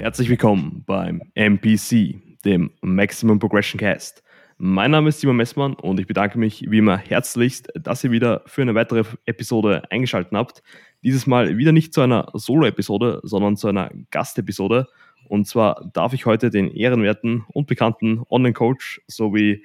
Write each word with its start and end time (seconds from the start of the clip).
Herzlich 0.00 0.30
willkommen 0.30 0.82
beim 0.86 1.20
MPC, 1.34 2.22
dem 2.46 2.70
Maximum 2.80 3.38
Progression 3.38 3.78
Cast. 3.78 4.22
Mein 4.56 4.92
Name 4.92 5.10
ist 5.10 5.20
Simon 5.20 5.36
Messmann 5.36 5.74
und 5.74 6.00
ich 6.00 6.06
bedanke 6.06 6.38
mich 6.38 6.64
wie 6.70 6.78
immer 6.78 6.96
herzlichst, 6.96 7.68
dass 7.74 8.02
ihr 8.02 8.10
wieder 8.10 8.40
für 8.46 8.62
eine 8.62 8.74
weitere 8.74 9.04
Episode 9.26 9.82
eingeschaltet 9.90 10.32
habt. 10.32 10.62
Dieses 11.04 11.26
Mal 11.26 11.58
wieder 11.58 11.72
nicht 11.72 11.92
zu 11.92 12.00
einer 12.00 12.30
Solo-Episode, 12.32 13.20
sondern 13.24 13.58
zu 13.58 13.68
einer 13.68 13.90
Gastepisode. 14.10 14.88
Und 15.28 15.46
zwar 15.46 15.90
darf 15.92 16.14
ich 16.14 16.24
heute 16.24 16.48
den 16.48 16.70
ehrenwerten 16.70 17.44
und 17.48 17.66
bekannten 17.66 18.22
Online-Coach 18.30 19.02
sowie 19.06 19.62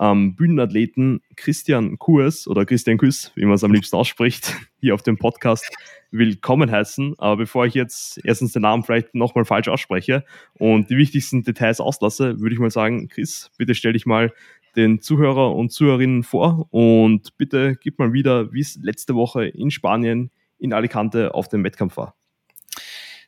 ähm, 0.00 0.34
Bühnenathleten 0.34 1.20
Christian 1.36 1.98
Kurs 1.98 2.46
oder 2.46 2.64
Christian 2.64 2.98
Küss, 2.98 3.32
wie 3.34 3.44
man 3.44 3.54
es 3.54 3.64
am 3.64 3.72
liebsten 3.72 3.96
ausspricht, 3.96 4.54
hier 4.80 4.94
auf 4.94 5.02
dem 5.02 5.18
Podcast 5.18 5.68
willkommen 6.10 6.70
heißen. 6.70 7.14
Aber 7.18 7.36
bevor 7.36 7.66
ich 7.66 7.74
jetzt 7.74 8.20
erstens 8.24 8.52
den 8.52 8.62
Namen 8.62 8.82
vielleicht 8.82 9.14
nochmal 9.14 9.44
falsch 9.44 9.68
ausspreche 9.68 10.24
und 10.54 10.90
die 10.90 10.96
wichtigsten 10.96 11.42
Details 11.42 11.80
auslasse, 11.80 12.40
würde 12.40 12.54
ich 12.54 12.60
mal 12.60 12.70
sagen, 12.70 13.08
Chris, 13.08 13.50
bitte 13.58 13.74
stell 13.74 13.92
dich 13.92 14.06
mal 14.06 14.32
den 14.76 15.00
Zuhörer 15.00 15.54
und 15.54 15.72
Zuhörerinnen 15.72 16.22
vor 16.22 16.66
und 16.70 17.36
bitte 17.38 17.76
gib 17.80 17.98
mal 17.98 18.12
wieder, 18.12 18.52
wie 18.52 18.60
es 18.60 18.78
letzte 18.82 19.14
Woche 19.14 19.46
in 19.46 19.70
Spanien 19.70 20.30
in 20.58 20.72
Alicante 20.72 21.34
auf 21.34 21.48
dem 21.48 21.64
Wettkampf 21.64 21.96
war. 21.96 22.14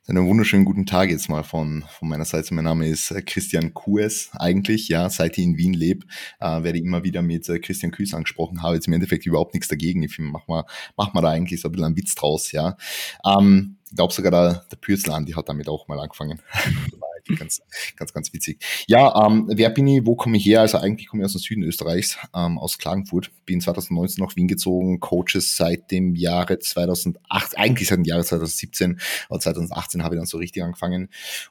Einen 0.08 0.26
wunderschönen 0.26 0.64
guten 0.64 0.86
Tag 0.86 1.10
jetzt 1.10 1.28
mal 1.28 1.42
von, 1.42 1.84
von 1.86 2.08
meiner 2.08 2.24
Seite. 2.24 2.54
Mein 2.54 2.64
Name 2.64 2.88
ist 2.88 3.10
äh, 3.10 3.20
Christian 3.20 3.74
Kues 3.74 4.30
eigentlich, 4.32 4.88
ja, 4.88 5.10
seit 5.10 5.36
ich 5.36 5.44
in 5.44 5.58
Wien 5.58 5.74
lebe, 5.74 6.06
äh, 6.40 6.62
werde 6.62 6.78
ich 6.78 6.84
immer 6.84 7.04
wieder 7.04 7.20
mit 7.20 7.46
äh, 7.50 7.58
Christian 7.58 7.92
Küß 7.92 8.14
angesprochen, 8.14 8.62
habe 8.62 8.76
jetzt 8.76 8.86
im 8.86 8.94
Endeffekt 8.94 9.26
überhaupt 9.26 9.52
nichts 9.52 9.68
dagegen. 9.68 10.02
Ich 10.02 10.14
finde, 10.14 10.30
mach 10.30 10.48
mal, 10.48 10.64
mach 10.96 11.12
mal 11.12 11.20
da 11.20 11.28
eigentlich 11.28 11.60
so 11.60 11.68
ein 11.68 11.72
bisschen 11.72 11.84
einen 11.84 11.96
Witz 11.98 12.14
draus, 12.14 12.52
ja. 12.52 12.78
Ähm, 13.22 13.76
ich 13.90 13.96
glaube 13.96 14.14
sogar 14.14 14.30
der, 14.30 14.64
der 14.72 14.76
Pürzler 14.78 15.20
die 15.26 15.34
hat 15.34 15.50
damit 15.50 15.68
auch 15.68 15.88
mal 15.88 16.00
angefangen. 16.00 16.40
ganz, 17.38 17.62
ganz, 17.96 18.12
ganz 18.12 18.32
witzig. 18.32 18.58
Ja, 18.86 19.26
ähm, 19.26 19.46
wer 19.48 19.70
bin 19.70 19.86
ich, 19.86 20.06
wo 20.06 20.16
komme 20.16 20.36
ich 20.36 20.46
her? 20.46 20.60
Also 20.60 20.78
eigentlich 20.78 21.08
komme 21.08 21.22
ich 21.22 21.26
aus 21.26 21.32
dem 21.32 21.40
Süden 21.40 21.62
Österreichs, 21.62 22.18
ähm, 22.34 22.58
aus 22.58 22.78
Klagenfurt. 22.78 23.30
Bin 23.44 23.60
2019 23.60 24.24
nach 24.24 24.36
Wien 24.36 24.48
gezogen, 24.48 25.00
Coaches 25.00 25.56
seit 25.56 25.90
dem 25.90 26.14
Jahre 26.14 26.58
2008, 26.58 27.58
eigentlich 27.58 27.88
seit 27.88 27.98
dem 27.98 28.04
Jahre 28.04 28.24
2017, 28.24 29.00
aber 29.28 29.40
2018 29.40 30.02
habe 30.02 30.14
ich 30.14 30.20
dann 30.20 30.26
so 30.26 30.38
richtig 30.38 30.62
angefangen 30.62 31.08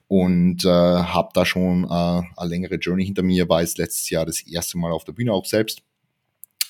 und 0.08 0.66
äh, 0.66 0.70
habe 0.70 1.30
da 1.34 1.46
schon 1.46 1.84
äh, 1.84 1.88
eine 1.88 2.50
längere 2.50 2.76
Journey 2.76 3.06
hinter 3.06 3.24
mir, 3.24 3.50
war 3.50 3.62
jetzt 3.62 3.78
letztes 3.78 4.10
Jahr 4.10 4.26
das 4.26 4.42
erste 4.42 4.78
Mal 4.78 4.92
auf 4.92 5.04
der 5.04 5.14
Bühne 5.14 5.34
auch 5.34 5.46
selbst. 5.46 5.84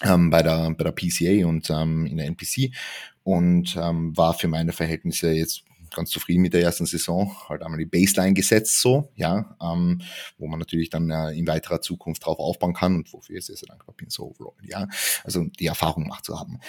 Ähm, 0.04 0.30
bei 0.30 0.44
der 0.44 0.70
bei 0.78 0.84
der 0.84 0.92
PCA 0.92 1.48
und 1.48 1.72
ähm, 1.72 2.06
in 2.06 2.18
der 2.18 2.28
NPC 2.28 2.72
und 3.24 3.76
ähm, 3.82 4.16
war 4.16 4.36
für 4.36 4.48
meine 4.48 4.72
Verhältnisse 4.72 5.32
jetzt 5.32 5.64
ganz 5.98 6.10
zufrieden 6.10 6.42
mit 6.42 6.54
der 6.54 6.62
ersten 6.62 6.86
Saison, 6.86 7.36
halt 7.50 7.62
einmal 7.64 7.80
die 7.80 7.86
Baseline 7.86 8.34
gesetzt 8.34 8.80
so, 8.80 9.12
ja, 9.16 9.58
ähm, 9.62 10.02
wo 10.38 10.48
man 10.48 10.60
natürlich 10.60 10.90
dann 10.90 11.10
äh, 11.10 11.32
in 11.32 11.48
weiterer 11.48 11.82
Zukunft 11.82 12.26
drauf 12.26 12.40
aufbauen 12.40 12.74
kann 12.74 12.96
und 12.96 13.12
wofür 13.12 13.38
ich 13.38 13.46
sehr, 13.46 13.58
sehr 13.58 13.68
dankbar 13.68 13.96
bin, 13.96 14.10
so 14.10 14.28
overall, 14.28 14.54
ja, 14.64 14.88
also 15.24 15.44
die 15.60 15.66
Erfahrung 15.66 16.04
gemacht 16.04 16.24
zu 16.24 16.40
haben. 16.40 16.60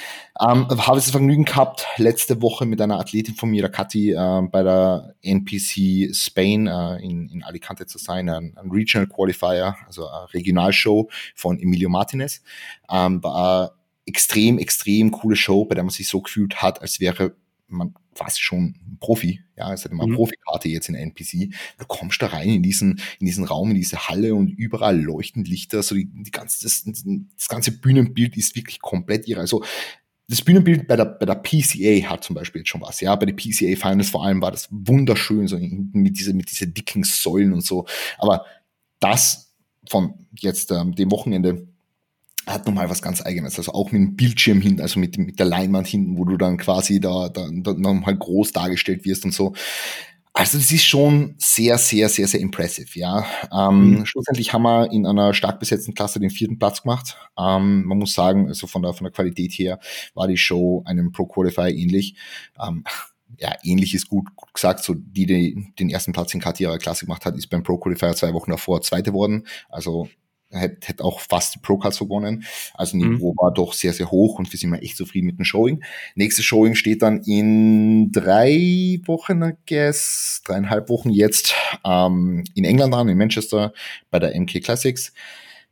Ähm, 0.41 0.67
habe 0.69 0.97
das 0.97 1.11
Vergnügen 1.11 1.45
gehabt, 1.45 1.87
letzte 1.97 2.43
Woche 2.43 2.67
mit 2.67 2.81
einer 2.81 2.98
Athletin 2.98 3.35
von 3.35 3.51
mir, 3.51 3.62
der 3.62 3.70
Kathi, 3.70 4.12
äh, 4.12 4.43
bei 4.51 4.62
der 4.62 5.15
NPC 5.23 6.15
Spain 6.15 6.67
äh, 6.67 6.97
in, 6.97 7.29
in 7.29 7.42
Alicante 7.45 7.87
zu 7.87 7.98
sein, 7.98 8.29
ein, 8.29 8.57
ein 8.57 8.70
Regional 8.70 9.07
Qualifier, 9.07 9.77
also 9.87 10.09
eine 10.09 10.33
Regionalshow 10.33 11.09
von 11.35 11.61
Emilio 11.61 11.89
Martinez, 11.89 12.42
ähm, 12.91 13.23
war 13.23 13.79
extrem, 14.07 14.59
extrem 14.59 15.11
coole 15.11 15.37
Show, 15.37 15.67
bei 15.67 15.75
der 15.75 15.85
man 15.85 15.91
sich 15.91 16.09
so 16.09 16.23
gefühlt 16.23 16.63
hat, 16.63 16.81
als 16.81 16.98
wäre 16.98 17.37
man 17.69 17.94
quasi 18.14 18.41
schon 18.41 18.74
Profi, 19.00 19.41
ja, 19.56 19.73
es 19.73 19.84
hat 19.84 19.92
immer 19.92 20.06
mhm. 20.06 20.14
Profikarte 20.14 20.68
jetzt 20.68 20.89
in 20.89 20.95
NPC. 20.95 21.55
Du 21.79 21.86
kommst 21.86 22.20
da 22.20 22.29
rein 22.29 22.48
in 22.48 22.62
diesen, 22.62 23.01
in 23.20 23.27
diesen 23.27 23.45
Raum, 23.45 23.70
in 23.70 23.77
diese 23.77 24.08
Halle 24.08 24.34
und 24.34 24.48
überall 24.48 25.01
leuchten 25.01 25.45
Lichter, 25.45 25.83
so 25.83 25.95
die, 25.95 26.07
die 26.07 26.30
ganze, 26.30 26.62
das, 26.62 26.84
das 26.84 27.48
ganze 27.48 27.73
Bühnenbild 27.73 28.36
ist 28.36 28.57
wirklich 28.57 28.80
komplett 28.80 29.28
irre. 29.28 29.40
Also, 29.40 29.62
das 30.30 30.42
Bühnenbild 30.42 30.86
bei 30.86 30.96
der, 30.96 31.07
bei 31.07 31.24
der 31.24 31.36
PCA 31.36 32.11
hat 32.11 32.23
zum 32.23 32.34
Beispiel 32.34 32.61
jetzt 32.61 32.68
schon 32.68 32.83
was, 32.83 33.01
ja, 33.01 33.14
bei 33.17 33.24
den 33.24 33.36
PCA 33.36 33.77
Finals 33.77 34.11
vor 34.11 34.24
allem 34.24 34.42
war 34.42 34.51
das 34.51 34.68
wunderschön, 34.70 35.48
so 35.48 35.58
mit 35.58 36.18
diese, 36.18 36.34
mit 36.34 36.51
diese 36.51 36.67
dicken 36.67 37.02
Säulen 37.02 37.52
und 37.55 37.64
so. 37.64 37.86
Aber 38.18 38.45
das 39.01 39.55
von 39.89 40.27
jetzt 40.39 40.70
ähm, 40.70 40.95
dem 40.95 41.11
Wochenende 41.11 41.68
hat 42.47 42.67
nochmal 42.67 42.89
was 42.91 43.03
ganz 43.03 43.25
Eigenes. 43.25 43.59
Also 43.59 43.73
auch 43.73 43.93
mit 43.93 44.01
dem 44.01 44.17
Bildschirm 44.17 44.61
hinten, 44.61 44.81
also 44.81 45.01
mit, 45.01 45.19
mit 45.19 45.39
der 45.39 45.47
Leinwand 45.47 45.87
hinten, 45.87 46.17
wo 46.17 46.25
du 46.25 46.37
dann 46.37 46.57
quasi 46.57 47.01
da, 47.01 47.29
da, 47.29 47.49
da 47.53 47.75
nochmal 47.75 48.17
groß 48.17 48.53
dargestellt 48.53 49.05
wirst 49.05 49.25
und 49.25 49.35
so. 49.35 49.55
Also 50.39 50.57
das 50.57 50.71
ist 50.71 50.85
schon 50.85 51.35
sehr, 51.39 51.79
sehr, 51.79 52.09
sehr, 52.09 52.29
sehr 52.29 52.41
impressive, 52.41 52.97
ja. 52.97 53.27
Ähm, 53.53 53.91
mhm. 53.91 54.07
Schlussendlich 54.07 54.53
haben 54.53 54.63
wir 54.63 54.93
in 54.93 55.05
einer 55.05 55.35
stark 55.35 55.59
besetzten 55.59 55.95
Klasse 55.95 56.21
den 56.21 56.31
vierten 56.31 56.61
Platz 56.61 56.83
gemacht. 56.83 57.17
Ähm, 57.37 57.85
man 57.85 57.99
muss 57.99 58.15
sagen, 58.15 58.47
also 58.47 58.69
von 58.69 58.83
der, 58.83 58.93
von 58.93 59.05
der 59.05 59.13
Qualität 59.13 59.53
her 59.53 59.81
war 60.15 60.29
die 60.29 60.37
Show 60.37 60.83
einem 60.87 61.11
Pro 61.11 61.27
Qualifier 61.27 61.75
ähnlich. 61.75 62.15
Ähm, 62.63 62.85
ja, 63.37 63.53
ähnlich 63.65 63.95
ist 63.95 64.09
gut, 64.09 64.35
gut 64.37 64.55
gesagt, 64.55 64.85
so 64.85 64.95
die, 64.95 65.27
die 65.27 65.73
den 65.79 65.91
ersten 65.91 66.13
Platz 66.13 66.33
in 66.35 66.41
KT 66.41 66.61
ihrer 66.61 66.79
Klasse 66.79 67.07
gemacht 67.07 67.25
hat, 67.27 67.37
ist 67.37 67.49
beim 67.49 67.63
Pro 67.65 67.77
Qualifier 67.79 68.15
zwei 68.15 68.33
Wochen 68.33 68.53
davor 68.53 68.81
Zweite 68.81 69.13
worden. 69.13 69.47
Also 69.69 70.09
hätte 70.51 70.89
hätte 70.89 71.05
auch 71.05 71.20
fast 71.20 71.55
die 71.55 71.59
Pro-Cards 71.59 71.98
gewonnen. 71.98 72.45
Also 72.75 72.97
mhm. 72.97 73.13
Niveau 73.14 73.33
mhm. 73.33 73.36
war 73.36 73.53
doch 73.53 73.73
sehr, 73.73 73.92
sehr 73.92 74.11
hoch 74.11 74.39
und 74.39 74.53
wir 74.53 74.59
sind 74.59 74.70
mal 74.70 74.83
echt 74.83 74.97
zufrieden 74.97 75.27
mit 75.27 75.39
dem 75.39 75.45
Showing. 75.45 75.83
Nächstes 76.14 76.45
Showing 76.45 76.75
steht 76.75 77.03
dann 77.03 77.23
in 77.23 78.11
drei 78.13 79.01
Wochen, 79.05 79.42
I 79.42 79.53
guess, 79.67 80.42
dreieinhalb 80.45 80.89
Wochen 80.89 81.11
jetzt 81.11 81.55
ähm, 81.85 82.45
in 82.55 82.64
England 82.64 82.95
an, 82.95 83.08
in 83.08 83.19
Manchester 83.19 83.73
bei 84.11 84.19
der 84.19 84.39
MK 84.39 84.63
Classics 84.63 85.13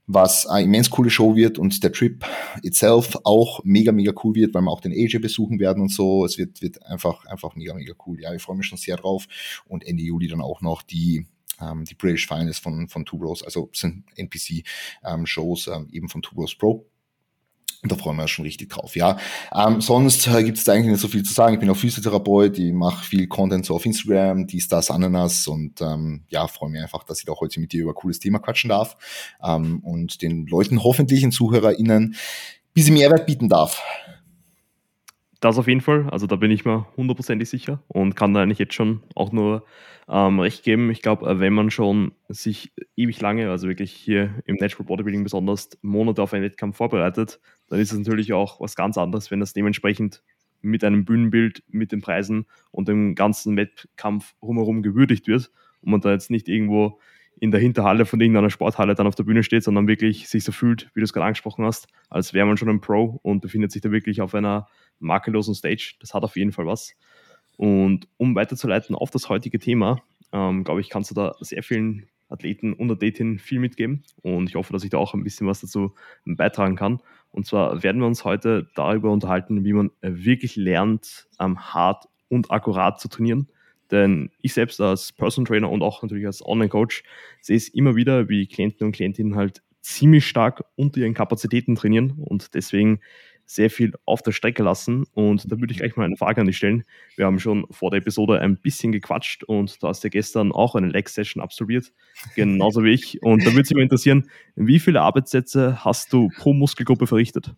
was 0.06 0.46
eine 0.46 0.64
immens 0.64 0.90
coole 0.90 1.10
Show 1.10 1.34
wird 1.34 1.58
und 1.58 1.82
der 1.82 1.92
Trip 1.92 2.24
itself 2.62 3.18
auch 3.24 3.60
mega, 3.64 3.90
mega 3.90 4.12
cool 4.22 4.34
wird, 4.36 4.54
weil 4.54 4.62
wir 4.62 4.70
auch 4.70 4.80
den 4.80 4.92
AJ 4.92 5.18
besuchen 5.18 5.58
werden 5.58 5.82
und 5.82 5.92
so. 5.92 6.24
Es 6.24 6.38
wird, 6.38 6.62
wird 6.62 6.84
einfach, 6.86 7.24
einfach 7.26 7.56
mega, 7.56 7.74
mega 7.74 7.92
cool. 8.06 8.20
Ja, 8.20 8.32
ich 8.32 8.42
freue 8.42 8.56
mich 8.56 8.66
schon 8.66 8.78
sehr 8.78 8.96
drauf. 8.96 9.26
Und 9.66 9.84
Ende 9.84 10.04
Juli 10.04 10.28
dann 10.28 10.40
auch 10.40 10.60
noch 10.60 10.82
die 10.82 11.26
ähm, 11.60 11.84
die 11.84 11.94
British 11.94 12.26
Finals 12.26 12.58
von, 12.58 12.88
von 12.88 13.04
Two 13.04 13.18
Bros, 13.18 13.42
also 13.42 13.70
sind 13.72 14.04
NPC-Shows 14.16 15.66
ähm, 15.68 15.74
ähm, 15.74 15.88
eben 15.92 16.08
von 16.08 16.22
Two 16.22 16.34
Bros 16.34 16.54
Pro. 16.54 16.86
Und 17.82 17.92
da 17.92 17.96
freuen 17.96 18.16
wir 18.16 18.22
uns 18.22 18.30
schon 18.30 18.44
richtig 18.44 18.70
drauf. 18.70 18.96
Ja, 18.96 19.18
ähm, 19.54 19.80
sonst 19.80 20.26
äh, 20.26 20.42
gibt 20.42 20.58
es 20.58 20.68
eigentlich 20.68 20.92
nicht 20.92 21.00
so 21.00 21.08
viel 21.08 21.22
zu 21.22 21.32
sagen. 21.32 21.54
Ich 21.54 21.60
bin 21.60 21.70
auch 21.70 21.76
Physiotherapeut, 21.76 22.58
ich 22.58 22.72
mache 22.72 23.04
viel 23.04 23.28
Content 23.28 23.64
so 23.66 23.74
auf 23.74 23.86
Instagram, 23.86 24.46
dies, 24.46 24.66
das, 24.66 24.90
Ananas 24.90 25.46
und 25.46 25.80
ähm, 25.82 26.24
ja, 26.28 26.48
freue 26.48 26.70
mich 26.70 26.82
einfach, 26.82 27.04
dass 27.04 27.20
ich 27.20 27.26
da 27.26 27.34
heute 27.38 27.60
mit 27.60 27.72
dir 27.72 27.82
über 27.82 27.92
ein 27.92 27.94
cooles 27.94 28.18
Thema 28.18 28.38
quatschen 28.38 28.70
darf 28.70 28.96
ähm, 29.42 29.80
und 29.80 30.22
den 30.22 30.46
Leuten 30.46 30.82
hoffentlich, 30.82 31.20
den 31.20 31.32
ZuhörerInnen, 31.32 32.14
ein 32.14 32.16
bisschen 32.72 32.94
Mehrwert 32.94 33.26
bieten 33.26 33.48
darf. 33.48 33.82
Das 35.40 35.58
auf 35.58 35.68
jeden 35.68 35.80
Fall. 35.82 36.08
Also 36.10 36.26
da 36.26 36.36
bin 36.36 36.50
ich 36.50 36.64
mir 36.64 36.86
hundertprozentig 36.96 37.48
sicher 37.48 37.82
und 37.88 38.16
kann 38.16 38.32
da 38.32 38.42
eigentlich 38.42 38.58
jetzt 38.58 38.74
schon 38.74 39.02
auch 39.14 39.32
nur 39.32 39.64
ähm, 40.08 40.40
recht 40.40 40.62
geben. 40.64 40.90
Ich 40.90 41.02
glaube, 41.02 41.28
äh, 41.28 41.40
wenn 41.40 41.52
man 41.52 41.70
schon 41.70 42.12
sich 42.28 42.72
ewig 42.96 43.20
lange, 43.20 43.50
also 43.50 43.68
wirklich 43.68 43.92
hier 43.92 44.34
im 44.46 44.56
Natural 44.56 44.86
Bodybuilding 44.86 45.24
besonders 45.24 45.70
Monate 45.82 46.22
auf 46.22 46.32
einen 46.32 46.44
Wettkampf 46.44 46.76
vorbereitet, 46.76 47.38
dann 47.68 47.80
ist 47.80 47.92
es 47.92 47.98
natürlich 47.98 48.32
auch 48.32 48.60
was 48.60 48.76
ganz 48.76 48.96
anderes, 48.96 49.30
wenn 49.30 49.40
das 49.40 49.52
dementsprechend 49.52 50.22
mit 50.62 50.82
einem 50.84 51.04
Bühnenbild, 51.04 51.62
mit 51.68 51.92
den 51.92 52.00
Preisen 52.00 52.46
und 52.70 52.88
dem 52.88 53.14
ganzen 53.14 53.56
Wettkampf 53.56 54.34
rumherum 54.42 54.82
gewürdigt 54.82 55.28
wird 55.28 55.50
und 55.82 55.90
man 55.90 56.00
da 56.00 56.12
jetzt 56.12 56.30
nicht 56.30 56.48
irgendwo 56.48 56.98
in 57.38 57.50
der 57.50 57.60
Hinterhalle 57.60 58.06
von 58.06 58.20
irgendeiner 58.20 58.50
Sporthalle 58.50 58.94
dann 58.94 59.06
auf 59.06 59.14
der 59.14 59.24
Bühne 59.24 59.42
steht, 59.42 59.62
sondern 59.62 59.88
wirklich 59.88 60.28
sich 60.28 60.44
so 60.44 60.52
fühlt, 60.52 60.90
wie 60.94 61.00
du 61.00 61.04
es 61.04 61.12
gerade 61.12 61.26
angesprochen 61.26 61.64
hast, 61.64 61.88
als 62.08 62.32
wäre 62.32 62.46
man 62.46 62.56
schon 62.56 62.68
ein 62.68 62.80
Pro 62.80 63.20
und 63.22 63.40
befindet 63.40 63.72
sich 63.72 63.82
da 63.82 63.90
wirklich 63.90 64.20
auf 64.20 64.34
einer 64.34 64.68
makellosen 64.98 65.54
Stage. 65.54 65.94
Das 66.00 66.14
hat 66.14 66.22
auf 66.22 66.36
jeden 66.36 66.52
Fall 66.52 66.66
was. 66.66 66.94
Und 67.56 68.08
um 68.16 68.34
weiterzuleiten 68.34 68.94
auf 68.94 69.10
das 69.10 69.28
heutige 69.28 69.58
Thema, 69.58 70.02
ähm, 70.32 70.64
glaube 70.64 70.80
ich, 70.80 70.88
kannst 70.88 71.10
du 71.10 71.14
da 71.14 71.34
sehr 71.40 71.62
vielen 71.62 72.06
Athleten 72.28 72.72
und 72.72 72.90
Athletinnen 72.90 73.38
viel 73.38 73.60
mitgeben. 73.60 74.02
Und 74.22 74.48
ich 74.48 74.56
hoffe, 74.56 74.72
dass 74.72 74.84
ich 74.84 74.90
da 74.90 74.98
auch 74.98 75.14
ein 75.14 75.22
bisschen 75.22 75.46
was 75.46 75.60
dazu 75.60 75.94
beitragen 76.24 76.76
kann. 76.76 77.00
Und 77.30 77.46
zwar 77.46 77.82
werden 77.82 78.00
wir 78.00 78.06
uns 78.06 78.24
heute 78.24 78.68
darüber 78.74 79.10
unterhalten, 79.10 79.64
wie 79.64 79.72
man 79.72 79.90
wirklich 80.00 80.56
lernt, 80.56 81.28
ähm, 81.38 81.58
hart 81.58 82.08
und 82.28 82.50
akkurat 82.50 83.00
zu 83.00 83.08
trainieren. 83.08 83.48
Denn 83.90 84.30
ich 84.40 84.54
selbst 84.54 84.80
als 84.80 85.12
Person 85.12 85.44
Trainer 85.44 85.70
und 85.70 85.82
auch 85.82 86.02
natürlich 86.02 86.26
als 86.26 86.44
Online-Coach 86.44 87.02
sehe 87.40 87.56
es 87.56 87.68
immer 87.68 87.96
wieder, 87.96 88.28
wie 88.28 88.46
Klienten 88.46 88.86
und 88.86 88.92
Klientinnen 88.92 89.36
halt 89.36 89.62
ziemlich 89.80 90.26
stark 90.26 90.64
unter 90.74 90.98
ihren 90.98 91.14
Kapazitäten 91.14 91.76
trainieren 91.76 92.14
und 92.18 92.54
deswegen 92.54 93.00
sehr 93.46 93.70
viel 93.70 93.92
auf 94.04 94.22
der 94.22 94.32
Strecke 94.32 94.62
lassen. 94.62 95.04
Und 95.14 95.50
da 95.50 95.60
würde 95.60 95.72
ich 95.72 95.78
gleich 95.78 95.96
mal 95.96 96.04
eine 96.04 96.16
Frage 96.16 96.40
an 96.40 96.48
dich 96.48 96.56
stellen. 96.56 96.84
Wir 97.14 97.26
haben 97.26 97.38
schon 97.38 97.66
vor 97.70 97.90
der 97.90 97.98
Episode 97.98 98.40
ein 98.40 98.56
bisschen 98.56 98.92
gequatscht 98.92 99.44
und 99.44 99.80
du 99.82 99.86
hast 99.86 100.02
ja 100.02 100.10
gestern 100.10 100.52
auch 100.52 100.74
eine 100.74 100.88
Leg-Session 100.88 101.42
absolviert, 101.42 101.92
genauso 102.34 102.82
wie 102.82 102.90
ich. 102.90 103.22
Und 103.22 103.42
da 103.42 103.46
würde 103.46 103.60
mich 103.60 103.74
mal 103.74 103.82
interessieren, 103.82 104.28
wie 104.56 104.80
viele 104.80 105.00
Arbeitssätze 105.00 105.84
hast 105.84 106.12
du 106.12 106.28
pro 106.36 106.52
Muskelgruppe 106.52 107.06
verrichtet? 107.06 107.54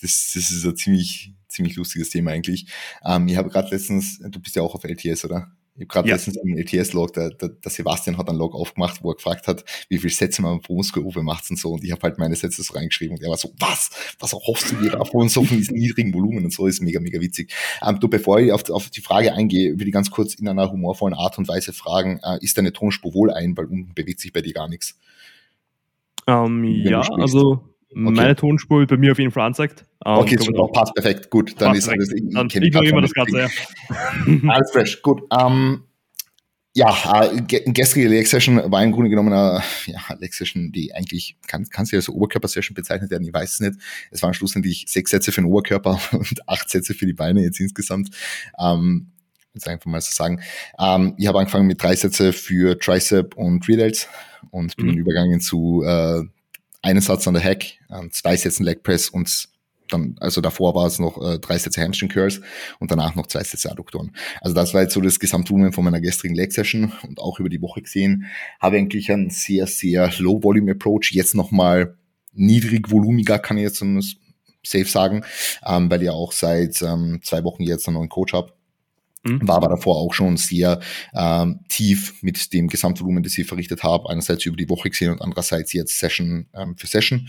Das, 0.00 0.32
das 0.34 0.50
ist 0.50 0.66
ein 0.66 0.76
ziemlich, 0.76 1.32
ziemlich 1.54 1.76
lustiges 1.76 2.10
Thema 2.10 2.32
eigentlich. 2.32 2.66
Ähm, 3.04 3.28
ich 3.28 3.36
habe 3.36 3.48
gerade 3.48 3.70
letztens, 3.70 4.18
du 4.18 4.40
bist 4.40 4.56
ja 4.56 4.62
auch 4.62 4.74
auf 4.74 4.84
LTS, 4.84 5.24
oder? 5.24 5.52
Ich 5.76 5.80
habe 5.80 5.86
gerade 5.86 6.08
ja. 6.08 6.14
letztens 6.14 6.38
einen 6.38 6.56
LTS-Log, 6.56 7.14
der, 7.14 7.30
der, 7.30 7.48
der, 7.48 7.70
Sebastian 7.70 8.16
hat 8.16 8.28
einen 8.28 8.38
Log 8.38 8.54
aufgemacht, 8.54 9.02
wo 9.02 9.10
er 9.10 9.16
gefragt 9.16 9.48
hat, 9.48 9.64
wie 9.88 9.98
viele 9.98 10.12
Sätze 10.12 10.40
man 10.40 10.60
pro 10.60 10.76
Muskelgruppe 10.76 11.22
macht 11.22 11.50
und 11.50 11.58
so. 11.58 11.72
Und 11.72 11.82
ich 11.82 11.90
habe 11.90 12.00
halt 12.02 12.16
meine 12.16 12.36
Sätze 12.36 12.62
so 12.62 12.74
reingeschrieben 12.74 13.16
und 13.16 13.24
er 13.24 13.30
war 13.30 13.36
so, 13.36 13.52
was? 13.58 13.90
Was 14.20 14.32
hoffst 14.34 14.70
du 14.70 14.76
dir 14.76 14.90
davon? 14.90 15.28
So 15.28 15.42
von 15.42 15.56
diesem 15.56 15.76
niedrigen 15.76 16.14
Volumen 16.14 16.44
und 16.44 16.52
so 16.52 16.68
ist 16.68 16.80
mega, 16.80 17.00
mega 17.00 17.20
witzig. 17.20 17.52
Ähm, 17.84 17.98
du, 17.98 18.06
bevor 18.06 18.38
ich 18.38 18.52
auf, 18.52 18.70
auf 18.70 18.88
die 18.88 19.00
Frage 19.00 19.34
eingehe, 19.34 19.72
würde 19.72 19.86
ich 19.86 19.92
ganz 19.92 20.12
kurz 20.12 20.34
in 20.34 20.46
einer 20.46 20.70
humorvollen 20.70 21.14
Art 21.14 21.38
und 21.38 21.48
Weise 21.48 21.72
fragen, 21.72 22.20
äh, 22.22 22.38
ist 22.40 22.56
deine 22.56 22.72
Tonspur 22.72 23.12
wohl 23.12 23.32
ein, 23.32 23.56
weil 23.56 23.64
unten 23.64 23.94
bewegt 23.94 24.20
sich 24.20 24.32
bei 24.32 24.42
dir 24.42 24.52
gar 24.52 24.68
nichts? 24.68 24.96
Um, 26.26 26.62
ja, 26.62 27.00
also 27.00 27.73
Okay. 27.94 28.10
Meine 28.10 28.34
Tonspur 28.34 28.80
wird 28.80 28.90
bei 28.90 28.96
mir 28.96 29.12
auf 29.12 29.18
jeden 29.18 29.30
Fall 29.30 29.46
anzeigt. 29.46 29.84
Um, 30.04 30.18
okay, 30.18 30.36
super, 30.36 30.66
passt 30.72 30.94
perfekt. 30.94 31.30
Gut, 31.30 31.54
dann 31.58 31.76
ist 31.76 31.88
alles. 31.88 32.12
Ich, 32.12 32.24
dann 32.32 32.48
ignorieren 32.50 32.96
wir 32.96 33.02
das 33.02 33.12
Ganze, 33.12 33.38
ja. 33.38 33.48
alles 34.48 34.72
fresh, 34.72 35.00
gut. 35.00 35.22
Um, 35.30 35.84
ja, 36.76 37.22
äh, 37.22 37.40
gestrige 37.40 38.08
Leg-Session 38.08 38.60
war 38.72 38.82
im 38.82 38.90
Grunde 38.90 39.08
genommen 39.08 39.32
eine 39.32 39.62
ja, 39.86 40.00
Leg-Session, 40.18 40.72
die 40.72 40.92
eigentlich, 40.92 41.36
kann, 41.46 41.68
kann 41.68 41.86
sie 41.86 41.94
als 41.94 42.08
Oberkörper-Session 42.08 42.74
bezeichnet 42.74 43.12
werden, 43.12 43.22
ich 43.22 43.32
weiß 43.32 43.52
es 43.52 43.60
nicht. 43.60 43.74
Es 44.10 44.22
waren 44.22 44.34
schlussendlich 44.34 44.86
sechs 44.88 45.12
Sätze 45.12 45.30
für 45.30 45.40
den 45.40 45.46
Oberkörper 45.50 46.00
und 46.12 46.48
acht 46.48 46.68
Sätze 46.68 46.94
für 46.94 47.06
die 47.06 47.12
Beine 47.12 47.42
jetzt 47.42 47.60
insgesamt. 47.60 48.10
Ähm, 48.58 49.12
jetzt 49.54 49.68
einfach 49.68 49.86
mal 49.86 50.00
so 50.00 50.10
sagen. 50.10 50.40
Ähm, 50.80 51.14
ich 51.16 51.28
habe 51.28 51.38
angefangen 51.38 51.68
mit 51.68 51.80
drei 51.80 51.94
Sätze 51.94 52.32
für 52.32 52.76
Tricep 52.76 53.36
und 53.36 53.68
Rear 53.68 53.92
und 54.50 54.76
bin 54.76 54.86
mhm. 54.86 54.98
übergegangen 54.98 55.40
zu 55.40 55.84
äh, 55.86 56.24
einen 56.84 57.00
Satz 57.00 57.26
an 57.26 57.34
der 57.34 57.42
Hack, 57.42 57.64
äh, 57.88 58.08
zwei 58.10 58.36
Sätzen 58.36 58.64
Leg 58.64 58.82
Press 58.82 59.08
und 59.08 59.48
dann, 59.88 60.16
also 60.20 60.40
davor 60.40 60.74
war 60.74 60.86
es 60.86 60.98
noch 60.98 61.20
äh, 61.22 61.38
drei 61.38 61.58
Sätze 61.58 61.80
Hamstring 61.82 62.08
Curls 62.08 62.40
und 62.78 62.90
danach 62.90 63.14
noch 63.14 63.26
zwei 63.26 63.42
Sätze 63.42 63.70
Adduktoren. 63.70 64.12
Also 64.40 64.54
das 64.54 64.72
war 64.72 64.82
jetzt 64.82 64.94
so 64.94 65.00
das 65.00 65.18
Gesamtvolumen 65.18 65.72
von 65.72 65.84
meiner 65.84 66.00
gestrigen 66.00 66.34
Leg 66.34 66.52
Session 66.52 66.92
und 67.06 67.18
auch 67.18 67.38
über 67.38 67.48
die 67.48 67.60
Woche 67.60 67.82
gesehen 67.82 68.26
habe 68.60 68.76
eigentlich 68.76 69.10
einen 69.10 69.30
sehr, 69.30 69.66
sehr 69.66 70.10
Low 70.18 70.42
Volume 70.42 70.72
Approach. 70.72 71.10
Jetzt 71.12 71.34
nochmal 71.34 71.96
niedrig 72.32 72.90
volumiger, 72.90 73.38
kann 73.38 73.58
ich 73.58 73.64
jetzt 73.64 73.84
safe 74.62 74.86
sagen, 74.86 75.24
ähm, 75.66 75.90
weil 75.90 76.02
ich 76.02 76.10
auch 76.10 76.32
seit 76.32 76.80
ähm, 76.82 77.20
zwei 77.22 77.44
Wochen 77.44 77.62
jetzt 77.62 77.86
einen 77.86 77.96
neuen 77.96 78.08
Coach 78.08 78.32
habe. 78.32 78.52
Mhm. 79.24 79.46
War 79.46 79.56
aber 79.56 79.68
davor 79.68 79.96
auch 79.96 80.14
schon 80.14 80.36
sehr 80.36 80.80
ähm, 81.14 81.60
tief 81.68 82.22
mit 82.22 82.52
dem 82.52 82.68
Gesamtvolumen, 82.68 83.22
das 83.22 83.36
ich 83.38 83.46
verrichtet 83.46 83.82
habe. 83.82 84.08
Einerseits 84.10 84.44
über 84.46 84.56
die 84.56 84.68
Woche 84.68 84.90
gesehen 84.90 85.10
und 85.12 85.22
andererseits 85.22 85.72
jetzt 85.72 85.98
Session 85.98 86.46
ähm, 86.54 86.76
für 86.76 86.86
Session 86.86 87.28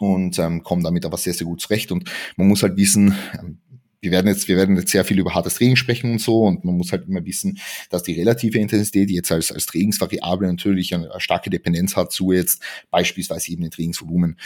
und 0.00 0.38
ähm, 0.38 0.62
kommen 0.62 0.82
damit 0.82 1.04
aber 1.04 1.16
sehr, 1.16 1.34
sehr 1.34 1.46
gut 1.46 1.60
zurecht. 1.60 1.92
Und 1.92 2.10
man 2.36 2.48
muss 2.48 2.62
halt 2.62 2.76
wissen, 2.76 3.14
ähm, 3.38 3.58
wir 4.02 4.10
werden 4.10 4.26
jetzt, 4.26 4.48
wir 4.48 4.56
werden 4.56 4.76
jetzt 4.76 4.90
sehr 4.90 5.04
viel 5.04 5.20
über 5.20 5.32
hartes 5.32 5.54
Training 5.54 5.76
sprechen 5.76 6.10
und 6.10 6.20
so 6.20 6.42
und 6.42 6.64
man 6.64 6.76
muss 6.76 6.90
halt 6.90 7.06
immer 7.06 7.24
wissen, 7.24 7.60
dass 7.88 8.02
die 8.02 8.14
relative 8.14 8.58
Intensität 8.58 9.08
jetzt 9.10 9.30
als, 9.30 9.52
als 9.52 9.66
Trainingsvariable 9.66 10.48
natürlich 10.48 10.92
eine, 10.92 11.08
eine 11.08 11.20
starke 11.20 11.50
Dependenz 11.50 11.94
hat 11.94 12.10
zu 12.10 12.32
jetzt 12.32 12.60
beispielsweise 12.90 13.52
eben 13.52 13.62
den 13.62 13.70
Trainingsvolumen. 13.70 14.38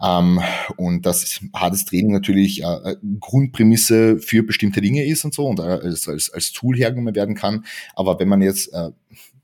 Ähm, 0.00 0.40
und 0.76 1.04
dass 1.04 1.40
hartes 1.54 1.84
Training 1.84 2.12
natürlich 2.12 2.62
äh, 2.62 2.96
Grundprämisse 3.20 4.18
für 4.18 4.42
bestimmte 4.42 4.80
Dinge 4.80 5.04
ist 5.04 5.24
und 5.24 5.34
so 5.34 5.46
und 5.46 5.58
äh, 5.58 5.62
als, 5.62 6.08
als, 6.08 6.30
als 6.30 6.52
Tool 6.52 6.76
hergenommen 6.76 7.14
werden 7.14 7.34
kann. 7.34 7.64
Aber 7.94 8.18
wenn 8.18 8.28
man 8.28 8.40
jetzt, 8.40 8.72
äh, 8.72 8.90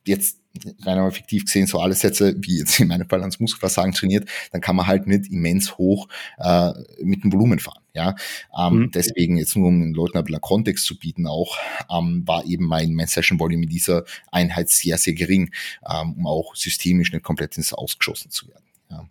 jetzt 0.07 0.39
rein 0.83 0.97
einmal 0.97 1.13
fiktiv 1.13 1.45
gesehen 1.45 1.67
so 1.67 1.81
alle 1.81 1.95
Sätze, 1.95 2.35
wie 2.39 2.59
jetzt 2.59 2.81
in 2.81 2.89
meinem 2.89 3.09
Fall 3.09 3.21
ans 3.21 3.41
Muskelversagen 3.41 3.93
trainiert, 3.93 4.29
dann 4.53 4.61
kann 4.61 4.77
man 4.77 4.87
halt 4.87 5.07
nicht 5.07 5.31
immens 5.31 5.77
hoch 5.79 6.09
äh, 6.39 6.73
mit 7.03 7.23
dem 7.23 7.33
Volumen 7.33 7.59
fahren. 7.59 7.83
Ja, 7.95 8.15
ähm, 8.57 8.75
mhm. 8.75 8.91
deswegen 8.93 9.39
jetzt 9.39 9.57
nur 9.57 9.69
um 9.69 9.81
den 9.81 9.93
Leuten 9.93 10.19
ein 10.19 10.25
bisschen 10.25 10.41
Kontext 10.41 10.85
zu 10.85 10.99
bieten 10.99 11.27
auch, 11.27 11.59
ähm, 11.91 12.23
war 12.27 12.45
eben 12.45 12.65
mein, 12.65 12.95
mein 12.95 13.09
Session 13.09 13.41
Volume 13.41 13.65
in 13.65 13.69
dieser 13.69 14.05
Einheit 14.31 14.69
sehr, 14.69 14.99
sehr 14.99 15.15
gering, 15.15 15.51
ähm, 15.89 16.15
um 16.15 16.27
auch 16.27 16.55
systemisch 16.55 17.13
nicht 17.13 17.25
komplett 17.25 17.57
ins 17.57 17.73
Ausgeschossen 17.73 18.31
zu 18.31 18.49
werden. 18.49 18.65
Ja. 18.91 19.09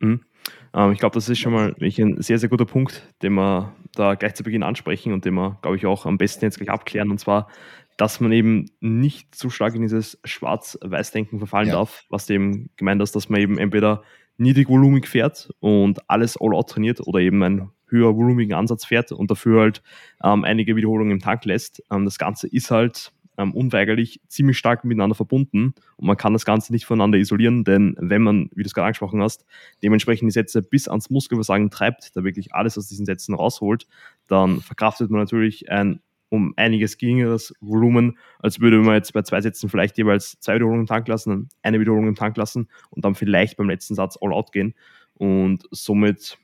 Mhm. 0.00 0.24
Ähm, 0.74 0.92
ich 0.92 0.98
glaube, 0.98 1.14
das 1.14 1.28
ist 1.28 1.38
schon 1.38 1.52
mal 1.52 1.74
ein 1.80 2.22
sehr, 2.22 2.38
sehr 2.38 2.48
guter 2.48 2.66
Punkt, 2.66 3.02
den 3.22 3.34
wir 3.34 3.74
da 3.94 4.14
gleich 4.14 4.34
zu 4.34 4.42
Beginn 4.42 4.62
ansprechen 4.62 5.12
und 5.12 5.24
den 5.24 5.34
wir, 5.34 5.58
glaube 5.62 5.76
ich, 5.76 5.86
auch 5.86 6.06
am 6.06 6.18
besten 6.18 6.44
jetzt 6.44 6.58
gleich 6.58 6.70
abklären. 6.70 7.10
Und 7.10 7.18
zwar 7.18 7.48
dass 7.98 8.20
man 8.20 8.30
eben 8.30 8.70
nicht 8.80 9.34
zu 9.34 9.50
stark 9.50 9.74
in 9.74 9.82
dieses 9.82 10.18
Schwarz-Weiß-Denken 10.24 11.38
verfallen 11.38 11.68
ja. 11.68 11.74
darf, 11.74 12.04
was 12.08 12.30
eben 12.30 12.70
gemeint 12.76 13.02
ist, 13.02 13.14
dass 13.16 13.28
man 13.28 13.40
eben 13.40 13.58
entweder 13.58 14.02
niedrigvolumig 14.38 15.08
fährt 15.08 15.50
und 15.58 16.08
alles 16.08 16.40
all-out 16.40 16.70
trainiert 16.70 17.00
oder 17.04 17.18
eben 17.18 17.42
einen 17.42 17.72
höher 17.88 18.14
volumigen 18.16 18.54
Ansatz 18.54 18.84
fährt 18.84 19.10
und 19.10 19.30
dafür 19.32 19.62
halt 19.62 19.82
ähm, 20.22 20.44
einige 20.44 20.76
Wiederholungen 20.76 21.10
im 21.12 21.18
Tank 21.18 21.44
lässt. 21.44 21.82
Ähm, 21.90 22.04
das 22.04 22.18
Ganze 22.18 22.46
ist 22.46 22.70
halt 22.70 23.12
ähm, 23.38 23.54
unweigerlich 23.54 24.20
ziemlich 24.28 24.58
stark 24.58 24.84
miteinander 24.84 25.14
verbunden 25.14 25.74
und 25.96 26.06
man 26.06 26.16
kann 26.16 26.32
das 26.32 26.44
Ganze 26.44 26.72
nicht 26.72 26.84
voneinander 26.84 27.18
isolieren, 27.18 27.64
denn 27.64 27.96
wenn 27.98 28.22
man, 28.22 28.50
wie 28.54 28.62
du 28.62 28.66
es 28.66 28.74
gerade 28.74 28.86
angesprochen 28.86 29.22
hast, 29.22 29.46
dementsprechend 29.82 30.28
die 30.28 30.32
Sätze 30.32 30.60
bis 30.60 30.88
ans 30.88 31.08
Muskelversagen 31.08 31.70
treibt, 31.70 32.16
da 32.16 32.24
wirklich 32.24 32.54
alles 32.54 32.76
aus 32.76 32.88
diesen 32.88 33.06
Sätzen 33.06 33.34
rausholt, 33.34 33.86
dann 34.26 34.60
verkraftet 34.60 35.10
man 35.10 35.20
natürlich 35.20 35.70
ein 35.70 36.00
um 36.30 36.52
einiges 36.56 36.98
geringeres 36.98 37.54
Volumen, 37.60 38.18
als 38.38 38.60
würde 38.60 38.78
man 38.78 38.94
jetzt 38.94 39.14
bei 39.14 39.22
zwei 39.22 39.40
Sätzen 39.40 39.70
vielleicht 39.70 39.96
jeweils 39.96 40.38
zwei 40.40 40.56
Wiederholungen 40.56 40.82
im 40.82 40.86
Tank 40.86 41.08
lassen, 41.08 41.48
eine 41.62 41.80
Wiederholung 41.80 42.08
im 42.08 42.16
Tank 42.16 42.36
lassen 42.36 42.68
und 42.90 43.02
dann 43.04 43.14
vielleicht 43.14 43.56
beim 43.56 43.70
letzten 43.70 43.94
Satz 43.94 44.18
all 44.20 44.34
out 44.34 44.52
gehen. 44.52 44.74
Und 45.14 45.64
somit 45.70 46.38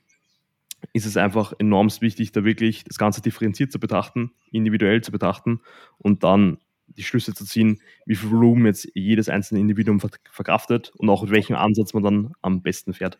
ist 0.93 1.07
es 1.07 1.17
einfach 1.17 1.53
enorm 1.59 1.89
wichtig, 2.01 2.33
da 2.33 2.45
wirklich 2.45 2.85
das 2.85 2.99
Ganze 2.99 3.23
differenziert 3.23 3.73
zu 3.73 3.79
betrachten, 3.79 4.33
individuell 4.51 5.03
zu 5.03 5.13
betrachten 5.13 5.61
und 5.99 6.25
dann 6.25 6.59
die 6.87 7.03
Schlüsse 7.03 7.35
zu 7.35 7.45
ziehen, 7.45 7.81
wie 8.07 8.15
viel 8.15 8.31
Volumen 8.31 8.67
jetzt 8.67 8.89
jedes 8.95 9.29
einzelne 9.29 9.61
Individuum 9.61 10.01
verkraftet 10.01 10.93
und 10.97 11.09
auch 11.09 11.23
mit 11.23 11.31
welchem 11.31 11.57
Ansatz 11.57 11.95
man 11.95 12.03
dann 12.03 12.33
am 12.43 12.63
besten 12.63 12.95
fährt. 12.95 13.19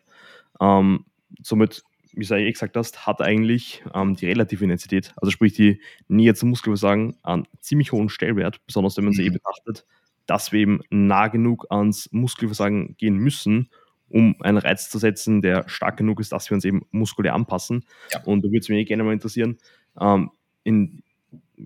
Ähm, 0.59 1.05
somit 1.41 1.83
wie 2.15 2.25
du 2.25 2.33
eh 2.35 2.51
gesagt 2.51 2.77
hast, 2.77 3.05
hat 3.05 3.21
eigentlich 3.21 3.83
ähm, 3.93 4.15
die 4.15 4.25
relative 4.25 4.63
Intensität, 4.63 5.13
also 5.17 5.31
sprich 5.31 5.53
die 5.53 5.81
Nähe 6.07 6.33
zum 6.33 6.49
Muskelversagen, 6.49 7.17
einen 7.23 7.45
ziemlich 7.59 7.91
hohen 7.91 8.09
Stellwert, 8.09 8.65
besonders 8.65 8.97
wenn 8.97 9.05
man 9.05 9.13
sie 9.13 9.23
mhm. 9.23 9.27
eh 9.27 9.31
betrachtet, 9.31 9.85
dass 10.25 10.51
wir 10.51 10.61
eben 10.61 10.81
nah 10.89 11.27
genug 11.27 11.67
ans 11.69 12.09
Muskelversagen 12.11 12.95
gehen 12.97 13.17
müssen, 13.17 13.69
um 14.09 14.35
einen 14.41 14.57
Reiz 14.57 14.89
zu 14.89 14.97
setzen, 14.97 15.41
der 15.41 15.67
stark 15.67 15.97
genug 15.97 16.19
ist, 16.19 16.31
dass 16.31 16.49
wir 16.49 16.55
uns 16.55 16.65
eben 16.65 16.85
muskulär 16.91 17.33
anpassen. 17.33 17.83
Ja. 18.11 18.23
Und 18.23 18.43
da 18.43 18.49
würde 18.49 18.59
es 18.59 18.69
mich 18.69 18.79
eh 18.79 18.85
gerne 18.85 19.03
mal 19.03 19.13
interessieren, 19.13 19.57
ähm, 19.99 20.31
in, 20.63 21.03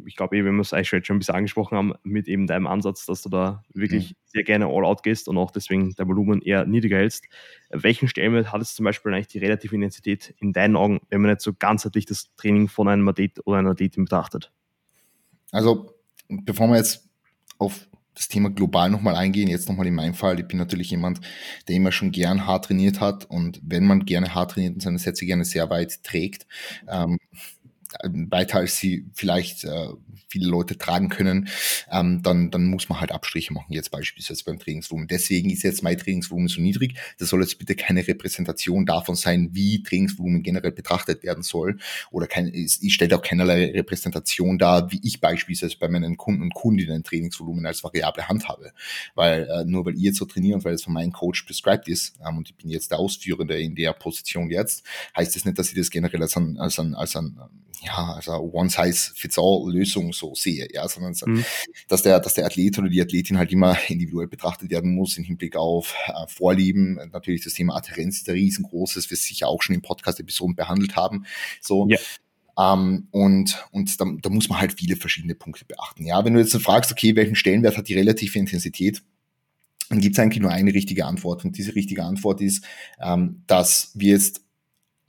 ich 0.06 0.16
glaube, 0.16 0.38
eh, 0.38 0.44
wir 0.44 0.60
es 0.60 0.74
eigentlich 0.74 1.06
schon 1.06 1.16
ein 1.16 1.20
bisschen 1.20 1.36
angesprochen 1.36 1.78
haben, 1.78 1.94
mit 2.04 2.28
eben 2.28 2.48
deinem 2.48 2.68
Ansatz, 2.68 3.06
dass 3.06 3.22
du 3.22 3.30
da 3.30 3.64
wirklich 3.74 4.12
mhm. 4.12 4.16
sehr 4.26 4.44
gerne 4.44 4.68
all-out 4.68 5.04
gehst 5.04 5.28
und 5.28 5.38
auch 5.38 5.52
deswegen 5.52 5.94
dein 5.96 6.08
Volumen 6.08 6.42
eher 6.42 6.66
niedriger 6.66 6.98
hältst. 6.98 7.26
Welchen 7.70 8.08
Stellenwert 8.08 8.52
hat 8.52 8.62
es 8.62 8.76
zum 8.76 8.86
Beispiel 8.86 9.14
eigentlich 9.14 9.28
die 9.28 9.40
relative 9.40 9.76
Intensität 9.76 10.34
in 10.40 10.54
deinen 10.54 10.76
Augen, 10.76 11.00
wenn 11.10 11.22
man 11.22 11.32
nicht 11.32 11.42
so 11.42 11.54
ganzheitlich 11.54 12.06
das 12.06 12.34
Training 12.36 12.68
von 12.68 12.88
einem 12.88 13.08
Athlet 13.08 13.40
oder 13.46 13.58
einer 13.58 13.72
Athletin 13.72 14.06
betrachtet? 14.06 14.52
Also, 15.52 15.96
bevor 16.28 16.68
wir 16.68 16.78
jetzt 16.78 17.10
auf 17.58 17.88
das 18.20 18.28
Thema 18.28 18.50
global 18.50 18.90
nochmal 18.90 19.16
eingehen, 19.16 19.48
jetzt 19.48 19.70
nochmal 19.70 19.88
in 19.88 19.96
meinem 19.96 20.14
Fall, 20.14 20.40
ich 20.40 20.48
bin 20.48 20.58
natürlich 20.58 20.92
jemand, 20.92 21.22
der 21.68 21.78
immer 21.78 21.94
schon 21.94 22.12
gern 22.12 22.46
hart 22.46 22.66
trainiert 22.66 23.00
hat 23.00 23.24
und 23.26 23.62
wenn 23.64 23.86
man 23.86 24.06
gerne 24.06 24.36
hart 24.36 24.52
trainiert 24.52 24.74
und 24.74 24.82
seine 24.82 25.00
Sätze 25.00 25.26
gerne 25.26 25.46
sehr 25.46 25.70
weit 25.70 26.04
trägt, 26.04 26.46
ähm, 26.90 27.18
weiter 28.04 28.60
als 28.60 28.78
sie 28.78 29.06
vielleicht 29.14 29.64
äh, 29.64 29.88
viele 30.30 30.48
Leute 30.48 30.78
tragen 30.78 31.10
können, 31.10 31.50
ähm, 31.92 32.22
dann, 32.22 32.52
dann 32.52 32.66
muss 32.66 32.88
man 32.88 33.00
halt 33.00 33.12
Abstriche 33.12 33.54
machen, 33.54 33.74
jetzt 33.74 33.90
beispielsweise 33.90 34.44
beim 34.46 34.60
Trainingsvolumen. 34.60 35.08
Deswegen 35.08 35.50
ist 35.50 35.64
jetzt 35.64 35.82
mein 35.82 35.98
Trainingsvolumen 35.98 36.48
so 36.48 36.62
niedrig. 36.62 36.96
Das 37.18 37.30
soll 37.30 37.42
jetzt 37.42 37.58
bitte 37.58 37.76
keine 37.76 38.08
Repräsentation 38.08 38.86
davon 38.86 39.16
sein, 39.16 39.50
wie 39.54 39.82
Trainingsvolumen 39.82 40.44
generell 40.44 40.72
betrachtet 40.72 41.24
werden 41.24 41.44
soll. 41.44 41.78
Oder 42.12 42.28
kein, 42.28 42.52
ich 42.54 42.94
stelle 42.94 43.18
auch 43.18 43.22
keinerlei 43.22 43.72
Repräsentation 43.72 44.60
dar, 44.60 44.92
wie 44.92 45.02
ich 45.04 45.20
beispielsweise 45.20 45.78
bei 45.80 45.90
meinen 45.90 46.18
Kunden 46.18 46.44
und 46.44 46.54
Kundinnen 46.54 47.04
Trainingsvolumen 47.04 47.66
als 47.66 47.84
Variable 47.84 48.28
handhabe. 48.28 48.72
Weil 49.16 49.48
äh, 49.50 49.66
nur 49.66 49.86
weil 49.86 49.96
ihr 49.96 50.10
jetzt 50.10 50.18
so 50.18 50.26
trainiert 50.26 50.56
und 50.56 50.66
weil 50.66 50.76
es 50.76 50.84
von 50.84 50.94
meinem 50.94 51.12
Coach 51.12 51.44
prescribed 51.44 51.88
ist 51.88 52.16
ähm, 52.28 52.38
und 52.38 52.50
ich 52.50 52.56
bin 52.56 52.70
jetzt 52.70 52.92
der 52.92 53.00
Ausführende 53.00 53.60
in 53.60 53.76
der 53.76 53.94
Position 53.94 54.52
jetzt, 54.52 54.86
heißt 55.18 55.36
das 55.36 55.46
nicht, 55.46 55.58
dass 55.58 55.70
ich 55.70 55.76
das 55.76 55.90
generell 55.90 56.22
als 56.22 56.38
ein, 56.38 56.58
als 56.58 56.78
ein, 56.80 56.94
als 56.94 57.16
ein 57.16 57.40
ja, 57.82 58.14
also 58.14 58.34
One-Size-Fits-All-Lösung 58.34 60.12
so 60.14 60.36
sehe, 60.36 60.68
ja, 60.72 60.88
sondern 60.88 61.16
mhm. 61.26 61.46
dass 61.88 62.02
der, 62.02 62.20
dass 62.20 62.34
der 62.34 62.46
Athlet 62.46 62.78
oder 62.78 62.90
die 62.90 63.02
Athletin 63.02 63.38
halt 63.38 63.52
immer 63.52 63.78
individuell 63.88 64.28
betrachtet 64.28 64.70
werden 64.70 64.94
muss 64.94 65.18
im 65.18 65.24
Hinblick 65.24 65.56
auf 65.56 65.96
äh, 66.08 66.28
Vorlieben. 66.28 67.00
Natürlich 67.12 67.44
das 67.44 67.54
Thema 67.54 67.76
Adherenz 67.76 68.18
ist 68.18 68.30
ein 68.30 68.36
riesengroßes, 68.36 69.10
wir 69.10 69.18
sicher 69.18 69.48
auch 69.48 69.62
schon 69.62 69.76
im 69.76 69.82
Podcast-Episoden 69.82 70.56
behandelt 70.56 70.96
haben. 70.96 71.26
So. 71.62 71.88
Ja. 71.90 71.98
Um, 72.56 72.66
ähm, 72.66 73.08
und 73.12 73.66
und 73.72 74.02
da, 74.02 74.06
da 74.22 74.30
muss 74.30 74.50
man 74.50 74.60
halt 74.60 74.74
viele 74.74 74.98
verschiedene 74.98 75.34
Punkte 75.34 75.64
beachten. 75.64 76.06
Ja, 76.06 76.26
wenn 76.26 76.34
du 76.34 76.42
jetzt 76.42 76.54
fragst, 76.58 76.92
okay, 76.92 77.16
welchen 77.16 77.36
Stellenwert 77.36 77.78
hat 77.78 77.88
die 77.88 77.94
relative 77.94 78.38
Intensität, 78.38 79.02
dann 79.88 80.02
gibt 80.02 80.18
es 80.18 80.20
eigentlich 80.20 80.42
nur 80.42 80.52
eine 80.52 80.74
richtige 80.74 81.06
Antwort. 81.06 81.46
Und 81.46 81.58
diese 81.58 81.76
richtige 81.76 82.04
Antwort 82.04 82.42
ist, 82.42 82.66
ähm, 83.02 83.44
dass 83.48 83.92
wir 83.96 84.12
jetzt 84.12 84.42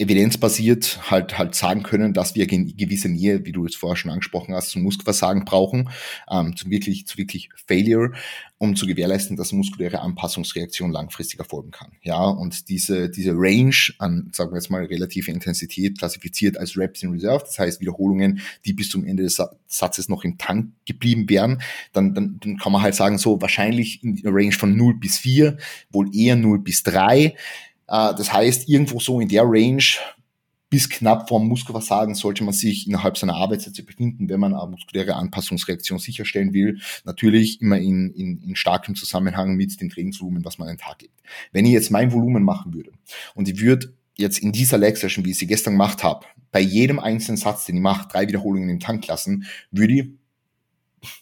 evidenzbasiert 0.01 1.11
halt 1.11 1.37
halt 1.37 1.55
sagen 1.55 1.83
können, 1.83 2.15
dass 2.15 2.35
wir 2.35 2.47
gewisse 2.47 3.11
Nähe, 3.11 3.45
wie 3.45 3.53
du 3.53 3.67
es 3.67 3.77
vorher 3.77 3.97
schon 3.97 4.11
angesprochen 4.11 4.55
hast, 4.55 4.71
zum 4.71 4.83
Muskelversagen 4.83 5.45
brauchen, 5.45 5.91
ähm, 6.31 6.57
zu 6.57 6.71
wirklich 6.71 7.07
zu 7.07 7.19
wirklich 7.19 7.51
Failure, 7.67 8.13
um 8.57 8.77
zu 8.77 8.87
gewährleisten, 8.87 9.37
dass 9.37 9.53
muskuläre 9.53 10.01
Anpassungsreaktion 10.01 10.91
langfristig 10.91 11.39
erfolgen 11.39 11.71
kann. 11.71 11.93
Ja, 12.03 12.25
und 12.25 12.71
diese 12.71 13.11
diese 13.11 13.33
Range 13.35 13.75
an, 13.99 14.31
sagen 14.33 14.53
wir 14.53 14.57
jetzt 14.57 14.71
mal, 14.71 14.85
relative 14.85 15.31
Intensität 15.31 15.99
klassifiziert 15.99 16.57
als 16.57 16.79
Reps 16.79 17.03
in 17.03 17.11
Reserve, 17.11 17.45
das 17.45 17.59
heißt 17.59 17.83
Wiederholungen, 17.83 18.41
die 18.65 18.73
bis 18.73 18.89
zum 18.89 19.05
Ende 19.05 19.25
des 19.25 19.39
Satzes 19.67 20.09
noch 20.09 20.25
im 20.25 20.39
Tank 20.39 20.73
geblieben 20.87 21.29
wären, 21.29 21.61
dann, 21.93 22.15
dann, 22.15 22.41
dann 22.41 22.57
kann 22.57 22.73
man 22.73 22.81
halt 22.81 22.95
sagen, 22.95 23.19
so 23.19 23.41
wahrscheinlich 23.43 24.03
in 24.03 24.17
der 24.17 24.33
Range 24.33 24.53
von 24.53 24.75
0 24.75 24.95
bis 24.95 25.19
4, 25.19 25.59
wohl 25.91 26.09
eher 26.17 26.37
0 26.37 26.61
bis 26.61 26.83
3 26.85 27.25
äh, 27.25 27.35
das 27.91 28.33
heißt, 28.33 28.69
irgendwo 28.69 29.01
so 29.01 29.21
in 29.21 29.29
der 29.29 29.43
Range 29.45 29.83
bis 30.71 30.89
knapp 30.89 31.29
vorm 31.29 31.49
Muskelversagen 31.49 32.15
sollte 32.15 32.45
man 32.45 32.55
sich 32.55 32.87
innerhalb 32.87 33.19
seiner 33.19 33.35
Arbeitszeit 33.35 33.85
befinden, 33.85 34.29
wenn 34.29 34.39
man 34.39 34.55
eine 34.55 34.71
muskuläre 34.71 35.17
Anpassungsreaktion 35.17 35.99
sicherstellen 35.99 36.53
will. 36.53 36.81
Natürlich 37.05 37.61
immer 37.61 37.79
in, 37.79 38.13
in, 38.13 38.41
in 38.41 38.55
starkem 38.55 38.95
Zusammenhang 38.95 39.57
mit 39.57 39.81
dem 39.81 39.91
Trainingsvolumen, 39.91 40.45
was 40.45 40.59
man 40.59 40.69
an 40.69 40.77
den 40.77 40.81
Tag 40.81 41.03
legt. 41.03 41.21
Wenn 41.51 41.67
ich 41.67 41.73
jetzt 41.73 41.91
mein 41.91 42.13
Volumen 42.13 42.45
machen 42.45 42.73
würde 42.73 42.93
und 43.35 43.49
ich 43.49 43.61
würde 43.61 43.93
jetzt 44.17 44.39
in 44.39 44.53
dieser 44.53 44.79
Leg-Session, 44.79 45.25
wie 45.25 45.33
ich 45.33 45.39
sie 45.39 45.49
gestern 45.49 45.75
gemacht 45.75 46.05
habe, 46.05 46.25
bei 46.53 46.61
jedem 46.61 47.01
einzelnen 47.01 47.37
Satz, 47.37 47.67
den 47.67 47.77
ich 47.77 47.83
mache, 47.83 48.07
drei 48.09 48.29
Wiederholungen 48.29 48.71
im 48.71 48.81
Tank 48.81 49.07
lassen, 49.09 49.47
würde 49.73 49.95
ich, 49.95 50.07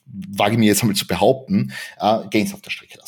wage 0.05 0.53
ich 0.53 0.59
mir 0.59 0.67
jetzt 0.67 0.83
einmal 0.83 0.97
zu 0.97 1.07
behaupten, 1.07 1.73
äh, 1.99 2.29
Gains 2.31 2.53
auf 2.53 2.61
der 2.61 2.71
Strecke 2.71 2.99
lassen 2.99 3.08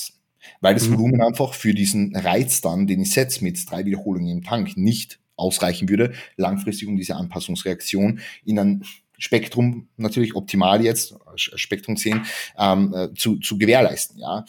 weil 0.60 0.74
das 0.74 0.88
mhm. 0.88 0.94
Volumen 0.94 1.22
einfach 1.22 1.54
für 1.54 1.74
diesen 1.74 2.14
Reiz 2.14 2.60
dann, 2.60 2.86
den 2.86 3.02
ich 3.02 3.12
setze 3.12 3.42
mit 3.44 3.70
drei 3.70 3.84
Wiederholungen 3.84 4.28
im 4.28 4.42
Tank, 4.42 4.76
nicht 4.76 5.18
ausreichen 5.36 5.88
würde, 5.88 6.12
langfristig 6.36 6.86
um 6.86 6.96
diese 6.96 7.16
Anpassungsreaktion 7.16 8.20
in 8.44 8.58
ein 8.58 8.84
Spektrum 9.20 9.86
natürlich 9.98 10.34
optimal 10.34 10.82
jetzt, 10.82 11.14
Spektrum 11.36 11.96
10, 11.96 12.22
ähm, 12.58 12.94
äh, 12.94 13.14
zu, 13.14 13.36
zu 13.36 13.58
gewährleisten. 13.58 14.18
Ja? 14.18 14.46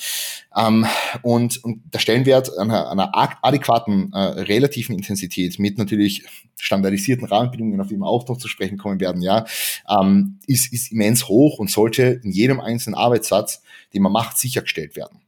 Ähm, 0.56 0.86
und, 1.24 1.62
und 1.64 1.82
der 1.94 2.00
Stellenwert 2.00 2.58
einer, 2.58 2.90
einer 2.90 3.12
adäquaten 3.14 4.14
äh, 4.14 4.18
relativen 4.18 4.96
Intensität 4.96 5.60
mit 5.60 5.78
natürlich 5.78 6.24
standardisierten 6.58 7.28
Rahmenbedingungen, 7.28 7.82
auf 7.82 7.88
die 7.88 7.98
wir 7.98 8.06
auch 8.06 8.26
noch 8.28 8.38
zu 8.38 8.48
sprechen 8.48 8.78
kommen 8.78 9.02
werden, 9.02 9.22
ja, 9.22 9.46
ähm, 9.90 10.40
ist, 10.48 10.72
ist 10.72 10.94
immens 10.94 11.28
hoch 11.28 11.60
und 11.60 11.70
sollte 11.70 12.22
in 12.24 12.32
jedem 12.32 12.62
einzelnen 12.62 12.96
Arbeitssatz, 12.96 13.62
den 13.94 14.04
man 14.04 14.14
macht, 14.14 14.38
sichergestellt 14.38 14.96
werden. 14.96 15.20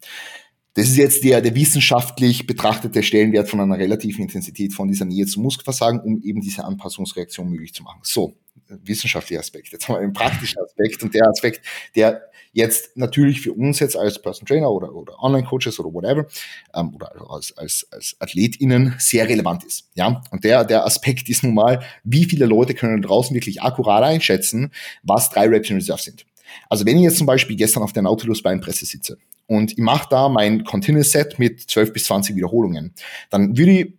Das 0.76 0.88
ist 0.88 0.98
jetzt 0.98 1.24
der, 1.24 1.42
der 1.42 1.54
wissenschaftlich 1.56 2.48
betrachtete 2.48 3.04
Stellenwert 3.04 3.48
von 3.48 3.60
einer 3.60 3.78
relativen 3.78 4.24
Intensität 4.24 4.74
von 4.74 4.88
dieser 4.88 5.06
Nähe 5.06 5.26
zum 5.26 5.44
Muskelversagen, 5.44 6.00
um 6.00 6.22
eben 6.24 6.42
diese 6.42 6.64
Anpassungsreaktion 6.64 7.50
möglich 7.50 7.74
zu 7.74 7.84
machen. 7.84 8.00
So, 8.02 8.34
wissenschaftlicher 8.68 9.40
Aspekt. 9.40 9.72
Jetzt 9.72 9.88
haben 9.88 9.96
wir 9.96 10.00
einen 10.00 10.14
praktischen 10.14 10.62
Aspekt 10.62 11.04
und 11.04 11.14
der 11.14 11.28
Aspekt, 11.28 11.62
der 11.96 12.24
jetzt 12.54 12.96
natürlich 12.96 13.42
für 13.42 13.52
uns 13.54 13.80
jetzt 13.80 13.98
als 13.98 14.22
Person 14.22 14.48
Trainer 14.48 14.70
oder, 14.72 14.94
oder 14.94 15.22
Online-Coaches 15.22 15.80
oder 15.80 15.94
whatever 15.94 16.28
ähm, 16.74 16.94
oder 16.96 17.12
als, 17.30 17.56
als, 17.58 17.88
als 17.92 18.16
AthletInnen 18.20 18.96
sehr 19.00 19.28
relevant 19.28 19.64
ist. 19.64 19.90
Ja, 19.96 20.22
und 20.32 20.44
der, 20.44 20.64
der 20.64 20.86
Aspekt 20.86 21.30
ist 21.30 21.44
nun 21.44 21.56
mal, 21.56 21.84
wie 22.04 22.26
viele 22.26 22.46
Leute 22.46 22.74
können 22.74 23.02
draußen 23.02 23.34
wirklich 23.34 23.62
akkurat 23.62 24.04
einschätzen, 24.04 24.72
was 25.02 25.30
drei 25.30 25.48
Reps 25.48 25.70
in 25.70 25.78
Reserve 25.78 26.02
sind. 26.02 26.26
Also 26.70 26.86
wenn 26.86 26.98
ich 26.98 27.04
jetzt 27.04 27.18
zum 27.18 27.28
Beispiel 27.28 27.56
gestern 27.56 27.84
auf 27.84 27.94
der 27.94 28.04
Nautilus 28.04 28.42
Beinpresse 28.42 28.86
sitze 28.86 29.18
und 29.48 29.74
ich 29.74 29.78
mache 29.78 30.08
da 30.10 30.30
mein 30.30 30.64
Continuous 30.64 31.12
Set 31.12 31.40
mit 31.40 31.62
12 31.62 31.94
bis 31.94 32.06
20 32.06 32.36
Wiederholungen, 32.36 32.94
dann 33.30 33.58
würde 33.58 33.72
ich 33.72 33.94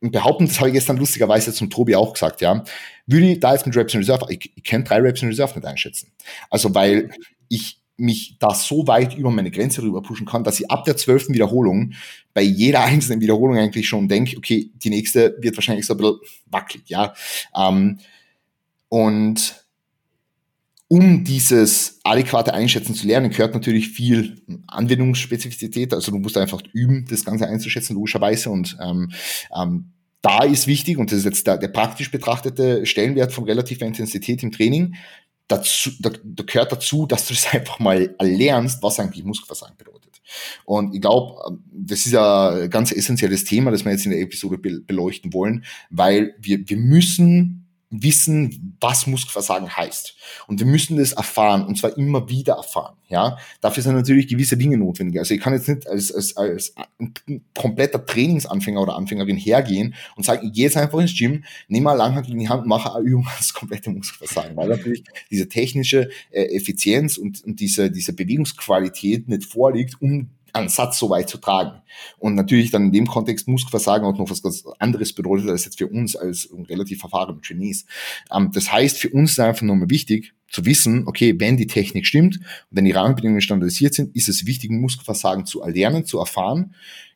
behaupten, 0.00 0.46
das 0.46 0.58
habe 0.58 0.68
ich 0.68 0.74
gestern 0.74 0.96
lustigerweise 0.96 1.52
zum 1.52 1.70
Tobi 1.70 1.96
auch 1.96 2.12
gesagt, 2.12 2.40
ja, 2.40 2.64
würde 3.06 3.32
ich 3.32 3.40
da 3.40 3.52
jetzt 3.52 3.66
mit 3.66 3.76
Reps 3.76 3.94
in 3.94 4.00
Reserve, 4.00 4.26
ich, 4.28 4.52
ich 4.54 4.64
kann 4.64 4.84
drei 4.84 5.00
Reps 5.00 5.22
in 5.22 5.28
Reserve 5.28 5.54
nicht 5.54 5.66
einschätzen. 5.66 6.12
Also 6.50 6.74
weil 6.74 7.10
ich 7.48 7.80
mich 7.96 8.36
da 8.38 8.54
so 8.54 8.86
weit 8.86 9.16
über 9.16 9.30
meine 9.30 9.50
Grenze 9.50 9.82
rüber 9.82 10.02
pushen 10.02 10.26
kann, 10.26 10.42
dass 10.42 10.58
ich 10.58 10.70
ab 10.70 10.84
der 10.84 10.96
zwölften 10.96 11.32
Wiederholung 11.32 11.92
bei 12.32 12.42
jeder 12.42 12.82
einzelnen 12.82 13.20
Wiederholung 13.20 13.56
eigentlich 13.56 13.86
schon 13.86 14.08
denke, 14.08 14.36
okay, 14.36 14.70
die 14.74 14.90
nächste 14.90 15.36
wird 15.40 15.56
wahrscheinlich 15.56 15.86
so 15.86 15.94
ein 15.94 15.98
bisschen 15.98 16.18
wackelig, 16.46 16.88
ja. 16.88 17.14
Ähm, 17.56 17.98
und 18.88 19.63
um 20.88 21.24
dieses 21.24 22.00
adäquate 22.04 22.52
Einschätzen 22.52 22.94
zu 22.94 23.06
lernen, 23.06 23.30
gehört 23.30 23.54
natürlich 23.54 23.88
viel 23.88 24.42
Anwendungsspezifizität. 24.66 25.94
Also 25.94 26.12
du 26.12 26.18
musst 26.18 26.36
einfach 26.36 26.62
üben, 26.72 27.06
das 27.08 27.24
Ganze 27.24 27.48
einzuschätzen, 27.48 27.94
logischerweise. 27.94 28.50
Und 28.50 28.76
ähm, 28.80 29.10
ähm, 29.56 29.92
da 30.20 30.44
ist 30.44 30.66
wichtig, 30.66 30.98
und 30.98 31.10
das 31.10 31.20
ist 31.20 31.24
jetzt 31.24 31.46
der, 31.46 31.58
der 31.58 31.68
praktisch 31.68 32.10
betrachtete 32.10 32.86
Stellenwert 32.86 33.32
von 33.32 33.44
relativer 33.44 33.86
Intensität 33.86 34.42
im 34.42 34.52
Training, 34.52 34.94
dazu, 35.48 35.90
da, 36.00 36.10
da 36.22 36.44
gehört 36.44 36.72
dazu, 36.72 37.06
dass 37.06 37.26
du 37.28 37.34
es 37.34 37.46
einfach 37.52 37.78
mal 37.78 38.14
lernst, 38.20 38.82
was 38.82 39.00
eigentlich 39.00 39.24
Muskelversagen 39.24 39.76
bedeutet. 39.76 40.20
Und 40.64 40.94
ich 40.94 41.00
glaube, 41.00 41.42
ähm, 41.48 41.64
das 41.72 42.06
ist 42.06 42.14
ein 42.14 42.70
ganz 42.70 42.92
essentielles 42.92 43.44
Thema, 43.44 43.70
das 43.70 43.84
wir 43.84 43.92
jetzt 43.92 44.04
in 44.04 44.12
der 44.12 44.20
Episode 44.20 44.58
beleuchten 44.58 45.32
wollen, 45.32 45.64
weil 45.90 46.34
wir, 46.38 46.68
wir 46.68 46.76
müssen 46.76 47.63
wissen, 47.90 48.76
was 48.80 49.06
Muskelversagen 49.06 49.76
heißt. 49.76 50.16
Und 50.46 50.58
wir 50.58 50.66
müssen 50.66 50.96
das 50.96 51.12
erfahren 51.12 51.64
und 51.66 51.78
zwar 51.78 51.96
immer 51.96 52.28
wieder 52.28 52.54
erfahren. 52.54 52.96
Ja, 53.08 53.38
dafür 53.60 53.82
sind 53.82 53.94
natürlich 53.94 54.28
gewisse 54.28 54.56
Dinge 54.56 54.76
notwendig. 54.76 55.18
Also 55.18 55.34
ich 55.34 55.40
kann 55.40 55.52
jetzt 55.52 55.68
nicht 55.68 55.86
als, 55.86 56.12
als, 56.12 56.36
als 56.36 56.74
kompletter 57.54 58.04
Trainingsanfänger 58.04 58.80
oder 58.80 58.96
Anfängerin 58.96 59.36
hergehen 59.36 59.94
und 60.16 60.24
sagen, 60.24 60.46
ich 60.46 60.52
gehe 60.52 60.64
jetzt 60.64 60.76
einfach 60.76 60.98
ins 60.98 61.16
Gym, 61.16 61.44
nehme 61.68 61.84
mal 61.84 61.94
Langhantel 61.94 62.32
in 62.32 62.38
die 62.38 62.48
Hand 62.48 62.66
mache 62.66 62.94
eine 62.94 63.04
Übung 63.04 63.28
als 63.36 63.54
komplette 63.54 63.90
Muskelversagen, 63.90 64.56
weil 64.56 64.68
natürlich 64.68 65.04
diese 65.30 65.48
technische 65.48 66.10
äh, 66.30 66.56
Effizienz 66.56 67.18
und, 67.18 67.44
und 67.44 67.60
diese, 67.60 67.90
diese 67.90 68.12
Bewegungsqualität 68.12 69.28
nicht 69.28 69.44
vorliegt, 69.44 70.00
um 70.00 70.30
einen 70.54 70.68
Satz 70.68 70.98
so 70.98 71.10
weit 71.10 71.28
zu 71.28 71.38
tragen. 71.38 71.82
Und 72.18 72.34
natürlich 72.34 72.70
dann 72.70 72.86
in 72.86 72.92
dem 72.92 73.06
Kontext 73.06 73.48
Muskelversagen 73.48 74.06
auch 74.06 74.16
noch 74.16 74.30
was 74.30 74.42
ganz 74.42 74.64
anderes 74.78 75.12
bedeutet 75.12 75.50
als 75.50 75.64
jetzt 75.64 75.78
für 75.78 75.88
uns 75.88 76.16
als 76.16 76.48
relativ 76.68 77.02
erfahrene 77.02 77.40
Trainees. 77.40 77.86
Ähm, 78.32 78.50
das 78.52 78.72
heißt, 78.72 78.98
für 78.98 79.10
uns 79.10 79.32
ist 79.32 79.40
einfach 79.40 79.62
nochmal 79.62 79.90
wichtig, 79.90 80.32
zu 80.48 80.64
wissen, 80.64 81.08
okay, 81.08 81.34
wenn 81.38 81.56
die 81.56 81.66
Technik 81.66 82.06
stimmt, 82.06 82.38
wenn 82.70 82.84
die 82.84 82.92
Rahmenbedingungen 82.92 83.40
standardisiert 83.40 83.94
sind, 83.94 84.14
ist 84.14 84.28
es 84.28 84.46
wichtig, 84.46 84.70
Muskelversagen 84.70 85.46
zu 85.46 85.62
erlernen, 85.62 86.04
zu 86.04 86.20
erfahren, 86.20 86.74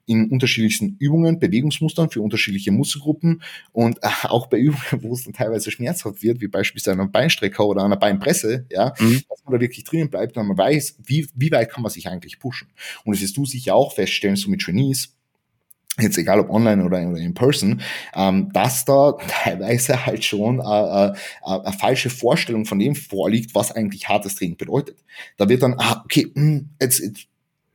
in 0.09 0.31
unterschiedlichsten 0.31 0.97
Übungen, 0.99 1.39
Bewegungsmustern 1.39 2.11
für 2.11 2.23
unterschiedliche 2.23 2.73
Muskelgruppen 2.73 3.43
und 3.73 3.99
äh, 4.03 4.09
auch 4.25 4.47
bei 4.47 4.59
Übungen, 4.59 4.83
wo 5.03 5.13
es 5.13 5.25
dann 5.25 5.35
teilweise 5.35 5.71
schmerzhaft 5.71 6.23
wird, 6.23 6.41
wie 6.41 6.49
beispielsweise 6.49 6.95
einer 6.95 7.09
Beinstrecker 7.09 7.67
oder 7.67 7.85
einer 7.85 7.97
Beinpresse, 7.97 8.67
ja, 8.71 8.95
mhm. 8.99 9.23
dass 9.29 9.45
man 9.45 9.55
da 9.55 9.61
wirklich 9.61 9.85
drinnen 9.85 10.09
bleibt 10.09 10.37
und 10.37 10.47
man 10.47 10.57
weiß, 10.57 10.97
wie, 11.05 11.29
wie 11.35 11.53
weit 11.53 11.71
kann 11.71 11.83
man 11.83 11.93
sich 11.93 12.09
eigentlich 12.09 12.39
pushen. 12.39 12.69
Und 13.05 13.15
das 13.15 13.23
wirst 13.23 13.37
du 13.37 13.45
sicher 13.45 13.75
auch 13.75 13.95
feststellen, 13.95 14.37
so 14.37 14.49
mit 14.51 14.63
Trainees, 14.63 15.15
jetzt 16.01 16.17
egal 16.17 16.41
ob 16.41 16.49
online 16.49 16.85
oder, 16.85 17.01
in 17.01 17.35
person, 17.35 17.83
ähm, 18.15 18.51
dass 18.53 18.87
da 18.87 19.13
teilweise 19.29 20.07
halt 20.07 20.25
schon 20.25 20.61
äh, 20.61 20.63
äh, 20.63 21.13
eine 21.43 21.73
falsche 21.79 22.09
Vorstellung 22.09 22.65
von 22.65 22.79
dem 22.79 22.95
vorliegt, 22.95 23.55
was 23.55 23.73
eigentlich 23.73 24.09
hartes 24.09 24.37
Training 24.37 24.57
bedeutet. 24.57 24.97
Da 25.37 25.49
wird 25.49 25.63
dann, 25.63 25.75
ah, 25.79 26.03
okay, 26.05 26.31
mh, 26.35 26.43
hm, 26.43 26.69
jetzt, 26.81 27.01
jetzt 27.01 27.29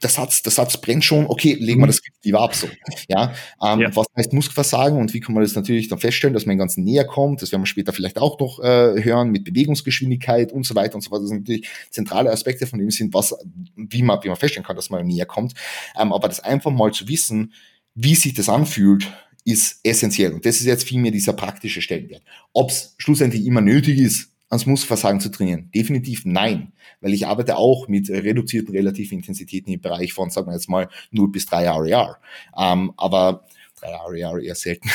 der 0.04 0.10
Satz, 0.10 0.44
der 0.44 0.52
Satz 0.52 0.78
brennt 0.78 1.04
schon, 1.04 1.26
okay, 1.28 1.54
legen 1.54 1.80
wir 1.80 1.86
mhm. 1.86 1.92
das 1.92 2.02
lieber 2.24 2.42
ab 2.42 2.54
so. 2.54 2.68
Ja, 3.08 3.34
ähm, 3.64 3.82
ja. 3.82 3.96
Was 3.96 4.08
heißt 4.16 4.34
Muskelversagen 4.34 4.98
und 4.98 5.14
wie 5.14 5.20
kann 5.20 5.34
man 5.34 5.44
das 5.44 5.56
natürlich 5.56 5.88
dann 5.88 6.00
feststellen, 6.00 6.34
dass 6.34 6.46
man 6.46 6.56
den 6.56 6.60
ganzen 6.60 6.84
näher 6.84 7.06
kommt? 7.06 7.42
Das 7.42 7.52
werden 7.52 7.62
wir 7.62 7.68
später 7.68 7.94
vielleicht 7.94 8.18
auch 8.18 8.40
noch 8.40 8.60
äh, 8.60 9.04
hören 9.04 9.30
mit 9.30 9.44
Bewegungsgeschwindigkeit 9.46 10.52
und 10.52 10.66
so 10.66 10.76
weiter 10.76 10.96
und 10.96 11.02
so 11.02 11.10
fort. 11.10 11.22
Das 11.22 11.30
sind 11.30 11.40
natürlich 11.40 11.68
zentrale 11.90 12.32
Aspekte 12.32 12.68
von 12.68 12.80
dem 12.80 12.92
sind, 12.92 13.14
was, 13.14 13.36
wie 13.76 14.04
man, 14.04 14.24
wie 14.24 14.28
man 14.28 14.38
feststellen 14.38 14.66
kann, 14.66 14.76
dass 14.76 14.90
man 14.90 15.06
näher 15.06 15.26
kommt. 15.26 15.54
Ähm, 16.00 16.14
aber 16.14 16.28
das 16.28 16.40
einfach 16.40 16.72
mal 16.72 16.92
zu 16.92 17.08
wissen, 17.08 17.54
wie 17.96 18.16
sich 18.16 18.34
das 18.34 18.50
anfühlt, 18.50 19.12
ist 19.46 19.80
essentiell. 19.84 20.34
Und 20.34 20.46
das 20.46 20.58
ist 20.58 20.66
jetzt 20.66 20.88
vielmehr 20.88 21.12
dieser 21.12 21.34
praktische 21.34 21.82
Stellenwert. 21.82 22.24
Ob 22.54 22.70
es 22.70 22.96
schlussendlich 22.98 23.46
immer 23.46 23.62
nötig 23.62 24.00
ist, 24.00 24.30
ans 24.50 24.66
Muskelversagen 24.66 25.20
zu 25.20 25.30
trainieren? 25.30 25.70
Definitiv 25.76 26.24
nein, 26.26 26.72
weil 27.04 27.14
ich 27.14 27.28
arbeite 27.28 27.58
auch 27.58 27.88
mit 27.88 28.10
reduzierten 28.10 28.74
relativen 28.74 29.20
Intensitäten 29.20 29.72
im 29.72 29.82
Bereich 29.82 30.14
von, 30.14 30.30
sagen 30.30 30.48
wir 30.48 30.54
jetzt 30.54 30.70
mal, 30.70 30.88
0 31.12 31.32
bis 31.32 31.46
3 31.46 31.70
RER. 31.70 32.18
Ähm, 32.58 32.94
aber 32.98 33.46
3 33.82 33.88
RER 34.08 34.42
eher 34.42 34.56
selten. 34.56 34.90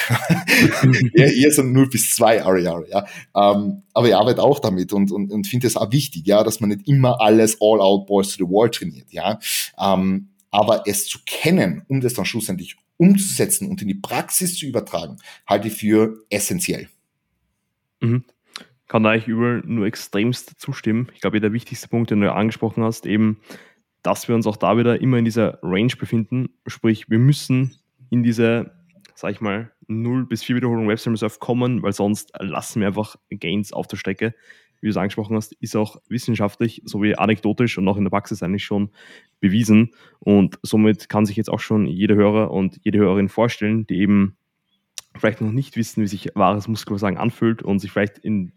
eher, 1.14 1.32
eher 1.34 1.52
so 1.52 1.62
0 1.62 1.88
bis 1.90 2.10
2 2.10 2.42
RER, 2.42 2.84
ja. 2.88 3.06
Ähm, 3.36 3.82
aber 3.92 4.08
ich 4.08 4.16
arbeite 4.16 4.42
auch 4.42 4.58
damit 4.58 4.92
und, 4.92 5.12
und, 5.12 5.30
und 5.30 5.46
finde 5.46 5.66
es 5.66 5.76
auch 5.76 5.92
wichtig, 5.92 6.26
ja, 6.26 6.42
dass 6.42 6.60
man 6.60 6.70
nicht 6.70 6.88
immer 6.88 7.20
alles 7.20 7.58
all 7.60 7.80
out 7.80 8.06
balls 8.06 8.36
to 8.36 8.44
the 8.44 8.50
wall 8.50 8.70
trainiert, 8.70 9.12
ja. 9.12 9.38
Ähm, 9.78 10.30
aber 10.50 10.84
es 10.86 11.06
zu 11.06 11.18
kennen, 11.26 11.82
um 11.88 12.00
das 12.00 12.14
dann 12.14 12.24
schlussendlich 12.24 12.76
umzusetzen 12.96 13.68
und 13.68 13.82
in 13.82 13.88
die 13.88 13.94
Praxis 13.94 14.56
zu 14.56 14.64
übertragen, 14.64 15.18
halte 15.46 15.68
ich 15.68 15.74
für 15.74 16.24
essentiell. 16.30 16.88
Mhm 18.00 18.24
kann 18.88 19.02
da 19.02 19.10
eigentlich 19.10 19.28
überall 19.28 19.62
nur 19.64 19.86
extremst 19.86 20.58
zustimmen. 20.58 21.08
Ich 21.14 21.20
glaube, 21.20 21.40
der 21.40 21.52
wichtigste 21.52 21.88
Punkt, 21.88 22.10
den 22.10 22.20
du 22.20 22.32
angesprochen 22.32 22.82
hast, 22.82 23.06
eben, 23.06 23.40
dass 24.02 24.28
wir 24.28 24.34
uns 24.34 24.46
auch 24.46 24.56
da 24.56 24.76
wieder 24.76 25.00
immer 25.00 25.18
in 25.18 25.24
dieser 25.24 25.58
Range 25.62 25.92
befinden. 25.98 26.50
Sprich, 26.66 27.10
wir 27.10 27.18
müssen 27.18 27.74
in 28.10 28.22
diese 28.22 28.78
sag 29.18 29.32
ich 29.32 29.40
mal, 29.40 29.72
0 29.88 30.26
bis 30.26 30.44
4 30.44 30.56
Wiederholungen 30.56 30.88
Web 30.88 31.04
Reserve 31.04 31.38
kommen, 31.40 31.82
weil 31.82 31.92
sonst 31.92 32.30
lassen 32.38 32.80
wir 32.80 32.86
einfach 32.86 33.16
Gains 33.30 33.72
auf 33.72 33.88
der 33.88 33.96
Strecke. 33.96 34.32
Wie 34.80 34.86
du 34.86 34.90
es 34.90 34.96
angesprochen 34.96 35.34
hast, 35.34 35.54
ist 35.54 35.74
auch 35.74 35.96
wissenschaftlich 36.08 36.82
sowie 36.84 37.16
anekdotisch 37.16 37.78
und 37.78 37.88
auch 37.88 37.96
in 37.96 38.04
der 38.04 38.10
Praxis 38.10 38.44
eigentlich 38.44 38.64
schon 38.64 38.90
bewiesen. 39.40 39.92
Und 40.20 40.60
somit 40.62 41.08
kann 41.08 41.26
sich 41.26 41.36
jetzt 41.36 41.50
auch 41.50 41.58
schon 41.58 41.86
jeder 41.86 42.14
Hörer 42.14 42.52
und 42.52 42.78
jede 42.84 42.98
Hörerin 42.98 43.28
vorstellen, 43.28 43.88
die 43.88 43.98
eben 43.98 44.36
vielleicht 45.16 45.40
noch 45.40 45.50
nicht 45.50 45.76
wissen, 45.76 46.04
wie 46.04 46.06
sich 46.06 46.30
wahres 46.34 46.68
Muskelversagen 46.68 47.18
anfühlt 47.18 47.64
und 47.64 47.80
sich 47.80 47.90
vielleicht 47.90 48.18
in 48.18 48.52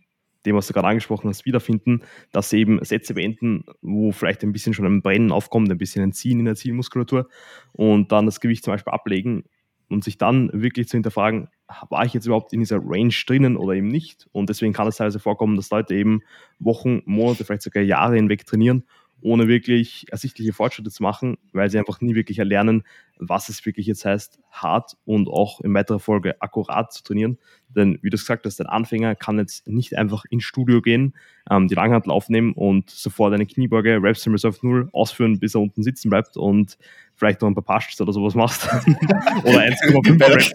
dem, 0.46 0.56
was 0.56 0.68
du 0.68 0.74
gerade 0.74 0.88
angesprochen 0.88 1.30
hast, 1.30 1.46
wiederfinden, 1.46 2.02
dass 2.32 2.50
sie 2.50 2.60
eben 2.60 2.84
Sätze 2.84 3.14
beenden, 3.14 3.66
wo 3.82 4.12
vielleicht 4.12 4.44
ein 4.44 4.52
bisschen 4.52 4.74
schon 4.74 4.86
ein 4.86 5.02
Brennen 5.02 5.32
aufkommt, 5.32 5.70
ein 5.72 5.78
bisschen 5.78 6.04
ein 6.04 6.14
Ziehen 6.14 6.40
in 6.40 6.46
der 6.46 6.56
Zielmuskulatur 6.56 7.28
und 7.74 8.12
dann 8.12 8.26
das 8.26 8.40
Gewicht 8.40 8.64
zum 8.64 8.74
Beispiel 8.74 8.94
ablegen 8.94 9.44
und 9.90 10.04
sich 10.04 10.18
dann 10.18 10.50
wirklich 10.54 10.88
zu 10.88 10.98
hinterfragen, 10.98 11.50
war 11.90 12.06
ich 12.06 12.14
jetzt 12.14 12.26
überhaupt 12.26 12.54
in 12.54 12.60
dieser 12.60 12.80
Range 12.82 13.14
drinnen 13.28 13.58
oder 13.58 13.74
eben 13.74 13.88
nicht? 13.88 14.28
Und 14.32 14.50
deswegen 14.50 14.74
kann 14.74 14.88
es 14.88 14.98
teilweise 14.98 15.20
vorkommen, 15.20 15.56
dass 15.56 15.70
Leute 15.70 15.96
eben 15.96 16.22
Wochen, 16.60 17.02
Monate, 17.06 17.44
vielleicht 17.44 17.62
sogar 17.62 17.84
Jahre 17.84 18.16
hinweg 18.16 18.46
trainieren 18.46 18.86
ohne 19.22 19.48
wirklich 19.48 20.06
ersichtliche 20.12 20.54
Fortschritte 20.54 20.92
zu 20.92 21.04
machen, 21.04 21.38
weil 21.54 21.70
sie 21.70 21.80
einfach 21.80 22.02
nie 22.02 22.16
wirklich 22.16 22.40
erlernen, 22.40 22.84
was 23.18 23.50
es 23.50 23.66
wirklich 23.66 23.86
jetzt 23.86 24.04
heißt, 24.04 24.40
hart 24.52 24.98
und 25.06 25.28
auch 25.28 25.62
in 25.62 25.74
weiterer 25.74 26.00
Folge 26.00 26.42
akkurat 26.42 26.92
zu 26.92 27.04
trainieren. 27.04 27.38
Denn 27.70 28.00
wie 28.02 28.10
du 28.10 28.18
gesagt 28.18 28.46
hast, 28.46 28.60
ein 28.60 28.68
Anfänger 28.68 29.16
kann 29.16 29.38
jetzt 29.38 29.68
nicht 29.68 29.96
einfach 29.98 30.26
ins 30.30 30.44
Studio 30.44 30.82
gehen, 30.82 31.16
ähm, 31.50 31.68
die 31.68 31.76
Langhantel 31.76 32.12
aufnehmen 32.12 32.54
und 32.54 32.90
sofort 32.90 33.34
eine 33.34 33.46
Kniebeuge, 33.46 34.02
Reps 34.02 34.26
in 34.26 34.32
Reserve 34.32 34.58
0 34.62 34.90
ausführen, 34.92 35.40
bis 35.40 35.56
er 35.56 35.62
unten 35.62 35.84
sitzen 35.84 36.10
bleibt 36.10 36.36
und 36.38 36.78
vielleicht 37.16 37.42
noch 37.42 37.50
ein 37.50 37.56
paar 37.56 37.80
Pushs 37.80 38.02
oder 38.02 38.14
sowas 38.14 38.36
machst. 38.36 38.66
oder 39.44 39.60
1,5 39.66 40.24
Reps. 40.28 40.52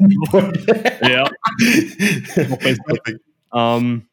ja. 1.08 1.24
Ähm, 3.56 4.06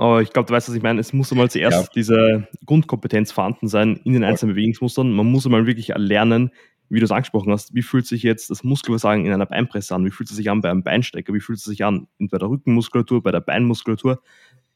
aber 0.00 0.22
ich 0.22 0.32
glaube, 0.32 0.46
du 0.46 0.54
weißt, 0.54 0.66
was 0.66 0.74
ich 0.74 0.82
meine. 0.82 0.98
Es 0.98 1.12
muss 1.12 1.30
einmal 1.30 1.50
zuerst 1.50 1.88
ja. 1.88 1.90
diese 1.94 2.48
Grundkompetenz 2.64 3.32
vorhanden 3.32 3.68
sein 3.68 4.00
in 4.04 4.14
den 4.14 4.24
einzelnen 4.24 4.54
Bewegungsmustern. 4.54 5.12
Man 5.12 5.26
muss 5.26 5.44
einmal 5.44 5.66
wirklich 5.66 5.90
erlernen, 5.90 6.52
wie 6.88 7.00
du 7.00 7.04
es 7.04 7.10
angesprochen 7.10 7.52
hast, 7.52 7.74
wie 7.74 7.82
fühlt 7.82 8.06
sich 8.06 8.22
jetzt 8.22 8.48
das 8.48 8.64
Muskelversagen 8.64 9.26
in 9.26 9.32
einer 9.32 9.44
Beinpresse 9.44 9.94
an? 9.94 10.06
Wie 10.06 10.10
fühlt 10.10 10.30
es 10.30 10.36
sich 10.36 10.48
an 10.48 10.62
bei 10.62 10.70
einem 10.70 10.82
Beinstecker? 10.82 11.34
Wie 11.34 11.40
fühlt 11.40 11.58
es 11.58 11.64
sich 11.64 11.84
an 11.84 12.08
bei 12.18 12.38
der 12.38 12.48
Rückenmuskulatur, 12.48 13.22
bei 13.22 13.30
der 13.30 13.42
Beinmuskulatur? 13.42 14.22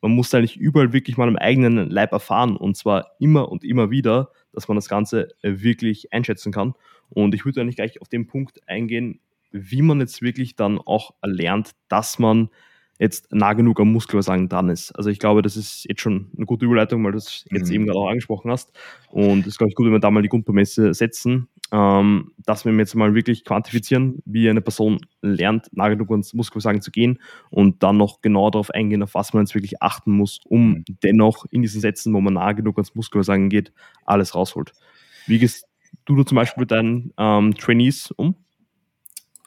Man 0.02 0.10
muss 0.10 0.34
eigentlich 0.34 0.58
überall 0.58 0.92
wirklich 0.92 1.16
mal 1.16 1.26
im 1.26 1.36
eigenen 1.36 1.88
Leib 1.88 2.12
erfahren 2.12 2.58
und 2.58 2.76
zwar 2.76 3.12
immer 3.18 3.50
und 3.50 3.64
immer 3.64 3.90
wieder, 3.90 4.30
dass 4.52 4.68
man 4.68 4.74
das 4.74 4.90
Ganze 4.90 5.30
äh, 5.40 5.54
wirklich 5.62 6.12
einschätzen 6.12 6.52
kann. 6.52 6.74
Und 7.08 7.34
ich 7.34 7.46
würde 7.46 7.62
eigentlich 7.62 7.76
gleich 7.76 7.98
auf 8.02 8.10
den 8.10 8.26
Punkt 8.26 8.60
eingehen, 8.68 9.20
wie 9.52 9.80
man 9.80 10.00
jetzt 10.00 10.20
wirklich 10.20 10.54
dann 10.54 10.78
auch 10.78 11.14
erlernt, 11.22 11.70
dass 11.88 12.18
man 12.18 12.50
jetzt 12.98 13.32
nah 13.32 13.52
genug 13.54 13.80
am 13.80 13.92
Muskelversagen 13.92 14.48
dran 14.48 14.68
ist. 14.68 14.92
Also 14.92 15.10
ich 15.10 15.18
glaube, 15.18 15.42
das 15.42 15.56
ist 15.56 15.84
jetzt 15.88 16.00
schon 16.00 16.30
eine 16.36 16.46
gute 16.46 16.64
Überleitung, 16.64 17.04
weil 17.04 17.12
du 17.12 17.18
es 17.18 17.44
jetzt 17.50 17.68
mhm. 17.68 17.74
eben 17.74 17.86
gerade 17.86 17.98
auch 17.98 18.08
angesprochen 18.08 18.50
hast. 18.50 18.72
Und 19.10 19.40
es 19.40 19.48
ist, 19.48 19.58
glaube 19.58 19.70
ich, 19.70 19.74
gut, 19.74 19.86
wenn 19.86 19.92
wir 19.92 20.00
da 20.00 20.10
mal 20.10 20.22
die 20.22 20.28
Grundprämisse 20.28 20.94
setzen, 20.94 21.48
ähm, 21.72 22.32
dass 22.38 22.64
wir 22.64 22.72
jetzt 22.74 22.94
mal 22.94 23.14
wirklich 23.14 23.44
quantifizieren, 23.44 24.22
wie 24.24 24.48
eine 24.48 24.60
Person 24.60 25.00
lernt, 25.22 25.68
nah 25.72 25.88
genug 25.88 26.10
ans 26.10 26.34
Muskelversagen 26.34 26.82
zu 26.82 26.92
gehen 26.92 27.20
und 27.50 27.82
dann 27.82 27.96
noch 27.96 28.20
genau 28.20 28.50
darauf 28.50 28.70
eingehen, 28.70 29.02
auf 29.02 29.14
was 29.14 29.32
man 29.32 29.44
jetzt 29.44 29.54
wirklich 29.54 29.82
achten 29.82 30.12
muss, 30.12 30.38
um 30.44 30.68
mhm. 30.68 30.84
dennoch 31.02 31.46
in 31.50 31.62
diesen 31.62 31.80
Sätzen, 31.80 32.14
wo 32.14 32.20
man 32.20 32.34
nah 32.34 32.52
genug 32.52 32.76
ans 32.76 32.94
Muskelversagen 32.94 33.48
geht, 33.48 33.72
alles 34.04 34.34
rausholt. 34.34 34.72
Wie 35.26 35.38
gehst 35.38 35.66
du 36.04 36.16
da 36.16 36.24
zum 36.24 36.36
Beispiel 36.36 36.62
mit 36.62 36.70
deinen 36.70 37.12
ähm, 37.18 37.54
Trainees 37.54 38.12
um? 38.12 38.36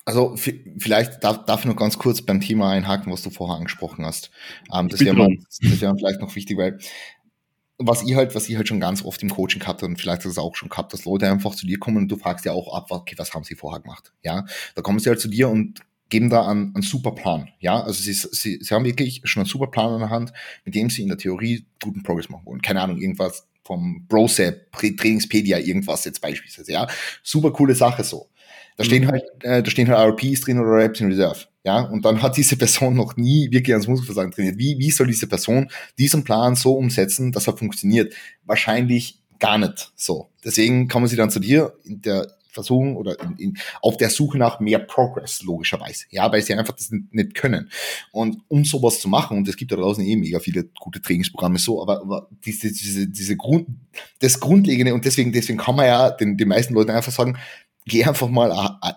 Also 0.07 0.37
vielleicht 0.37 1.21
darf, 1.21 1.43
darf 1.43 1.59
ich 1.59 1.65
noch 1.65 1.75
ganz 1.75 1.97
kurz 1.97 2.21
beim 2.21 2.39
Thema 2.39 2.71
einhaken, 2.71 3.11
was 3.11 3.23
du 3.23 3.29
vorher 3.29 3.57
angesprochen 3.57 4.05
hast. 4.05 4.31
Ähm, 4.73 4.87
das 4.87 5.01
wäre 5.01 5.13
mal, 5.13 5.37
das 5.61 5.81
wär 5.81 5.93
vielleicht 5.97 6.21
noch 6.21 6.33
wichtig, 6.33 6.57
weil 6.57 6.77
was 7.77 8.03
ich 8.03 8.15
halt, 8.15 8.33
was 8.33 8.47
ich 8.47 8.55
halt 8.55 8.69
schon 8.69 8.79
ganz 8.79 9.03
oft 9.03 9.21
im 9.21 9.29
Coaching 9.29 9.61
habe 9.67 9.85
und 9.85 9.99
vielleicht 9.99 10.19
hast 10.19 10.25
du 10.25 10.29
es 10.29 10.37
auch 10.37 10.55
schon 10.55 10.69
gehabt, 10.69 10.93
dass 10.93 11.03
Leute 11.03 11.29
einfach 11.29 11.55
zu 11.55 11.67
dir 11.67 11.77
kommen 11.77 11.97
und 11.97 12.07
du 12.07 12.15
fragst 12.15 12.45
ja 12.45 12.53
auch 12.53 12.73
ab, 12.73 12.89
okay, 12.89 13.15
was 13.17 13.33
haben 13.33 13.43
sie 13.43 13.55
vorher 13.55 13.81
gemacht? 13.81 14.13
Ja, 14.23 14.45
da 14.75 14.81
kommen 14.81 14.99
sie 14.99 15.09
halt 15.09 15.19
zu 15.19 15.27
dir 15.27 15.49
und 15.49 15.81
geben 16.07 16.29
da 16.29 16.47
einen, 16.47 16.73
einen 16.73 16.83
super 16.83 17.11
Plan. 17.11 17.49
Ja, 17.59 17.81
also 17.81 18.01
sie, 18.01 18.13
sie, 18.13 18.59
sie 18.61 18.73
haben 18.73 18.85
wirklich 18.85 19.23
schon 19.25 19.41
einen 19.41 19.49
super 19.49 19.67
Plan 19.67 19.91
an 19.91 19.99
der 19.99 20.09
Hand, 20.09 20.31
mit 20.63 20.73
dem 20.73 20.89
sie 20.89 21.01
in 21.01 21.09
der 21.09 21.17
Theorie 21.17 21.65
guten 21.83 22.01
Progress 22.01 22.29
machen 22.29 22.45
wollen. 22.45 22.61
Keine 22.61 22.81
Ahnung, 22.81 22.97
irgendwas 22.97 23.45
vom 23.61 24.07
Brosep, 24.07 24.71
Trainingspedia, 24.71 25.57
irgendwas 25.57 26.05
jetzt 26.05 26.21
beispielsweise. 26.21 26.71
Ja, 26.71 26.87
super 27.23 27.51
coole 27.51 27.75
Sache 27.75 28.05
so. 28.05 28.29
Da 28.77 28.83
stehen 28.83 29.05
mhm. 29.05 29.07
halt, 29.09 29.23
äh, 29.41 29.63
da 29.63 29.69
stehen 29.69 29.89
halt 29.89 30.21
RPs 30.21 30.41
drin 30.41 30.59
oder 30.59 30.77
Reps 30.77 31.01
in 31.01 31.07
Reserve. 31.07 31.39
Ja, 31.63 31.81
und 31.81 32.05
dann 32.05 32.21
hat 32.21 32.37
diese 32.37 32.55
Person 32.55 32.95
noch 32.95 33.17
nie 33.17 33.51
wirklich 33.51 33.73
ans 33.73 33.87
Muskelversagen 33.87 34.31
trainiert. 34.31 34.57
Wie, 34.57 34.77
wie 34.77 34.91
soll 34.91 35.07
diese 35.07 35.27
Person 35.27 35.69
diesen 35.97 36.23
Plan 36.23 36.55
so 36.55 36.73
umsetzen, 36.73 37.31
dass 37.31 37.47
er 37.47 37.57
funktioniert? 37.57 38.13
Wahrscheinlich 38.45 39.19
gar 39.39 39.57
nicht 39.57 39.91
so. 39.95 40.29
Deswegen 40.45 40.87
kann 40.87 41.01
man 41.01 41.09
sie 41.09 41.17
dann 41.17 41.29
zu 41.29 41.39
dir 41.39 41.73
in 41.83 42.01
der 42.01 42.27
Versuchung 42.57 42.95
oder 42.95 43.19
in, 43.19 43.35
in, 43.37 43.57
auf 43.81 43.97
der 43.97 44.09
Suche 44.09 44.37
nach 44.37 44.59
mehr 44.59 44.79
Progress, 44.79 45.43
logischerweise. 45.43 46.05
Ja, 46.09 46.31
weil 46.31 46.41
sie 46.41 46.55
einfach 46.55 46.73
das 46.73 46.91
nicht 46.91 47.35
können. 47.35 47.69
Und 48.11 48.37
um 48.47 48.65
sowas 48.65 48.99
zu 48.99 49.09
machen, 49.09 49.37
und 49.37 49.47
es 49.47 49.57
gibt 49.57 49.71
da 49.71 49.75
draußen 49.75 50.03
eh 50.03 50.15
mega 50.15 50.39
viele 50.39 50.63
gute 50.79 51.01
Trainingsprogramme 51.01 51.59
so, 51.59 51.81
aber, 51.81 52.01
aber 52.01 52.29
diese, 52.45 52.69
diese, 52.69 53.07
diese 53.07 53.37
Grund, 53.37 53.67
das 54.19 54.39
Grundlegende, 54.39 54.93
und 54.93 55.05
deswegen, 55.05 55.31
deswegen 55.31 55.59
kann 55.59 55.75
man 55.75 55.85
ja 55.85 56.09
den, 56.09 56.37
den 56.37 56.47
meisten 56.47 56.73
Leuten 56.73 56.91
einfach 56.91 57.11
sagen, 57.11 57.37
geh 57.87 58.03
einfach 58.03 58.29
mal 58.29 58.51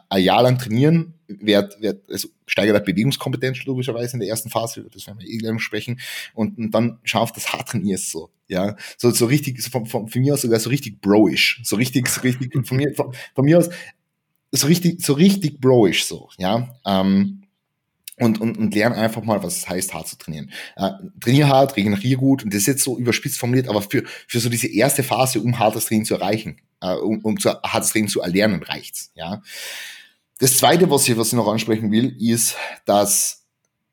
ein 0.09 0.23
Jahr 0.23 0.43
lang 0.43 0.59
trainieren, 0.59 1.15
werd, 1.29 1.81
werd, 1.81 2.03
also 2.11 2.29
steigert 2.47 2.85
Bewegungskompetenz 2.85 3.65
logischerweise 3.65 4.15
in 4.15 4.21
der 4.21 4.29
ersten 4.29 4.51
Phase, 4.51 4.87
das 4.93 5.07
werden 5.07 5.21
wir 5.21 5.29
eh 5.29 5.39
gleich 5.39 5.61
sprechen, 5.61 6.01
und, 6.35 6.59
und 6.59 6.71
dann 6.73 6.99
schau 7.05 7.21
auf 7.21 7.33
das 7.33 7.53
hart 7.53 7.69
trainierst 7.69 8.11
so, 8.11 8.31
ja, 8.49 8.77
so, 8.99 9.11
so 9.11 9.27
richtig, 9.27 9.63
so 9.63 9.71
von, 9.71 9.87
von, 9.87 10.09
von 10.09 10.21
mir 10.21 10.35
aus 10.35 10.43
sogar 10.43 10.59
so 10.59 10.71
richtig 10.71 11.01
broish, 11.01 11.61
so 11.65 11.77
richtig, 11.77 12.09
so 12.09 12.21
richtig, 12.23 12.67
von 12.67 12.77
mir, 12.77 12.95
von, 12.95 13.15
von 13.35 13.45
mir 13.45 13.59
aus 13.59 13.71
so 14.53 14.67
richtig, 14.67 15.01
so 15.01 15.13
richtig 15.13 15.61
broish 15.61 16.05
so, 16.05 16.29
ja, 16.39 16.75
ähm, 16.85 17.40
und, 18.21 18.41
und, 18.41 18.59
und 18.59 18.75
lern 18.75 18.93
einfach 18.93 19.23
mal, 19.25 19.43
was 19.43 19.57
es 19.57 19.69
heißt, 19.69 19.95
hart 19.95 20.09
zu 20.09 20.17
trainieren. 20.17 20.51
Äh, 20.77 20.91
trainier 21.21 21.49
hart, 21.49 21.77
regenerier 21.77 22.17
gut 22.17 22.45
und 22.45 22.55
das 22.55 22.63
ist 22.63 22.67
jetzt 22.67 22.85
so 22.85 22.99
überspitzt 22.99 23.39
formuliert, 23.39 23.69
aber 23.69 23.83
für, 23.83 24.05
für 24.29 24.41
so 24.41 24.49
diese 24.49 24.69
erste 24.69 25.03
Phase, 25.03 25.41
um 25.41 25.59
hartes 25.59 25.87
Training 25.87 26.05
zu 26.05 26.15
erreichen, 26.15 26.61
äh, 26.81 26.95
um, 26.95 27.21
um 27.21 27.41
zu, 27.41 27.51
hartes 27.63 27.91
Training 27.91 28.09
zu 28.09 28.21
erlernen, 28.21 28.63
reicht's. 28.63 29.11
Ja. 29.15 29.43
Das 30.39 30.57
zweite, 30.57 30.91
was 30.91 31.09
ich, 31.09 31.17
was 31.17 31.29
ich 31.29 31.35
noch 31.35 31.49
ansprechen 31.49 31.91
will, 31.91 32.17
ist, 32.19 32.57
dass 32.85 33.41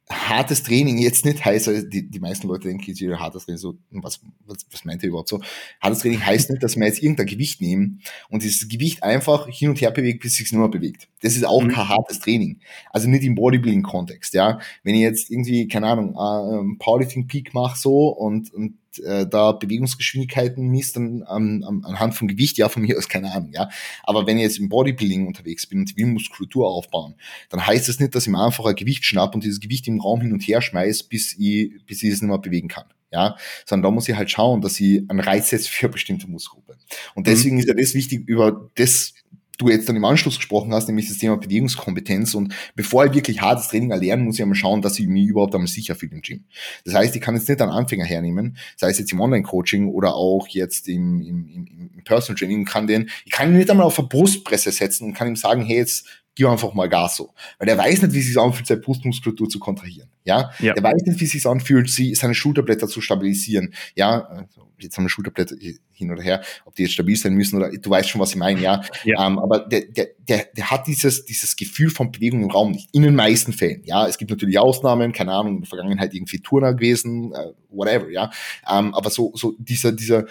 hartes 0.10 0.64
Training 0.64 0.98
jetzt 0.98 1.26
nicht 1.26 1.44
heißt, 1.44 1.68
also 1.68 1.86
die, 1.86 2.10
die 2.10 2.20
meisten 2.20 2.48
Leute 2.48 2.70
denken 2.70 2.88
wieder 2.88 3.20
hartes 3.20 3.46
Training, 3.46 3.60
so, 3.60 3.78
was, 3.92 4.22
was, 4.46 4.66
was 4.72 4.86
meint 4.86 5.04
ihr 5.04 5.10
überhaupt 5.10 5.28
so? 5.28 5.42
Hartes 5.82 6.00
Training 6.00 6.26
heißt 6.26 6.50
nicht, 6.50 6.64
dass 6.64 6.78
wir 6.78 6.86
jetzt 6.86 7.02
irgendein 7.02 7.26
Gewicht 7.26 7.60
nehmen 7.60 8.02
und 8.30 8.44
dieses 8.44 8.70
Gewicht 8.70 9.04
einfach 9.04 9.48
hin 9.50 9.70
und 9.70 9.82
her 9.82 9.92
bewegt, 9.92 10.22
bis 10.22 10.36
sich 10.36 10.52
nur 10.54 10.72
bewegt. 10.72 11.10
Das 11.22 11.36
ist 11.36 11.46
auch 11.46 11.64
mhm. 11.64 11.70
kein 11.70 11.90
hartes 11.90 12.20
Training. 12.20 12.60
Also 12.92 13.10
nicht 13.10 13.24
im 13.24 13.36
Bodybuilding-Kontext, 13.36 14.34
ja. 14.34 14.60
Wenn 14.84 14.96
ich 14.96 15.02
jetzt 15.02 15.32
irgendwie, 15.32 15.68
keine 15.68 15.88
Ahnung, 15.88 16.12
äh, 16.12 16.78
Powerlifting-Peak 16.78 17.54
mache 17.54 17.78
so 17.78 18.10
und, 18.10 18.54
und 18.54 18.76
äh, 19.00 19.26
da 19.28 19.52
Bewegungsgeschwindigkeiten 19.52 20.68
misst 20.68 20.96
dann 20.96 21.24
an, 21.24 21.64
an, 21.64 21.84
anhand 21.84 22.16
von 22.16 22.28
Gewicht, 22.28 22.58
ja, 22.58 22.70
von 22.70 22.82
mir 22.84 22.98
aus 22.98 23.10
keine 23.10 23.32
Ahnung, 23.32 23.52
ja. 23.54 23.70
Aber 24.04 24.28
wenn 24.28 24.38
ich 24.38 24.44
jetzt 24.44 24.60
im 24.60 24.70
Bodybuilding 24.70 25.28
unterwegs 25.28 25.66
bin 25.68 25.80
und 25.80 25.98
will 25.98 26.06
Muskulatur 26.06 26.70
aufbauen, 26.70 27.16
dann 27.50 27.66
heißt 27.66 27.88
das 27.88 28.00
nicht, 28.00 28.14
dass 28.14 28.26
ich 28.26 28.32
mir 28.32 28.44
einfach 28.44 28.66
ein 28.66 28.76
Gewicht 28.76 29.06
schnapp 29.06 29.34
und 29.34 29.44
dieses 29.44 29.60
Gewicht 29.60 29.88
im 29.88 30.00
Raum 30.00 30.22
hin 30.22 30.34
und 30.34 30.42
her 30.42 30.62
schmeiß, 30.62 31.04
bis 31.04 31.36
ich, 31.38 31.72
bis 31.86 32.04
ich 32.04 32.12
es 32.12 32.22
nicht 32.22 32.30
mehr 32.30 32.38
bewegen 32.38 32.68
kann. 32.68 32.86
Ja, 33.10 33.38
sondern 33.66 33.84
da 33.84 33.92
muss 33.92 34.10
ich 34.10 34.18
halt 34.18 34.30
schauen, 34.30 34.60
dass 34.60 34.82
ich 34.82 35.02
einen 35.10 35.22
Reiz 35.22 35.50
setze 35.50 35.72
für 35.72 35.86
eine 35.86 35.94
bestimmte 35.94 36.28
Muskelgruppe. 36.28 36.78
Und 37.16 37.26
mhm. 37.26 37.32
deswegen 37.32 37.56
mhm. 37.56 37.62
ist 37.62 37.68
ja 37.70 37.74
das 37.74 37.94
wichtig, 37.94 38.28
über 38.28 38.70
das 38.76 39.14
du 39.58 39.70
jetzt 39.70 39.90
dann 39.90 39.96
im 39.96 40.06
Anschluss 40.06 40.38
gesprochen 40.38 40.74
hast, 40.74 40.88
nämlich 40.88 41.08
das 41.08 41.18
Thema 41.18 41.38
Bewegungskompetenz. 41.38 42.36
Und 42.36 42.54
bevor 42.76 43.06
ich 43.06 43.14
wirklich 43.14 43.42
hartes 43.42 43.68
Training 43.70 43.92
erlernen, 43.92 44.26
muss 44.26 44.36
ich 44.36 44.42
einmal 44.42 44.56
schauen, 44.56 44.82
dass 44.82 45.00
ich 45.00 45.08
mich 45.08 45.28
überhaupt 45.28 45.54
einmal 45.56 45.68
sicher 45.68 45.96
fühle 45.96 46.14
im 46.14 46.22
Gym. 46.22 46.46
Das 46.86 46.94
heißt, 46.94 47.16
ich 47.16 47.22
kann 47.22 47.36
jetzt 47.36 47.50
nicht 47.50 47.62
einen 47.62 47.72
Anfänger 47.72 48.06
hernehmen, 48.06 48.58
sei 48.76 48.90
es 48.90 49.00
jetzt 49.00 49.12
im 49.12 49.20
Online-Coaching 49.20 49.90
oder 49.90 50.16
auch 50.16 50.48
jetzt 50.48 50.88
im, 50.88 51.22
im, 51.22 51.92
im, 51.96 52.04
Personal 52.04 52.38
Training, 52.38 52.64
kann 52.64 52.88
den, 52.88 53.10
ich 53.26 53.32
kann 53.32 53.50
ihn 53.50 53.58
nicht 53.58 53.70
einmal 53.70 53.86
auf 53.86 54.00
eine 54.00 54.08
Brustpresse 54.08 54.72
setzen 54.72 55.06
und 55.06 55.14
kann 55.14 55.28
ihm 55.28 55.36
sagen, 55.36 55.62
hey, 55.62 55.78
jetzt 55.78 56.08
gib 56.38 56.48
einfach 56.48 56.74
mal 56.74 56.88
Gas 56.88 57.18
so. 57.18 57.34
Weil 57.58 57.66
der 57.66 57.78
weiß 57.78 58.04
nicht, 58.04 58.14
wie 58.14 58.20
es 58.20 58.28
sich 58.28 58.38
anfühlt, 58.38 58.68
seine 58.68 58.82
Brustmuskulatur 58.82 59.50
zu 59.50 59.60
kontrahieren. 59.60 60.10
Ja? 60.24 60.52
ja. 60.60 60.74
Der 60.74 60.84
weiß 60.84 61.02
nicht, 61.06 61.20
wie 61.20 61.26
es 61.26 61.32
sich 61.32 61.46
anfühlt, 61.46 61.90
sie, 61.90 62.14
seine 62.14 62.36
Schulterblätter 62.36 62.88
zu 62.88 63.02
stabilisieren. 63.02 63.74
Ja, 63.96 64.22
also 64.22 64.68
jetzt 64.78 64.96
haben 64.98 65.06
wir 65.06 65.10
Schulterblätter 65.10 65.56
hin 65.92 66.12
oder 66.12 66.22
her, 66.22 66.44
ob 66.66 66.76
die 66.76 66.84
jetzt 66.84 66.94
stabil 66.94 67.16
sein 67.16 67.34
müssen 67.34 67.58
oder 67.58 67.72
du 67.72 67.90
weißt 67.90 68.08
schon, 68.08 68.22
was 68.22 68.30
ich 68.30 68.36
meine, 68.36 68.62
ja. 68.62 68.84
ja. 69.04 69.26
Ähm, 69.26 69.40
aber 69.40 69.62
der, 69.62 69.82
der, 69.82 70.10
der, 70.20 70.46
der 70.56 70.70
hat 70.70 70.86
dieses, 70.86 71.26
dieses 71.26 71.56
Gefühl 71.56 71.90
von 71.90 72.12
Bewegung 72.12 72.44
im 72.44 72.52
Raum 72.52 72.72
nicht. 72.72 72.90
In 72.94 73.02
den 73.02 73.16
meisten 73.16 73.52
Fällen, 73.52 73.82
ja. 73.86 74.08
Es 74.08 74.20
gibt 74.20 74.30
natürlich 74.30 74.60
Ausnahmen, 74.60 75.14
keine 75.14 75.34
Ahnung, 75.34 75.56
in 75.56 75.62
der 75.62 75.70
Vergangenheit 75.70 76.14
irgendwie 76.14 76.40
Turner 76.40 76.76
gewesen, 76.76 77.34
äh, 77.34 77.54
whatever, 77.70 78.10
ja. 78.12 78.30
Ähm, 78.72 78.94
aber 78.94 79.10
so, 79.10 79.34
so 79.36 79.56
dieser, 79.58 79.92
dieser 79.92 80.26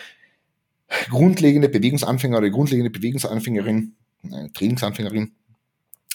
grundlegende 1.11 1.69
Bewegungsanfänger 1.69 2.39
oder 2.39 2.51
grundlegende 2.51 2.91
Bewegungsanfängerin, 2.91 3.97
äh, 4.31 4.49
Trainingsanfängerin, 4.55 5.33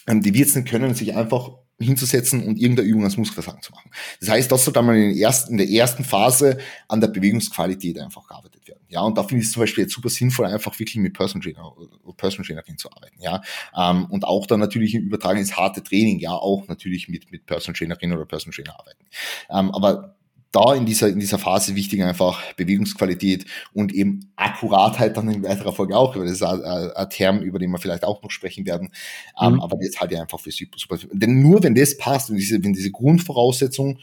die 0.08 0.34
wird 0.34 0.48
es 0.48 0.54
nicht 0.54 0.68
können, 0.68 0.94
sich 0.94 1.14
einfach 1.14 1.50
hinzusetzen 1.82 2.44
und 2.44 2.56
irgendeine 2.56 2.88
Übung 2.88 3.04
als 3.04 3.16
Muskelversagen 3.16 3.62
zu 3.62 3.72
machen. 3.72 3.90
Das 4.20 4.28
heißt, 4.28 4.50
das 4.50 4.64
soll 4.64 4.72
dann 4.72 4.86
mal 4.86 4.96
in, 4.96 5.10
in 5.12 5.56
der 5.56 5.68
ersten 5.68 6.04
Phase 6.04 6.58
an 6.88 7.00
der 7.00 7.08
Bewegungsqualität 7.08 7.98
einfach 7.98 8.26
gearbeitet 8.26 8.66
werden. 8.68 8.84
Ja, 8.88 9.00
und 9.02 9.18
da 9.18 9.22
finde 9.22 9.42
ich 9.42 9.48
es 9.48 9.52
zum 9.52 9.62
Beispiel 9.62 9.84
jetzt 9.84 9.94
super 9.94 10.08
sinnvoll, 10.08 10.46
einfach 10.46 10.78
wirklich 10.78 10.96
mit 10.96 11.14
Personal 11.14 11.42
Trainer 11.42 11.72
Personal 12.16 12.46
Trainerin 12.46 12.78
zu 12.78 12.90
arbeiten. 12.90 13.20
Ja, 13.20 13.42
ähm, 13.76 14.06
und 14.06 14.24
auch 14.24 14.46
dann 14.46 14.60
natürlich 14.60 14.94
im 14.94 15.04
Übertragen 15.04 15.38
ins 15.38 15.56
harte 15.56 15.82
Training, 15.82 16.18
ja, 16.18 16.32
auch 16.32 16.68
natürlich 16.68 17.08
mit, 17.08 17.30
mit 17.32 17.46
Personal 17.46 17.76
Trainerin 17.76 18.12
oder 18.12 18.26
Personal 18.26 18.54
Trainer 18.54 18.78
arbeiten. 18.78 19.04
Ähm, 19.50 19.70
aber 19.72 20.16
da 20.52 20.74
in 20.74 20.84
dieser, 20.84 21.08
in 21.08 21.18
dieser 21.18 21.38
Phase 21.38 21.74
wichtig 21.74 22.02
einfach 22.02 22.52
Bewegungsqualität 22.54 23.46
und 23.72 23.92
eben 23.92 24.32
Akkuratheit 24.36 25.16
dann 25.16 25.30
in 25.30 25.42
weiterer 25.42 25.72
Folge 25.72 25.96
auch, 25.96 26.14
weil 26.14 26.24
das 26.24 26.32
ist 26.32 26.42
ein, 26.42 26.62
ein 26.62 27.10
Term, 27.10 27.40
über 27.40 27.58
den 27.58 27.70
wir 27.70 27.78
vielleicht 27.78 28.04
auch 28.04 28.22
noch 28.22 28.30
sprechen 28.30 28.66
werden. 28.66 28.92
Ähm, 29.40 29.54
mhm. 29.54 29.60
aber 29.60 29.78
das 29.78 29.98
halte 29.98 30.14
ich 30.14 30.20
einfach 30.20 30.38
für 30.38 30.52
super, 30.52 30.78
super. 30.78 30.98
Denn 31.12 31.40
nur 31.40 31.62
wenn 31.62 31.74
das 31.74 31.96
passt, 31.96 32.30
wenn 32.30 32.36
diese, 32.36 32.62
wenn 32.62 32.74
diese 32.74 32.90
Grundvoraussetzung 32.90 33.98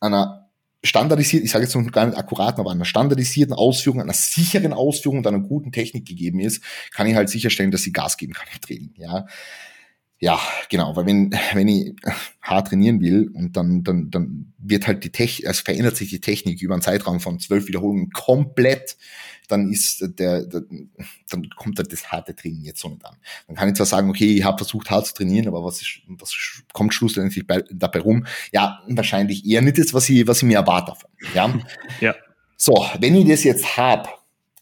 einer 0.00 0.48
standardisierten, 0.84 1.44
ich 1.44 1.50
sage 1.50 1.64
jetzt 1.64 1.74
noch 1.74 1.90
gar 1.90 2.06
nicht 2.06 2.16
akkuraten, 2.16 2.60
aber 2.60 2.70
einer 2.70 2.84
standardisierten 2.84 3.54
Ausführung, 3.54 4.00
einer 4.00 4.12
sicheren 4.12 4.72
Ausführung 4.72 5.18
und 5.18 5.26
einer 5.26 5.40
guten 5.40 5.72
Technik 5.72 6.06
gegeben 6.06 6.38
ist, 6.38 6.62
kann 6.92 7.08
ich 7.08 7.16
halt 7.16 7.28
sicherstellen, 7.28 7.72
dass 7.72 7.82
sie 7.82 7.92
Gas 7.92 8.16
geben 8.16 8.32
kann 8.32 8.46
im 8.54 8.60
Training. 8.60 8.94
Ja, 8.96 9.26
ja, 10.20 10.40
genau, 10.68 10.96
weil 10.96 11.06
wenn, 11.06 11.32
wenn 11.52 11.68
ich 11.68 11.94
hart 12.42 12.68
trainieren 12.68 13.00
will 13.00 13.30
und 13.34 13.56
dann, 13.56 13.84
dann, 13.84 14.10
dann 14.10 14.52
wird 14.58 14.88
halt 14.88 15.04
die 15.04 15.12
Technik, 15.12 15.46
also 15.46 15.62
verändert 15.62 15.96
sich 15.96 16.10
die 16.10 16.20
Technik 16.20 16.60
über 16.60 16.74
einen 16.74 16.82
Zeitraum 16.82 17.20
von 17.20 17.38
zwölf 17.38 17.68
Wiederholungen 17.68 18.10
komplett, 18.10 18.96
dann 19.46 19.70
ist 19.70 20.00
der, 20.18 20.44
der, 20.44 20.62
dann 21.30 21.50
kommt 21.56 21.78
halt 21.78 21.92
das 21.92 22.10
harte 22.10 22.34
Training 22.34 22.64
jetzt 22.64 22.80
so 22.80 22.88
nicht 22.88 23.04
an. 23.04 23.16
Dann 23.46 23.56
kann 23.56 23.68
ich 23.68 23.76
zwar 23.76 23.86
sagen, 23.86 24.10
okay, 24.10 24.34
ich 24.36 24.44
habe 24.44 24.58
versucht 24.58 24.90
hart 24.90 25.06
zu 25.06 25.14
trainieren, 25.14 25.46
aber 25.46 25.64
was, 25.64 25.80
ist, 25.80 26.00
was 26.08 26.34
kommt 26.72 26.94
schlussendlich 26.94 27.46
bei, 27.46 27.62
dabei 27.70 28.00
rum? 28.00 28.26
Ja, 28.52 28.82
wahrscheinlich 28.88 29.46
eher 29.46 29.62
nicht 29.62 29.78
das, 29.78 29.94
was 29.94 30.08
ich, 30.10 30.26
was 30.26 30.38
ich 30.38 30.44
mir 30.44 30.58
erwarte 30.58 30.92
davon. 30.92 31.10
Ja. 31.34 31.58
ja. 32.00 32.14
So, 32.56 32.74
wenn 32.98 33.14
ich 33.14 33.26
das 33.28 33.44
jetzt 33.44 33.76
habe, 33.76 34.08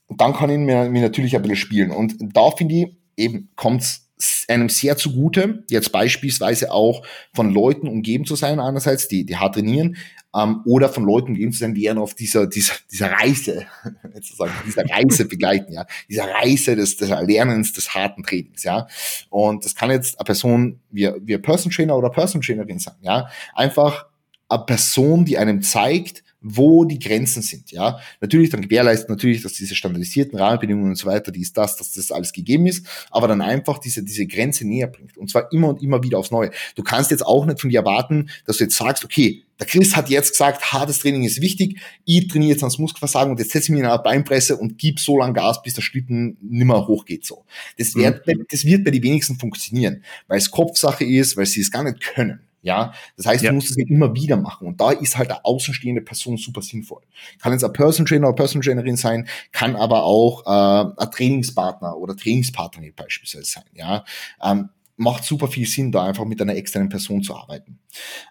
dann 0.08 0.34
kann 0.34 0.50
ich 0.50 0.58
mir, 0.58 0.88
mir 0.90 1.02
natürlich 1.02 1.34
ein 1.34 1.42
bisschen 1.42 1.56
spielen. 1.56 1.90
Und 1.90 2.14
da 2.20 2.50
finde 2.50 2.74
ich, 2.74 2.86
eben 3.16 3.48
kommt's 3.56 4.05
einem 4.48 4.68
sehr 4.68 4.96
zugute, 4.96 5.64
jetzt 5.68 5.92
beispielsweise 5.92 6.72
auch 6.72 7.04
von 7.34 7.50
Leuten 7.52 7.88
umgeben 7.88 8.24
zu 8.24 8.36
sein, 8.36 8.60
einerseits, 8.60 9.08
die, 9.08 9.26
die 9.26 9.36
hart 9.36 9.54
trainieren, 9.54 9.96
ähm, 10.34 10.62
oder 10.64 10.88
von 10.88 11.04
Leuten 11.04 11.32
umgeben 11.32 11.52
zu 11.52 11.60
sein, 11.60 11.74
die 11.74 11.88
einen 11.88 11.98
auf 11.98 12.14
dieser, 12.14 12.46
dieser, 12.46 12.74
dieser 12.90 13.12
Reise, 13.12 13.66
sozusagen, 14.14 14.52
dieser 14.66 14.84
Reise 14.88 15.26
begleiten, 15.26 15.72
ja, 15.72 15.86
dieser 16.08 16.28
Reise 16.28 16.76
des, 16.76 16.96
des 16.96 17.10
Erlernens 17.10 17.72
des 17.72 17.94
harten 17.94 18.22
Trainings, 18.22 18.62
ja. 18.62 18.86
Und 19.28 19.64
das 19.64 19.74
kann 19.74 19.90
jetzt 19.90 20.18
eine 20.18 20.24
Person 20.24 20.80
wie, 20.90 21.10
wie 21.22 21.38
Person 21.38 21.72
Trainer 21.72 21.96
oder 21.96 22.10
Person 22.10 22.40
Trainerin 22.40 22.78
sein, 22.78 22.96
ja. 23.02 23.28
Einfach 23.54 24.06
eine 24.48 24.64
Person, 24.64 25.24
die 25.24 25.38
einem 25.38 25.62
zeigt, 25.62 26.22
wo 26.40 26.84
die 26.84 26.98
Grenzen 26.98 27.42
sind, 27.42 27.70
ja. 27.72 27.98
Natürlich 28.20 28.50
dann 28.50 28.62
gewährleisten 28.62 29.12
natürlich, 29.12 29.42
dass 29.42 29.54
diese 29.54 29.74
standardisierten 29.74 30.38
Rahmenbedingungen 30.38 30.90
und 30.90 30.96
so 30.96 31.06
weiter, 31.06 31.32
die 31.32 31.40
ist 31.40 31.56
das, 31.56 31.76
dass 31.76 31.92
das 31.92 32.12
alles 32.12 32.32
gegeben 32.32 32.66
ist, 32.66 32.86
aber 33.10 33.28
dann 33.28 33.40
einfach 33.40 33.78
diese, 33.78 34.02
diese 34.02 34.26
Grenze 34.26 34.66
näher 34.66 34.86
bringt. 34.86 35.16
Und 35.16 35.30
zwar 35.30 35.52
immer 35.52 35.68
und 35.68 35.82
immer 35.82 36.02
wieder 36.02 36.18
aufs 36.18 36.30
Neue. 36.30 36.50
Du 36.74 36.82
kannst 36.82 37.10
jetzt 37.10 37.26
auch 37.26 37.46
nicht 37.46 37.60
von 37.60 37.70
dir 37.70 37.80
erwarten, 37.80 38.28
dass 38.44 38.58
du 38.58 38.64
jetzt 38.64 38.76
sagst, 38.76 39.04
okay, 39.04 39.42
der 39.58 39.66
Chris 39.66 39.96
hat 39.96 40.10
jetzt 40.10 40.32
gesagt, 40.32 40.72
hartes 40.72 40.98
Training 40.98 41.24
ist 41.24 41.40
wichtig, 41.40 41.80
ich 42.04 42.28
trainiere 42.28 42.52
jetzt 42.52 42.62
ans 42.62 42.78
Muskelversagen 42.78 43.30
und 43.32 43.38
jetzt 43.38 43.52
setze 43.52 43.66
ich 43.66 43.70
mich 43.70 43.80
in 43.80 43.86
eine 43.86 43.98
Beinpresse 44.02 44.56
und 44.56 44.76
gib 44.76 45.00
so 45.00 45.18
lang 45.18 45.32
Gas, 45.32 45.62
bis 45.62 45.74
der 45.74 45.82
Schlitten 45.82 46.36
nimmer 46.42 46.86
hochgeht, 46.86 47.24
so. 47.24 47.44
Das 47.78 47.94
wird, 47.94 48.26
mhm. 48.26 48.44
das 48.50 48.64
wird 48.64 48.84
bei 48.84 48.90
den 48.90 49.02
wenigsten 49.02 49.38
funktionieren, 49.38 50.04
weil 50.28 50.38
es 50.38 50.50
Kopfsache 50.50 51.04
ist, 51.04 51.36
weil 51.36 51.46
sie 51.46 51.62
es 51.62 51.70
gar 51.70 51.84
nicht 51.84 52.00
können. 52.00 52.40
Ja, 52.66 52.92
das 53.16 53.26
heißt, 53.26 53.44
ja. 53.44 53.50
du 53.50 53.54
musst 53.54 53.70
es 53.70 53.76
immer 53.76 54.12
wieder 54.12 54.36
machen. 54.36 54.66
Und 54.66 54.80
da 54.80 54.90
ist 54.90 55.16
halt 55.16 55.30
eine 55.30 55.44
außenstehende 55.44 56.02
Person 56.02 56.36
super 56.36 56.62
sinnvoll. 56.62 57.02
Kann 57.40 57.52
jetzt 57.52 57.62
ein 57.62 57.72
Person 57.72 58.06
Trainer 58.06 58.26
oder 58.26 58.34
Person 58.34 58.60
Trainerin 58.60 58.96
sein, 58.96 59.28
kann 59.52 59.76
aber 59.76 60.02
auch 60.02 60.44
äh, 60.44 61.00
ein 61.00 61.10
Trainingspartner 61.12 61.96
oder 61.96 62.16
Trainingspartnerin 62.16 62.92
beispielsweise 62.96 63.44
sein. 63.44 63.64
Ja, 63.72 64.04
ähm, 64.42 64.70
macht 64.96 65.22
super 65.22 65.46
viel 65.46 65.64
Sinn, 65.64 65.92
da 65.92 66.06
einfach 66.06 66.24
mit 66.24 66.42
einer 66.42 66.56
externen 66.56 66.88
Person 66.88 67.22
zu 67.22 67.36
arbeiten. 67.36 67.78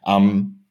Ähm, 0.06 0.66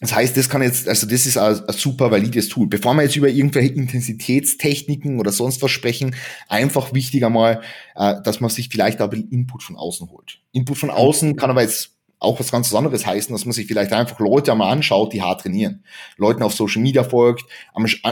das 0.00 0.14
heißt, 0.14 0.34
das 0.34 0.48
kann 0.48 0.62
jetzt, 0.62 0.88
also 0.88 1.06
das 1.06 1.26
ist 1.26 1.36
ein, 1.36 1.68
ein, 1.68 1.74
super 1.74 2.10
valides 2.10 2.48
Tool. 2.48 2.66
Bevor 2.66 2.94
wir 2.94 3.02
jetzt 3.02 3.16
über 3.16 3.28
irgendwelche 3.28 3.74
Intensitätstechniken 3.74 5.20
oder 5.20 5.32
sonst 5.32 5.60
was 5.60 5.70
sprechen, 5.70 6.14
einfach 6.48 6.94
wichtig 6.94 7.26
einmal, 7.26 7.60
äh, 7.94 8.14
dass 8.22 8.40
man 8.40 8.48
sich 8.48 8.70
vielleicht 8.70 9.02
auch 9.02 9.12
ein 9.12 9.28
Input 9.28 9.62
von 9.62 9.76
außen 9.76 10.08
holt. 10.10 10.40
Input 10.52 10.78
von 10.78 10.90
außen 10.90 11.36
kann 11.36 11.50
aber 11.50 11.60
jetzt 11.60 11.95
auch 12.18 12.40
was 12.40 12.50
ganz 12.50 12.74
anderes 12.74 13.06
heißen, 13.06 13.34
dass 13.34 13.44
man 13.44 13.52
sich 13.52 13.66
vielleicht 13.66 13.92
einfach 13.92 14.18
Leute 14.18 14.52
einmal 14.52 14.72
anschaut, 14.72 15.12
die 15.12 15.22
hart 15.22 15.42
trainieren. 15.42 15.84
Leuten 16.16 16.42
auf 16.42 16.54
Social 16.54 16.82
Media 16.82 17.04
folgt, 17.04 17.44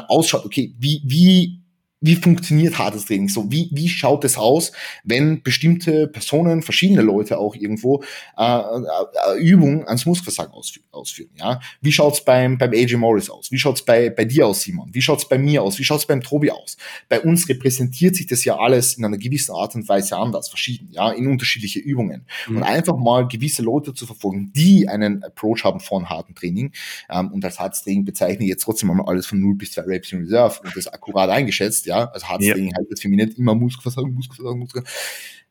ausschaut, 0.09 0.45
okay, 0.45 0.75
wie, 0.79 1.03
wie 1.05 1.64
wie 2.05 2.17
funktioniert 2.17 2.79
hartes 2.79 3.07
Training 3.07 3.31
so? 3.31 3.51
Wie, 3.51 3.71
wie 3.73 3.89
schaut 3.89 4.25
es 4.25 4.37
aus, 4.37 4.73
wenn 5.05 5.43
bestimmte 5.43 6.07
Personen, 6.07 6.61
verschiedene 6.61 7.01
Leute 7.01 7.39
auch 7.39 7.55
irgendwo 7.55 8.05
äh, 8.37 8.45
äh, 8.45 9.39
Übungen 9.39 9.89
ans 9.89 10.05
Muskelversagen 10.05 10.53
ausführen, 10.53 10.85
ausführen? 10.91 11.31
Ja? 11.39 11.61
Wie 11.81 11.93
schaut's 11.93 12.23
beim, 12.23 12.59
beim 12.59 12.73
AJ 12.73 12.97
Morris 12.97 13.31
aus? 13.31 13.51
Wie 13.51 13.59
schaut's 13.59 13.83
bei, 13.83 14.11
bei 14.11 14.27
dir 14.27 14.47
aus, 14.47 14.61
Simon? 14.61 14.91
Wie 14.93 15.01
schaut's 15.01 15.27
bei 15.27 15.39
mir 15.39 15.63
aus? 15.63 15.79
Wie 15.79 15.85
schaut's 15.85 16.05
beim 16.05 16.21
Tobi 16.21 16.51
aus? 16.51 16.77
Bei 17.09 17.23
uns 17.23 17.49
repräsentiert 17.49 18.17
sich 18.17 18.27
das 18.27 18.45
ja 18.45 18.59
alles 18.59 18.99
in 18.99 19.05
einer 19.07 19.17
gewissen 19.17 19.55
Art 19.55 19.75
und 19.75 19.89
Weise 19.89 20.19
anders, 20.19 20.51
verschieden, 20.51 20.91
ja, 20.93 21.11
in 21.11 21.27
unterschiedliche 21.27 21.79
Übungen. 21.79 22.27
Mhm. 22.47 22.57
Und 22.59 22.63
einfach 22.65 22.99
mal 22.99 23.27
gewisse 23.27 23.63
Leute 23.63 23.95
zu 23.95 24.05
verfolgen, 24.05 24.53
die 24.55 24.89
einen 24.89 25.25
Approach 25.25 25.65
haben 25.65 25.81
von 25.81 26.11
harten 26.11 26.35
Training. 26.35 26.73
Ähm, 27.09 27.33
und 27.33 27.43
als 27.47 27.59
hartes 27.59 27.83
Training 27.83 28.05
bezeichne 28.05 28.45
ich 28.45 28.51
jetzt 28.51 28.65
trotzdem 28.65 28.91
mal 28.91 29.03
alles 29.07 29.25
von 29.25 29.41
0 29.41 29.55
bis 29.55 29.73
2 29.73 29.83
Reps 29.85 30.13
in 30.13 30.19
Reserve 30.19 30.61
und 30.63 30.77
das 30.77 30.87
akkurat 30.87 31.31
eingeschätzt, 31.31 31.87
ja 31.87 31.94
ja, 31.99 32.11
also 32.11 32.27
Hardstaying 32.27 32.71
ja. 32.71 32.77
heißt 32.79 32.91
jetzt 32.91 33.03
für 33.03 33.09
mich 33.09 33.27
nicht 33.27 33.39
immer 33.39 33.55
Muskelversagen, 33.55 34.13
Muskelversagen, 34.15 34.59
Muskelversagen, 34.59 34.99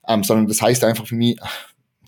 ähm, 0.08 0.23
sondern 0.23 0.47
das 0.47 0.62
heißt 0.62 0.84
einfach 0.84 1.08
für 1.08 1.15
mich 1.15 1.38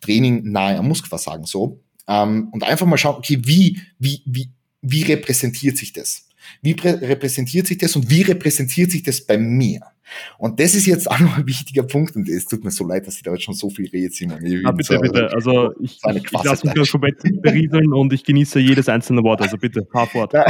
Training 0.02 0.52
nahe 0.52 0.78
am 0.78 0.88
Muskelversagen 0.88 1.46
so. 1.46 1.82
Ähm, 2.08 2.50
und 2.52 2.64
einfach 2.64 2.86
mal 2.86 2.98
schauen, 2.98 3.16
okay, 3.16 3.40
wie, 3.44 3.82
wie, 3.98 4.22
wie, 4.26 4.50
wie 4.82 5.04
repräsentiert 5.04 5.78
sich 5.78 5.94
das? 5.94 6.28
Wie 6.62 6.74
repräsentiert 6.74 7.66
sich 7.68 7.80
das 7.80 7.96
und 7.96 8.10
wie 8.10 8.22
repräsentiert 8.22 8.92
sich 8.92 9.04
das 9.04 9.26
bei 9.26 9.38
mir? 9.38 9.82
Und 10.38 10.60
das 10.60 10.76
ist 10.76 10.86
jetzt 10.86 11.10
auch 11.12 11.20
noch 11.20 11.38
ein 11.38 11.48
wichtiger 11.48 11.84
Punkt 11.84 12.16
und 12.16 12.28
es 12.30 12.46
tut 12.46 12.64
mir 12.64 12.72
so 12.72 12.86
leid, 12.86 13.08
dass 13.08 13.16
ich 13.18 13.24
da 13.24 13.32
jetzt 13.32 13.44
schon 13.44 13.54
so 13.54 13.70
viel 13.70 13.90
rede, 13.90 14.14
Simon. 14.14 14.38
Ah, 14.66 14.72
bitte, 14.72 14.96
so, 14.96 15.00
bitte. 15.00 15.30
Also 15.34 15.74
ich, 15.80 16.00
ich, 16.04 16.24
ich 16.26 16.44
lasse 16.44 16.68
mich 16.68 16.92
komplett 16.92 17.22
berieseln 17.42 17.94
und 17.94 18.14
ich 18.14 18.24
genieße 18.24 18.60
jedes 18.60 18.90
einzelne 18.90 19.24
Wort. 19.24 19.42
Also 19.42 19.58
bitte. 19.58 19.86
Fahr 19.92 20.08
fort. 20.08 20.34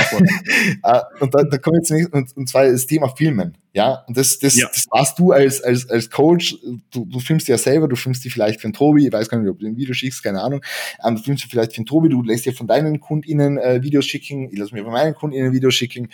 Ah, 0.82 1.04
und 1.20 1.34
da, 1.34 1.44
da 1.44 1.58
kommen 1.58 1.78
jetzt 1.78 1.92
nicht, 1.92 2.12
und, 2.14 2.36
und 2.36 2.50
zwar 2.50 2.66
das 2.70 2.86
Thema 2.86 3.10
Filmen. 3.10 3.58
Ja, 3.76 4.06
und 4.08 4.16
das, 4.16 4.40
das, 4.40 4.56
ja. 4.56 4.68
das 4.68 4.86
warst 4.90 5.20
du 5.20 5.32
als, 5.32 5.62
als, 5.62 5.90
als 5.90 6.10
Coach. 6.10 6.56
Du, 6.92 7.06
du 7.06 7.20
filmst 7.20 7.48
ja 7.50 7.58
selber, 7.58 7.90
du 7.90 7.98
filmst 7.98 8.24
die 8.24 8.30
vielleicht 8.30 8.62
für 8.62 8.70
den 8.70 8.74
Tobi, 8.74 9.08
ich 9.08 9.12
weiß 9.12 9.28
gar 9.28 9.38
nicht, 9.38 9.50
ob 9.50 9.60
du 9.60 9.68
ein 9.68 9.76
Video 9.76 9.94
schickst, 9.94 10.24
keine 10.24 10.42
Ahnung. 10.42 10.62
Ähm, 11.06 11.18
du 11.18 11.22
filmst 11.22 11.44
die 11.44 11.50
vielleicht 11.50 11.74
für 11.74 11.82
den 11.82 11.86
Tobi, 11.86 12.08
du 12.08 12.22
lässt 12.24 12.46
dir 12.46 12.54
von 12.54 12.68
deinen 12.68 13.02
KundInnen 13.02 13.58
äh, 13.58 13.84
Videos 13.84 14.06
schicken, 14.06 14.50
ich 14.50 14.58
lasse 14.58 14.74
mir 14.74 14.84
von 14.84 14.94
meinen 14.94 15.14
KundInnen 15.14 15.52
Videos 15.52 15.74
schicken. 15.74 16.08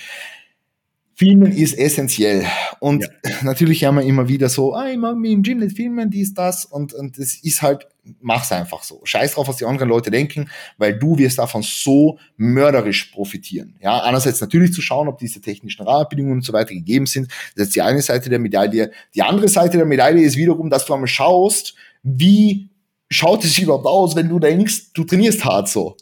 Filmen 1.16 1.52
ist 1.52 1.78
essentiell. 1.78 2.46
Und 2.80 3.04
ja. 3.04 3.10
natürlich 3.44 3.84
haben 3.84 3.98
wir 3.98 4.04
immer 4.04 4.28
wieder 4.28 4.50
so, 4.50 4.74
ah, 4.74 4.90
ich 4.90 4.98
mag 4.98 5.16
mich 5.18 5.32
im 5.32 5.44
Gym 5.44 5.60
nicht 5.60 5.76
filmen, 5.76 6.10
dies, 6.10 6.34
das. 6.34 6.66
Und, 6.66 6.94
und 6.94 7.20
das 7.20 7.36
ist 7.36 7.62
halt, 7.62 7.88
mach's 8.22 8.52
einfach 8.52 8.84
so. 8.84 9.02
Scheiß 9.04 9.34
drauf, 9.34 9.48
was 9.48 9.58
die 9.58 9.66
anderen 9.66 9.90
Leute 9.90 10.10
denken, 10.10 10.50
weil 10.78 10.98
du 10.98 11.18
wirst 11.18 11.38
davon 11.38 11.62
so 11.64 12.18
mörderisch 12.38 13.06
profitieren. 13.14 13.76
Ja, 13.82 14.02
einerseits 14.04 14.42
natürlich 14.42 14.74
zu 14.74 14.82
schauen, 14.82 15.08
ob 15.08 15.20
diese 15.20 15.42
technischen 15.42 15.84
Rahmenbedingungen 15.84 16.38
und 16.38 16.46
so 16.46 16.54
weiter 16.54 16.74
gegeben 16.74 17.06
sind. 17.06 17.28
Das 17.56 17.68
ist 17.68 17.76
die 17.76 17.82
eine 17.82 18.02
Seite 18.02 18.30
der 18.30 18.40
Medaille. 18.40 18.92
Die 19.14 19.22
andere 19.22 19.48
Seite 19.48 19.78
der 19.78 19.86
Medaille 19.86 20.24
ist 20.24 20.38
wiederum, 20.38 20.70
dass 20.70 20.86
du 20.86 20.94
einmal 20.94 21.08
schaust, 21.08 21.76
wie 22.04 22.70
schaut 23.10 23.44
es 23.44 23.58
überhaupt 23.60 23.86
aus, 23.86 24.16
wenn 24.16 24.30
du 24.30 24.40
denkst, 24.40 24.94
du 24.94 25.04
trainierst 25.04 25.46
hart 25.46 25.70
so. 25.70 25.98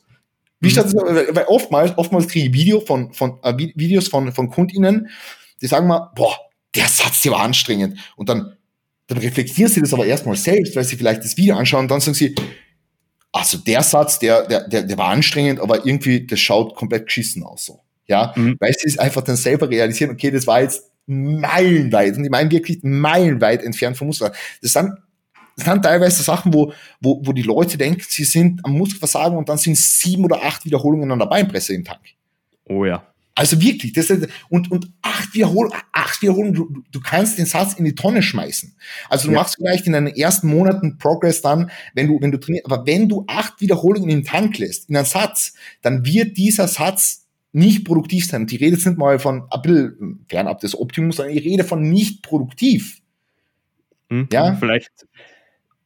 Wie 0.60 0.70
statt, 0.70 0.94
mhm. 0.94 1.36
weil 1.36 1.46
oftmals, 1.48 1.98
oftmals 1.98 2.28
kriege 2.28 2.48
ich 2.48 2.54
Video 2.54 2.82
von, 2.82 3.14
von, 3.14 3.40
äh, 3.44 3.54
Videos 3.58 4.10
von, 4.10 4.32
von 4.32 4.50
KundInnen, 4.50 5.10
die 5.62 5.68
sagen 5.68 5.88
mal, 5.88 6.12
boah, 6.16 6.36
der 6.76 6.88
Satz, 6.88 7.22
der 7.22 7.32
war 7.32 7.42
anstrengend. 7.42 7.98
Und 8.16 8.30
dann, 8.30 8.58
dann 9.08 9.18
reflektieren 9.18 9.72
sie 9.72 9.82
das 9.82 9.94
aber 9.94 10.06
erstmal 10.06 10.36
selbst, 10.36 10.76
weil 10.76 10.84
sie 10.84 10.98
vielleicht 10.98 11.24
das 11.24 11.38
Video 11.38 11.56
anschauen 11.56 11.84
und 11.84 11.92
dann 11.92 12.02
sagen 12.02 12.16
sie, 12.16 12.36
also 13.32 13.58
der 13.58 13.84
Satz, 13.84 14.20
der, 14.20 14.48
der, 14.48 14.68
der, 14.68 14.84
der 14.84 14.98
war 14.98 15.10
anstrengend, 15.10 15.60
aber 15.60 15.86
irgendwie, 15.86 16.26
das 16.26 16.40
schaut 16.40 16.76
komplett 16.76 17.06
geschissen 17.06 17.44
aus, 17.44 17.66
so. 17.66 17.80
Ja, 18.08 18.34
mhm. 18.36 18.58
weil 18.60 18.74
sie 18.74 18.88
es 18.88 18.98
einfach 18.98 19.22
dann 19.22 19.36
selber 19.36 19.70
realisieren, 19.70 20.12
okay, 20.12 20.32
das 20.32 20.48
war 20.48 20.62
jetzt 20.62 20.90
meilenweit, 21.06 22.18
und 22.18 22.26
ich 22.26 22.32
meine 22.32 22.50
wirklich 22.50 22.80
meilenweit 22.82 23.64
entfernt 23.64 23.98
vom 23.98 24.08
Muster. 24.08 24.32
Das 24.62 24.74
sind 24.74 24.94
das 25.60 25.74
sind 25.74 25.84
teilweise 25.84 26.24
Sachen, 26.24 26.54
wo, 26.54 26.74
wo, 27.00 27.22
wo 27.24 27.34
die 27.34 27.42
Leute 27.42 27.78
denken, 27.78 28.04
sie 28.08 28.24
sind 28.24 28.64
am 28.66 28.74
Muskelversagen 28.74 29.38
und 29.38 29.50
dann 29.50 29.58
sind 29.58 29.78
sieben 29.78 30.26
oder 30.26 30.44
acht 30.44 30.66
Wiederholungen 30.66 31.12
an 31.12 31.20
der 31.20 31.26
Beinpresse 31.26 31.74
im 31.74 31.84
Tank. 31.84 32.02
Oh 32.66 32.86
ja. 32.86 33.04
Also 33.40 33.62
wirklich, 33.62 33.94
das 33.94 34.10
ist, 34.10 34.28
und, 34.50 34.70
und 34.70 34.92
acht 35.02 35.34
Wiederholungen, 35.34 35.80
acht 35.94 36.22
Wiederholungen, 36.22 36.54
du, 36.54 36.84
du 36.92 37.00
kannst 37.00 37.38
den 37.38 37.46
Satz 37.46 37.74
in 37.74 37.86
die 37.86 37.96
Tonne 37.96 38.22
schmeißen. 38.22 38.76
Also 39.10 39.28
du 39.28 39.34
ja. 39.34 39.40
machst 39.40 39.56
vielleicht 39.56 39.88
in 39.88 39.94
deinen 39.94 40.08
ersten 40.08 40.50
Monaten 40.50 40.98
Progress 40.98 41.42
dann, 41.42 41.72
wenn 41.94 42.08
du, 42.08 42.20
wenn 42.20 42.32
du 42.32 42.38
trainierst, 42.38 42.66
aber 42.66 42.86
wenn 42.86 43.08
du 43.08 43.24
acht 43.28 43.62
Wiederholungen 43.62 44.10
in 44.10 44.18
den 44.18 44.26
Tank 44.26 44.58
lässt, 44.58 44.90
in 44.90 44.98
einen 44.98 45.06
Satz, 45.06 45.54
dann 45.82 46.06
wird 46.06 46.36
dieser 46.36 46.68
Satz 46.68 47.28
nicht 47.54 47.86
produktiv 47.86 48.28
sein. 48.28 48.46
Ich 48.50 48.60
rede 48.60 48.76
nicht 48.76 48.98
mal 48.98 49.20
von 49.20 49.44
ein 49.50 49.62
bisschen 49.62 50.26
fernab 50.28 50.60
des 50.60 50.78
Optimums, 50.78 51.16
sondern 51.16 51.36
ich 51.36 51.46
rede 51.46 51.64
von 51.64 51.82
nicht 51.82 52.22
produktiv. 52.24 53.02
Hm, 54.10 54.28
ja? 54.34 54.56
Vielleicht, 54.56 54.92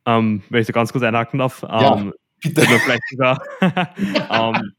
ähm, 0.06 0.44
wenn 0.50 0.62
ich 0.62 0.68
da 0.68 0.74
ganz 0.74 0.92
kurz 0.92 1.04
einhaken 1.04 1.40
darf, 1.40 1.64
ähm, 1.64 1.70
ja, 1.70 2.12
bitte. 2.42 2.62
Könnte 2.62 2.72
man 2.72 2.80
vielleicht 2.80 3.10
sogar, 3.10 3.42
ähm, 4.32 4.74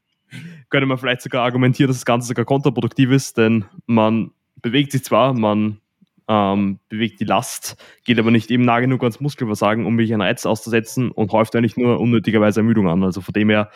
könnte 0.69 0.85
man 0.85 0.97
vielleicht 0.97 1.21
sogar 1.21 1.43
argumentieren, 1.43 1.87
dass 1.87 1.97
das 1.97 2.05
Ganze 2.05 2.27
sogar 2.27 2.45
kontraproduktiv 2.45 3.11
ist, 3.11 3.37
denn 3.37 3.65
man 3.85 4.31
bewegt 4.61 4.91
sich 4.91 5.03
zwar, 5.03 5.33
man 5.33 5.79
ähm, 6.27 6.79
bewegt 6.89 7.19
die 7.19 7.25
Last, 7.25 7.77
geht 8.03 8.19
aber 8.19 8.31
nicht 8.31 8.49
eben 8.49 8.65
nah 8.65 8.79
genug 8.79 9.01
ans 9.03 9.19
Muskelversagen, 9.19 9.85
um 9.85 9.95
mich 9.95 10.11
einen 10.11 10.21
Reiz 10.21 10.45
auszusetzen 10.45 11.11
und 11.11 11.31
häuft 11.31 11.55
eigentlich 11.55 11.77
nur 11.77 11.99
unnötigerweise 11.99 12.61
Ermüdung 12.61 12.89
an. 12.89 13.03
Also 13.03 13.21
von 13.21 13.33
dem 13.33 13.49
her 13.49 13.69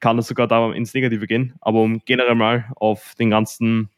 kann 0.00 0.18
es 0.18 0.28
sogar 0.28 0.46
da 0.46 0.72
ins 0.72 0.94
Negative 0.94 1.26
gehen. 1.26 1.54
Aber 1.60 1.80
um 1.80 2.00
generell 2.04 2.36
mal 2.36 2.66
auf 2.76 3.14
den 3.18 3.30
ganzen 3.30 3.90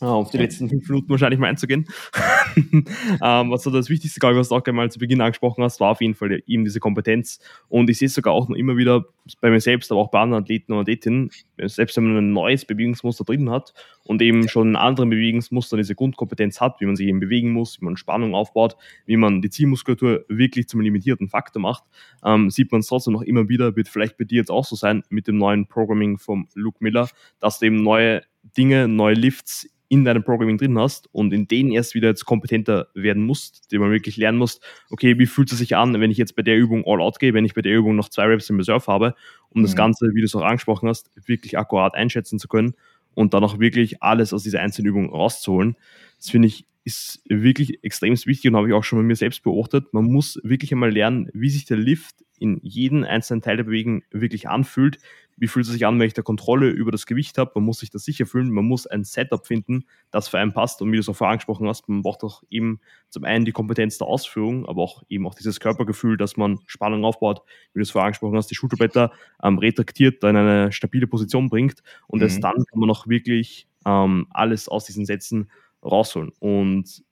auf 0.00 0.30
die 0.30 0.38
letzten 0.38 0.68
fünf 0.68 0.88
Minuten 0.88 1.08
wahrscheinlich 1.08 1.40
mal 1.40 1.48
einzugehen. 1.48 1.86
ähm, 2.56 3.50
was 3.50 3.62
so 3.62 3.70
das 3.70 3.88
Wichtigste, 3.88 4.20
glaube 4.20 4.34
ich, 4.34 4.40
was 4.40 4.48
du 4.48 4.54
auch 4.54 4.64
einmal 4.66 4.90
zu 4.90 4.98
Beginn 4.98 5.20
angesprochen 5.20 5.64
hast, 5.64 5.80
war 5.80 5.92
auf 5.92 6.00
jeden 6.00 6.14
Fall 6.14 6.42
eben 6.46 6.64
diese 6.64 6.80
Kompetenz. 6.80 7.40
Und 7.68 7.88
ich 7.88 7.98
sehe 7.98 8.06
es 8.06 8.14
sogar 8.14 8.34
auch 8.34 8.48
noch 8.48 8.56
immer 8.56 8.76
wieder 8.76 9.06
bei 9.40 9.50
mir 9.50 9.60
selbst, 9.60 9.90
aber 9.90 10.00
auch 10.00 10.10
bei 10.10 10.20
anderen 10.20 10.44
Athleten 10.44 10.72
und 10.72 10.80
Athletinnen, 10.80 11.30
selbst 11.58 11.96
wenn 11.96 12.04
man 12.04 12.18
ein 12.18 12.32
neues 12.32 12.64
Bewegungsmuster 12.64 13.24
drin 13.24 13.50
hat 13.50 13.72
und 14.04 14.20
eben 14.22 14.48
schon 14.48 14.68
in 14.68 14.76
anderen 14.76 15.10
Bewegungsmustern 15.10 15.78
diese 15.78 15.94
Grundkompetenz 15.94 16.60
hat, 16.60 16.80
wie 16.80 16.86
man 16.86 16.96
sich 16.96 17.08
eben 17.08 17.20
bewegen 17.20 17.52
muss, 17.52 17.80
wie 17.80 17.86
man 17.86 17.96
Spannung 17.96 18.34
aufbaut, 18.34 18.76
wie 19.06 19.16
man 19.16 19.40
die 19.40 19.50
Zielmuskulatur 19.50 20.24
wirklich 20.28 20.68
zum 20.68 20.80
limitierten 20.80 21.28
Faktor 21.28 21.62
macht, 21.62 21.84
ähm, 22.24 22.50
sieht 22.50 22.70
man 22.70 22.80
es 22.80 22.86
trotzdem 22.86 23.14
noch 23.14 23.22
immer 23.22 23.48
wieder, 23.48 23.76
wird 23.76 23.88
vielleicht 23.88 24.18
bei 24.18 24.24
dir 24.24 24.36
jetzt 24.36 24.50
auch 24.50 24.64
so 24.64 24.76
sein 24.76 25.02
mit 25.08 25.26
dem 25.26 25.38
neuen 25.38 25.66
Programming 25.66 26.18
vom 26.18 26.48
Luke 26.54 26.78
Miller, 26.80 27.08
dass 27.40 27.58
du 27.58 27.66
eben 27.66 27.82
neue 27.82 28.22
Dinge, 28.56 28.86
neue 28.86 29.14
Lifts 29.14 29.68
in 29.88 30.04
deinem 30.04 30.24
Programming 30.24 30.58
drin 30.58 30.78
hast 30.78 31.08
und 31.12 31.32
in 31.32 31.48
denen 31.48 31.72
erst 31.72 31.94
wieder 31.94 32.08
jetzt 32.08 32.24
kompetenter 32.24 32.88
werden 32.94 33.24
musst, 33.24 33.70
die 33.72 33.78
man 33.78 33.90
wirklich 33.90 34.16
lernen 34.16 34.38
muss, 34.38 34.60
okay, 34.90 35.18
wie 35.18 35.26
fühlt 35.26 35.52
es 35.52 35.58
sich 35.58 35.76
an, 35.76 35.98
wenn 36.00 36.10
ich 36.10 36.18
jetzt 36.18 36.36
bei 36.36 36.42
der 36.42 36.56
Übung 36.56 36.84
all 36.86 37.00
out 37.00 37.18
gehe, 37.18 37.34
wenn 37.34 37.44
ich 37.44 37.54
bei 37.54 37.62
der 37.62 37.74
Übung 37.74 37.96
noch 37.96 38.08
zwei 38.08 38.24
Reps 38.24 38.50
im 38.50 38.58
Reserve 38.58 38.86
habe, 38.86 39.14
um 39.50 39.60
mhm. 39.60 39.64
das 39.64 39.76
Ganze, 39.76 40.10
wie 40.14 40.20
du 40.20 40.26
es 40.26 40.34
auch 40.34 40.42
angesprochen 40.42 40.88
hast, 40.88 41.10
wirklich 41.26 41.58
akkurat 41.58 41.94
einschätzen 41.94 42.38
zu 42.38 42.48
können 42.48 42.74
und 43.14 43.34
dann 43.34 43.44
auch 43.44 43.58
wirklich 43.58 44.02
alles 44.02 44.32
aus 44.32 44.42
dieser 44.42 44.60
einzelnen 44.60 44.88
Übung 44.88 45.10
rauszuholen. 45.10 45.76
Das 46.18 46.30
finde 46.30 46.48
ich 46.48 46.66
ist 46.86 47.20
wirklich 47.28 47.82
extrem 47.82 48.14
wichtig 48.14 48.48
und 48.48 48.56
habe 48.56 48.68
ich 48.68 48.72
auch 48.72 48.84
schon 48.84 49.00
bei 49.00 49.04
mir 49.04 49.16
selbst 49.16 49.42
beobachtet. 49.42 49.92
Man 49.92 50.04
muss 50.04 50.38
wirklich 50.44 50.70
einmal 50.70 50.92
lernen, 50.92 51.28
wie 51.34 51.50
sich 51.50 51.64
der 51.64 51.76
Lift 51.76 52.14
in 52.38 52.60
jeden 52.62 53.02
einzelnen 53.02 53.42
Teil 53.42 53.56
der 53.56 53.64
Bewegung 53.64 54.04
wirklich 54.12 54.48
anfühlt, 54.48 54.98
wie 55.36 55.48
fühlt 55.48 55.66
es 55.66 55.72
sich 55.72 55.86
an, 55.86 55.98
wenn 55.98 56.06
ich 56.06 56.14
da 56.14 56.22
Kontrolle 56.22 56.70
über 56.70 56.90
das 56.90 57.06
Gewicht 57.06 57.36
habe. 57.36 57.52
Man 57.56 57.64
muss 57.64 57.80
sich 57.80 57.90
das 57.90 58.04
sicher 58.04 58.26
fühlen, 58.26 58.50
man 58.50 58.64
muss 58.64 58.86
ein 58.86 59.04
Setup 59.04 59.46
finden, 59.46 59.84
das 60.10 60.28
für 60.28 60.38
einen 60.38 60.52
passt. 60.52 60.80
Und 60.80 60.90
wie 60.90 60.96
du 60.96 61.00
es 61.00 61.08
auch 61.08 61.16
vorher 61.16 61.32
angesprochen 61.32 61.68
hast, 61.68 61.88
man 61.88 62.02
braucht 62.02 62.24
auch 62.24 62.42
eben 62.48 62.80
zum 63.10 63.24
einen 63.24 63.44
die 63.44 63.52
Kompetenz 63.52 63.98
der 63.98 64.06
Ausführung, 64.06 64.66
aber 64.66 64.82
auch 64.82 65.02
eben 65.08 65.26
auch 65.26 65.34
dieses 65.34 65.60
Körpergefühl, 65.60 66.16
dass 66.16 66.36
man 66.36 66.60
Spannung 66.66 67.04
aufbaut, 67.04 67.42
wie 67.74 67.80
du 67.80 67.82
es 67.82 67.90
vorher 67.90 68.06
angesprochen 68.06 68.36
hast, 68.36 68.50
die 68.50 68.54
Schulterblätter 68.54 69.12
ähm, 69.42 69.58
retraktiert, 69.58 70.22
da 70.22 70.30
in 70.30 70.36
eine 70.36 70.72
stabile 70.72 71.06
Position 71.06 71.48
bringt. 71.48 71.82
Und 72.06 72.20
mhm. 72.20 72.24
erst 72.24 72.42
dann 72.42 72.54
kann 72.54 72.80
man 72.80 72.90
auch 72.90 73.06
wirklich 73.06 73.68
ähm, 73.84 74.26
alles 74.30 74.68
aus 74.68 74.86
diesen 74.86 75.04
Sätzen 75.04 75.50
rausholen. 75.82 76.32
Und 76.38 77.04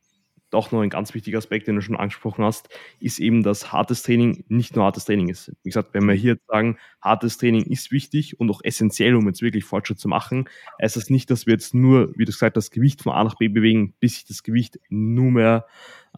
auch 0.55 0.73
noch 0.73 0.81
ein 0.81 0.91
ganz 0.91 1.15
wichtiger 1.15 1.39
Aspekt, 1.39 1.67
den 1.67 1.77
du 1.77 1.83
schon 1.83 1.97
angesprochen 1.97 2.45
hast, 2.45 2.69
ist 3.01 3.19
eben, 3.19 3.43
dass 3.43 3.73
hartes 3.73 4.03
Training 4.03 4.45
nicht 4.49 4.77
nur 4.77 4.85
hartes 4.85 5.05
Training 5.05 5.29
ist. 5.29 5.53
Wie 5.63 5.71
gesagt, 5.71 5.93
wenn 5.93 6.07
wir 6.07 6.15
hier 6.15 6.39
sagen, 6.49 6.79
hartes 7.03 7.39
Training 7.39 7.65
ist 7.65 7.93
wichtig 7.93 8.41
und 8.41 8.51
auch 8.51 8.61
essentiell, 8.63 9.15
um 9.15 9.27
jetzt 9.27 9.43
wirklich 9.43 9.65
Fortschritt 9.65 9.99
zu 9.99 10.09
machen, 10.09 10.49
heißt 10.81 10.97
das 10.97 11.11
nicht, 11.11 11.31
dass 11.31 11.47
wir 11.47 11.53
jetzt 11.53 11.75
nur, 11.75 12.13
wie 12.17 12.25
du 12.25 12.33
gesagt 12.33 12.57
hast, 12.57 12.67
das 12.67 12.71
Gewicht 12.71 13.03
von 13.03 13.13
A 13.13 13.25
nach 13.25 13.37
B 13.37 13.49
bewegen, 13.49 13.95
bis 14.01 14.15
sich 14.15 14.25
das 14.27 14.43
Gewicht 14.43 14.79
nur 14.89 15.31
mehr 15.31 15.67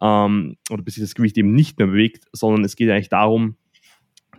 ähm, 0.01 0.57
oder 0.69 0.83
bis 0.83 0.95
sich 0.95 1.03
das 1.03 1.15
Gewicht 1.15 1.37
eben 1.37 1.53
nicht 1.53 1.77
mehr 1.79 1.87
bewegt, 1.87 2.25
sondern 2.31 2.63
es 2.63 2.75
geht 2.75 2.89
eigentlich 2.89 3.09
darum, 3.09 3.57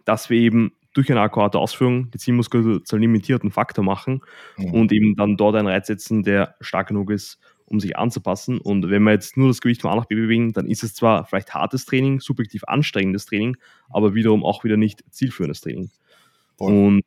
dass 0.05 0.31
wir 0.31 0.39
eben 0.39 0.73
durch 0.95 1.11
eine 1.11 1.21
akkurate 1.21 1.59
Ausführung 1.59 2.11
die 2.11 2.19
Zielmuskulatur 2.19 2.85
zu 2.85 2.97
einem 2.97 3.03
limitierten 3.03 3.51
Faktor 3.51 3.85
machen 3.85 4.23
mhm. 4.57 4.75
und 4.75 4.93
eben 4.93 5.15
dann 5.17 5.37
dort 5.37 5.57
einen 5.57 5.69
Reiz 5.69 5.87
setzen, 5.87 6.23
der 6.23 6.57
stark 6.61 6.89
genug 6.89 7.11
ist, 7.11 7.39
um 7.69 7.81
sich 7.81 7.97
anzupassen. 7.97 8.59
Und 8.59 8.91
wenn 8.91 9.03
wir 9.03 9.13
jetzt 9.13 9.37
nur 9.37 9.49
das 9.49 9.61
Gewicht 9.61 9.83
von 9.83 9.91
A 9.91 9.97
nach 9.97 10.07
B 10.07 10.15
bewegen, 10.15 10.53
dann 10.53 10.67
ist 10.67 10.83
es 10.83 10.95
zwar 10.95 11.25
vielleicht 11.27 11.55
hartes 11.55 11.85
Training, 11.85 12.21
subjektiv 12.21 12.65
anstrengendes 12.65 13.27
Training, 13.27 13.57
aber 13.91 14.15
wiederum 14.15 14.45
auch 14.45 14.65
wieder 14.65 14.77
nicht 14.77 15.05
zielführendes 15.11 15.61
Training. 15.61 15.91
Voll. 16.57 16.73
Und 16.73 17.05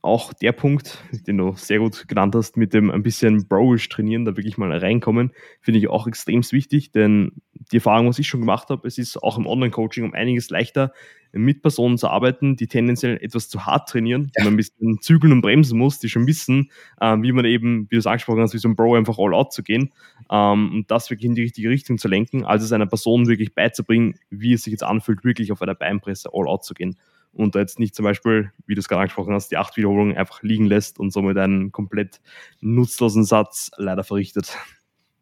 auch 0.00 0.32
der 0.32 0.52
Punkt, 0.52 1.04
den 1.26 1.38
du 1.38 1.54
sehr 1.56 1.80
gut 1.80 2.06
genannt 2.08 2.34
hast, 2.34 2.56
mit 2.56 2.72
dem 2.72 2.90
ein 2.90 3.02
bisschen 3.02 3.46
Broish 3.48 3.88
trainieren, 3.88 4.24
da 4.24 4.36
wirklich 4.36 4.56
mal 4.56 4.72
reinkommen, 4.72 5.32
finde 5.60 5.80
ich 5.80 5.88
auch 5.88 6.06
extrem 6.06 6.42
wichtig, 6.50 6.92
denn 6.92 7.32
die 7.72 7.76
Erfahrung, 7.76 8.08
was 8.08 8.18
ich 8.18 8.28
schon 8.28 8.40
gemacht 8.40 8.70
habe, 8.70 8.86
es 8.86 8.96
ist 8.96 9.22
auch 9.22 9.38
im 9.38 9.46
Online-Coaching 9.46 10.04
um 10.04 10.14
einiges 10.14 10.50
leichter, 10.50 10.92
mit 11.32 11.62
Personen 11.62 11.98
zu 11.98 12.08
arbeiten, 12.08 12.56
die 12.56 12.66
tendenziell 12.66 13.18
etwas 13.22 13.48
zu 13.48 13.66
hart 13.66 13.88
trainieren, 13.88 14.30
die 14.36 14.44
man 14.44 14.54
ein 14.54 14.56
bisschen 14.56 15.00
zügeln 15.00 15.32
und 15.32 15.40
bremsen 15.40 15.78
muss, 15.78 15.98
die 15.98 16.08
schon 16.08 16.26
wissen, 16.26 16.70
äh, 17.00 17.16
wie 17.20 17.32
man 17.32 17.44
eben, 17.44 17.90
wie 17.90 17.96
du 17.96 17.98
es 17.98 18.06
angesprochen 18.06 18.40
hast, 18.40 18.54
wie 18.54 18.58
so 18.58 18.68
ein 18.68 18.76
Bro 18.76 18.96
einfach 18.96 19.18
all 19.18 19.34
out 19.34 19.52
zu 19.52 19.62
gehen 19.62 19.92
ähm, 20.30 20.72
und 20.72 20.90
das 20.90 21.10
wirklich 21.10 21.26
in 21.26 21.34
die 21.34 21.42
richtige 21.42 21.70
Richtung 21.70 21.98
zu 21.98 22.08
lenken, 22.08 22.44
als 22.44 22.62
es 22.62 22.72
einer 22.72 22.86
Person 22.86 23.26
wirklich 23.26 23.54
beizubringen, 23.54 24.18
wie 24.30 24.52
es 24.52 24.62
sich 24.62 24.72
jetzt 24.72 24.84
anfühlt, 24.84 25.24
wirklich 25.24 25.52
auf 25.52 25.62
einer 25.62 25.74
Beinpresse 25.74 26.30
all 26.32 26.48
out 26.48 26.64
zu 26.64 26.74
gehen 26.74 26.96
und 27.32 27.54
da 27.54 27.60
jetzt 27.60 27.78
nicht 27.78 27.94
zum 27.94 28.04
Beispiel, 28.04 28.52
wie 28.66 28.74
du 28.74 28.80
es 28.80 28.88
gerade 28.88 29.02
angesprochen 29.02 29.34
hast, 29.34 29.48
die 29.50 29.56
acht 29.56 29.76
Wiederholungen 29.76 30.16
einfach 30.16 30.42
liegen 30.42 30.66
lässt 30.66 30.98
und 30.98 31.12
somit 31.12 31.36
einen 31.36 31.72
komplett 31.72 32.20
nutzlosen 32.60 33.24
Satz 33.24 33.70
leider 33.76 34.04
verrichtet. 34.04 34.56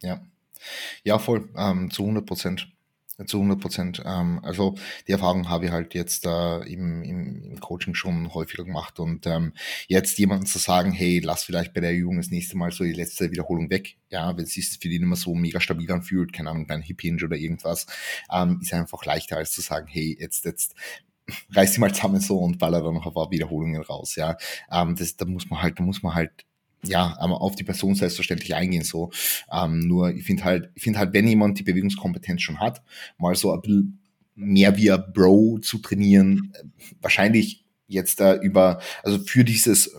Ja, 0.03 0.21
ja, 1.05 1.19
voll, 1.19 1.49
ähm, 1.57 1.91
zu 1.91 2.03
100 2.03 2.27
Prozent. 2.27 2.76
Zu 3.25 3.39
100 3.39 3.59
Prozent. 3.59 4.03
Ähm, 4.05 4.41
also 4.43 4.75
die 5.09 5.13
Erfahrung 5.13 5.49
habe 5.49 5.67
ich 5.67 5.71
halt 5.71 5.95
jetzt 5.95 6.27
äh, 6.27 6.59
im, 6.71 7.03
im, 7.03 7.43
im 7.45 7.61
Coaching 7.61 7.95
schon 7.95 8.35
häufiger 8.35 8.65
gemacht 8.65 9.01
und 9.01 9.27
ähm, 9.27 9.55
jetzt 9.89 10.19
jemandem 10.19 10.47
zu 10.47 10.59
sagen, 10.59 10.93
hey, 10.93 11.21
lass 11.21 11.43
vielleicht 11.43 11.73
bei 11.73 11.81
der 11.81 11.95
Übung 11.95 12.19
das 12.19 12.31
nächste 12.31 12.59
Mal 12.59 12.73
so 12.73 12.85
die 12.85 12.93
letzte 12.93 13.31
Wiederholung 13.31 13.71
weg, 13.71 13.97
ja, 14.11 14.37
wenn 14.37 14.45
es 14.45 14.53
sich 14.53 14.69
für 14.69 14.91
die 14.91 14.99
nicht 14.99 15.09
mehr 15.09 15.17
so 15.17 15.35
mega 15.35 15.61
stabil 15.61 15.91
anfühlt, 15.91 16.35
keine 16.35 16.51
Ahnung, 16.51 16.67
beim 16.67 16.83
Hip 16.83 17.01
Hinge 17.01 17.25
oder 17.25 17.37
irgendwas, 17.37 17.87
ähm, 18.31 18.59
ist 18.61 18.75
einfach 18.75 19.03
leichter 19.07 19.39
als 19.39 19.53
zu 19.53 19.63
sagen, 19.63 19.87
hey, 19.89 20.15
jetzt, 20.21 20.45
jetzt 20.45 20.75
reiß 21.53 21.73
sie 21.75 21.81
mal 21.81 21.95
zusammen 21.95 22.21
so 22.21 22.39
und 22.39 22.59
baller 22.59 22.83
dann 22.83 22.95
noch 22.95 23.07
ein 23.07 23.15
paar 23.15 23.31
Wiederholungen 23.31 23.83
raus, 23.83 24.17
ja. 24.17 24.37
Ähm, 24.71 24.95
das, 24.95 25.17
da 25.17 25.25
muss 25.25 25.49
man 25.49 25.63
halt, 25.63 25.79
da 25.79 25.85
muss 25.85 26.03
man 26.03 26.15
halt 26.15 26.45
ja, 26.89 27.15
auf 27.15 27.57
die 27.57 27.65
Person 27.65 27.95
selbstverständlich 27.95 28.55
eingehen, 28.55 28.85
so. 28.85 29.11
Ähm, 29.53 29.81
nur, 29.81 30.11
ich 30.11 30.25
finde 30.25 30.45
halt, 30.45 30.71
ich 30.75 30.83
finde 30.83 30.99
halt, 30.99 31.13
wenn 31.13 31.29
jemand 31.29 31.59
die 31.59 31.65
Bewegungskompetenz 31.65 32.43
schon 32.43 32.61
hat, 32.61 32.83
mal 33.19 33.35
so 33.35 33.53
ein 33.53 33.61
bisschen 33.61 33.99
mehr 34.35 34.77
wie 34.77 34.91
ein 34.91 35.03
Bro 35.13 35.59
zu 35.63 35.79
trainieren, 35.79 36.53
äh, 36.55 36.65
wahrscheinlich 37.01 37.65
jetzt 37.89 38.21
da 38.21 38.35
über, 38.35 38.81
also 39.03 39.19
für 39.19 39.45
dieses 39.45 39.95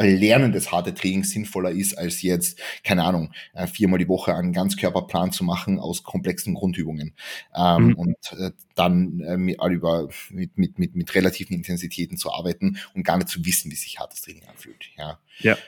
Lernen 0.00 0.52
des 0.52 0.70
harte 0.70 0.94
Trainings 0.94 1.30
sinnvoller 1.30 1.70
ist, 1.70 1.98
als 1.98 2.22
jetzt, 2.22 2.60
keine 2.84 3.04
Ahnung, 3.04 3.32
äh, 3.52 3.66
viermal 3.66 3.98
die 3.98 4.08
Woche 4.08 4.34
einen 4.34 4.52
Ganzkörperplan 4.52 5.32
zu 5.32 5.44
machen 5.44 5.78
aus 5.78 6.04
komplexen 6.04 6.54
Grundübungen. 6.54 7.14
Ähm, 7.54 7.88
mhm. 7.88 7.94
Und 7.94 8.32
äh, 8.38 8.52
dann 8.74 9.20
äh, 9.20 9.36
mit, 9.36 9.58
über, 9.60 10.08
mit, 10.30 10.56
mit, 10.56 10.78
mit, 10.78 10.94
mit 10.94 11.14
relativen 11.14 11.54
Intensitäten 11.54 12.16
zu 12.16 12.32
arbeiten 12.32 12.78
und 12.94 13.02
gar 13.02 13.16
nicht 13.16 13.28
zu 13.28 13.44
wissen, 13.44 13.70
wie 13.70 13.76
sich 13.76 13.98
hartes 13.98 14.22
Training 14.22 14.44
anfühlt. 14.44 14.90
Ja. 14.96 15.18
ja. 15.40 15.58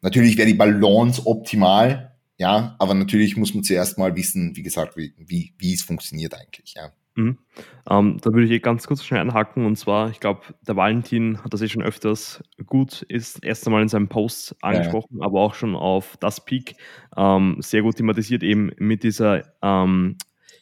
Natürlich 0.00 0.36
wäre 0.36 0.48
die 0.48 0.54
Balance 0.54 1.26
optimal, 1.26 2.16
ja, 2.36 2.76
aber 2.78 2.94
natürlich 2.94 3.36
muss 3.36 3.54
man 3.54 3.64
zuerst 3.64 3.98
mal 3.98 4.14
wissen, 4.14 4.54
wie 4.54 4.62
gesagt, 4.62 4.96
wie, 4.96 5.12
wie, 5.18 5.54
wie 5.58 5.74
es 5.74 5.82
funktioniert 5.82 6.34
eigentlich, 6.34 6.74
ja. 6.74 6.92
Mhm. 7.16 7.36
Ähm, 7.90 8.18
da 8.22 8.32
würde 8.32 8.44
ich 8.44 8.52
eh 8.52 8.60
ganz 8.60 8.86
kurz 8.86 9.02
schnell 9.02 9.20
einhaken 9.20 9.66
und 9.66 9.74
zwar, 9.74 10.10
ich 10.10 10.20
glaube, 10.20 10.42
der 10.64 10.76
Valentin 10.76 11.42
hat 11.42 11.52
das 11.52 11.60
eh 11.62 11.68
schon 11.68 11.82
öfters 11.82 12.44
gut, 12.64 13.02
ist 13.02 13.44
erst 13.44 13.66
einmal 13.66 13.82
in 13.82 13.88
seinem 13.88 14.08
Post 14.08 14.54
angesprochen, 14.62 15.18
ja. 15.18 15.26
aber 15.26 15.40
auch 15.40 15.54
schon 15.54 15.74
auf 15.74 16.16
das 16.18 16.44
Peak 16.44 16.76
ähm, 17.16 17.56
sehr 17.58 17.82
gut 17.82 17.96
thematisiert, 17.96 18.44
eben 18.44 18.70
mit 18.78 19.02
dieser, 19.02 19.42
ähm, 19.62 20.16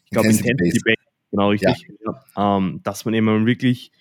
ich 0.05 0.13
glaube, 0.13 0.29
Intensity 0.29 0.81
Base, 0.83 0.97
genau 1.31 1.51
richtig, 1.51 1.89
ja. 2.07 2.57
ähm, 2.57 2.81
dass 2.85 3.05
man 3.05 3.13
eben 3.13 3.45
wirklich 3.45 3.93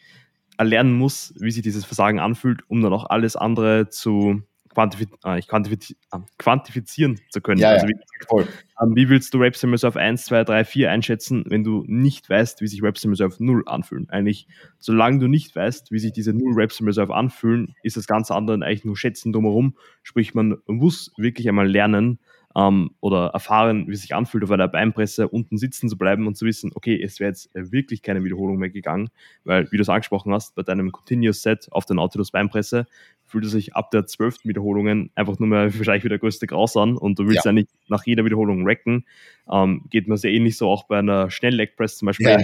erlernen 0.57 0.93
muss, 0.93 1.33
wie 1.37 1.51
sich 1.51 1.63
dieses 1.63 1.83
Versagen 1.83 2.19
anfühlt, 2.19 2.61
um 2.69 2.81
dann 2.81 2.93
auch 2.93 3.09
alles 3.09 3.35
andere 3.35 3.89
zu 3.89 4.43
quantifiz 4.75 5.09
äh, 5.23 5.41
quantifiz 5.41 5.91
äh, 6.11 6.19
quantifizieren 6.37 7.19
zu 7.29 7.41
können. 7.41 7.59
Ja, 7.59 7.69
also 7.69 7.87
wie, 7.87 7.93
ja, 7.93 8.45
ähm, 8.81 8.95
wie 8.95 9.09
willst 9.09 9.33
du 9.33 9.41
in 9.41 9.71
Reserve 9.71 9.99
1, 9.99 10.25
2, 10.25 10.43
3, 10.43 10.65
4 10.65 10.91
einschätzen, 10.91 11.43
wenn 11.47 11.63
du 11.63 11.83
nicht 11.87 12.29
weißt, 12.29 12.61
wie 12.61 12.67
sich 12.67 12.81
in 12.81 13.09
Reserve 13.09 13.35
0 13.39 13.63
anfühlen? 13.65 14.07
Eigentlich, 14.09 14.47
solange 14.77 15.19
du 15.19 15.27
nicht 15.27 15.55
weißt, 15.55 15.91
wie 15.91 15.99
sich 15.99 16.11
diese 16.11 16.33
0 16.33 16.53
Reps 16.53 16.79
in 16.79 16.85
Reserve 16.85 17.15
anfühlen, 17.15 17.73
ist 17.81 17.97
das 17.97 18.05
ganze 18.05 18.35
andere 18.35 18.63
eigentlich 18.63 18.85
nur 18.85 18.97
Schätzen 18.97 19.33
drumherum. 19.33 19.75
Sprich, 20.03 20.35
man 20.35 20.57
muss 20.67 21.11
wirklich 21.17 21.47
einmal 21.47 21.67
lernen, 21.67 22.19
ähm, 22.55 22.91
oder 23.01 23.27
erfahren, 23.27 23.87
wie 23.87 23.93
es 23.93 24.01
sich 24.01 24.15
anfühlt, 24.15 24.43
auf 24.43 24.51
einer 24.51 24.67
Beinpresse 24.67 25.27
unten 25.27 25.57
sitzen 25.57 25.89
zu 25.89 25.97
bleiben 25.97 26.25
und 26.25 26.35
zu 26.35 26.45
wissen, 26.45 26.71
okay, 26.73 27.01
es 27.01 27.19
wäre 27.19 27.29
jetzt 27.29 27.49
wirklich 27.53 28.01
keine 28.01 28.23
Wiederholung 28.23 28.57
mehr 28.57 28.69
gegangen, 28.69 29.09
weil, 29.43 29.71
wie 29.71 29.77
du 29.77 29.81
es 29.81 29.89
angesprochen 29.89 30.33
hast, 30.33 30.55
bei 30.55 30.63
deinem 30.63 30.91
Continuous 30.91 31.41
Set 31.41 31.67
auf 31.71 31.85
der 31.85 31.97
Nautilus 31.97 32.31
Beinpresse 32.31 32.87
fühlt 33.25 33.45
es 33.45 33.51
sich 33.51 33.75
ab 33.75 33.91
der 33.91 34.05
zwölften 34.05 34.47
Wiederholungen 34.47 35.11
einfach 35.15 35.37
nur 35.39 35.49
mehr 35.49 35.73
wahrscheinlich 35.77 36.05
wieder 36.05 36.17
größte 36.17 36.47
Graus 36.47 36.77
an 36.77 36.95
und 36.97 37.19
du 37.19 37.25
willst 37.27 37.45
ja, 37.45 37.49
ja 37.49 37.53
nicht 37.53 37.69
nach 37.89 38.05
jeder 38.05 38.23
Wiederholung 38.23 38.67
racken. 38.67 39.05
Ähm, 39.51 39.83
geht 39.89 40.07
mir 40.07 40.17
sehr 40.17 40.31
ähnlich 40.31 40.57
so 40.57 40.69
auch 40.69 40.85
bei 40.87 40.99
einer 40.99 41.29
Schnell-Leg 41.29 41.75
Press 41.75 41.97
zum 41.97 42.07
Beispiel 42.07 42.27
ja. 42.27 42.37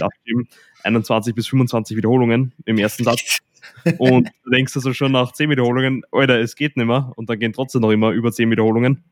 21 0.84 1.36
bis 1.36 1.48
25 1.48 1.96
Wiederholungen 1.96 2.54
im 2.66 2.78
ersten 2.78 3.04
Satz. 3.04 3.40
und 3.98 4.30
du 4.44 4.50
denkst 4.50 4.76
also 4.76 4.94
schon 4.94 5.12
nach 5.12 5.32
10 5.32 5.50
Wiederholungen, 5.50 6.04
Alter, 6.12 6.40
es 6.40 6.56
geht 6.56 6.76
nicht 6.76 6.88
mehr 6.88 7.14
und 7.16 7.30
dann 7.30 7.40
gehen 7.40 7.54
trotzdem 7.54 7.82
noch 7.82 7.92
immer 7.92 8.12
über 8.12 8.32
10 8.32 8.50
Wiederholungen. 8.52 9.04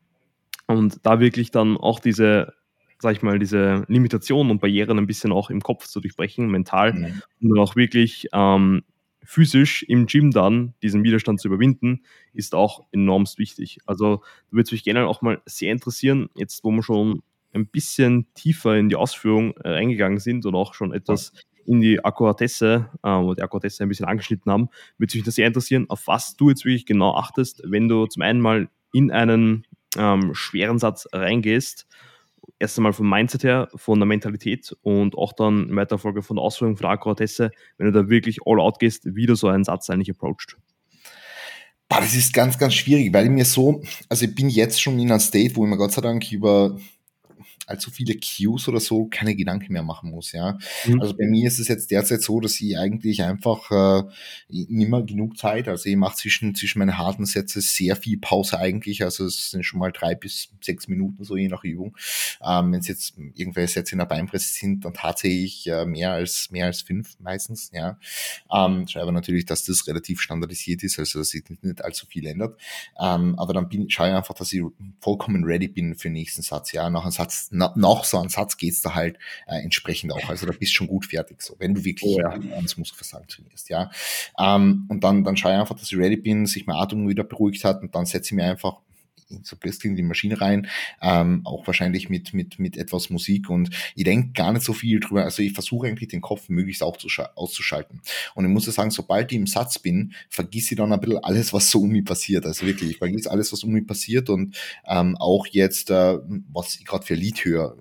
Und 0.76 1.00
da 1.04 1.20
wirklich 1.20 1.50
dann 1.50 1.76
auch 1.76 2.00
diese, 2.00 2.54
sag 2.98 3.12
ich 3.16 3.22
mal, 3.22 3.38
diese 3.38 3.84
Limitationen 3.88 4.50
und 4.50 4.60
Barrieren 4.60 4.98
ein 4.98 5.06
bisschen 5.06 5.32
auch 5.32 5.50
im 5.50 5.60
Kopf 5.60 5.86
zu 5.86 6.00
durchbrechen, 6.00 6.50
mental, 6.50 6.92
mhm. 6.92 7.22
und 7.40 7.48
dann 7.50 7.58
auch 7.58 7.76
wirklich 7.76 8.28
ähm, 8.32 8.82
physisch 9.22 9.82
im 9.84 10.06
Gym 10.06 10.30
dann 10.30 10.74
diesen 10.82 11.04
Widerstand 11.04 11.40
zu 11.40 11.48
überwinden, 11.48 12.02
ist 12.32 12.54
auch 12.54 12.86
enormst 12.92 13.38
wichtig. 13.38 13.78
Also 13.86 14.16
da 14.16 14.52
würde 14.52 14.64
es 14.64 14.72
mich 14.72 14.84
generell 14.84 15.06
auch 15.06 15.22
mal 15.22 15.40
sehr 15.46 15.72
interessieren, 15.72 16.30
jetzt 16.34 16.64
wo 16.64 16.70
wir 16.70 16.82
schon 16.82 17.22
ein 17.52 17.66
bisschen 17.66 18.26
tiefer 18.34 18.76
in 18.76 18.88
die 18.88 18.96
Ausführung 18.96 19.56
äh, 19.58 19.70
reingegangen 19.70 20.18
sind 20.18 20.46
und 20.46 20.54
auch 20.54 20.74
schon 20.74 20.92
etwas 20.92 21.32
in 21.66 21.80
die 21.80 22.04
Akkuratesse, 22.04 22.88
äh, 23.02 23.34
die 23.34 23.42
Akkuratesse 23.42 23.82
ein 23.82 23.88
bisschen 23.88 24.06
angeschnitten 24.06 24.50
haben, 24.50 24.68
würde 24.98 25.16
mich 25.16 25.24
das 25.24 25.34
sehr 25.34 25.46
interessieren, 25.46 25.86
auf 25.88 26.06
was 26.06 26.36
du 26.36 26.48
jetzt 26.48 26.64
wirklich 26.64 26.86
genau 26.86 27.14
achtest, 27.14 27.62
wenn 27.64 27.88
du 27.88 28.06
zum 28.06 28.22
einen 28.22 28.40
mal 28.40 28.68
in 28.92 29.10
einen 29.10 29.66
ähm, 29.96 30.34
schweren 30.34 30.78
Satz 30.78 31.06
reingehst, 31.12 31.86
erst 32.58 32.78
einmal 32.78 32.92
vom 32.92 33.08
Mindset 33.08 33.44
her, 33.44 33.68
von 33.74 33.98
der 33.98 34.06
Mentalität 34.06 34.76
und 34.82 35.16
auch 35.16 35.32
dann 35.32 35.68
in 35.68 35.76
weiterer 35.76 35.98
Folge 35.98 36.22
von 36.22 36.36
der 36.36 36.44
Ausführung 36.44 36.76
von 36.76 36.84
der 36.84 36.90
Akkuratesse, 36.90 37.50
wenn 37.78 37.86
du 37.86 37.92
da 37.92 38.08
wirklich 38.08 38.38
all 38.46 38.60
out 38.60 38.78
gehst, 38.78 39.04
wie 39.14 39.26
du 39.26 39.34
so 39.34 39.48
einen 39.48 39.64
Satz 39.64 39.90
eigentlich 39.90 40.10
approacht. 40.10 40.56
das 41.88 42.14
ist 42.14 42.32
ganz, 42.32 42.58
ganz 42.58 42.74
schwierig, 42.74 43.12
weil 43.12 43.26
ich 43.26 43.30
mir 43.30 43.44
so, 43.44 43.82
also 44.08 44.24
ich 44.24 44.34
bin 44.34 44.48
jetzt 44.48 44.80
schon 44.80 44.98
in 44.98 45.10
einem 45.10 45.20
State, 45.20 45.56
wo 45.56 45.64
ich 45.64 45.70
mir 45.70 45.76
Gott 45.76 45.92
sei 45.92 46.02
Dank 46.02 46.30
über 46.30 46.78
allzu 47.70 47.90
viele 47.90 48.16
Cues 48.16 48.68
oder 48.68 48.80
so 48.80 49.06
keine 49.06 49.34
Gedanken 49.34 49.72
mehr 49.72 49.82
machen 49.82 50.10
muss, 50.10 50.32
ja. 50.32 50.58
Mhm. 50.86 51.00
Also 51.00 51.16
bei 51.16 51.26
mir 51.26 51.46
ist 51.46 51.58
es 51.58 51.68
jetzt 51.68 51.90
derzeit 51.90 52.22
so, 52.22 52.40
dass 52.40 52.60
ich 52.60 52.76
eigentlich 52.76 53.22
einfach 53.22 53.70
äh, 53.70 54.02
nicht 54.48 54.90
mehr 54.90 55.02
genug 55.02 55.38
Zeit, 55.38 55.68
also 55.68 55.88
ich 55.88 55.96
mache 55.96 56.16
zwischen, 56.16 56.54
zwischen 56.54 56.80
meine 56.80 56.98
harten 56.98 57.26
Sätze 57.26 57.60
sehr 57.60 57.96
viel 57.96 58.18
Pause 58.18 58.58
eigentlich, 58.58 59.02
also 59.02 59.24
es 59.24 59.50
sind 59.50 59.64
schon 59.64 59.80
mal 59.80 59.92
drei 59.92 60.14
bis 60.14 60.50
sechs 60.60 60.88
Minuten 60.88 61.24
so 61.24 61.36
je 61.36 61.48
nach 61.48 61.64
Übung. 61.64 61.96
Ähm, 62.44 62.72
Wenn 62.72 62.80
es 62.80 62.88
jetzt 62.88 63.14
irgendwelche 63.34 63.74
Sätze 63.74 63.92
in 63.92 63.98
der 63.98 64.06
Beinpresse 64.06 64.52
sind, 64.52 64.84
dann 64.84 64.94
tatsächlich 64.94 65.66
äh, 65.66 65.86
mehr 65.86 66.12
als 66.12 66.50
mehr 66.50 66.66
als 66.66 66.82
fünf 66.82 67.18
meistens, 67.20 67.70
ja. 67.72 67.98
Ähm, 68.52 68.86
schreibe 68.88 69.12
natürlich, 69.12 69.46
dass 69.46 69.64
das 69.64 69.86
relativ 69.86 70.20
standardisiert 70.20 70.82
ist, 70.82 70.98
also 70.98 71.20
dass 71.20 71.30
sich 71.30 71.44
nicht 71.62 71.84
allzu 71.84 72.06
viel 72.06 72.26
ändert. 72.26 72.58
Ähm, 73.00 73.38
aber 73.38 73.52
dann 73.52 73.68
bin, 73.68 73.88
schaue 73.90 74.08
ich 74.08 74.14
einfach, 74.14 74.34
dass 74.34 74.52
ich 74.52 74.62
vollkommen 75.00 75.44
ready 75.44 75.68
bin 75.68 75.94
für 75.94 76.08
den 76.08 76.14
nächsten 76.14 76.42
Satz, 76.42 76.72
ja. 76.72 76.90
Nach 76.90 77.02
einem 77.02 77.12
Satz 77.12 77.50
na, 77.60 77.72
nach 77.76 78.04
so 78.04 78.18
einem 78.18 78.30
Satz 78.30 78.56
geht's 78.56 78.80
da 78.80 78.94
halt 78.94 79.18
äh, 79.46 79.62
entsprechend 79.62 80.12
auch. 80.12 80.28
Also 80.28 80.46
da 80.46 80.52
bist 80.52 80.72
du 80.72 80.76
schon 80.76 80.86
gut 80.86 81.06
fertig, 81.06 81.42
so, 81.42 81.54
wenn 81.58 81.74
du 81.74 81.84
wirklich 81.84 82.16
oh, 82.16 82.18
ja. 82.18 82.30
ans 82.30 82.76
Muskelversagen 82.76 83.28
trainierst, 83.28 83.68
ja. 83.68 83.90
Ähm, 84.38 84.86
und 84.88 85.04
dann, 85.04 85.24
dann 85.24 85.36
schaue 85.36 85.52
ich 85.52 85.58
einfach, 85.58 85.76
dass 85.76 85.92
ich 85.92 85.98
ready 85.98 86.16
bin, 86.16 86.46
sich 86.46 86.66
meine 86.66 86.80
Atmung 86.80 87.08
wieder 87.08 87.24
beruhigt 87.24 87.64
hat 87.64 87.82
und 87.82 87.94
dann 87.94 88.06
setze 88.06 88.28
ich 88.28 88.32
mir 88.32 88.44
einfach 88.44 88.78
so 89.42 89.56
blöd 89.56 89.84
in 89.84 89.96
die 89.96 90.02
Maschine 90.02 90.40
rein, 90.40 90.68
ähm, 91.00 91.42
auch 91.44 91.66
wahrscheinlich 91.66 92.08
mit, 92.08 92.34
mit, 92.34 92.58
mit 92.58 92.76
etwas 92.76 93.10
Musik. 93.10 93.50
Und 93.50 93.70
ich 93.94 94.04
denke 94.04 94.32
gar 94.32 94.52
nicht 94.52 94.64
so 94.64 94.72
viel 94.72 95.00
drüber, 95.00 95.24
also 95.24 95.42
ich 95.42 95.52
versuche 95.52 95.86
eigentlich 95.86 96.08
den 96.08 96.20
Kopf 96.20 96.48
möglichst 96.48 96.82
auch 96.82 96.96
zu 96.96 97.08
auszuschalten. 97.34 98.00
Und 98.34 98.44
ich 98.44 98.50
muss 98.50 98.66
ja 98.66 98.72
sagen, 98.72 98.90
sobald 98.90 99.32
ich 99.32 99.38
im 99.38 99.46
Satz 99.46 99.78
bin, 99.78 100.12
vergiss 100.28 100.70
ich 100.70 100.76
dann 100.76 100.92
ein 100.92 101.00
bisschen 101.00 101.22
alles, 101.24 101.52
was 101.52 101.70
so 101.70 101.82
um 101.82 101.90
mich 101.90 102.04
passiert, 102.04 102.46
also 102.46 102.66
wirklich, 102.66 102.90
ich 102.90 102.98
vergesse 102.98 103.30
alles, 103.30 103.52
was 103.52 103.64
um 103.64 103.70
mich 103.70 103.86
passiert. 103.86 104.30
Und 104.30 104.56
ähm, 104.86 105.16
auch 105.16 105.46
jetzt, 105.46 105.90
äh, 105.90 106.18
was 106.52 106.76
ich 106.76 106.84
gerade 106.84 107.06
für 107.06 107.14
Lied 107.14 107.44
höre, 107.44 107.76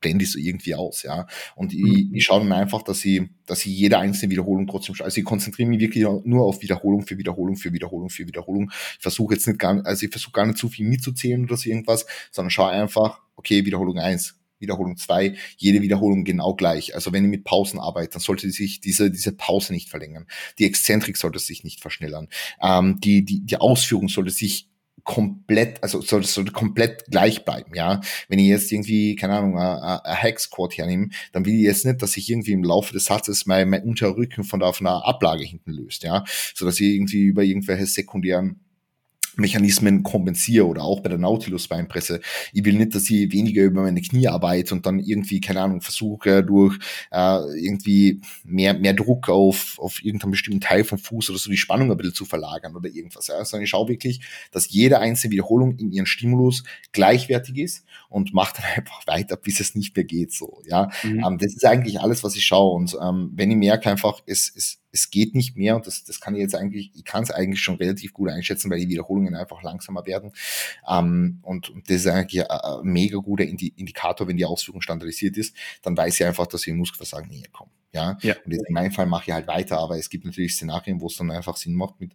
blende 0.00 0.24
ich 0.24 0.32
so 0.32 0.38
irgendwie 0.38 0.74
aus, 0.74 1.02
ja. 1.02 1.26
Und 1.54 1.72
ich, 1.72 1.80
mhm. 1.80 2.14
ich 2.14 2.24
schaue 2.24 2.40
dann 2.40 2.52
einfach, 2.52 2.82
dass 2.82 3.04
ich, 3.04 3.22
dass 3.46 3.64
ich 3.66 3.76
jede 3.76 3.98
einzelne 3.98 4.30
Wiederholung 4.30 4.66
trotzdem 4.66 4.94
schaue. 4.94 5.04
Also 5.04 5.18
ich 5.18 5.24
konzentriere 5.24 5.68
mich 5.68 5.80
wirklich 5.80 6.04
nur 6.24 6.44
auf 6.44 6.62
Wiederholung 6.62 7.06
für 7.06 7.18
Wiederholung 7.18 7.56
für 7.56 7.72
Wiederholung 7.72 8.10
für 8.10 8.26
Wiederholung. 8.26 8.70
Ich 8.96 9.02
versuche 9.02 9.34
jetzt 9.34 9.46
nicht 9.46 9.58
gar, 9.58 9.84
also 9.84 10.04
ich 10.04 10.10
versuche 10.12 10.32
gar 10.32 10.46
nicht 10.46 10.58
zu 10.58 10.68
viel 10.68 10.86
mitzuzählen 10.86 11.44
oder 11.44 11.56
so 11.56 11.68
irgendwas, 11.68 12.06
sondern 12.30 12.50
schaue 12.50 12.70
einfach, 12.70 13.20
okay, 13.36 13.64
Wiederholung 13.64 13.98
eins 13.98 14.36
Wiederholung 14.60 14.96
zwei 14.96 15.36
jede 15.56 15.82
Wiederholung 15.82 16.24
genau 16.24 16.54
gleich. 16.54 16.94
Also 16.94 17.12
wenn 17.12 17.24
ich 17.24 17.30
mit 17.30 17.44
Pausen 17.44 17.80
arbeite, 17.80 18.10
dann 18.10 18.20
sollte 18.20 18.50
sich 18.50 18.80
diese, 18.80 19.10
diese 19.10 19.32
Pause 19.32 19.72
nicht 19.72 19.88
verlängern. 19.88 20.26
Die 20.58 20.66
Exzentrik 20.66 21.16
sollte 21.16 21.38
sich 21.38 21.64
nicht 21.64 21.80
verschnellern. 21.80 22.28
Ähm, 22.62 23.00
die, 23.00 23.24
die, 23.24 23.40
die 23.40 23.56
Ausführung 23.56 24.08
sollte 24.08 24.30
sich 24.30 24.69
komplett, 25.10 25.82
also 25.82 26.00
soll, 26.02 26.22
soll 26.22 26.44
komplett 26.52 27.06
gleich 27.10 27.44
bleiben, 27.44 27.74
ja. 27.74 28.00
Wenn 28.28 28.38
ich 28.38 28.46
jetzt 28.46 28.70
irgendwie, 28.70 29.16
keine 29.16 29.38
Ahnung, 29.38 29.58
ein 29.58 30.00
Hack-Squad 30.04 30.78
hernehme, 30.78 31.08
dann 31.32 31.44
will 31.44 31.54
ich 31.54 31.62
jetzt 31.62 31.84
nicht, 31.84 32.00
dass 32.00 32.12
sich 32.12 32.30
irgendwie 32.30 32.52
im 32.52 32.62
Laufe 32.62 32.92
des 32.92 33.06
Satzes 33.06 33.44
mein, 33.44 33.68
mein 33.68 33.82
unterer 33.82 34.16
Rücken 34.16 34.44
von 34.44 34.60
der, 34.60 34.72
von 34.72 34.84
der 34.84 35.04
Ablage 35.04 35.42
hinten 35.42 35.72
löst, 35.72 36.04
ja. 36.04 36.22
So 36.54 36.64
dass 36.64 36.78
ich 36.78 36.94
irgendwie 36.94 37.24
über 37.24 37.42
irgendwelche 37.42 37.86
sekundären 37.86 38.60
Mechanismen 39.40 40.02
kompensiere 40.02 40.66
oder 40.66 40.82
auch 40.82 41.00
bei 41.00 41.08
der 41.08 41.18
Nautilus-Beinpresse. 41.18 42.20
Ich 42.52 42.64
will 42.64 42.74
nicht, 42.74 42.94
dass 42.94 43.10
ich 43.10 43.32
weniger 43.32 43.62
über 43.62 43.82
meine 43.82 44.00
Knie 44.00 44.28
arbeite 44.28 44.74
und 44.74 44.86
dann 44.86 44.98
irgendwie, 44.98 45.40
keine 45.40 45.62
Ahnung, 45.62 45.80
versuche 45.80 46.44
durch 46.44 46.78
äh, 47.10 47.38
irgendwie 47.58 48.20
mehr, 48.44 48.74
mehr 48.74 48.94
Druck 48.94 49.28
auf, 49.28 49.78
auf 49.78 50.04
irgendeinen 50.04 50.32
bestimmten 50.32 50.60
Teil 50.60 50.84
vom 50.84 50.98
Fuß 50.98 51.30
oder 51.30 51.38
so 51.38 51.50
die 51.50 51.56
Spannung 51.56 51.90
ein 51.90 51.96
bisschen 51.96 52.14
zu 52.14 52.24
verlagern 52.24 52.76
oder 52.76 52.88
irgendwas. 52.88 53.26
Ja. 53.28 53.44
Sondern 53.44 53.64
ich 53.64 53.70
schaue 53.70 53.88
wirklich, 53.88 54.20
dass 54.52 54.70
jede 54.70 54.98
einzelne 54.98 55.32
Wiederholung 55.32 55.76
in 55.78 55.92
ihren 55.92 56.06
Stimulus 56.06 56.64
gleichwertig 56.92 57.56
ist 57.58 57.84
und 58.08 58.34
mache 58.34 58.60
dann 58.60 58.70
einfach 58.76 59.06
weiter, 59.06 59.36
bis 59.36 59.60
es 59.60 59.74
nicht 59.74 59.96
mehr 59.96 60.04
geht. 60.04 60.32
So, 60.32 60.62
ja. 60.66 60.90
Mhm. 61.02 61.24
Ähm, 61.26 61.38
das 61.38 61.54
ist 61.54 61.64
eigentlich 61.64 62.00
alles, 62.00 62.22
was 62.22 62.36
ich 62.36 62.44
schaue. 62.44 62.74
Und 62.74 62.96
ähm, 63.02 63.30
wenn 63.34 63.50
ich 63.50 63.56
merke 63.56 63.90
einfach, 63.90 64.22
es, 64.26 64.52
es 64.54 64.80
es 64.92 65.10
geht 65.10 65.34
nicht 65.34 65.56
mehr 65.56 65.76
und 65.76 65.86
das, 65.86 66.04
das 66.04 66.20
kann 66.20 66.34
ich 66.34 66.40
jetzt 66.40 66.54
eigentlich, 66.54 66.90
ich 66.94 67.04
kann 67.04 67.22
es 67.22 67.30
eigentlich 67.30 67.60
schon 67.60 67.76
relativ 67.76 68.12
gut 68.12 68.28
einschätzen, 68.28 68.70
weil 68.70 68.80
die 68.80 68.88
Wiederholungen 68.88 69.34
einfach 69.34 69.62
langsamer 69.62 70.06
werden. 70.06 70.32
Ähm, 70.88 71.38
und, 71.42 71.70
und 71.70 71.88
das 71.88 71.98
ist 71.98 72.06
eigentlich 72.06 72.50
ein, 72.50 72.80
mega 72.82 73.18
guter 73.18 73.44
Indikator, 73.44 74.26
wenn 74.28 74.36
die 74.36 74.44
Ausführung 74.44 74.82
standardisiert 74.82 75.36
ist, 75.36 75.56
dann 75.82 75.96
weiß 75.96 76.20
ich 76.20 76.26
einfach, 76.26 76.46
dass 76.46 76.66
wir 76.66 76.72
im 76.72 76.78
Muskelversagen 76.78 77.28
näher 77.28 77.48
kommen. 77.52 77.70
Ja? 77.92 78.18
ja. 78.22 78.34
Und 78.44 78.52
jetzt 78.52 78.68
in 78.68 78.74
meinem 78.74 78.92
Fall 78.92 79.06
mache 79.06 79.24
ich 79.26 79.32
halt 79.32 79.46
weiter, 79.46 79.78
aber 79.78 79.98
es 79.98 80.10
gibt 80.10 80.24
natürlich 80.24 80.54
Szenarien, 80.54 81.00
wo 81.00 81.06
es 81.06 81.16
dann 81.16 81.30
einfach 81.30 81.56
Sinn 81.56 81.74
macht, 81.74 82.00
mit 82.00 82.12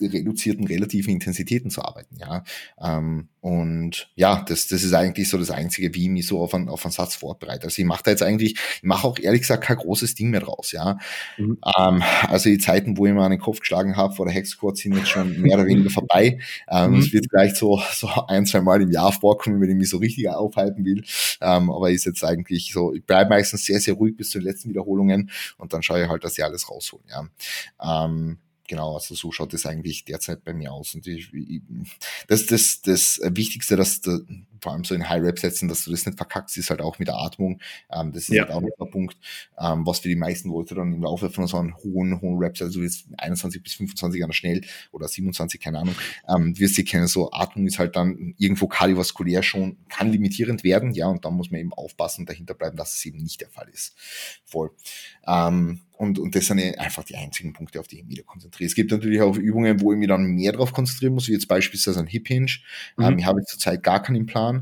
reduzierten 0.00 0.66
relativen 0.66 1.12
Intensitäten 1.12 1.70
zu 1.70 1.82
arbeiten, 1.82 2.16
ja. 2.16 2.44
Ähm, 2.80 3.28
und 3.40 4.08
ja, 4.14 4.42
das, 4.48 4.68
das 4.68 4.82
ist 4.82 4.94
eigentlich 4.94 5.28
so 5.28 5.36
das 5.36 5.50
Einzige, 5.50 5.94
wie 5.94 6.04
ich 6.04 6.08
mich 6.08 6.26
so 6.26 6.40
auf 6.40 6.54
einen, 6.54 6.70
auf 6.70 6.84
einen 6.84 6.92
Satz 6.92 7.14
vorbereite. 7.14 7.64
Also 7.64 7.82
ich 7.82 7.86
mache 7.86 8.02
da 8.02 8.10
jetzt 8.10 8.22
eigentlich, 8.22 8.52
ich 8.52 8.82
mache 8.82 9.06
auch 9.06 9.18
ehrlich 9.18 9.42
gesagt 9.42 9.64
kein 9.64 9.76
großes 9.76 10.14
Ding 10.14 10.30
mehr 10.30 10.40
draus, 10.40 10.72
ja. 10.72 10.98
Mhm. 11.36 11.58
Ähm, 11.78 12.02
also 12.22 12.48
die 12.48 12.56
Zeiten, 12.58 12.96
wo 12.96 13.06
ich 13.06 13.12
mir 13.12 13.22
einen 13.22 13.38
Kopf 13.38 13.60
geschlagen 13.60 13.96
habe 13.96 14.14
vor 14.14 14.24
der 14.24 14.34
Hexquad, 14.34 14.78
sind 14.78 14.96
jetzt 14.96 15.08
schon 15.10 15.40
mehr 15.42 15.56
oder 15.56 15.66
weniger 15.66 15.90
vorbei. 15.90 16.38
Ähm, 16.70 16.92
mhm. 16.92 16.98
Es 17.00 17.12
wird 17.12 17.26
vielleicht 17.28 17.56
so, 17.56 17.80
so 17.92 18.08
ein, 18.28 18.46
zwei 18.46 18.62
Mal 18.62 18.80
im 18.80 18.90
Jahr 18.90 19.12
vorkommen, 19.12 19.60
wenn 19.60 19.68
ich 19.68 19.76
mich 19.76 19.90
so 19.90 19.98
richtig 19.98 20.28
aufhalten 20.30 20.84
will. 20.84 21.04
Ähm, 21.42 21.70
aber 21.70 21.90
ist 21.90 22.06
jetzt 22.06 22.24
eigentlich 22.24 22.72
so, 22.72 22.94
ich 22.94 23.04
bleibe 23.04 23.30
meistens 23.30 23.66
sehr, 23.66 23.78
sehr 23.78 23.94
ruhig 23.94 24.16
bis 24.16 24.30
zu 24.30 24.38
den 24.38 24.46
letzten 24.46 24.70
Wiederholungen 24.70 25.30
und 25.58 25.72
dann 25.72 25.82
schaue 25.82 26.02
ich 26.02 26.08
halt, 26.08 26.24
dass 26.24 26.38
ich 26.38 26.44
alles 26.44 26.70
rausholen, 26.70 27.04
ja. 27.10 28.04
Ähm, 28.06 28.38
genau, 28.68 28.94
also 28.94 29.14
so 29.14 29.32
schaut 29.32 29.54
es 29.54 29.66
eigentlich 29.66 30.04
derzeit 30.04 30.44
bei 30.44 30.54
mir 30.54 30.72
aus. 30.72 30.94
Und 30.94 31.06
ich, 31.06 31.32
ich, 31.32 31.62
das, 32.28 32.46
das, 32.46 32.82
das 32.82 33.20
Wichtigste, 33.22 33.76
dass 33.76 34.00
vor 34.64 34.72
allem 34.72 34.82
so 34.82 34.94
in 34.94 35.08
High-Rap-Sätzen, 35.08 35.68
dass 35.68 35.84
du 35.84 35.90
das 35.90 36.06
nicht 36.06 36.16
verkackst, 36.16 36.56
ist 36.56 36.70
halt 36.70 36.80
auch 36.80 36.98
mit 36.98 37.08
der 37.08 37.16
Atmung. 37.18 37.60
Ähm, 37.92 38.12
das 38.12 38.24
ist 38.24 38.30
ja. 38.30 38.44
halt 38.44 38.52
auch 38.52 38.62
noch 38.62 38.70
ein 38.80 38.90
Punkt, 38.90 39.16
ähm, 39.58 39.86
was 39.86 40.00
für 40.00 40.08
die 40.08 40.16
meisten 40.16 40.48
Leute 40.48 40.74
dann 40.74 40.94
im 40.94 41.02
Laufe 41.02 41.30
von 41.30 41.46
so 41.46 41.58
einem 41.58 41.76
hohen, 41.76 42.20
hohen 42.20 42.42
Raps, 42.42 42.62
also 42.62 42.80
jetzt 42.82 43.06
21 43.18 43.62
bis 43.62 43.74
25 43.74 44.20
Jahre 44.20 44.32
schnell 44.32 44.62
oder 44.90 45.06
27, 45.06 45.60
keine 45.60 45.78
Ahnung, 45.80 45.94
ähm, 46.28 46.58
wirst 46.58 46.78
du 46.78 46.84
kennen, 46.84 47.06
so 47.06 47.30
Atmung 47.30 47.66
ist 47.66 47.78
halt 47.78 47.94
dann 47.94 48.34
irgendwo 48.38 48.66
kardiovaskulär 48.66 49.42
schon, 49.42 49.76
kann 49.88 50.10
limitierend 50.10 50.64
werden, 50.64 50.92
ja, 50.92 51.06
und 51.06 51.24
dann 51.24 51.34
muss 51.34 51.50
man 51.50 51.60
eben 51.60 51.74
aufpassen 51.74 52.22
und 52.22 52.30
dahinter 52.30 52.54
bleiben, 52.54 52.76
dass 52.76 52.94
es 52.94 53.04
eben 53.04 53.18
nicht 53.18 53.40
der 53.40 53.50
Fall 53.50 53.68
ist. 53.68 53.94
Voll. 54.44 54.70
Ähm, 55.26 55.80
und, 55.96 56.18
und 56.18 56.34
das 56.34 56.46
sind 56.46 56.60
einfach 56.78 57.04
die 57.04 57.16
einzigen 57.16 57.52
Punkte, 57.52 57.78
auf 57.78 57.86
die 57.86 57.96
ich 57.96 58.04
mich 58.04 58.16
wieder 58.16 58.24
konzentriere. 58.24 58.66
Es 58.66 58.74
gibt 58.74 58.90
natürlich 58.90 59.20
auch 59.20 59.36
Übungen, 59.36 59.80
wo 59.80 59.92
ich 59.92 59.98
mich 59.98 60.08
dann 60.08 60.24
mehr 60.24 60.52
darauf 60.52 60.72
konzentrieren 60.72 61.14
muss, 61.14 61.28
wie 61.28 61.32
jetzt 61.32 61.46
beispielsweise 61.46 62.00
ein 62.00 62.06
Hip 62.06 62.26
Hinge. 62.26 62.50
Mhm. 62.96 63.04
Ähm, 63.04 63.18
ich 63.18 63.26
habe 63.26 63.42
zurzeit 63.44 63.82
gar 63.82 64.02
keinen 64.02 64.26
Plan, 64.26 64.53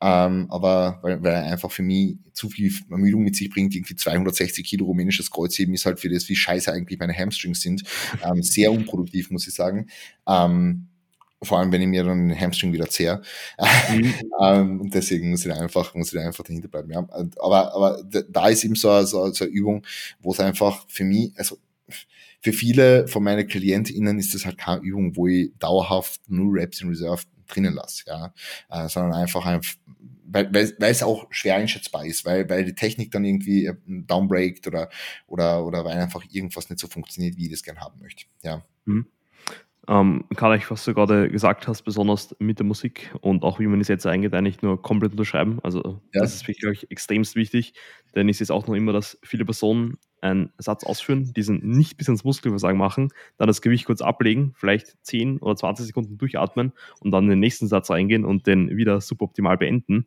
ähm, 0.00 0.46
aber 0.50 0.98
weil, 1.02 1.22
weil 1.22 1.32
er 1.32 1.44
einfach 1.44 1.70
für 1.70 1.82
mich 1.82 2.16
zu 2.32 2.50
viel 2.50 2.72
Ermüdung 2.90 3.22
mit 3.22 3.36
sich 3.36 3.48
bringt, 3.48 3.74
irgendwie 3.74 3.96
260 3.96 4.66
Kilo 4.66 4.84
rumänisches 4.86 5.30
Kreuzheben 5.30 5.74
ist 5.74 5.86
halt 5.86 5.98
für 5.98 6.10
das, 6.10 6.28
wie 6.28 6.36
scheiße 6.36 6.72
eigentlich 6.72 6.98
meine 6.98 7.16
Hamstrings 7.16 7.60
sind, 7.60 7.84
ähm, 8.22 8.42
sehr 8.42 8.70
unproduktiv, 8.70 9.30
muss 9.30 9.46
ich 9.46 9.54
sagen. 9.54 9.86
Ähm, 10.28 10.88
vor 11.44 11.58
allem 11.58 11.72
wenn 11.72 11.82
ich 11.82 11.88
mir 11.88 12.04
dann 12.04 12.28
den 12.28 12.38
Hamstring 12.38 12.72
wieder 12.72 12.88
zehre. 12.88 13.22
Mhm. 13.90 14.14
ähm, 14.42 14.80
und 14.82 14.94
deswegen 14.94 15.30
muss 15.30 15.44
ich 15.44 15.52
da 15.52 15.58
einfach, 15.58 15.94
muss 15.94 16.12
ich 16.12 16.18
da 16.18 16.26
einfach 16.26 16.44
dahinter 16.44 16.68
bleiben. 16.68 16.90
Ja. 16.90 17.06
Aber, 17.38 17.74
aber 17.74 18.02
da 18.28 18.48
ist 18.48 18.64
eben 18.64 18.74
so, 18.74 19.02
so, 19.04 19.32
so 19.32 19.44
eine 19.44 19.52
Übung, 19.52 19.86
wo 20.20 20.32
es 20.32 20.40
einfach 20.40 20.84
für 20.88 21.04
mich, 21.04 21.32
also 21.36 21.58
für 22.40 22.52
viele 22.52 23.08
von 23.08 23.24
meinen 23.24 23.46
KlientInnen 23.46 24.18
ist 24.18 24.34
das 24.34 24.44
halt 24.44 24.58
keine 24.58 24.82
Übung, 24.82 25.16
wo 25.16 25.26
ich 25.26 25.52
dauerhaft 25.58 26.20
nur 26.28 26.52
Reps 26.54 26.82
in 26.82 26.88
Reserve 26.90 27.22
drinnen 27.54 27.74
lasse, 27.74 28.04
ja, 28.06 28.34
äh, 28.70 28.88
sondern 28.88 29.14
einfach 29.14 29.46
einfach, 29.46 29.74
weil, 30.26 30.52
weil, 30.52 30.74
weil 30.78 30.90
es 30.90 31.02
auch 31.02 31.26
schwer 31.30 31.56
einschätzbar 31.56 32.04
ist, 32.06 32.24
weil, 32.24 32.48
weil 32.48 32.64
die 32.64 32.74
Technik 32.74 33.10
dann 33.10 33.24
irgendwie 33.24 33.66
äh, 33.66 33.74
downbreakt 33.86 34.66
oder, 34.66 34.88
oder, 35.26 35.64
oder 35.64 35.84
weil 35.84 35.98
einfach 35.98 36.24
irgendwas 36.30 36.70
nicht 36.70 36.80
so 36.80 36.88
funktioniert, 36.88 37.36
wie 37.36 37.46
ich 37.46 37.50
das 37.50 37.62
gern 37.62 37.80
haben 37.80 38.00
möchte, 38.00 38.24
ja. 38.42 38.62
Mhm. 38.84 39.06
Ähm, 39.86 40.24
kann 40.34 40.56
ich, 40.56 40.70
was 40.70 40.84
du 40.84 40.94
gerade 40.94 41.28
gesagt 41.28 41.68
hast, 41.68 41.82
besonders 41.82 42.34
mit 42.38 42.58
der 42.58 42.64
Musik 42.64 43.14
und 43.20 43.42
auch 43.42 43.60
wie 43.60 43.66
man 43.66 43.78
die 43.78 43.84
Sätze 43.84 44.10
eingeht, 44.10 44.32
eigentlich 44.32 44.62
nur 44.62 44.80
komplett 44.80 45.12
unterschreiben. 45.12 45.60
Also 45.62 46.00
ja. 46.14 46.22
das 46.22 46.34
ist 46.34 46.48
wirklich, 46.48 46.84
ich, 46.84 46.90
extremst 46.90 47.36
wichtig, 47.36 47.74
denn 48.14 48.28
ich 48.28 48.38
sehe 48.38 48.44
es 48.44 48.50
auch 48.50 48.66
noch 48.66 48.74
immer, 48.74 48.94
dass 48.94 49.18
viele 49.22 49.44
Personen 49.44 49.98
einen 50.24 50.52
Satz 50.58 50.84
ausführen, 50.84 51.32
diesen 51.34 51.58
nicht 51.58 51.96
bis 51.96 52.08
ins 52.08 52.24
Muskelversagen 52.24 52.78
machen, 52.78 53.10
dann 53.36 53.46
das 53.46 53.62
Gewicht 53.62 53.84
kurz 53.84 54.00
ablegen, 54.00 54.54
vielleicht 54.56 54.96
10 55.02 55.38
oder 55.38 55.54
20 55.54 55.86
Sekunden 55.86 56.18
durchatmen 56.18 56.72
und 57.00 57.10
dann 57.10 57.28
den 57.28 57.40
nächsten 57.40 57.68
Satz 57.68 57.90
reingehen 57.90 58.24
und 58.24 58.46
den 58.46 58.76
wieder 58.76 59.00
suboptimal 59.00 59.58
beenden. 59.58 60.06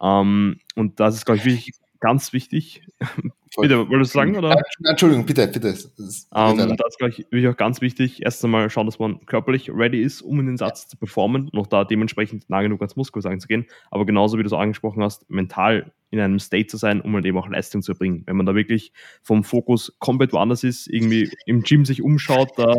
Ähm, 0.00 0.58
und 0.74 1.00
das 1.00 1.14
ist, 1.14 1.24
glaube 1.24 1.38
ich, 1.38 1.44
wirklich 1.44 1.72
ganz 2.02 2.32
wichtig. 2.34 2.82
bitte, 3.56 3.88
wolltest 3.88 4.14
du 4.14 4.18
sagen? 4.18 4.36
Oder? 4.36 4.60
Entschuldigung, 4.86 5.24
bitte, 5.24 5.46
bitte. 5.46 5.68
Das 5.70 5.84
ist, 5.84 6.28
um, 6.32 6.58
ähm, 6.58 6.76
das 6.76 6.88
ist, 6.88 6.98
glaube 6.98 7.12
ich, 7.12 7.18
wirklich 7.30 7.48
auch 7.48 7.56
ganz 7.56 7.80
wichtig. 7.80 8.22
Erst 8.22 8.44
einmal 8.44 8.68
schauen, 8.68 8.86
dass 8.86 8.98
man 8.98 9.24
körperlich 9.24 9.70
ready 9.70 10.02
ist, 10.02 10.20
um 10.20 10.40
in 10.40 10.46
den 10.46 10.56
Satz 10.58 10.88
zu 10.88 10.96
performen, 10.96 11.48
noch 11.52 11.66
da 11.66 11.84
dementsprechend 11.84 12.50
nah 12.50 12.60
genug 12.60 12.80
ans 12.80 12.96
Muskelversagen 12.96 13.40
zu 13.40 13.48
gehen. 13.48 13.66
Aber 13.90 14.04
genauso 14.04 14.36
wie 14.36 14.42
du 14.42 14.48
es 14.48 14.52
angesprochen 14.52 15.02
hast, 15.02 15.30
mental 15.30 15.92
in 16.10 16.20
einem 16.20 16.40
State 16.40 16.66
zu 16.66 16.76
sein, 16.76 17.00
um 17.00 17.14
halt 17.14 17.24
eben 17.24 17.38
auch 17.38 17.48
Leistung 17.48 17.80
zu 17.80 17.92
erbringen. 17.92 18.24
Wenn 18.26 18.36
man 18.36 18.44
da 18.44 18.54
wirklich 18.54 18.92
vom 19.22 19.44
Fokus 19.44 19.96
komplett 19.98 20.32
woanders 20.32 20.64
ist, 20.64 20.88
irgendwie 20.88 21.30
im 21.46 21.62
Gym 21.62 21.84
sich 21.84 22.02
umschaut, 22.02 22.50
da 22.56 22.74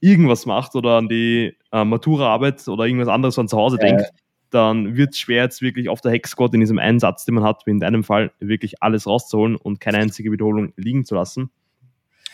irgendwas 0.00 0.46
macht 0.46 0.76
oder 0.76 0.98
an 0.98 1.08
die 1.08 1.56
äh, 1.72 1.84
Matura-Arbeit 1.84 2.68
oder 2.68 2.84
irgendwas 2.84 3.08
anderes 3.08 3.34
von 3.34 3.48
zu 3.48 3.56
Hause 3.56 3.78
äh, 3.80 3.86
denkt, 3.86 4.04
dann 4.50 4.96
wird 4.96 5.10
es 5.10 5.18
schwer, 5.18 5.44
jetzt 5.44 5.62
wirklich 5.62 5.88
auf 5.88 6.00
der 6.00 6.12
Hexsquad 6.12 6.54
in 6.54 6.60
diesem 6.60 6.78
einen 6.78 7.00
Satz, 7.00 7.24
den 7.24 7.34
man 7.34 7.44
hat, 7.44 7.66
wie 7.66 7.70
in 7.70 7.80
deinem 7.80 8.04
Fall, 8.04 8.32
wirklich 8.40 8.82
alles 8.82 9.06
rauszuholen 9.06 9.56
und 9.56 9.80
keine 9.80 9.98
einzige 9.98 10.32
Wiederholung 10.32 10.72
liegen 10.76 11.04
zu 11.04 11.14
lassen. 11.14 11.50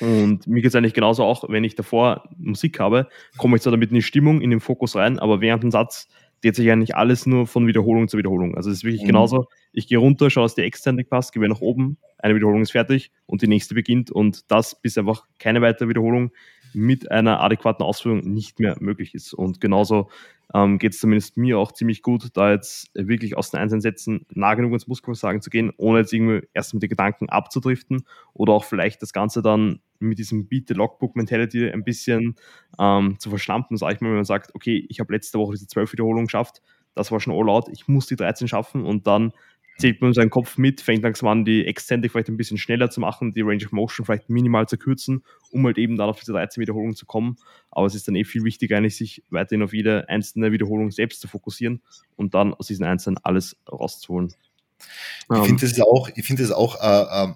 Und 0.00 0.46
mir 0.46 0.60
geht 0.60 0.70
es 0.70 0.74
eigentlich 0.74 0.94
genauso 0.94 1.24
auch, 1.24 1.48
wenn 1.48 1.64
ich 1.64 1.76
davor 1.76 2.28
Musik 2.36 2.80
habe, 2.80 3.08
komme 3.38 3.56
ich 3.56 3.62
zwar 3.62 3.70
damit 3.70 3.90
in 3.90 3.96
die 3.96 4.02
Stimmung, 4.02 4.40
in 4.40 4.50
den 4.50 4.60
Fokus 4.60 4.96
rein, 4.96 5.18
aber 5.18 5.40
während 5.40 5.62
dem 5.62 5.70
Satz 5.70 6.08
dreht 6.42 6.56
sich 6.56 6.70
eigentlich 6.70 6.96
alles 6.96 7.26
nur 7.26 7.46
von 7.46 7.66
Wiederholung 7.66 8.08
zu 8.08 8.18
Wiederholung. 8.18 8.56
Also 8.56 8.70
es 8.70 8.78
ist 8.78 8.84
wirklich 8.84 9.02
mhm. 9.02 9.08
genauso, 9.08 9.46
ich 9.72 9.86
gehe 9.86 9.98
runter, 9.98 10.30
schaue, 10.30 10.44
dass 10.44 10.54
die 10.54 10.62
Exzentrik 10.62 11.08
passt, 11.08 11.32
gehe 11.32 11.48
nach 11.48 11.60
oben, 11.60 11.96
eine 12.18 12.34
Wiederholung 12.34 12.62
ist 12.62 12.72
fertig 12.72 13.12
und 13.26 13.42
die 13.42 13.48
nächste 13.48 13.74
beginnt 13.74 14.10
und 14.10 14.50
das, 14.50 14.80
bis 14.80 14.98
einfach 14.98 15.24
keine 15.38 15.62
weitere 15.62 15.88
Wiederholung 15.88 16.32
mit 16.74 17.10
einer 17.10 17.40
adäquaten 17.40 17.84
Ausführung 17.84 18.20
nicht 18.20 18.60
mehr 18.60 18.76
möglich 18.80 19.14
ist. 19.14 19.34
Und 19.34 19.60
genauso 19.60 20.08
ähm, 20.52 20.78
geht 20.78 20.92
es 20.92 21.00
zumindest 21.00 21.36
mir 21.36 21.58
auch 21.58 21.72
ziemlich 21.72 22.02
gut, 22.02 22.28
da 22.34 22.52
jetzt 22.52 22.90
wirklich 22.94 23.36
aus 23.36 23.50
den 23.50 23.60
einzelnen 23.60 23.80
Sätzen 23.80 24.26
nah 24.30 24.54
genug 24.54 24.72
ins 24.72 24.86
Muskelversagen 24.86 25.40
zu 25.40 25.50
gehen, 25.50 25.72
ohne 25.76 26.00
jetzt 26.00 26.12
irgendwie 26.12 26.46
erst 26.54 26.74
mit 26.74 26.82
den 26.82 26.90
Gedanken 26.90 27.28
abzudriften 27.28 28.04
oder 28.32 28.52
auch 28.52 28.64
vielleicht 28.64 29.02
das 29.02 29.12
Ganze 29.12 29.42
dann 29.42 29.80
mit 29.98 30.18
diesem 30.18 30.46
Beat-Logbook-Mentality 30.48 31.70
ein 31.70 31.84
bisschen 31.84 32.36
ähm, 32.78 33.18
zu 33.18 33.30
verschlampen, 33.30 33.76
sage 33.76 33.94
ich 33.94 34.00
mal, 34.00 34.08
wenn 34.08 34.16
man 34.16 34.24
sagt, 34.24 34.54
okay, 34.54 34.86
ich 34.88 35.00
habe 35.00 35.12
letzte 35.12 35.38
Woche 35.38 35.54
diese 35.54 35.66
12 35.66 35.92
Wiederholungen 35.92 36.26
geschafft, 36.26 36.60
das 36.94 37.10
war 37.10 37.20
schon 37.20 37.34
all 37.34 37.48
out, 37.48 37.68
ich 37.72 37.88
muss 37.88 38.06
die 38.06 38.16
13 38.16 38.46
schaffen 38.46 38.84
und 38.84 39.06
dann 39.06 39.32
zählt 39.78 40.00
man 40.00 40.12
seinen 40.12 40.30
Kopf 40.30 40.56
mit, 40.56 40.80
fängt 40.80 41.02
langsam 41.02 41.28
an, 41.28 41.44
die 41.44 41.66
Exzentrik 41.66 42.12
vielleicht 42.12 42.28
ein 42.28 42.36
bisschen 42.36 42.58
schneller 42.58 42.90
zu 42.90 43.00
machen, 43.00 43.32
die 43.32 43.40
Range 43.40 43.64
of 43.64 43.72
Motion 43.72 44.06
vielleicht 44.06 44.30
minimal 44.30 44.68
zu 44.68 44.78
kürzen, 44.78 45.24
um 45.50 45.64
halt 45.66 45.78
eben 45.78 45.96
dann 45.96 46.08
auf 46.08 46.20
diese 46.20 46.32
13 46.32 46.60
Wiederholungen 46.60 46.94
zu 46.94 47.06
kommen. 47.06 47.36
Aber 47.70 47.86
es 47.86 47.94
ist 47.94 48.06
dann 48.06 48.14
eh 48.14 48.24
viel 48.24 48.44
wichtiger, 48.44 48.76
eigentlich 48.76 48.96
sich 48.96 49.22
weiterhin 49.30 49.62
auf 49.62 49.72
jede 49.72 50.08
einzelne 50.08 50.52
Wiederholung 50.52 50.90
selbst 50.90 51.20
zu 51.20 51.28
fokussieren 51.28 51.82
und 52.16 52.34
dann 52.34 52.54
aus 52.54 52.68
diesen 52.68 52.84
einzelnen 52.84 53.18
alles 53.22 53.56
rauszuholen. 53.70 54.32
Ich 54.78 55.30
um, 55.30 55.44
finde 55.44 55.64
ähm. 55.64 55.70
das 55.70 55.80
auch, 55.80 56.08
ich 56.14 56.24
finde 56.24 56.42
das 56.42 56.52
auch 56.52 56.80
äh, 56.80 57.30
äh, 57.30 57.34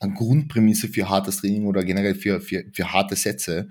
eine 0.00 0.14
Grundprämisse 0.14 0.88
für 0.88 1.08
hartes 1.08 1.38
Training 1.38 1.66
oder 1.66 1.84
generell 1.84 2.14
für, 2.14 2.40
für, 2.40 2.64
für 2.72 2.92
harte 2.92 3.16
Sätze, 3.16 3.68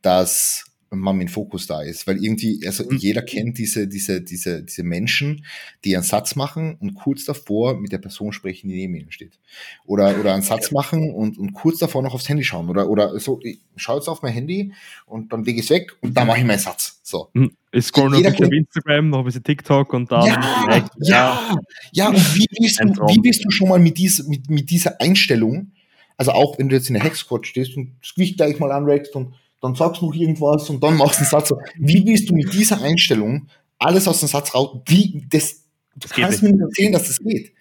dass 0.00 0.71
man 0.98 1.16
mit 1.16 1.30
Fokus 1.30 1.66
da 1.66 1.82
ist. 1.82 2.06
Weil 2.06 2.22
irgendwie, 2.22 2.60
also 2.66 2.84
mhm. 2.84 2.96
jeder 2.96 3.22
kennt 3.22 3.58
diese, 3.58 3.88
diese, 3.88 4.20
diese, 4.20 4.62
diese 4.62 4.82
Menschen, 4.82 5.44
die 5.84 5.96
einen 5.96 6.04
Satz 6.04 6.36
machen 6.36 6.76
und 6.80 6.94
kurz 6.94 7.24
davor 7.24 7.78
mit 7.78 7.92
der 7.92 7.98
Person 7.98 8.32
sprechen, 8.32 8.68
die 8.68 8.74
neben 8.74 8.94
ihnen 8.94 9.12
steht. 9.12 9.38
Oder, 9.84 10.18
oder 10.18 10.34
einen 10.34 10.42
Satz 10.42 10.70
machen 10.70 11.12
und, 11.12 11.38
und 11.38 11.52
kurz 11.52 11.78
davor 11.78 12.02
noch 12.02 12.14
aufs 12.14 12.28
Handy 12.28 12.44
schauen. 12.44 12.68
Oder, 12.68 12.88
oder 12.88 13.18
so, 13.18 13.40
ich 13.42 13.60
schaue 13.76 13.96
jetzt 13.96 14.08
auf 14.08 14.22
mein 14.22 14.32
Handy 14.32 14.72
und 15.06 15.32
dann 15.32 15.44
lege 15.44 15.60
ich 15.60 15.66
es 15.66 15.70
weg 15.70 15.96
und 16.00 16.16
dann 16.16 16.26
mache 16.26 16.38
ich 16.38 16.44
meinen 16.44 16.58
Satz. 16.58 17.00
So. 17.02 17.28
Mhm. 17.32 17.52
Ich 17.72 17.86
scroll 17.86 18.10
noch 18.10 18.18
ein 18.18 18.24
bisschen 18.24 18.46
auf 18.46 18.52
Instagram, 18.52 19.08
noch 19.08 19.18
ein 19.20 19.24
bisschen 19.24 19.42
TikTok 19.42 19.92
und 19.94 20.12
dann. 20.12 20.26
Ja, 20.26 20.64
direkt, 20.66 20.90
ja, 21.00 21.56
ja. 21.92 22.08
Und 22.08 22.36
wie 22.36 22.46
bist, 22.60 22.80
du, 22.80 22.86
wie 23.08 23.20
bist 23.20 23.44
du 23.44 23.50
schon 23.50 23.68
mal 23.68 23.78
mit, 23.78 23.96
dies, 23.96 24.26
mit, 24.28 24.50
mit 24.50 24.68
dieser 24.68 25.00
Einstellung, 25.00 25.72
also 26.18 26.32
auch 26.32 26.58
wenn 26.58 26.68
du 26.68 26.76
jetzt 26.76 26.88
in 26.88 26.94
der 26.94 27.02
Hexquad 27.02 27.46
stehst 27.46 27.76
und 27.76 27.96
das 28.02 28.14
Gewicht 28.14 28.36
gleich 28.36 28.58
mal 28.58 28.70
anregst 28.70 29.16
und 29.16 29.34
dann 29.62 29.76
sagst 29.76 30.02
du 30.02 30.06
noch 30.06 30.14
irgendwas 30.14 30.68
und 30.68 30.82
dann 30.82 30.96
machst 30.96 31.20
du 31.20 31.22
einen 31.22 31.30
Satz. 31.30 31.54
Wie 31.78 32.04
willst 32.04 32.28
du 32.28 32.34
mit 32.34 32.52
dieser 32.52 32.82
Einstellung 32.82 33.46
alles 33.78 34.08
aus 34.08 34.18
dem 34.18 34.28
Satz 34.28 34.52
raus? 34.54 34.80
Wie, 34.86 35.24
das, 35.30 35.62
du 35.94 36.08
das 36.08 36.10
kannst 36.10 36.42
mir 36.42 36.50
nicht 36.50 36.60
erzählen, 36.60 36.92
dass 36.92 37.06
das 37.06 37.20
geht. 37.20 37.52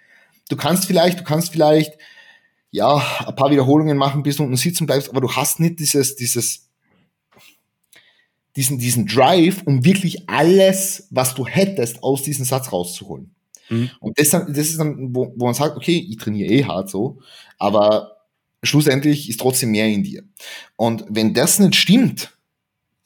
Du 0.50 0.56
kannst 0.56 0.86
vielleicht, 0.86 1.20
du 1.20 1.24
kannst 1.24 1.52
vielleicht, 1.52 1.94
ja, 2.72 2.98
ein 3.26 3.36
paar 3.36 3.52
Wiederholungen 3.52 3.98
machen, 3.98 4.24
bis 4.24 4.38
du 4.38 4.44
unten 4.44 4.58
sitzen 4.58 4.88
bleibst, 4.88 5.12
aber 5.12 5.22
du 5.22 5.32
hast 5.32 5.60
nicht 5.60 5.80
dieses, 5.80 6.16
dieses, 6.16 6.70
diesen, 8.56 8.80
diesen 8.80 9.06
Drive, 9.06 9.62
um 9.66 9.86
wirklich 9.86 10.28
alles, 10.28 11.08
was 11.12 11.36
du 11.36 11.46
hättest, 11.46 12.02
aus 12.02 12.24
diesem 12.24 12.46
Satz 12.46 12.72
rauszuholen. 12.72 13.36
Mhm. 13.70 13.92
Und 14.00 14.18
das, 14.18 14.32
das 14.32 14.58
ist 14.58 14.80
dann, 14.80 15.14
wo, 15.16 15.34
wo 15.36 15.46
man 15.46 15.54
sagt, 15.54 15.78
okay, 15.78 16.04
ich 16.10 16.18
trainiere 16.18 16.52
eh 16.52 16.66
hart 16.66 16.90
so, 16.90 17.20
aber 17.60 18.21
schlussendlich 18.64 19.30
ist 19.30 19.40
trotzdem 19.40 19.72
mehr 19.72 19.88
in 19.88 20.04
dir. 20.04 20.24
Und 20.76 21.06
wenn 21.10 21.34
das 21.34 21.60
nicht 21.60 21.76
stimmt, 21.76 22.32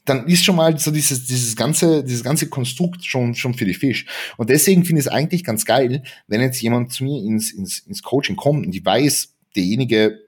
dann 0.06 0.28
ist 0.28 0.44
schon 0.44 0.56
mal 0.56 0.78
so 0.78 0.92
dieses, 0.92 1.26
dieses 1.26 1.56
ganze, 1.56 2.04
dieses 2.04 2.24
ganze 2.24 2.48
Konstrukt 2.48 3.04
schon, 3.04 3.34
schon 3.34 3.56
für 3.56 3.66
die 3.66 3.74
Fisch. 3.74 4.06
Und 4.38 4.50
deswegen 4.50 4.86
finde 4.86 5.02
ich 5.02 5.08
es 5.08 5.12
eigentlich 5.12 5.44
ganz 5.44 5.66
geil, 5.66 6.04
wenn 6.28 6.42
jetzt 6.42 6.62
jemand 6.62 6.94
zu 6.94 7.04
mir 7.04 7.22
ins, 7.24 7.52
ins, 7.52 7.80
ins 7.80 8.04
Coaching 8.04 8.36
kommt 8.36 8.66
und 8.66 8.76
ich 8.76 8.86
weiß, 8.86 9.34
derjenige, 9.56 10.20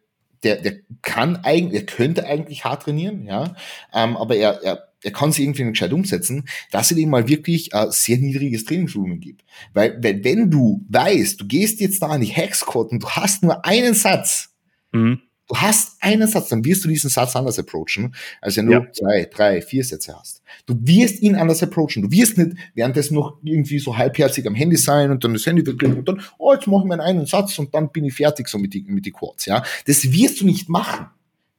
der, 0.44 0.58
der 0.58 0.78
kann 1.02 1.38
eigentlich, 1.38 1.82
er 1.82 1.86
könnte 1.86 2.26
eigentlich 2.26 2.66
hart 2.66 2.84
trainieren, 2.84 3.26
ja, 3.26 3.56
ähm, 3.94 4.18
aber 4.18 4.36
er, 4.36 4.62
er, 4.64 4.88
er 5.04 5.12
kann 5.12 5.32
sich 5.32 5.44
irgendwie 5.44 5.64
nicht 5.64 5.74
gescheit 5.74 5.94
umsetzen, 5.94 6.48
dass 6.72 6.92
er 6.92 6.98
ihm 6.98 7.10
mal 7.10 7.28
wirklich 7.28 7.74
äh, 7.74 7.88
sehr 7.90 8.18
niedriges 8.18 8.66
Trainingsvolumen 8.66 9.20
gibt. 9.20 9.44
Weil, 9.74 10.02
weil 10.02 10.24
wenn 10.24 10.50
du 10.50 10.84
weißt, 10.90 11.40
du 11.40 11.46
gehst 11.46 11.80
jetzt 11.80 12.02
da 12.02 12.08
an 12.08 12.22
die 12.22 12.28
Hexquad 12.28 12.92
und 12.92 13.04
du 13.04 13.10
hast 13.10 13.44
nur 13.44 13.64
einen 13.66 13.94
Satz, 13.94 14.50
Mhm. 14.92 15.22
Du 15.50 15.56
hast 15.56 15.96
einen 16.02 16.28
Satz, 16.28 16.50
dann 16.50 16.66
wirst 16.66 16.84
du 16.84 16.90
diesen 16.90 17.10
Satz 17.10 17.36
anders 17.36 17.58
approachen, 17.58 18.14
als 18.42 18.58
wenn 18.58 18.66
du 18.66 18.74
ja. 18.74 18.92
zwei, 18.92 19.30
drei, 19.34 19.62
vier 19.62 19.84
Sätze 19.84 20.14
hast. 20.18 20.42
Du 20.66 20.76
wirst 20.82 21.22
ihn 21.22 21.36
anders 21.36 21.64
approachen. 21.64 22.02
Du 22.02 22.12
wirst 22.12 22.38
nicht 22.38 22.58
währenddessen 22.76 23.16
noch 23.16 23.38
irgendwie 23.44 23.80
so 23.80 23.98
halbherzig 23.98 24.46
am 24.46 24.56
Handy 24.56 24.76
sein 24.76 25.10
und 25.10 25.24
dann 25.24 25.32
das 25.34 25.46
Handy 25.46 25.66
wegklicken 25.66 26.00
und 26.00 26.08
dann, 26.08 26.22
oh, 26.38 26.54
jetzt 26.54 26.68
mache 26.68 26.82
ich 26.82 26.90
meinen 26.90 27.00
einen 27.00 27.26
Satz 27.26 27.58
und 27.60 27.74
dann 27.74 27.92
bin 27.94 28.04
ich 28.04 28.14
fertig 28.14 28.50
so 28.50 28.58
mit 28.58 28.74
die, 28.74 28.84
mit 28.88 29.06
die 29.06 29.12
Quads, 29.12 29.46
ja. 29.46 29.64
Das 29.86 30.12
wirst 30.12 30.42
du 30.42 30.46
nicht 30.46 30.68
machen, 30.68 31.08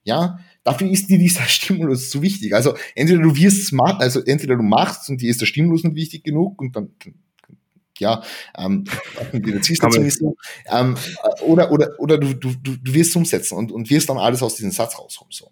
ja. 0.04 0.38
Dafür 0.64 0.90
ist 0.90 1.08
dir 1.08 1.16
dieser 1.16 1.44
Stimulus 1.46 2.10
zu 2.10 2.20
wichtig. 2.20 2.54
Also 2.54 2.74
entweder 2.94 3.22
du 3.22 3.34
wirst 3.36 3.68
smart, 3.68 4.02
also 4.02 4.20
entweder 4.20 4.56
du 4.56 4.62
machst 4.62 5.08
und 5.08 5.22
dir 5.22 5.30
ist 5.30 5.40
der 5.40 5.46
Stimulus 5.46 5.82
nicht 5.82 5.96
wichtig 5.96 6.24
genug 6.24 6.60
und 6.60 6.76
dann 6.76 6.90
ja, 8.00 8.22
ähm, 8.56 8.84
die 9.32 9.60
Zielsetzung 9.60 10.04
ist 10.04 10.20
so, 10.20 10.36
ähm, 10.70 10.96
oder, 11.42 11.70
oder, 11.70 11.90
oder 11.98 12.18
du, 12.18 12.34
du, 12.34 12.54
du 12.54 12.94
wirst 12.94 13.14
umsetzen 13.16 13.56
und, 13.56 13.72
und 13.72 13.90
wirst 13.90 14.08
dann 14.08 14.18
alles 14.18 14.42
aus 14.42 14.56
diesem 14.56 14.70
Satz 14.72 14.98
rausholen, 14.98 15.32
so. 15.32 15.50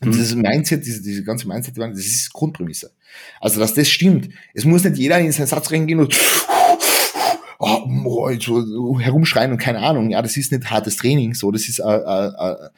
Und 0.00 0.08
mhm. 0.08 0.12
dieses 0.12 0.34
Mindset, 0.34 0.84
diese, 0.84 1.02
diese 1.02 1.24
ganze 1.24 1.48
Mindset, 1.48 1.78
das 1.78 1.98
ist 1.98 2.32
Grundprämisse. 2.32 2.92
Also, 3.40 3.60
dass 3.60 3.74
das 3.74 3.88
stimmt. 3.88 4.28
Es 4.52 4.64
muss 4.64 4.84
nicht 4.84 4.98
jeder 4.98 5.18
in 5.18 5.32
seinen 5.32 5.46
Satz 5.46 5.70
reingehen 5.70 6.00
und 6.00 6.14
oh, 7.58 8.30
so 8.38 9.00
herumschreien 9.00 9.52
und 9.52 9.58
keine 9.58 9.78
Ahnung. 9.78 10.10
Ja, 10.10 10.20
das 10.20 10.36
ist 10.36 10.52
nicht 10.52 10.70
hartes 10.70 10.96
Training, 10.96 11.34
so, 11.34 11.50
das 11.50 11.68
ist 11.68 11.78
äh, 11.78 11.84
äh, 11.84 12.68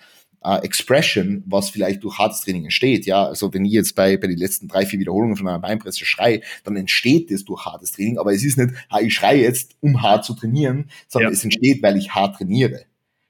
äh, 0.48 0.64
Expression, 0.64 1.42
was 1.46 1.68
vielleicht 1.68 2.02
durch 2.04 2.18
hartes 2.18 2.40
Training 2.40 2.64
entsteht. 2.64 3.04
Ja, 3.04 3.26
also 3.26 3.52
wenn 3.52 3.66
ich 3.66 3.72
jetzt 3.72 3.94
bei, 3.94 4.16
bei 4.16 4.28
den 4.28 4.38
letzten 4.38 4.66
drei, 4.66 4.86
vier 4.86 4.98
Wiederholungen 4.98 5.36
von 5.36 5.46
einer 5.46 5.58
Beinpresse 5.58 6.06
schrei, 6.06 6.42
dann 6.64 6.76
entsteht 6.76 7.30
das 7.30 7.44
durch 7.44 7.66
hartes 7.66 7.92
Training. 7.92 8.18
Aber 8.18 8.32
es 8.32 8.42
ist 8.42 8.56
nicht, 8.56 8.72
ha, 8.90 9.00
ich 9.00 9.14
schreie 9.14 9.42
jetzt, 9.42 9.76
um 9.80 10.00
hart 10.00 10.24
zu 10.24 10.34
trainieren, 10.34 10.90
sondern 11.06 11.32
ja. 11.32 11.36
es 11.36 11.44
entsteht, 11.44 11.82
weil 11.82 11.98
ich 11.98 12.14
hart 12.14 12.36
trainiere. 12.36 12.84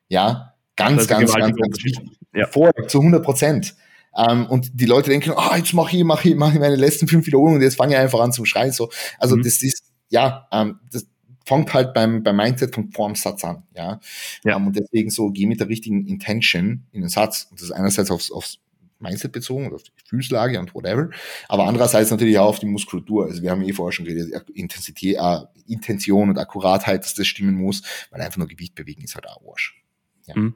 Ja, 0.08 0.54
ganz, 0.76 1.08
ganz, 1.08 1.34
ganz, 1.34 1.56
ganz 1.56 1.84
wichtig. 1.84 2.08
Ja. 2.34 2.46
Vor, 2.46 2.70
zu 2.86 2.98
100 2.98 3.24
Prozent. 3.24 3.74
Um, 4.12 4.24
ähm, 4.30 4.46
und 4.46 4.70
die 4.74 4.86
Leute 4.86 5.10
denken, 5.10 5.32
ah, 5.36 5.50
oh, 5.52 5.56
jetzt 5.56 5.74
mache 5.74 5.96
ich, 5.96 6.02
mache 6.02 6.28
ich, 6.28 6.34
mache 6.34 6.54
ich 6.54 6.60
meine 6.60 6.76
letzten 6.76 7.08
fünf 7.08 7.26
Wiederholungen 7.26 7.56
und 7.56 7.62
jetzt 7.62 7.76
fange 7.76 7.92
ich 7.94 7.98
einfach 7.98 8.20
an 8.20 8.32
zum 8.32 8.46
Schreien. 8.46 8.72
So, 8.72 8.90
also 9.18 9.36
mhm. 9.36 9.42
das 9.42 9.62
ist 9.62 9.84
ja, 10.08 10.48
um, 10.50 10.60
ähm, 10.60 10.80
das, 10.90 11.06
fängt 11.48 11.72
halt 11.72 11.94
beim, 11.94 12.22
beim 12.22 12.36
Mindset 12.36 12.74
von 12.74 12.92
vorm 12.92 13.14
Satz 13.14 13.42
an, 13.42 13.62
ja. 13.74 14.00
ja. 14.44 14.56
Um, 14.56 14.62
ähm, 14.62 14.66
und 14.68 14.76
deswegen 14.76 15.10
so, 15.10 15.30
geh 15.30 15.46
mit 15.46 15.60
der 15.60 15.68
richtigen 15.68 16.06
Intention 16.06 16.84
in 16.92 17.00
den 17.00 17.08
Satz. 17.08 17.48
Und 17.50 17.60
das 17.60 17.68
ist 17.68 17.72
einerseits 17.72 18.10
aufs, 18.10 18.30
aufs 18.30 18.58
Mindset 19.00 19.32
bezogen, 19.32 19.72
auf 19.72 19.82
die 19.82 19.92
Gefühlslage 19.96 20.58
und 20.58 20.74
whatever, 20.74 21.10
aber 21.48 21.66
andererseits 21.66 22.10
natürlich 22.10 22.38
auch 22.38 22.48
auf 22.48 22.58
die 22.58 22.66
Muskulatur. 22.66 23.26
Also 23.26 23.42
wir 23.42 23.50
haben 23.50 23.62
eh 23.62 23.72
vorher 23.72 23.92
schon 23.92 24.04
geredet, 24.04 24.32
Intensität, 24.54 25.16
äh, 25.16 25.40
Intention 25.68 26.30
und 26.30 26.38
Akkuratheit, 26.38 27.04
dass 27.04 27.14
das 27.14 27.26
stimmen 27.26 27.54
muss, 27.54 27.82
weil 28.10 28.20
einfach 28.20 28.38
nur 28.38 28.48
Gewicht 28.48 28.74
bewegen 28.74 29.02
ist 29.02 29.14
halt 29.14 29.28
auch 29.28 29.40
Arsch. 29.48 29.82
Ja. 30.26 30.36
Mhm. 30.36 30.54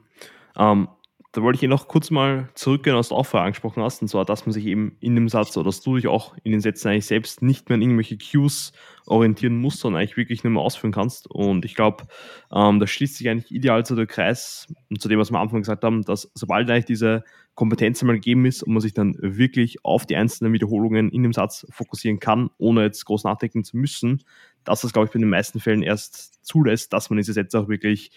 Um, 0.55 0.89
da 1.33 1.41
wollte 1.41 1.57
ich 1.57 1.63
eh 1.63 1.67
noch 1.67 1.87
kurz 1.87 2.11
mal 2.11 2.49
zurückgehen, 2.53 2.95
was 2.95 3.09
du 3.09 3.15
auch 3.15 3.25
vorher 3.25 3.45
angesprochen 3.45 3.81
hast, 3.81 4.03
und 4.03 4.07
zwar, 4.07 4.23
dass 4.23 4.45
man 4.45 4.53
sich 4.53 4.67
eben 4.67 4.97
in 4.99 5.15
dem 5.15 5.29
Satz 5.29 5.57
oder 5.57 5.65
dass 5.65 5.81
du 5.81 5.95
dich 5.95 6.07
auch 6.07 6.35
in 6.43 6.51
den 6.51 6.61
Sätzen 6.61 6.89
eigentlich 6.89 7.07
selbst 7.07 7.41
nicht 7.41 7.67
mehr 7.67 7.75
an 7.75 7.81
irgendwelche 7.81 8.19
Cues 8.19 8.71
orientieren 9.07 9.57
musst, 9.57 9.79
sondern 9.79 10.01
eigentlich 10.01 10.15
wirklich 10.15 10.43
nicht 10.43 10.51
mehr 10.51 10.61
ausführen 10.61 10.91
kannst. 10.91 11.27
Und 11.27 11.65
ich 11.65 11.73
glaube, 11.73 12.05
ähm, 12.53 12.79
da 12.79 12.85
schließt 12.85 13.15
sich 13.15 13.27
eigentlich 13.29 13.51
ideal 13.51 13.83
zu 13.83 13.95
der 13.95 14.05
Kreis 14.05 14.67
und 14.91 15.01
zu 15.01 15.09
dem, 15.09 15.17
was 15.17 15.31
wir 15.31 15.37
am 15.37 15.41
Anfang 15.41 15.61
gesagt 15.61 15.83
haben, 15.83 16.03
dass 16.03 16.31
sobald 16.35 16.69
eigentlich 16.69 16.85
diese 16.85 17.23
Kompetenz 17.55 18.03
mal 18.03 18.13
gegeben 18.13 18.45
ist 18.45 18.61
und 18.61 18.73
man 18.73 18.81
sich 18.81 18.93
dann 18.93 19.15
wirklich 19.19 19.83
auf 19.83 20.05
die 20.05 20.15
einzelnen 20.15 20.53
Wiederholungen 20.53 21.09
in 21.09 21.23
dem 21.23 21.33
Satz 21.33 21.65
fokussieren 21.71 22.19
kann, 22.19 22.51
ohne 22.59 22.83
jetzt 22.83 23.05
groß 23.05 23.23
nachdenken 23.23 23.63
zu 23.63 23.75
müssen, 23.75 24.23
dass 24.65 24.81
das, 24.81 24.93
glaube 24.93 25.07
ich, 25.07 25.11
bei 25.11 25.19
den 25.19 25.29
meisten 25.29 25.59
Fällen 25.59 25.81
erst 25.81 26.45
zulässt, 26.45 26.93
dass 26.93 27.09
man 27.09 27.17
diese 27.17 27.33
Sätze 27.33 27.59
auch 27.59 27.69
wirklich, 27.69 28.11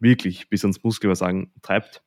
wirklich 0.00 0.48
bis 0.48 0.64
ans 0.64 0.82
Muskelversagen 0.82 1.52
treibt. 1.62 2.02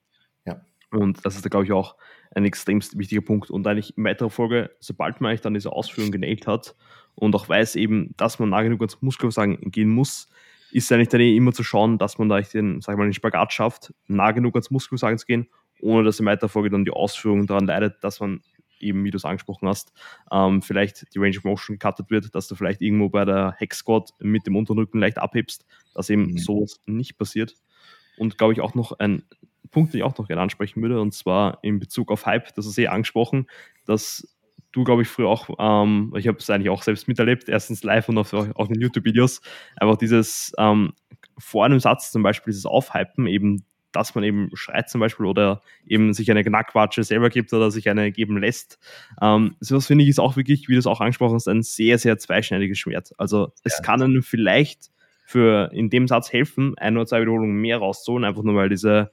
Und 0.92 1.26
das 1.26 1.36
ist 1.36 1.46
da, 1.46 1.50
glaube 1.50 1.66
ich, 1.66 1.72
auch 1.72 1.96
ein 2.36 2.46
extrem 2.46 2.82
wichtiger 2.82 3.22
Punkt. 3.22 3.50
Und 3.50 3.66
eigentlich 3.68 3.98
in 3.98 4.04
weiterer 4.04 4.30
Folge, 4.30 4.72
sobald 4.80 5.22
man 5.22 5.30
eigentlich 5.30 5.42
dann 5.42 5.54
diese 5.54 5.72
Ausführung 5.72 6.12
genäht 6.12 6.48
hat 6.48 6.76
und 7.16 7.36
auch 7.36 7.48
weiß 7.48 7.76
eben, 7.76 8.14
dass 8.18 8.40
man 8.40 8.50
nah 8.50 8.62
genug 8.62 8.82
ans 8.82 9.02
Muskelversagen 9.02 9.72
gehen 9.72 9.90
muss, 9.90 10.30
ist 10.72 10.92
eigentlich 10.92 11.10
dann 11.10 11.22
immer 11.22 11.54
zu 11.54 11.64
schauen, 11.64 11.98
dass 11.98 12.18
man 12.18 12.30
da 12.30 12.40
den, 12.40 12.82
sag 12.82 12.94
ich 12.94 12.98
mal, 12.98 13.06
den 13.06 13.14
Spagat 13.14 13.52
schafft, 13.52 13.94
nah 14.08 14.32
genug 14.32 14.56
ans 14.56 14.72
Muskelversagen 14.72 15.18
zu 15.18 15.26
gehen, 15.26 15.48
ohne 15.82 16.04
dass 16.04 16.20
in 16.20 16.26
weiterer 16.26 16.50
Folge 16.50 16.70
dann 16.70 16.86
die 16.86 16.92
Ausführung 16.92 17.48
daran 17.48 17.66
leidet, 17.66 18.04
dass 18.04 18.20
man 18.20 18.42
eben, 18.80 19.04
wie 19.04 19.12
du 19.12 19.18
es 19.18 19.26
angesprochen 19.26 19.68
hast, 19.68 19.94
ähm, 20.32 20.62
vielleicht 20.62 21.14
die 21.14 21.20
Range 21.20 21.38
of 21.38 21.44
Motion 21.44 21.78
gecuttet 21.78 22.10
wird, 22.10 22.34
dass 22.34 22.48
du 22.48 22.56
vielleicht 22.56 22.82
irgendwo 22.82 23.10
bei 23.10 23.26
der 23.26 23.54
Hex 23.58 23.80
Squat 23.80 24.12
mit 24.20 24.48
dem 24.48 24.56
Unterrücken 24.56 25.00
leicht 25.00 25.18
abhebst, 25.18 25.66
dass 25.94 26.10
eben 26.10 26.32
mhm. 26.32 26.38
sowas 26.38 26.80
nicht 26.86 27.18
passiert. 27.18 27.56
Und 28.18 28.38
glaube 28.38 28.54
ich 28.54 28.62
auch 28.62 28.76
noch 28.76 28.94
ein 29.00 29.24
Punkt, 29.72 29.94
den 29.94 30.00
ich 30.00 30.04
auch 30.04 30.18
noch 30.18 30.28
gerne 30.28 30.42
ansprechen 30.42 30.82
würde, 30.82 31.02
und 31.02 31.14
zwar 31.14 31.60
in 31.64 31.80
Bezug 31.80 32.12
auf 32.12 32.26
Hype, 32.26 32.54
das 32.56 32.66
ist 32.66 32.78
eh 32.78 32.88
angesprochen, 32.88 33.48
dass 33.86 34.28
du, 34.72 34.84
glaube 34.84 35.02
ich, 35.02 35.08
früher 35.08 35.28
auch, 35.28 35.50
ähm, 35.60 36.14
ich 36.18 36.28
habe 36.28 36.38
es 36.38 36.50
eigentlich 36.50 36.70
auch 36.70 36.84
selbst 36.84 37.08
miterlebt, 37.08 37.50
erstens 37.50 37.84
live 37.84 38.10
und 38.10 38.18
auch, 38.18 38.34
auch 38.56 38.70
in 38.70 38.80
YouTube-Videos, 38.80 39.42
einfach 39.78 39.98
dieses 39.98 40.54
ähm, 40.58 40.94
vor 41.38 41.66
einem 41.66 41.80
Satz 41.80 42.12
zum 42.12 42.24
Beispiel 42.24 42.52
dieses 42.52 42.66
Aufhypen, 42.66 43.28
eben, 43.28 43.66
dass 43.92 44.16
man 44.16 44.24
eben 44.24 44.50
schreit 44.54 44.90
zum 44.90 45.02
Beispiel 45.02 45.26
oder 45.26 45.62
eben 45.86 46.14
sich 46.14 46.32
eine 46.32 46.44
Knackwatsche 46.44 47.04
selber 47.04 47.30
gibt 47.30 47.52
oder 47.52 47.72
sich 47.72 47.90
eine 47.90 48.12
geben 48.12 48.38
lässt. 48.38 48.80
Ähm, 49.22 49.56
sowas 49.60 49.88
finde 49.88 50.04
ich 50.04 50.10
ist 50.10 50.20
auch 50.20 50.38
wirklich, 50.38 50.70
wie 50.70 50.74
du 50.74 50.80
es 50.80 50.88
auch 50.88 51.02
angesprochen 51.02 51.36
hast, 51.36 51.48
ein 51.48 51.64
sehr, 51.64 51.98
sehr 51.98 52.18
zweischneidiges 52.18 52.80
Schwert. 52.80 53.12
Also 53.18 53.52
es 53.64 53.78
ja. 53.78 53.84
kann 53.84 54.02
einem 54.02 54.24
vielleicht 54.24 54.92
für 55.26 55.72
in 55.74 55.90
dem 55.90 56.08
Satz 56.08 56.32
helfen, 56.32 56.78
ein 56.78 56.98
oder 56.98 57.06
zwei 57.06 57.22
Wiederholungen 57.22 57.56
mehr 57.56 57.78
rauszuholen, 57.78 58.26
einfach 58.26 58.44
nur 58.44 58.56
weil 58.56 58.70
diese 58.70 59.12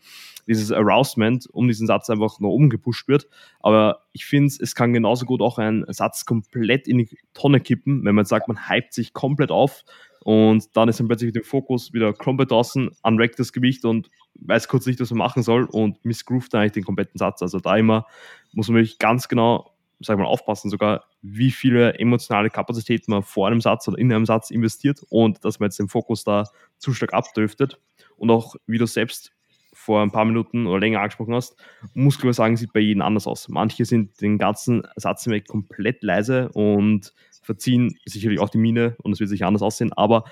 dieses 0.49 0.73
Arousement 0.73 1.47
um 1.53 1.69
diesen 1.69 1.87
Satz 1.87 2.09
einfach 2.11 2.41
nach 2.41 2.49
oben 2.49 2.71
gepusht 2.71 3.07
wird. 3.07 3.29
Aber 3.61 4.07
ich 4.13 4.25
finde, 4.25 4.53
es 4.61 4.75
kann 4.75 4.93
genauso 4.93 5.27
gut 5.27 5.43
auch 5.43 5.59
ein 5.59 5.85
Satz 5.89 6.25
komplett 6.25 6.89
in 6.89 6.99
die 6.99 7.19
Tonne 7.35 7.61
kippen, 7.61 8.05
wenn 8.05 8.15
man 8.15 8.25
sagt, 8.25 8.49
man 8.49 8.69
hypt 8.69 8.95
sich 8.95 9.13
komplett 9.13 9.51
auf 9.51 9.85
und 10.21 10.77
dann 10.77 10.89
ist 10.89 10.99
dann 11.01 11.09
plötzlich 11.09 11.33
der 11.33 11.45
Fokus 11.45 11.93
wieder 11.93 12.13
komplett 12.13 12.51
draußen, 12.51 12.91
unrackt 13.03 13.39
das 13.39 13.53
Gewicht 13.53 13.85
und 13.85 14.11
weiß 14.35 14.69
kurz 14.69 14.87
nicht, 14.87 15.01
was 15.01 15.11
man 15.11 15.19
machen 15.19 15.43
soll 15.43 15.65
und 15.65 16.05
missgroovt 16.05 16.55
eigentlich 16.55 16.73
den 16.73 16.85
kompletten 16.85 17.19
Satz. 17.19 17.43
Also 17.43 17.61
da 17.61 17.77
immer 17.77 18.07
muss 18.53 18.69
man 18.69 18.77
wirklich 18.77 18.99
ganz 18.99 19.29
genau, 19.29 19.75
sag 20.01 20.19
mal, 20.19 20.25
aufpassen, 20.25 20.71
sogar 20.71 21.05
wie 21.23 21.51
viele 21.51 21.99
emotionale 21.99 22.51
Kapazität 22.51 23.07
man 23.09 23.23
vor 23.23 23.47
einem 23.47 23.61
Satz 23.61 23.87
oder 23.87 23.99
in 23.99 24.13
einem 24.13 24.27
Satz 24.27 24.51
investiert 24.51 25.03
und 25.09 25.45
dass 25.45 25.61
man 25.61 25.67
jetzt 25.67 25.79
den 25.79 25.89
Fokus 25.89 26.25
da 26.25 26.45
zu 26.79 26.93
stark 26.93 27.13
abdriftet 27.13 27.81
und 28.17 28.31
auch, 28.31 28.57
wie 28.67 28.79
du 28.79 28.87
selbst 28.87 29.33
vor 29.79 30.03
ein 30.03 30.11
paar 30.11 30.25
Minuten 30.25 30.67
oder 30.67 30.81
länger 30.81 31.01
angesprochen 31.01 31.35
hast, 31.35 31.57
Muskelversagen 31.95 32.57
sieht 32.57 32.73
bei 32.73 32.81
jedem 32.81 33.01
anders 33.01 33.27
aus. 33.27 33.49
Manche 33.49 33.85
sind 33.85 34.21
den 34.21 34.37
ganzen 34.37 34.83
Satz 34.97 35.27
weg 35.29 35.47
komplett 35.47 36.03
leise 36.03 36.51
und 36.51 37.15
verziehen 37.43 37.97
sicherlich 38.05 38.41
auch 38.41 38.51
die 38.51 38.59
Mine 38.59 38.97
und 39.03 39.13
es 39.13 39.21
wird 39.21 39.31
sich 39.31 39.45
anders 39.45 39.63
aussehen, 39.63 39.93
aber 39.93 40.25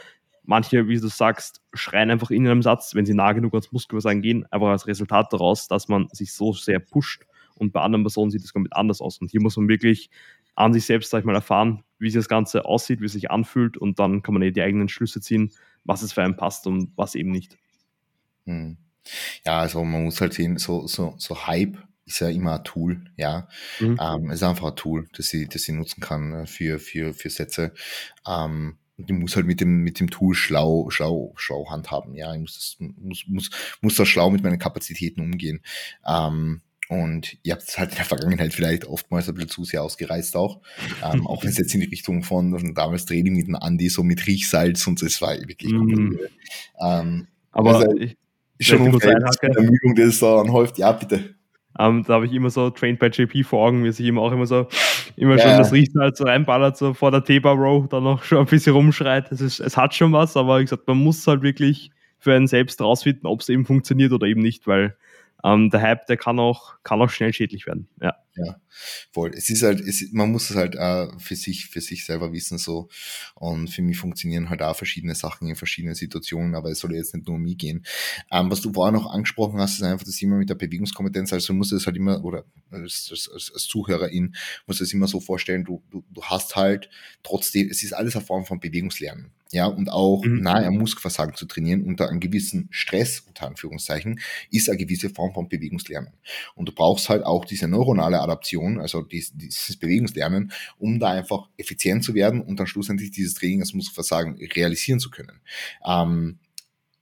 manche, 0.43 0.89
wie 0.89 0.99
du 0.99 1.09
sagst, 1.09 1.63
schreien 1.73 2.11
einfach 2.11 2.31
in 2.31 2.47
einem 2.47 2.63
Satz, 2.63 2.95
wenn 2.95 3.07
sie 3.07 3.15
nah 3.15 3.33
genug 3.33 3.55
ans 3.55 3.71
Muskelversagen 3.73 4.21
gehen, 4.21 4.45
einfach 4.51 4.69
als 4.69 4.87
Resultat 4.89 5.33
daraus, 5.33 5.69
dass 5.69 5.89
man 5.89 6.09
sich 6.13 6.33
so 6.35 6.53
sehr 6.53 6.81
pusht 6.81 7.25
und 7.55 7.73
bei 7.73 7.81
anderen 7.81 8.03
Personen 8.03 8.31
sieht 8.31 8.43
es 8.43 8.53
komplett 8.53 8.75
anders 8.75 9.01
aus. 9.01 9.19
Und 9.19 9.31
hier 9.31 9.41
muss 9.41 9.57
man 9.57 9.69
wirklich 9.69 10.11
an 10.57 10.73
sich 10.73 10.85
selbst, 10.85 11.11
sag 11.11 11.21
ich 11.21 11.25
mal, 11.25 11.35
erfahren, 11.35 11.85
wie 11.99 12.11
sich 12.11 12.19
das 12.19 12.29
Ganze 12.29 12.65
aussieht, 12.65 13.01
wie 13.01 13.07
es 13.07 13.13
sich 13.13 13.31
anfühlt 13.31 13.77
und 13.79 13.99
dann 13.99 14.23
kann 14.23 14.35
man 14.35 14.43
eh 14.43 14.51
die 14.51 14.63
eigenen 14.63 14.89
Schlüsse 14.89 15.21
ziehen, 15.21 15.53
was 15.85 16.03
es 16.03 16.13
für 16.13 16.23
einen 16.23 16.37
passt 16.37 16.67
und 16.67 16.91
was 16.97 17.15
eben 17.15 17.31
nicht. 17.31 17.57
Hm. 18.45 18.77
Ja, 19.45 19.61
also 19.61 19.85
man 19.85 20.05
muss 20.05 20.21
halt 20.21 20.35
sehen, 20.35 20.59
so, 20.59 20.87
so, 20.87 21.15
so 21.19 21.47
Hype 21.47 21.79
ist 22.07 22.21
ja 22.21 22.29
immer 22.29 22.59
ein 22.59 22.65
Tool, 22.65 23.05
ja. 23.17 23.49
Mhm. 23.81 23.99
Ähm, 24.01 24.31
es 24.31 24.37
ist 24.37 24.43
einfach 24.45 24.69
ein 24.69 24.77
Tool, 24.77 25.09
das 25.17 25.29
sie, 25.29 25.49
das 25.49 25.63
sie 25.63 25.73
nutzen 25.73 26.01
kann 26.01 26.33
äh, 26.33 26.47
für, 26.47 26.79
für, 26.79 27.13
für 27.15 27.31
Sätze. 27.31 27.73
Ähm, 28.27 28.79
und 28.97 29.11
ich 29.11 29.17
muss 29.17 29.37
halt 29.37 29.47
mit 29.47 29.61
dem, 29.61 29.83
mit 29.83 30.01
dem 30.01 30.09
Tool 30.09 30.35
schlau, 30.35 30.89
schlau, 30.89 31.35
schlau 31.37 31.69
handhaben, 31.69 32.15
ja. 32.15 32.33
Ich 32.33 32.41
muss, 32.41 32.55
das, 32.55 32.89
muss, 32.99 33.25
muss, 33.27 33.51
muss 33.81 33.97
da 33.97 34.07
schlau 34.07 34.31
mit 34.31 34.43
meinen 34.43 34.59
Kapazitäten 34.59 35.21
umgehen. 35.21 35.63
Ähm, 36.07 36.63
und 36.89 37.37
ihr 37.43 37.55
habt 37.55 37.65
es 37.65 37.79
halt 37.79 37.91
in 37.91 37.97
der 37.97 38.05
Vergangenheit 38.05 38.55
vielleicht 38.55 38.85
oftmals 38.85 39.29
ein 39.29 39.35
bisschen 39.35 39.51
zu 39.51 39.65
sehr 39.65 39.83
ausgereizt 39.83 40.37
auch. 40.37 40.61
Ähm, 41.03 41.27
auch 41.27 41.43
wenn 41.43 41.51
es 41.51 41.59
jetzt 41.59 41.75
in 41.75 41.81
die 41.81 41.89
Richtung 41.89 42.23
von, 42.23 42.57
von 42.57 42.75
damals 42.75 43.07
Training 43.07 43.35
mit 43.35 43.49
dem 43.49 43.57
Andi, 43.57 43.89
so 43.89 44.05
mit 44.05 44.27
Riechsalz 44.27 44.87
und 44.87 44.99
so, 44.99 45.07
es 45.07 45.21
war 45.21 45.37
wirklich 45.37 45.73
mhm. 45.73 46.19
ähm, 46.81 47.27
Aber 47.51 47.77
also, 47.77 47.97
ich, 47.97 48.17
schon 48.61 48.81
ungefähr 48.81 49.17
Ermüdung, 49.43 49.95
die 49.95 50.03
es 50.03 50.21
da 50.21 50.41
anhäuft. 50.41 50.79
Ja, 50.79 50.93
bitte. 50.93 51.37
Um, 51.79 51.99
ähm, 51.99 52.05
da 52.07 52.15
habe 52.15 52.27
ich 52.27 52.33
immer 52.33 52.49
so 52.49 52.71
Trained 52.71 52.99
by 52.99 53.07
JP 53.07 53.45
vor 53.45 53.67
Augen, 53.67 53.85
wie 53.85 53.93
sich 53.93 54.07
immer 54.07 54.23
auch 54.23 54.33
immer 54.33 54.47
so, 54.47 54.67
immer 55.17 55.37
ja. 55.37 55.43
schon 55.43 55.59
das 55.59 55.73
Riechen 55.73 56.01
halt 56.01 56.17
so 56.17 56.25
reinballert, 56.25 56.77
so 56.79 56.95
vor 56.95 57.11
der 57.11 57.23
T-Bar 57.23 57.55
Row, 57.55 57.87
dann 57.89 58.05
noch 58.05 58.23
schon 58.23 58.39
ein 58.39 58.47
bisschen 58.47 58.73
rumschreit. 58.73 59.31
Es, 59.31 59.43
ist, 59.43 59.61
es 59.61 59.77
hat 59.77 59.95
schon 59.95 60.13
was, 60.13 60.37
aber 60.39 60.59
wie 60.59 60.63
gesagt, 60.63 60.87
man 60.87 60.97
muss 60.97 61.27
halt 61.27 61.43
wirklich 61.43 61.91
für 62.19 62.35
einen 62.35 62.47
selbst 62.47 62.81
rausfinden, 62.81 63.27
ob 63.27 63.41
es 63.41 63.51
eben 63.51 63.67
funktioniert 63.67 64.13
oder 64.13 64.27
eben 64.27 64.41
nicht, 64.41 64.67
weil 64.67 64.97
ähm, 65.47 65.71
der 65.71 65.81
Hype, 65.81 66.07
der 66.07 66.17
kann 66.17 66.41
auch, 66.41 66.75
kann 66.83 67.01
auch 67.01 67.11
schnell 67.11 67.33
schädlich 67.33 67.67
werden. 67.67 67.89
Ja. 68.03 68.17
Ja, 68.39 68.61
voll. 69.13 69.31
Es 69.35 69.49
ist 69.49 69.63
halt, 69.63 69.81
es, 69.81 70.13
man 70.13 70.31
muss 70.31 70.51
es 70.51 70.57
halt 70.57 70.75
äh, 70.75 71.09
für 71.19 71.37
sich, 71.37 71.69
für 71.69 71.81
sich 71.81 72.05
selber 72.05 72.35
wissen 72.35 72.59
so. 72.59 72.89
Und 73.35 73.69
für 73.69 73.81
mich 73.81 73.97
funktionieren 73.97 74.51
halt 74.51 74.61
auch 74.61 74.77
verschiedene 74.77 75.15
Sachen 75.15 75.49
in 75.49 75.57
verschiedenen 75.57 75.95
Situationen, 75.95 76.55
aber 76.55 76.71
es 76.71 76.81
soll 76.81 76.95
jetzt 76.95 77.15
nicht 77.15 77.27
nur 77.27 77.37
um 77.37 77.43
mich 77.43 77.57
gehen. 77.57 77.87
Ähm, 78.31 78.51
was 78.51 78.61
du 78.61 78.75
vorher 78.75 78.93
noch 78.93 79.11
angesprochen 79.11 79.59
hast, 79.59 79.77
ist 79.77 79.83
einfach 79.85 80.05
das 80.05 80.21
immer 80.21 80.37
mit 80.37 80.51
der 80.51 80.55
Bewegungskompetenz. 80.55 81.33
Also 81.33 81.47
du 81.47 81.55
musst 81.55 81.73
es 81.73 81.87
halt 81.87 81.97
immer, 81.97 82.23
oder 82.25 82.45
als, 82.71 83.09
als, 83.11 83.31
als, 83.55 83.67
Zuhörerin, 83.69 84.35
musst 84.67 84.81
du 84.81 84.85
es 84.85 84.93
immer 84.93 85.09
so 85.09 85.21
vorstellen, 85.21 85.65
du, 85.65 85.83
du, 85.91 86.05
du 86.11 86.23
hast 86.23 86.57
halt 86.57 86.91
trotzdem, 87.23 87.69
es 87.71 87.83
ist 87.83 87.95
alles 87.95 88.17
eine 88.17 88.25
Form 88.25 88.45
von 88.45 88.61
Bewegungslernen. 88.61 89.33
Ja, 89.53 89.67
und 89.67 89.91
auch 89.91 90.25
mhm. 90.25 90.41
nahe 90.41 90.67
am 90.67 90.77
Muskelversagen 90.79 91.35
zu 91.35 91.47
trainieren 91.47 91.83
unter 91.83 92.09
einem 92.09 92.21
gewissen 92.21 92.69
Stress, 92.71 93.21
unter 93.21 93.47
Anführungszeichen, 93.47 94.21
ist 94.51 94.69
eine 94.69 94.79
gewisse 94.79 95.11
Form 95.11 95.33
von 95.35 95.49
Bewegungslernen. 95.49 96.13
Und 96.55 96.69
du 96.69 96.73
brauchst 96.73 97.09
halt 97.09 97.25
auch 97.25 97.45
diese 97.45 97.69
neuronale 97.69 98.21
Adaption, 98.21 98.81
also 98.81 99.03
dieses 99.03 99.77
Bewegungslernen, 99.77 100.53
um 100.79 100.99
da 100.99 101.11
einfach 101.11 101.49
effizient 101.57 102.03
zu 102.03 102.15
werden 102.15 102.41
und 102.41 102.59
dann 102.59 102.67
schlussendlich 102.67 103.13
dieses 103.13 103.35
Training 103.35 103.61
als 103.61 103.73
Muskelversagen 103.73 104.37
realisieren 104.55 104.99
zu 104.99 105.11
können. 105.11 105.41
Ähm, 105.87 106.39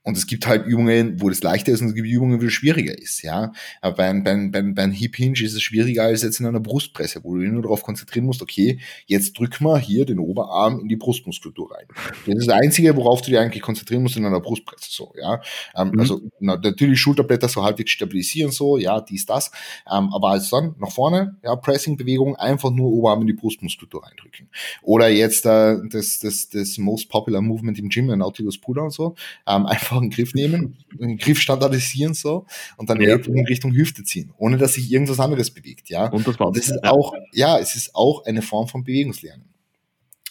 und 0.05 0.19
es 0.19 0.27
gibt 0.27 0.47
halt 0.47 0.67
Übungen, 0.67 1.21
wo 1.21 1.31
das 1.31 1.43
leichter 1.43 1.73
ist 1.73 1.81
und 1.81 1.89
es 1.89 1.95
gibt 1.95 2.07
Übungen, 2.07 2.41
wo 2.41 2.45
es 2.45 2.53
schwieriger 2.53 2.97
ist, 2.97 3.23
ja. 3.23 3.53
Aber 3.81 3.97
beim, 3.97 4.23
beim, 4.23 4.51
beim, 4.51 4.75
beim 4.75 4.93
Hip 4.93 5.17
Hinge 5.17 5.41
ist 5.43 5.55
es 5.55 5.63
schwieriger 5.63 6.05
als 6.05 6.23
jetzt 6.23 6.41
in 6.41 6.47
einer 6.47 6.61
Brustpresse, 6.61 7.25
wo 7.25 7.35
du 7.35 7.41
dich 7.41 7.51
nur 7.51 7.63
darauf 7.63 7.83
konzentrieren 7.83 8.27
musst, 8.27 8.43
okay, 8.43 8.81
jetzt 9.07 9.39
drück 9.39 9.63
mal 9.63 9.81
hier 9.81 10.05
den 10.05 10.19
Oberarm 10.19 10.79
in 10.81 10.89
die 10.89 10.97
Brustmuskulatur 10.97 11.75
rein. 11.75 11.87
Das 12.27 12.37
ist 12.37 12.49
das 12.49 12.55
Einzige, 12.55 12.95
worauf 12.97 13.23
du 13.23 13.31
dich 13.31 13.39
eigentlich 13.39 13.63
konzentrieren 13.63 14.03
musst 14.03 14.19
in 14.19 14.27
einer 14.27 14.41
Brustpresse, 14.41 14.91
so, 14.91 15.13
ja. 15.19 15.41
Ähm, 15.75 15.93
mhm. 15.93 16.01
Also, 16.01 16.21
na, 16.39 16.57
natürlich 16.57 17.01
Schulterblätter 17.01 17.49
so 17.49 17.65
halbwegs 17.65 17.91
stabilisieren, 17.91 18.53
so, 18.53 18.77
ja, 18.77 19.01
dies, 19.01 19.25
das. 19.25 19.51
Ähm, 19.91 20.13
aber 20.13 20.31
als 20.31 20.51
dann 20.51 20.75
nach 20.79 20.93
vorne, 20.93 21.39
ja, 21.43 21.57
Pressing-Bewegung, 21.57 22.37
einfach 22.37 22.71
nur 22.71 22.91
Oberarm 22.91 23.23
in 23.23 23.29
die 23.29 23.33
Brustmuskulatur 23.33 24.05
reindrücken. 24.05 24.51
Oder 24.83 25.09
jetzt 25.09 25.47
äh, 25.47 25.79
das, 25.89 26.19
das, 26.19 26.51
das 26.51 26.77
most 26.77 27.09
popular 27.09 27.41
Movement 27.41 27.79
im 27.79 27.89
Gym, 27.89 28.11
ein 28.11 28.19
Nautilus 28.19 28.59
Puder 28.59 28.83
und 28.83 28.93
so, 28.93 29.15
ähm, 29.47 29.65
einfach 29.65 29.94
einfach 29.95 30.03
einen 30.03 30.11
Griff 30.11 30.35
nehmen, 30.35 30.77
einen 31.01 31.17
Griff 31.17 31.41
standardisieren 31.41 32.15
so 32.15 32.47
und 32.77 32.91
dann 32.91 33.01
ja. 33.01 33.17
in 33.17 33.47
Richtung 33.47 33.73
Hüfte 33.73 34.03
ziehen, 34.03 34.33
ohne 34.37 34.59
dass 34.59 34.75
sich 34.75 34.91
irgendwas 34.91 35.21
anderes 35.21 35.51
bewegt, 35.51 35.89
ja. 35.89 36.09
Und 36.09 36.27
das, 36.27 36.39
war 36.39 36.53
das 36.53 36.69
ist 36.69 36.85
auch, 36.85 37.15
ja, 37.33 37.59
es 37.59 37.77
ist 37.77 37.95
auch 37.95 38.25
eine 38.25 38.43
Form 38.43 38.69
von 38.69 38.85
Bewegungslernen. 38.85 39.45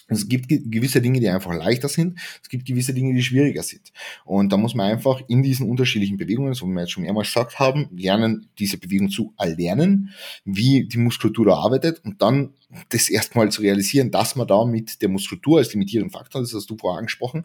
Es 0.06 0.28
gibt 0.28 0.48
gewisse 0.48 1.00
Dinge, 1.00 1.18
die 1.18 1.28
einfach 1.30 1.54
leichter 1.54 1.88
sind. 1.88 2.18
Es 2.42 2.50
gibt 2.50 2.66
gewisse 2.66 2.92
Dinge, 2.92 3.14
die 3.14 3.22
schwieriger 3.22 3.62
sind. 3.62 3.90
Und 4.26 4.52
da 4.52 4.58
muss 4.58 4.74
man 4.74 4.90
einfach 4.90 5.22
in 5.28 5.42
diesen 5.42 5.68
unterschiedlichen 5.68 6.18
Bewegungen, 6.18 6.52
so 6.52 6.66
wie 6.66 6.72
wir 6.72 6.82
jetzt 6.82 6.92
schon 6.92 7.04
mehrmals 7.04 7.28
gesagt 7.28 7.58
haben, 7.58 7.88
lernen, 7.90 8.46
diese 8.58 8.76
Bewegung 8.76 9.08
zu 9.08 9.32
erlernen, 9.38 10.10
wie 10.44 10.86
die 10.86 10.98
Muskulatur 10.98 11.46
da 11.46 11.54
arbeitet 11.54 12.04
und 12.04 12.20
dann 12.20 12.52
das 12.90 13.08
erstmal 13.08 13.50
zu 13.50 13.62
realisieren, 13.62 14.10
dass 14.10 14.36
man 14.36 14.46
da 14.46 14.66
mit 14.66 15.00
der 15.00 15.08
Muskulatur 15.08 15.58
als 15.58 15.72
limitierenden 15.72 16.12
Faktor, 16.12 16.42
das 16.42 16.52
hast 16.52 16.68
du 16.68 16.76
vorher 16.76 16.98
angesprochen, 16.98 17.44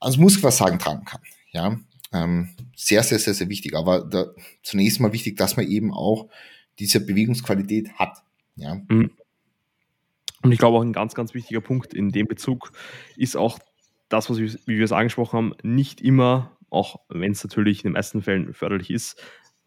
ans 0.00 0.18
Muskelversagen 0.18 0.78
tragen 0.78 1.04
kann. 1.04 1.20
Ja, 1.58 1.76
ähm, 2.12 2.50
sehr, 2.76 3.02
sehr, 3.02 3.18
sehr, 3.18 3.34
sehr 3.34 3.48
wichtig. 3.48 3.74
Aber 3.74 4.04
da, 4.04 4.26
zunächst 4.62 5.00
mal 5.00 5.12
wichtig, 5.12 5.36
dass 5.36 5.56
man 5.56 5.66
eben 5.66 5.92
auch 5.92 6.28
diese 6.78 7.04
Bewegungsqualität 7.04 7.94
hat. 7.94 8.22
Ja. 8.54 8.76
Mhm. 8.88 9.10
Und 10.42 10.52
ich 10.52 10.58
glaube 10.58 10.78
auch 10.78 10.82
ein 10.82 10.92
ganz, 10.92 11.14
ganz 11.16 11.34
wichtiger 11.34 11.60
Punkt 11.60 11.92
in 11.92 12.10
dem 12.10 12.28
Bezug 12.28 12.70
ist 13.16 13.36
auch 13.36 13.58
das, 14.08 14.30
was 14.30 14.38
wir, 14.38 14.52
wie 14.66 14.78
wir 14.78 14.84
es 14.84 14.92
angesprochen 14.92 15.36
haben, 15.36 15.54
nicht 15.64 16.00
immer, 16.00 16.56
auch 16.70 17.00
wenn 17.08 17.32
es 17.32 17.42
natürlich 17.42 17.78
in 17.78 17.88
den 17.88 17.94
meisten 17.94 18.22
Fällen 18.22 18.54
förderlich 18.54 18.90
ist, 18.90 19.20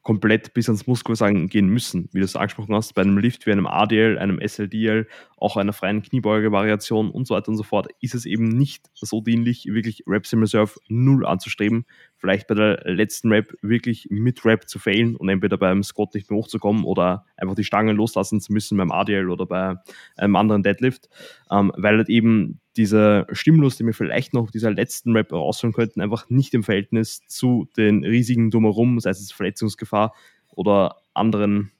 komplett 0.03 0.53
bis 0.53 0.67
ans 0.67 0.87
Muskelversagen 0.87 1.47
gehen 1.47 1.67
müssen, 1.67 2.09
wie 2.11 2.19
du 2.19 2.25
es 2.25 2.35
angesprochen 2.35 2.73
hast, 2.73 2.93
bei 2.93 3.03
einem 3.03 3.19
Lift 3.19 3.45
wie 3.45 3.51
einem 3.51 3.67
ADL, 3.67 4.17
einem 4.17 4.39
SLDL, 4.39 5.07
auch 5.37 5.57
einer 5.57 5.73
freien 5.73 6.01
Kniebeuge-Variation 6.01 7.11
und 7.11 7.27
so 7.27 7.35
weiter 7.35 7.49
und 7.49 7.57
so 7.57 7.63
fort, 7.63 7.87
ist 8.01 8.15
es 8.15 8.25
eben 8.25 8.47
nicht 8.47 8.89
so 8.93 9.21
dienlich, 9.21 9.65
wirklich 9.67 10.03
Reps 10.07 10.33
in 10.33 10.39
Reserve 10.39 10.73
null 10.87 11.25
anzustreben, 11.25 11.85
vielleicht 12.17 12.47
bei 12.47 12.55
der 12.55 12.81
letzten 12.85 13.31
Rap 13.31 13.53
wirklich 13.61 14.07
mit 14.09 14.43
Rap 14.43 14.67
zu 14.67 14.79
failen 14.79 15.15
und 15.15 15.29
entweder 15.29 15.57
beim 15.57 15.83
Squat 15.83 16.15
nicht 16.15 16.31
mehr 16.31 16.39
hochzukommen 16.39 16.83
oder 16.83 17.25
einfach 17.37 17.55
die 17.55 17.63
Stangen 17.63 17.95
loslassen 17.95 18.41
zu 18.41 18.53
müssen 18.53 18.77
beim 18.77 18.91
ADL 18.91 19.29
oder 19.29 19.45
bei 19.45 19.75
einem 20.17 20.35
anderen 20.35 20.63
Deadlift, 20.63 21.09
ähm, 21.51 21.71
weil 21.75 21.97
halt 21.97 22.09
eben 22.09 22.59
dieser 22.77 23.27
Stimulus, 23.31 23.77
den 23.77 23.87
wir 23.87 23.93
vielleicht 23.93 24.33
noch 24.33 24.51
dieser 24.51 24.71
letzten 24.71 25.11
Rap 25.13 25.31
rausholen 25.33 25.73
könnten, 25.73 26.01
einfach 26.01 26.29
nicht 26.29 26.53
im 26.53 26.63
Verhältnis 26.63 27.21
zu 27.27 27.67
den 27.77 28.03
riesigen 28.03 28.49
Drumherum, 28.49 28.99
sei 28.99 29.09
es 29.09 29.31
Verletzungsgefahr 29.31 30.13
oder 30.49 30.97
anderen, 31.13 31.71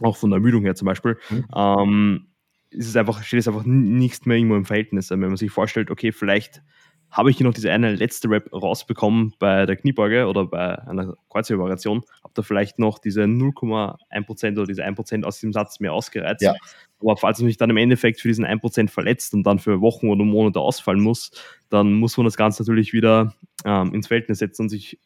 auch 0.00 0.16
von 0.16 0.30
der 0.30 0.38
Ermüdung 0.38 0.62
her 0.62 0.74
zum 0.74 0.86
Beispiel, 0.86 1.18
mhm. 1.30 1.44
ähm, 1.54 2.26
ist 2.70 2.88
es 2.88 2.96
einfach, 2.96 3.22
steht 3.22 3.40
es 3.40 3.48
einfach 3.48 3.64
nicht 3.64 4.26
mehr 4.26 4.36
irgendwo 4.36 4.56
im 4.56 4.64
Verhältnis. 4.64 5.10
Wenn 5.10 5.20
man 5.20 5.36
sich 5.36 5.50
vorstellt, 5.50 5.90
okay, 5.90 6.12
vielleicht 6.12 6.62
habe 7.10 7.30
ich 7.30 7.38
hier 7.38 7.46
noch 7.46 7.54
diese 7.54 7.70
eine 7.70 7.94
letzte 7.94 8.28
Rap 8.28 8.52
rausbekommen 8.52 9.34
bei 9.38 9.64
der 9.66 9.76
Kniebeuge 9.76 10.26
oder 10.26 10.46
bei 10.46 10.78
einer 10.82 11.14
Kreuzhebvariation, 11.30 12.02
habe 12.22 12.34
da 12.34 12.42
vielleicht 12.42 12.78
noch 12.78 12.98
diese 12.98 13.22
0,1% 13.22 14.52
oder 14.52 14.66
diese 14.66 14.84
1% 14.84 15.24
aus 15.24 15.36
diesem 15.36 15.52
Satz 15.52 15.80
mehr 15.80 15.92
ausgereizt. 15.92 16.42
Ja. 16.42 16.54
Aber 17.00 17.16
falls 17.16 17.38
man 17.38 17.48
sich 17.48 17.56
dann 17.56 17.70
im 17.70 17.76
Endeffekt 17.76 18.20
für 18.20 18.28
diesen 18.28 18.44
1% 18.44 18.88
verletzt 18.88 19.34
und 19.34 19.44
dann 19.44 19.58
für 19.58 19.80
Wochen 19.80 20.08
oder 20.08 20.24
Monate 20.24 20.60
ausfallen 20.60 21.00
muss, 21.00 21.30
dann 21.70 21.94
muss 21.94 22.16
man 22.16 22.24
das 22.24 22.36
Ganze 22.36 22.62
natürlich 22.62 22.92
wieder 22.92 23.34
ähm, 23.64 23.94
ins 23.94 24.08
Verhältnis 24.08 24.38
setzen 24.38 24.62
und 24.62 24.68
sich 24.68 24.98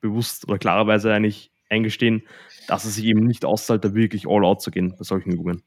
bewusst 0.00 0.48
oder 0.48 0.58
klarerweise 0.58 1.12
eigentlich 1.12 1.50
eingestehen, 1.70 2.22
dass 2.66 2.84
es 2.84 2.94
sich 2.94 3.04
eben 3.04 3.26
nicht 3.26 3.44
auszahlt, 3.44 3.84
da 3.84 3.94
wirklich 3.94 4.26
all 4.26 4.44
out 4.44 4.62
zu 4.62 4.70
gehen 4.70 4.94
bei 4.96 5.04
solchen 5.04 5.32
Übungen 5.32 5.62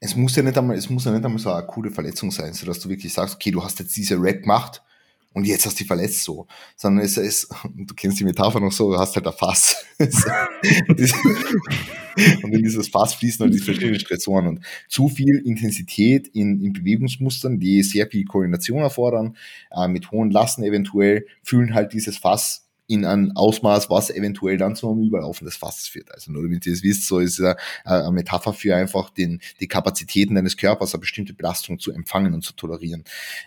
es 0.00 0.14
muss 0.16 0.36
ja 0.36 0.42
nicht 0.42 0.58
einmal, 0.58 0.76
es 0.76 0.90
muss 0.90 1.06
ja 1.06 1.12
nicht 1.12 1.24
einmal 1.24 1.38
so 1.38 1.48
eine 1.48 1.60
akute 1.60 1.90
Verletzung 1.90 2.30
sein, 2.30 2.52
sodass 2.52 2.78
du 2.78 2.90
wirklich 2.90 3.10
sagst, 3.14 3.36
okay, 3.36 3.50
du 3.50 3.64
hast 3.64 3.78
jetzt 3.78 3.96
diese 3.96 4.20
Rap 4.20 4.42
gemacht 4.42 4.82
und 5.34 5.46
jetzt 5.46 5.66
hast 5.66 5.74
du 5.74 5.78
dich 5.78 5.88
verletzt 5.88 6.22
so. 6.22 6.46
Sondern 6.76 7.04
es 7.04 7.16
ist, 7.16 7.48
du 7.74 7.92
kennst 7.94 8.20
die 8.20 8.24
Metapher 8.24 8.60
noch 8.60 8.72
so, 8.72 8.92
du 8.92 8.98
hast 8.98 9.16
halt 9.16 9.26
ein 9.26 9.32
Fass. 9.32 9.84
und 9.98 11.00
in 12.52 12.62
dieses 12.62 12.88
Fass 12.88 13.14
fließen 13.14 13.44
halt 13.44 13.52
die 13.52 13.58
verschiedenen 13.58 13.98
Stressoren 13.98 14.46
und 14.46 14.60
zu 14.88 15.08
viel 15.08 15.42
Intensität 15.44 16.28
in, 16.28 16.60
in 16.60 16.72
Bewegungsmustern, 16.72 17.58
die 17.58 17.82
sehr 17.82 18.06
viel 18.06 18.24
Koordination 18.24 18.78
erfordern, 18.78 19.36
äh, 19.72 19.88
mit 19.88 20.12
hohen 20.12 20.30
Lasten 20.30 20.62
eventuell, 20.62 21.26
fühlen 21.42 21.74
halt 21.74 21.92
dieses 21.92 22.16
Fass 22.16 22.63
in 22.86 23.04
ein 23.04 23.32
Ausmaß, 23.34 23.88
was 23.88 24.10
eventuell 24.10 24.58
dann 24.58 24.76
zu 24.76 24.90
einem 24.90 25.02
Überlaufen 25.04 25.46
des 25.46 25.56
Fasses 25.56 25.88
führt. 25.88 26.12
Also 26.12 26.32
nur 26.32 26.42
damit 26.42 26.66
ihr 26.66 26.72
es 26.72 26.82
wisst, 26.82 27.06
so 27.06 27.18
ist 27.18 27.38
es 27.38 27.56
eine 27.84 28.10
Metapher 28.12 28.52
für 28.52 28.76
einfach 28.76 29.10
den, 29.10 29.40
die 29.60 29.68
Kapazitäten 29.68 30.34
deines 30.34 30.56
Körpers, 30.56 30.94
eine 30.94 31.00
bestimmte 31.00 31.32
Belastung 31.32 31.78
zu 31.78 31.92
empfangen 31.92 32.34
und 32.34 32.42
zu 32.42 32.52
tolerieren. 32.52 33.04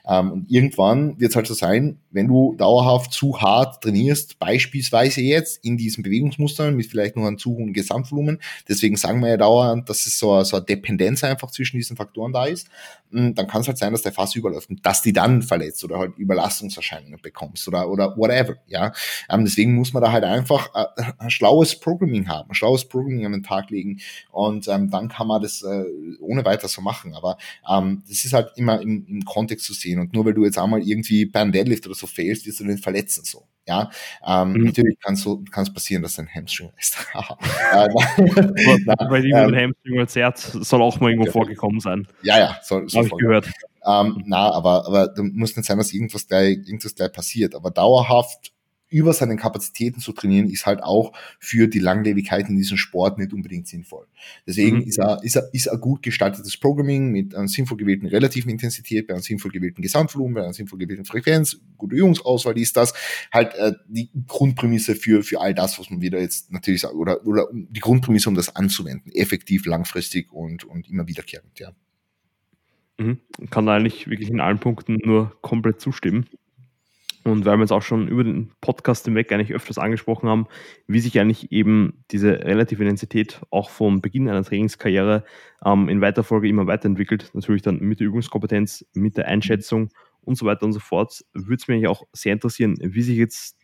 Ähm, 0.07 0.31
und 0.31 0.51
irgendwann 0.51 1.19
wird 1.19 1.31
es 1.31 1.35
halt 1.35 1.47
so 1.47 1.53
sein, 1.53 1.99
wenn 2.09 2.27
du 2.27 2.55
dauerhaft 2.55 3.13
zu 3.13 3.39
hart 3.39 3.83
trainierst, 3.83 4.39
beispielsweise 4.39 5.21
jetzt 5.21 5.63
in 5.63 5.77
diesen 5.77 6.03
Bewegungsmustern 6.03 6.75
mit 6.75 6.87
vielleicht 6.87 7.15
noch 7.15 7.25
einem 7.25 7.37
zu 7.37 7.51
hohen 7.51 7.73
Gesamtvolumen, 7.73 8.39
deswegen 8.67 8.95
sagen 8.95 9.19
wir 9.21 9.29
ja 9.29 9.37
dauernd, 9.37 9.87
dass 9.87 10.07
es 10.07 10.17
so, 10.17 10.43
so 10.43 10.57
eine 10.57 10.65
Dependenz 10.65 11.23
einfach 11.23 11.51
zwischen 11.51 11.77
diesen 11.77 11.95
Faktoren 11.95 12.33
da 12.33 12.45
ist, 12.45 12.69
hm, 13.11 13.35
dann 13.35 13.47
kann 13.47 13.61
es 13.61 13.67
halt 13.67 13.77
sein, 13.77 13.91
dass 13.91 14.01
der 14.01 14.11
Fass 14.13 14.35
überläuft 14.35 14.69
und 14.69 14.83
dass 14.85 15.03
die 15.03 15.13
dann 15.13 15.43
verletzt 15.43 15.83
oder 15.83 15.99
halt 15.99 16.17
Überlastungserscheinungen 16.17 17.21
bekommst 17.21 17.67
oder, 17.67 17.89
oder 17.89 18.17
whatever, 18.17 18.55
ja. 18.65 18.91
Ähm, 19.29 19.45
deswegen 19.45 19.75
muss 19.75 19.93
man 19.93 20.03
da 20.03 20.11
halt 20.11 20.23
einfach 20.23 20.69
äh, 20.75 21.03
ein 21.17 21.29
schlaues 21.29 21.79
Programming 21.79 22.27
haben, 22.27 22.49
ein 22.49 22.55
schlaues 22.55 22.87
Programming 22.87 23.25
an 23.25 23.31
den 23.33 23.43
Tag 23.43 23.69
legen 23.69 23.99
und 24.31 24.67
ähm, 24.67 24.89
dann 24.89 25.09
kann 25.09 25.27
man 25.27 25.41
das 25.41 25.61
äh, 25.63 25.85
ohne 26.19 26.45
weiter 26.45 26.67
so 26.67 26.81
machen. 26.81 27.13
Aber 27.13 27.37
ähm, 27.69 28.03
das 28.07 28.25
ist 28.25 28.33
halt 28.33 28.51
immer 28.55 28.81
im, 28.81 29.05
im 29.07 29.25
Kontext 29.25 29.65
zu 29.65 29.73
sehen 29.73 29.99
und 29.99 30.13
nur 30.13 30.25
weil 30.25 30.33
du 30.33 30.45
jetzt 30.45 30.57
einmal 30.57 30.81
irgendwie 30.81 31.25
beim 31.25 31.51
Deadlift 31.51 31.85
oder 31.85 31.95
so 31.95 32.07
failst, 32.07 32.45
wirst 32.45 32.59
du 32.59 32.65
den 32.65 32.77
verletzen 32.77 33.23
so. 33.23 33.47
Ja, 33.67 33.91
ähm, 34.25 34.53
mhm. 34.53 34.63
natürlich 34.63 34.97
kann 35.01 35.15
es 35.15 35.23
so, 35.23 35.43
kann's 35.51 35.73
passieren, 35.73 36.01
dass 36.01 36.15
dein 36.15 36.29
Hamstring 36.33 36.71
ist. 36.79 36.97
Äh, 37.73 37.87
weil 39.09 39.21
die 39.21 39.31
ähm, 39.31 39.53
Hamstring 39.53 40.07
zerrt, 40.07 40.37
soll 40.37 40.81
auch 40.81 40.99
mal 41.01 41.09
irgendwo 41.09 41.29
okay. 41.29 41.39
vorgekommen 41.39 41.79
sein. 41.81 42.07
Ja, 42.23 42.39
ja, 42.39 42.57
soll, 42.63 42.87
soll 42.87 43.03
Habe 43.03 43.09
ich 43.13 43.21
gehört. 43.21 43.51
Ähm, 43.85 44.23
na, 44.25 44.51
aber, 44.51 44.87
aber 44.87 45.07
da 45.07 45.21
muss 45.21 45.55
nicht 45.55 45.65
sein, 45.65 45.77
dass 45.77 45.93
irgendwas 45.93 46.27
gleich, 46.27 46.57
irgendwas 46.57 46.95
gleich 46.95 47.11
passiert. 47.11 47.55
Aber 47.55 47.71
dauerhaft 47.71 48.53
über 48.89 49.13
seinen 49.13 49.37
Kapazitäten 49.37 49.99
zu 49.99 50.13
trainieren, 50.13 50.49
ist 50.49 50.65
halt 50.65 50.81
auch 50.81 51.13
für 51.39 51.67
die 51.67 51.79
Langlebigkeit 51.79 52.47
in 52.47 52.55
diesem 52.55 52.77
Sport 52.77 53.17
nicht 53.17 53.33
unbedingt 53.33 53.67
sinnvoll. 53.67 54.07
Deswegen 54.45 54.77
mhm. 54.77 54.83
ist, 54.83 54.97
er, 54.97 55.19
ist, 55.23 55.35
er, 55.35 55.49
ist 55.53 55.67
ein 55.67 55.79
gut 55.79 56.03
gestaltetes 56.03 56.57
Programming 56.57 57.11
mit 57.11 57.35
einer 57.35 57.47
sinnvoll 57.47 57.77
gewählten 57.77 58.07
relativen 58.07 58.49
Intensität, 58.49 59.07
bei 59.07 59.13
einem 59.13 59.23
sinnvoll 59.23 59.51
gewählten 59.51 59.81
Gesamtvolumen, 59.81 60.35
bei 60.35 60.43
einer 60.43 60.53
sinnvoll 60.53 60.79
gewählten 60.79 61.05
Frequenz, 61.05 61.59
gute 61.77 61.95
Übungsauswahl 61.95 62.57
ist 62.57 62.77
das 62.77 62.93
halt 63.31 63.53
äh, 63.55 63.73
die 63.87 64.09
Grundprämisse 64.27 64.95
für, 64.95 65.23
für 65.23 65.41
all 65.41 65.53
das, 65.53 65.77
was 65.79 65.89
man 65.89 66.01
wieder 66.01 66.19
jetzt 66.19 66.51
natürlich 66.51 66.81
sagt, 66.81 66.95
oder, 66.95 67.25
oder 67.25 67.47
die 67.53 67.79
Grundprämisse, 67.79 68.29
um 68.29 68.35
das 68.35 68.55
anzuwenden, 68.55 69.11
effektiv, 69.13 69.65
langfristig 69.65 70.31
und, 70.31 70.63
und 70.63 70.89
immer 70.89 71.07
wiederkehrend, 71.07 71.59
ja. 71.59 71.71
Mhm. 72.99 73.19
Kann 73.51 73.69
eigentlich 73.69 74.07
wirklich 74.07 74.29
in 74.29 74.39
allen 74.39 74.59
Punkten 74.59 74.97
nur 75.03 75.39
komplett 75.41 75.81
zustimmen. 75.81 76.25
Und 77.27 77.45
weil 77.45 77.57
wir 77.57 77.63
jetzt 77.63 77.71
auch 77.71 77.81
schon 77.81 78.07
über 78.07 78.23
den 78.23 78.51
Podcast 78.61 79.05
hinweg 79.05 79.31
eigentlich 79.31 79.53
öfters 79.53 79.77
angesprochen 79.77 80.29
haben, 80.29 80.47
wie 80.87 80.99
sich 80.99 81.19
eigentlich 81.19 81.51
eben 81.51 82.03
diese 82.11 82.39
relative 82.39 82.83
Intensität 82.83 83.41
auch 83.49 83.69
vom 83.69 84.01
Beginn 84.01 84.29
einer 84.29 84.43
Trainingskarriere 84.43 85.25
ähm, 85.65 85.89
in 85.89 86.01
weiter 86.01 86.23
Folge 86.23 86.47
immer 86.47 86.67
weiterentwickelt, 86.67 87.31
natürlich 87.33 87.61
dann 87.61 87.79
mit 87.79 87.99
der 87.99 88.07
Übungskompetenz, 88.07 88.85
mit 88.93 89.17
der 89.17 89.27
Einschätzung 89.27 89.89
und 90.21 90.37
so 90.37 90.45
weiter 90.45 90.65
und 90.65 90.73
so 90.73 90.79
fort, 90.79 91.23
würde 91.33 91.55
es 91.55 91.67
mich 91.67 91.87
auch 91.87 92.03
sehr 92.13 92.33
interessieren, 92.33 92.75
wie 92.81 93.01
sich 93.01 93.17
jetzt 93.17 93.57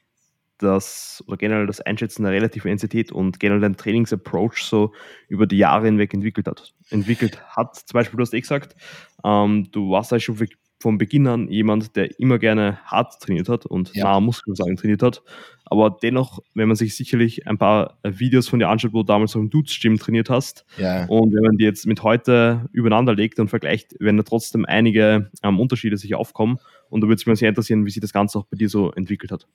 das 0.58 1.24
oder 1.28 1.38
generell 1.38 1.68
das 1.68 1.82
Einschätzen 1.82 2.24
der 2.24 2.32
relativen 2.32 2.72
Intensität 2.72 3.12
und 3.12 3.40
generell 3.40 3.62
dein 3.62 3.78
Trainingsapproach 3.78 4.58
so 4.58 4.94
über 5.28 5.48
die 5.48 5.58
Jahre 5.58 5.86
hinweg 5.86 6.14
entwickelt 6.14 6.48
hat. 6.48 6.74
Entwickelt 6.90 7.42
hat, 7.56 7.76
zum 7.76 7.94
Beispiel, 7.98 8.18
du 8.18 8.22
hast 8.22 8.34
eh 8.34 8.42
gesagt, 8.42 8.76
ähm, 9.24 9.70
du 9.72 9.92
warst 9.92 10.12
ja 10.12 10.20
schon 10.20 10.40
von 10.84 10.98
Beginn 10.98 11.28
an 11.28 11.48
jemand, 11.48 11.96
der 11.96 12.20
immer 12.20 12.38
gerne 12.38 12.78
hart 12.84 13.22
trainiert 13.22 13.48
hat 13.48 13.66
und 13.66 13.96
ja. 13.96 14.04
nahe 14.04 14.22
Muskelversagen 14.22 14.76
trainiert 14.76 15.02
hat. 15.02 15.24
Aber 15.64 15.98
dennoch, 16.04 16.40
wenn 16.54 16.68
man 16.68 16.76
sich 16.76 16.96
sicherlich 16.96 17.48
ein 17.48 17.58
paar 17.58 17.98
Videos 18.04 18.50
von 18.50 18.60
dir 18.60 18.68
anschaut, 18.68 18.92
wo 18.92 19.00
du 19.00 19.06
damals 19.06 19.34
auf 19.36 19.42
dem 19.42 19.50
Dudes 19.50 19.80
Gym 19.80 19.98
trainiert 19.98 20.30
hast, 20.30 20.66
ja. 20.78 21.06
und 21.06 21.34
wenn 21.34 21.42
man 21.42 21.58
die 21.58 21.64
jetzt 21.64 21.88
mit 21.88 22.04
heute 22.04 22.70
übereinander 22.74 23.16
legt 23.16 23.40
und 23.40 23.48
vergleicht, 23.48 23.98
werden 24.00 24.18
da 24.18 24.24
trotzdem 24.24 24.66
einige 24.66 25.32
ähm, 25.42 25.60
Unterschiede 25.60 25.96
sich 25.96 26.16
aufkommen. 26.16 26.60
Und 26.90 27.00
da 27.02 27.08
würde 27.08 27.16
es 27.16 27.26
mich 27.26 27.40
sehr 27.40 27.50
interessieren, 27.50 27.86
wie 27.86 27.90
sich 27.90 28.02
das 28.02 28.12
Ganze 28.12 28.38
auch 28.38 28.46
bei 28.46 28.58
dir 28.58 28.68
so 28.68 28.92
entwickelt 28.92 29.32
hat. 29.32 29.48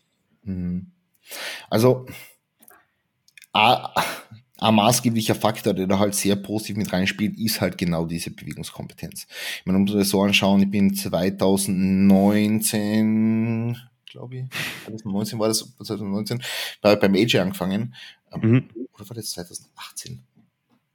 Mhm. 0.45 0.87
Also, 1.69 2.07
ein 4.59 4.75
maßgeblicher 4.75 5.35
Faktor, 5.35 5.73
der 5.73 5.87
da 5.87 5.99
halt 5.99 6.15
sehr 6.15 6.37
positiv 6.37 6.77
mit 6.77 6.93
reinspielt, 6.93 7.39
ist 7.39 7.61
halt 7.61 7.79
genau 7.79 8.05
diese 8.07 8.31
Bewegungskompetenz. 8.31 9.27
Ich 9.61 9.67
meine, 9.67 9.79
um 9.79 9.87
das 9.87 10.09
so 10.09 10.23
anschauen, 10.23 10.63
ich 10.63 10.71
bin 10.71 10.95
2019, 10.95 13.77
glaube 14.07 14.37
ich, 14.37 14.45
2019 14.85 15.39
war 15.39 15.49
das, 15.49 15.59
2019, 15.77 16.43
bei, 16.83 16.97
beim 16.97 17.15
AJ 17.15 17.39
angefangen. 17.39 17.95
Ähm, 18.33 18.51
mhm. 18.51 18.69
Oder 18.95 19.09
war 19.09 19.15
das 19.15 19.31
2018? 19.31 20.21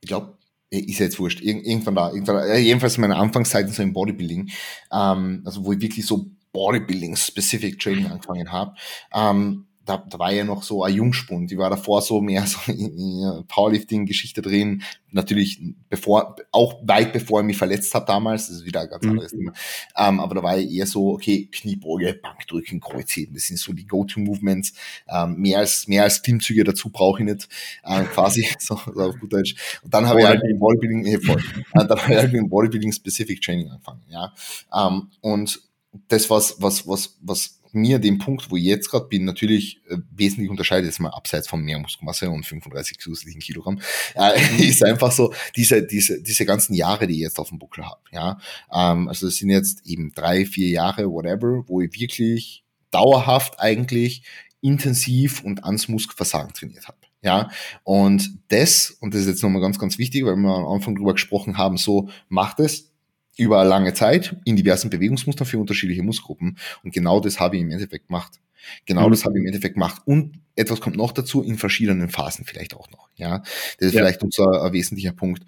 Ich 0.02 0.08
glaube, 0.08 0.38
ist 0.70 1.00
ja 1.00 1.06
jetzt 1.06 1.18
wurscht, 1.20 1.42
Ir 1.42 1.66
irgendwann 1.66 1.96
da, 1.96 2.12
irgendwann 2.12 2.36
da, 2.36 2.56
jedenfalls 2.56 2.98
meine 2.98 3.16
Anfangszeiten 3.16 3.72
so 3.72 3.82
im 3.84 3.94
Bodybuilding, 3.94 4.52
ähm, 4.92 5.42
also 5.46 5.64
wo 5.64 5.72
ich 5.72 5.80
wirklich 5.82 6.06
so 6.06 6.30
Bodybuilding-specific 6.52 7.80
Training 7.80 8.08
angefangen 8.08 8.52
habe. 8.52 8.76
Ähm, 9.14 9.68
da, 9.86 9.98
da 9.98 10.18
war 10.18 10.32
ja 10.32 10.44
noch 10.46 10.64
so 10.64 10.84
ein 10.84 10.94
Jungspund. 10.94 11.52
Die 11.52 11.58
war 11.58 11.70
davor 11.70 12.02
so 12.02 12.22
mehr 12.22 12.46
so 12.48 12.72
in, 12.72 12.98
in 12.98 13.44
Powerlifting-Geschichte 13.48 14.42
drin. 14.42 14.84
Natürlich 15.12 15.62
bevor, 15.90 16.38
auch 16.52 16.76
weit 16.84 17.12
bevor 17.12 17.42
ich 17.42 17.46
mich 17.46 17.58
verletzt 17.58 17.94
habe 17.94 18.06
damals. 18.06 18.48
Das 18.48 18.58
ist 18.58 18.66
wieder 18.66 18.82
ein 18.82 18.90
ganz 18.90 19.04
mhm. 19.04 19.12
anderes 19.12 19.32
Thema. 19.32 19.54
Ähm, 19.98 20.20
aber 20.20 20.36
da 20.36 20.44
war 20.44 20.58
ja 20.58 20.68
eher 20.68 20.88
so, 20.88 21.12
okay, 21.14 21.50
Kniebeuge, 21.52 22.14
Bankdrücken, 22.14 22.80
Kreuzheben. 22.80 23.36
Das 23.36 23.44
sind 23.44 23.60
so 23.60 23.74
die 23.74 23.86
Go-To-Movements. 23.86 24.74
Ähm, 25.08 25.36
mehr 25.36 25.60
als, 25.60 25.88
mehr 25.88 26.04
als 26.04 26.22
Klimmzüge 26.22 26.64
dazu 26.64 26.90
brauche 26.90 27.20
ich 27.20 27.26
nicht. 27.26 27.50
Ähm, 27.86 28.06
quasi, 28.06 28.48
so, 28.60 28.80
so 28.94 29.02
auf 29.02 29.20
gut 29.20 29.34
Deutsch. 29.34 29.56
Und 29.84 29.94
dann 29.94 30.08
habe 30.08 30.22
ich 30.22 30.26
halt 30.26 30.44
mit 30.44 30.60
Bodybuilding, 30.60 31.06
äh, 31.06 31.20
voll. 31.20 31.44
dann 31.74 31.90
habe 31.90 32.14
ich 32.14 32.18
halt 32.18 32.32
mit 32.32 32.50
Bodybuilding-Specific 32.50 33.42
Training 33.42 33.70
angefangen, 33.70 34.04
ja. 34.10 34.34
Ähm, 34.74 35.10
und 35.22 35.62
das 36.08 36.30
was, 36.30 36.56
was, 36.60 36.88
was, 36.88 37.18
was 37.22 37.60
mir 37.74 38.00
den 38.00 38.18
Punkt, 38.18 38.52
wo 38.52 38.58
ich 38.58 38.64
jetzt 38.64 38.90
gerade 38.90 39.08
bin, 39.08 39.26
natürlich 39.26 39.82
äh, 39.90 39.98
wesentlich 40.12 40.50
unterscheidet, 40.50 40.86
jetzt 40.86 41.00
mal 41.00 41.10
abseits 41.10 41.48
von 41.48 41.62
mehr 41.62 41.80
Muskelmasse 41.80 42.30
und 42.30 42.46
35 42.46 43.00
zusätzlichen 43.00 43.42
Kilogramm, 43.42 43.80
äh, 44.16 44.40
ist 44.68 44.84
einfach 44.84 45.12
so 45.12 45.34
diese, 45.56 45.84
diese, 45.84 46.22
diese 46.22 46.46
ganzen 46.46 46.74
Jahre, 46.74 47.08
die 47.08 47.16
ich 47.16 47.22
jetzt 47.22 47.40
auf 47.40 47.50
dem 47.50 47.60
Buckel 47.60 47.86
habe. 47.86 48.02
Ja? 48.12 48.40
Ähm, 48.72 49.08
also 49.08 49.26
das 49.26 49.38
sind 49.38 49.50
jetzt 49.50 49.86
eben 49.86 50.12
drei, 50.14 50.46
vier 50.46 50.70
Jahre, 50.70 51.10
whatever, 51.10 51.64
wo 51.68 51.82
ich 51.82 51.94
wirklich 52.00 52.64
dauerhaft 52.92 53.60
eigentlich 53.60 54.24
intensiv 54.62 55.44
und 55.44 55.64
ans 55.64 55.88
Muskelversagen 55.88 56.54
trainiert 56.54 56.88
habe. 56.88 56.98
Ja, 57.22 57.50
und 57.84 58.38
das, 58.50 58.98
und 59.00 59.14
das 59.14 59.22
ist 59.22 59.28
jetzt 59.28 59.44
nochmal 59.44 59.62
ganz, 59.62 59.80
ganz 59.80 59.98
wichtig, 59.98 60.26
weil 60.26 60.36
wir 60.36 60.54
am 60.54 60.68
Anfang 60.68 60.96
drüber 60.96 61.14
gesprochen 61.14 61.58
haben, 61.58 61.78
so 61.78 62.10
macht 62.28 62.60
es, 62.60 62.93
über 63.38 63.64
lange 63.64 63.94
Zeit 63.94 64.36
in 64.46 64.56
diversen 64.56 64.90
Bewegungsmustern 64.90 65.48
für 65.48 65.60
unterschiedliche 65.60 66.04
Muskelgruppen. 66.04 66.58
Und 66.84 66.94
genau 66.94 67.20
das 67.20 67.40
habe 67.40 67.56
ich 67.56 67.62
im 67.62 67.72
Endeffekt 67.72 68.08
gemacht. 68.08 68.40
Genau 68.86 69.08
mhm. 69.08 69.12
das 69.12 69.26
habe 69.26 69.36
ich 69.36 69.42
im 69.42 69.48
Endeffekt 69.48 69.76
gemacht. 69.76 70.02
Und 70.06 70.40
etwas 70.56 70.82
kommt 70.82 70.96
noch 70.96 71.12
dazu, 71.12 71.42
in 71.42 71.58
verschiedenen 71.58 72.10
Phasen 72.10 72.46
vielleicht 72.46 72.76
auch 72.76 72.90
noch. 72.92 73.10
Ja, 73.16 73.40
das 73.40 73.88
ist 73.88 73.94
ja. 73.94 74.02
vielleicht 74.02 74.24
unser 74.24 74.66
äh, 74.66 74.72
wesentlicher 74.72 75.12
Punkt, 75.12 75.44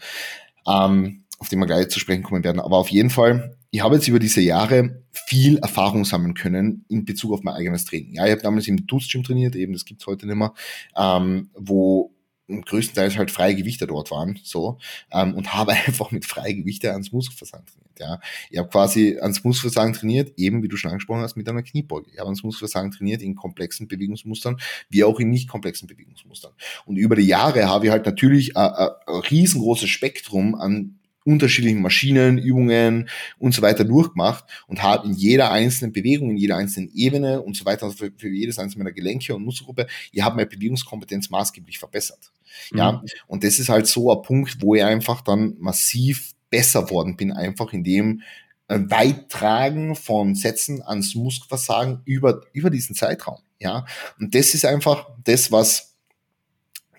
ähm, 0.67 1.23
auf 1.37 1.49
den 1.49 1.59
wir 1.59 1.65
gleich 1.65 1.89
zu 1.89 1.99
sprechen 1.99 2.23
kommen 2.23 2.43
werden. 2.43 2.59
Aber 2.59 2.77
auf 2.77 2.89
jeden 2.89 3.09
Fall, 3.09 3.57
ich 3.71 3.81
habe 3.81 3.95
jetzt 3.95 4.07
über 4.07 4.19
diese 4.19 4.41
Jahre 4.41 5.03
viel 5.11 5.57
Erfahrung 5.57 6.05
sammeln 6.05 6.33
können 6.33 6.85
in 6.89 7.05
Bezug 7.05 7.33
auf 7.33 7.43
mein 7.43 7.55
eigenes 7.55 7.85
Training. 7.85 8.15
Ja, 8.15 8.25
ich 8.25 8.31
habe 8.31 8.41
damals 8.41 8.67
im 8.67 8.87
Dudes 8.87 9.09
Gym 9.09 9.23
trainiert, 9.23 9.55
eben 9.55 9.73
das 9.73 9.85
gibt's 9.85 10.07
heute 10.07 10.25
nicht 10.25 10.35
mehr, 10.35 10.53
ähm, 10.97 11.49
wo 11.53 12.14
größtenteils 12.47 13.17
halt 13.17 13.31
freie 13.31 13.55
Gewichte 13.55 13.87
dort 13.87 14.11
waren, 14.11 14.39
so, 14.43 14.77
ähm, 15.11 15.33
und 15.33 15.53
habe 15.53 15.73
einfach 15.73 16.11
mit 16.11 16.25
freie 16.25 16.55
Gewichte 16.55 16.91
ans 16.91 17.11
Muskelversagen 17.11 17.65
trainiert, 17.65 17.99
ja. 17.99 18.19
Ich 18.49 18.57
habe 18.57 18.69
quasi 18.69 19.17
ans 19.19 19.43
Muskelversagen 19.43 19.93
trainiert, 19.93 20.33
eben 20.37 20.63
wie 20.63 20.67
du 20.67 20.77
schon 20.77 20.91
angesprochen 20.91 21.21
hast, 21.21 21.35
mit 21.35 21.47
einer 21.47 21.63
Kniebeuge. 21.63 22.09
Ich 22.11 22.19
habe 22.19 22.27
ans 22.27 22.43
Muskelversagen 22.43 22.91
trainiert 22.91 23.21
in 23.21 23.35
komplexen 23.35 23.87
Bewegungsmustern, 23.87 24.57
wie 24.89 25.03
auch 25.03 25.19
in 25.19 25.29
nicht 25.29 25.47
komplexen 25.47 25.87
Bewegungsmustern. 25.87 26.53
Und 26.85 26.97
über 26.97 27.15
die 27.15 27.23
Jahre 27.23 27.67
habe 27.67 27.85
ich 27.85 27.91
halt 27.91 28.05
natürlich 28.05 28.55
ein, 28.57 28.73
ein, 28.73 28.89
ein 29.07 29.19
riesengroßes 29.21 29.89
Spektrum 29.89 30.55
an 30.55 30.99
unterschiedlichen 31.25 31.81
Maschinen, 31.81 32.37
Übungen 32.37 33.09
und 33.39 33.53
so 33.53 33.61
weiter 33.61 33.83
durchgemacht 33.83 34.45
und 34.67 34.83
habe 34.83 35.07
in 35.07 35.13
jeder 35.13 35.51
einzelnen 35.51 35.91
Bewegung, 35.91 36.29
in 36.29 36.37
jeder 36.37 36.55
einzelnen 36.55 36.91
Ebene 36.93 37.41
und 37.41 37.57
so 37.57 37.65
weiter, 37.65 37.87
also 37.87 37.97
für, 37.97 38.11
für 38.15 38.29
jedes 38.29 38.59
einzelne 38.59 38.83
meiner 38.83 38.93
Gelenke 38.93 39.35
und 39.35 39.43
Muskelgruppe, 39.43 39.87
ich 40.11 40.21
habe 40.21 40.35
meine 40.35 40.47
Bewegungskompetenz 40.47 41.29
maßgeblich 41.31 41.79
verbessert. 41.79 42.31
Mhm. 42.71 42.77
Ja, 42.77 43.03
und 43.27 43.43
das 43.43 43.59
ist 43.59 43.69
halt 43.69 43.87
so 43.87 44.11
ein 44.11 44.21
Punkt, 44.21 44.61
wo 44.61 44.75
ich 44.75 44.83
einfach 44.83 45.21
dann 45.21 45.55
massiv 45.59 46.33
besser 46.49 46.89
worden 46.89 47.17
bin, 47.17 47.31
einfach 47.31 47.73
in 47.73 47.83
dem 47.83 48.21
äh, 48.67 48.79
Weittragen 48.79 49.95
von 49.95 50.35
Sätzen 50.35 50.81
ans 50.81 51.15
Muskelversagen 51.15 52.01
über, 52.05 52.41
über 52.53 52.69
diesen 52.69 52.95
Zeitraum. 52.95 53.39
Ja, 53.59 53.85
und 54.19 54.33
das 54.35 54.53
ist 54.53 54.65
einfach 54.65 55.09
das, 55.23 55.51
was, 55.51 55.95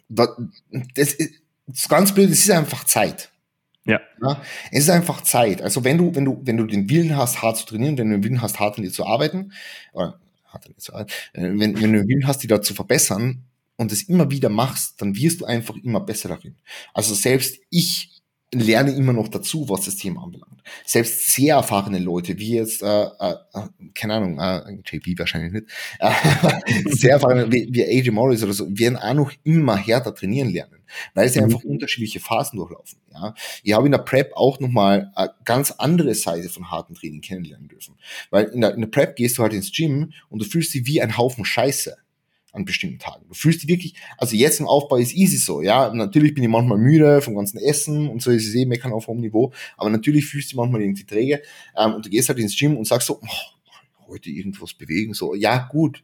das 0.09 1.15
ist, 1.15 1.43
das 1.67 1.89
ganz 1.89 2.13
blöd, 2.13 2.31
das 2.31 2.39
ist 2.39 2.51
einfach 2.51 2.85
Zeit. 2.85 3.31
Ja. 3.85 4.01
ja. 4.23 4.43
Es 4.73 4.85
ist 4.85 4.91
einfach 4.91 5.23
Zeit. 5.23 5.63
Also 5.63 5.85
wenn 5.85 5.99
du, 5.99 6.15
wenn 6.15 6.25
du, 6.25 6.41
wenn 6.45 6.57
du 6.57 6.65
den 6.65 6.89
Willen 6.91 7.17
hast, 7.17 7.43
hart 7.43 7.57
zu 7.57 7.67
trainieren, 7.67 7.97
wenn 7.99 8.11
du 8.11 8.17
den 8.19 8.25
Willen 8.25 8.43
hast, 8.43 8.59
hart 8.59 8.79
an 8.79 8.85
dir 8.85 8.93
zu 8.93 9.07
arbeiten, 9.07 9.53
oder 9.93 10.19
hart 10.47 10.67
an 10.67 10.73
dir 10.73 10.79
zu 10.79 10.93
arbeiten, 10.93 11.13
äh, 11.33 11.43
wenn, 11.43 11.81
wenn 11.81 11.93
du 11.93 12.01
den 12.01 12.09
Willen 12.09 12.27
hast, 12.27 12.43
die 12.43 12.49
da 12.49 12.61
zu 12.61 12.75
verbessern 12.75 13.45
und 13.77 13.93
es 13.93 14.05
immer 14.05 14.31
wieder 14.31 14.49
machst, 14.49 15.01
dann 15.01 15.16
wirst 15.16 15.41
du 15.41 15.45
einfach 15.45 15.77
immer 15.77 16.01
besser 16.01 16.29
darin. 16.29 16.57
Also 16.95 17.14
selbst 17.14 17.59
ich 17.70 18.16
lerne 18.53 18.93
immer 18.93 19.12
noch 19.12 19.29
dazu, 19.29 19.68
was 19.68 19.87
das 19.87 19.97
Thema 19.97 20.22
anbelangt. 20.22 20.62
Selbst 20.85 21.33
sehr 21.33 21.57
erfahrene 21.57 21.99
Leute, 21.99 22.39
wie 22.39 22.55
jetzt, 22.55 22.83
äh, 22.83 23.05
äh, 23.05 23.35
äh 23.55 23.68
keine 23.95 24.14
Ahnung, 24.14 24.39
äh, 24.39 24.79
JP 24.85 25.18
wahrscheinlich 25.18 25.53
nicht, 25.53 25.66
äh, 25.99 26.11
sehr 26.91 27.12
erfahrene, 27.12 27.51
wie, 27.51 27.68
wie 27.70 27.85
AJ 27.85 28.11
Morris 28.11 28.43
oder 28.43 28.53
so, 28.53 28.66
werden 28.70 28.97
auch 28.97 29.14
noch 29.14 29.33
immer 29.43 29.77
härter 29.77 30.14
trainieren 30.14 30.51
lernen, 30.51 30.83
weil 31.14 31.29
sie 31.29 31.41
mhm. 31.41 31.47
einfach 31.47 31.64
unterschiedliche 31.64 32.20
Phasen 32.20 32.59
durchlaufen. 32.59 32.99
Ja, 33.12 33.35
ich 33.62 33.72
habe 33.72 33.87
in 33.87 33.93
der 33.93 33.99
Prep 33.99 34.33
auch 34.35 34.61
nochmal 34.61 35.11
eine 35.14 35.35
ganz 35.45 35.72
andere 35.72 36.14
Seite 36.14 36.49
von 36.49 36.70
harten 36.70 36.95
Training 36.95 37.20
kennenlernen 37.20 37.68
dürfen, 37.68 37.97
weil 38.31 38.47
in 38.47 38.61
der, 38.61 38.74
in 38.74 38.81
der 38.81 38.89
Prep 38.89 39.16
gehst 39.16 39.39
du 39.39 39.43
halt 39.43 39.53
ins 39.53 39.72
Gym 39.72 40.12
und 40.29 40.41
du 40.41 40.47
fühlst 40.47 40.72
dich 40.72 40.87
wie 40.87 41.03
ein 41.03 41.16
Haufen 41.16 41.45
Scheiße 41.45 41.97
an 42.57 42.65
bestimmten 42.65 42.99
Tagen. 42.99 43.25
Du 43.29 43.35
fühlst 43.35 43.63
dich 43.63 43.69
wirklich, 43.69 43.95
also 44.19 44.35
jetzt 44.35 44.59
im 44.61 44.67
Aufbau 44.67 44.97
ist 44.97 45.15
easy 45.15 45.37
so, 45.37 45.63
ja. 45.63 45.93
Natürlich 45.95 46.35
bin 46.35 46.43
ich 46.43 46.51
manchmal 46.51 46.79
müde 46.79 47.21
vom 47.21 47.37
ganzen 47.37 47.59
Essen 47.59 48.09
und 48.09 48.23
so 48.23 48.31
ist 48.31 48.49
es 48.49 48.55
eh 48.55 48.67
meckern 48.67 48.93
auf 48.93 49.07
hohem 49.07 49.21
Niveau, 49.21 49.53
aber 49.77 49.91
natürlich 49.91 50.27
fühlst 50.27 50.53
du 50.53 50.57
manchmal 50.57 50.83
irgendwie 50.83 51.05
träge 51.05 51.43
ähm, 51.77 51.95
und 51.95 52.07
du 52.07 52.11
gehst 52.11 52.29
halt 52.29 52.39
ins 52.39 52.59
Gym 52.59 52.77
und 52.77 52.87
sagst 52.87 53.07
so, 53.07 53.21
oh, 53.23 54.09
heute 54.09 54.31
irgendwas 54.31 54.75
bewegen, 54.75 55.15
so, 55.15 55.35
ja, 55.35 55.69
gut, 55.71 56.03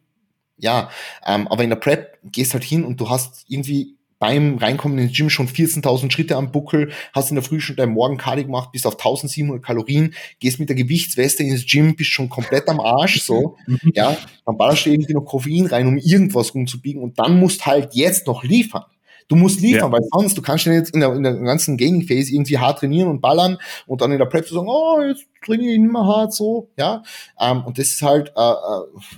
ja, 0.58 0.90
ähm, 1.26 1.48
aber 1.48 1.64
in 1.64 1.70
der 1.70 1.76
Prep 1.76 2.18
gehst 2.24 2.52
halt 2.54 2.64
hin 2.64 2.84
und 2.84 3.00
du 3.00 3.08
hast 3.08 3.44
irgendwie 3.48 3.96
beim 4.22 4.56
Reinkommen 4.56 4.98
ins 4.98 5.16
Gym 5.16 5.30
schon 5.30 5.48
14.000 5.48 6.12
Schritte 6.12 6.36
am 6.36 6.52
Buckel, 6.52 6.92
hast 7.12 7.32
in 7.32 7.34
der 7.34 7.42
Früh 7.42 7.58
schon 7.58 7.74
dein 7.74 7.90
Morgen 7.90 8.18
Cardio 8.18 8.44
gemacht, 8.44 8.70
bist 8.70 8.86
auf 8.86 8.92
1700 8.92 9.60
Kalorien, 9.60 10.14
gehst 10.38 10.60
mit 10.60 10.68
der 10.68 10.76
Gewichtsweste 10.76 11.42
ins 11.42 11.66
Gym, 11.66 11.96
bist 11.96 12.10
schon 12.10 12.28
komplett 12.28 12.68
am 12.68 12.78
Arsch, 12.78 13.20
so, 13.20 13.56
ja, 13.94 14.16
dann 14.46 14.56
ballerst 14.56 14.86
du 14.86 14.90
irgendwie 14.90 15.14
noch 15.14 15.24
Koffein 15.24 15.66
rein, 15.66 15.88
um 15.88 15.98
irgendwas 15.98 16.54
rumzubiegen 16.54 17.02
und 17.02 17.18
dann 17.18 17.40
musst 17.40 17.66
halt 17.66 17.94
jetzt 17.94 18.28
noch 18.28 18.44
liefern. 18.44 18.84
Du 19.26 19.34
musst 19.34 19.60
liefern, 19.60 19.90
ja. 19.90 19.92
weil 19.92 20.02
sonst, 20.12 20.38
du 20.38 20.42
kannst 20.42 20.66
ja 20.66 20.72
jetzt 20.72 20.94
in 20.94 21.00
der, 21.00 21.12
in 21.14 21.24
der 21.24 21.34
ganzen 21.34 21.76
Gaming 21.76 22.06
Phase 22.06 22.32
irgendwie 22.32 22.58
hart 22.58 22.78
trainieren 22.78 23.08
und 23.08 23.20
ballern 23.20 23.58
und 23.88 24.02
dann 24.02 24.12
in 24.12 24.18
der 24.18 24.26
Prep 24.26 24.46
sagen, 24.46 24.68
oh, 24.68 25.00
jetzt 25.02 25.26
trainiere 25.44 25.72
ich 25.72 25.80
nicht 25.80 25.92
mehr 25.92 26.06
hart, 26.06 26.32
so, 26.32 26.70
ja, 26.78 27.02
ähm, 27.40 27.64
und 27.64 27.76
das 27.76 27.88
ist 27.88 28.02
halt, 28.02 28.32
äh, 28.36 28.40
äh, 28.40 29.16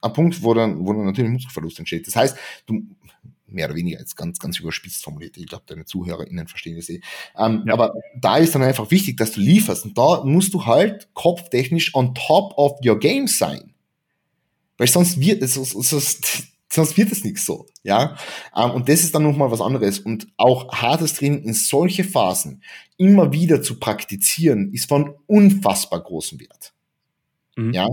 ein 0.00 0.12
Punkt, 0.12 0.42
wo 0.42 0.54
dann, 0.54 0.86
wo 0.86 0.92
dann 0.92 1.06
natürlich 1.06 1.30
Muskelverlust 1.30 1.78
entsteht. 1.78 2.06
Das 2.06 2.14
heißt, 2.14 2.36
du, 2.66 2.82
mehr 3.48 3.66
oder 3.66 3.76
weniger 3.76 3.98
jetzt 3.98 4.16
ganz, 4.16 4.38
ganz 4.38 4.58
überspitzt 4.58 5.02
formuliert. 5.02 5.36
Ich 5.36 5.46
glaube, 5.46 5.64
deine 5.66 5.84
ZuhörerInnen 5.84 6.48
verstehen 6.48 6.76
das 6.76 6.88
eh. 6.88 7.00
Ähm, 7.36 7.64
ja. 7.66 7.72
Aber 7.72 7.94
da 8.16 8.36
ist 8.36 8.54
dann 8.54 8.62
einfach 8.62 8.90
wichtig, 8.90 9.16
dass 9.16 9.32
du 9.32 9.40
lieferst. 9.40 9.84
Und 9.84 9.98
da 9.98 10.22
musst 10.24 10.54
du 10.54 10.66
halt 10.66 11.08
kopftechnisch 11.14 11.94
on 11.94 12.14
top 12.14 12.56
of 12.56 12.78
your 12.84 12.98
game 12.98 13.26
sein. 13.26 13.74
Weil 14.76 14.88
sonst 14.88 15.20
wird 15.20 15.42
es, 15.42 15.54
sonst, 15.54 16.44
sonst 16.72 16.96
wird 16.96 17.12
es 17.12 17.24
nichts 17.24 17.44
so, 17.44 17.66
ja. 17.82 18.16
Ähm, 18.56 18.70
und 18.70 18.88
das 18.88 19.00
ist 19.00 19.14
dann 19.14 19.24
nochmal 19.24 19.50
was 19.50 19.60
anderes. 19.60 19.98
Und 19.98 20.28
auch 20.36 20.72
hartes 20.72 21.14
Training 21.14 21.42
in 21.42 21.54
solche 21.54 22.04
Phasen 22.04 22.62
immer 22.96 23.32
wieder 23.32 23.62
zu 23.62 23.78
praktizieren, 23.78 24.72
ist 24.72 24.88
von 24.88 25.14
unfassbar 25.26 26.02
großem 26.02 26.40
Wert. 26.40 26.72
Mhm. 27.56 27.72
Ja, 27.72 27.88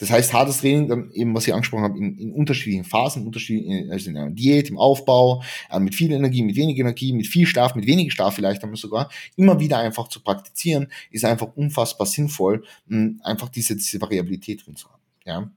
das 0.00 0.10
heißt, 0.10 0.32
hartes 0.32 0.60
Training, 0.60 0.88
dann 0.88 1.10
eben, 1.12 1.34
was 1.34 1.46
ich 1.46 1.52
angesprochen 1.52 1.84
habe, 1.84 1.98
in, 1.98 2.16
in 2.16 2.32
unterschiedlichen 2.32 2.84
Phasen, 2.84 3.26
unterschiedlichen, 3.26 3.92
also 3.92 4.08
in 4.08 4.16
einer 4.16 4.30
Diät, 4.30 4.70
im 4.70 4.78
Aufbau, 4.78 5.42
äh, 5.70 5.78
mit 5.78 5.94
viel 5.94 6.10
Energie, 6.10 6.42
mit 6.42 6.56
wenig 6.56 6.78
Energie, 6.78 7.12
mit 7.12 7.26
viel 7.26 7.46
Schlaf, 7.46 7.74
mit 7.74 7.86
wenig 7.86 8.10
Schlaf 8.12 8.34
vielleicht 8.34 8.62
wir 8.62 8.76
sogar, 8.76 9.10
immer 9.36 9.60
wieder 9.60 9.78
einfach 9.78 10.08
zu 10.08 10.20
praktizieren, 10.22 10.90
ist 11.10 11.24
einfach 11.26 11.54
unfassbar 11.54 12.06
sinnvoll, 12.06 12.64
mh, 12.86 13.22
einfach 13.24 13.50
diese, 13.50 13.76
diese 13.76 14.00
Variabilität 14.00 14.66
drin 14.66 14.76
zu 14.76 14.88
haben. 14.88 15.02
Ja. 15.26 15.50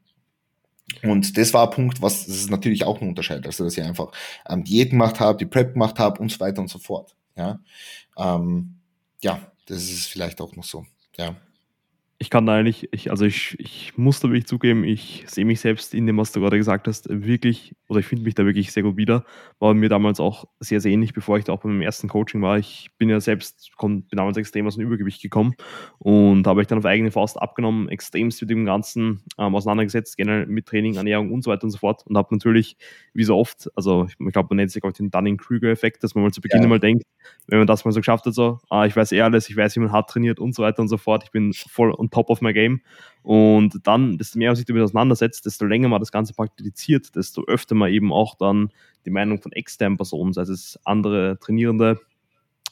Und 1.10 1.38
das 1.38 1.54
war 1.54 1.70
ein 1.70 1.74
Punkt, 1.74 2.02
was 2.02 2.26
das 2.26 2.36
ist 2.36 2.50
natürlich 2.50 2.84
auch 2.84 3.00
ein 3.00 3.08
Unterschied, 3.08 3.46
also 3.46 3.64
dass 3.64 3.78
ich 3.78 3.84
einfach 3.84 4.12
ähm, 4.50 4.66
Diät 4.66 4.90
gemacht 4.90 5.22
habe, 5.22 5.38
die 5.38 5.46
Prep 5.46 5.74
gemacht 5.74 6.00
habe 6.00 6.20
und 6.20 6.30
so 6.30 6.40
weiter 6.42 6.62
und 6.62 6.70
so 6.70 6.80
fort. 6.80 7.16
Ja, 7.38 7.62
ähm, 8.18 8.76
ja, 9.22 9.40
das 9.68 9.84
ist 9.84 10.08
vielleicht 10.08 10.42
auch 10.42 10.54
noch 10.58 10.66
so. 10.66 10.86
Ja 11.18 11.38
ich 12.24 12.30
kann 12.30 12.46
da 12.46 12.54
eigentlich, 12.56 12.88
ich, 12.94 13.12
also 13.12 13.26
ich, 13.26 13.60
ich 13.60 13.98
muss 13.98 14.22
da 14.22 14.30
wirklich 14.30 14.48
zugeben, 14.48 14.86
ich 14.86 15.26
sehe 15.28 15.44
mich 15.44 15.60
selbst 15.60 15.94
in 15.94 16.08
dem, 16.08 16.16
was 16.18 16.32
du 16.32 16.40
gerade 16.40 16.58
gesagt 16.58 16.88
hast, 16.88 17.10
wirklich, 17.10 17.76
oder 17.90 18.00
ich 18.00 18.06
finde 18.06 18.24
mich 18.24 18.34
da 18.34 18.46
wirklich 18.46 18.72
sehr 18.72 18.82
gut 18.82 18.96
wieder. 18.96 19.26
War 19.60 19.74
mir 19.74 19.90
damals 19.90 20.22
auch 20.22 20.46
sehr, 20.62 20.80
sehr 20.80 20.94
ähnlich, 20.94 21.14
bevor 21.14 21.38
ich 21.38 21.44
da 21.44 21.52
auch 21.52 21.60
beim 21.60 21.82
ersten 21.82 22.08
Coaching 22.08 22.42
war. 22.42 22.58
Ich 22.58 22.92
bin 22.98 23.10
ja 23.10 23.20
selbst, 23.20 23.72
bin 23.78 24.06
damals 24.12 24.38
extrem 24.38 24.66
aus 24.66 24.76
dem 24.76 24.86
Übergewicht 24.86 25.22
gekommen 25.22 25.56
und 26.00 26.48
habe 26.48 26.62
ich 26.62 26.68
dann 26.68 26.78
auf 26.78 26.86
eigene 26.86 27.12
Faust 27.12 27.42
abgenommen, 27.42 27.90
extremst 27.90 28.40
mit 28.40 28.50
dem 28.50 28.64
Ganzen 28.64 29.22
ähm, 29.38 29.54
auseinandergesetzt, 29.54 30.16
generell 30.16 30.46
mit 30.46 30.66
Training, 30.66 30.96
Ernährung 30.96 31.30
und 31.30 31.44
so 31.44 31.52
weiter 31.52 31.66
und 31.66 31.72
so 31.72 31.78
fort 31.78 32.08
und 32.08 32.16
habe 32.16 32.34
natürlich, 32.34 32.78
wie 33.14 33.26
so 33.26 33.36
oft, 33.36 33.70
also 33.76 34.06
ich, 34.06 34.16
ich 34.18 34.32
glaube, 34.32 34.48
man 34.52 34.56
nennt 34.56 34.72
sich 34.72 34.82
auch 34.86 34.94
den 34.94 35.12
Dunning-Krüger-Effekt, 35.12 36.06
dass 36.06 36.16
man 36.16 36.24
mal 36.24 36.32
zu 36.32 36.40
Beginn 36.40 36.62
ja. 36.62 36.70
mal 36.70 36.80
denkt, 36.80 37.04
wenn 37.48 37.58
man 37.58 37.68
das 37.68 37.84
mal 37.84 37.92
so 37.92 38.00
geschafft 38.00 38.26
hat, 38.26 38.34
so, 38.34 38.60
ah, 38.70 38.86
ich 38.86 38.96
weiß 38.96 39.12
eh 39.12 39.20
alles, 39.20 39.50
ich 39.50 39.58
weiß, 39.58 39.76
wie 39.76 39.82
man 39.82 39.92
hart 39.92 40.10
trainiert 40.10 40.40
und 40.40 40.56
so 40.56 40.64
weiter 40.64 40.82
und 40.82 40.88
so 40.88 40.96
fort, 40.98 41.24
ich 41.26 41.32
bin 41.32 41.52
voll 41.54 41.94
on 41.94 42.10
top 42.14 42.30
of 42.30 42.42
my 42.42 42.54
game. 42.54 42.82
Und 43.24 43.80
dann, 43.88 44.18
desto 44.18 44.38
mehr 44.38 44.50
man 44.50 44.56
sich 44.56 44.66
damit 44.66 44.84
auseinandersetzt, 44.84 45.46
desto 45.46 45.66
länger 45.66 45.88
man 45.90 46.00
das 46.00 46.12
Ganze 46.12 46.34
praktiziert, 46.34 47.16
desto 47.16 47.44
öfter 47.46 47.76
man 47.76 47.92
eben 47.92 48.12
auch 48.12 48.36
dann 48.36 48.70
die 49.06 49.12
Meinung 49.12 49.42
von 49.42 49.52
externen 49.52 49.98
Personen, 49.98 50.34
sei 50.34 50.44
es 50.44 50.80
andere 50.84 51.40
Trainierende, 51.40 52.00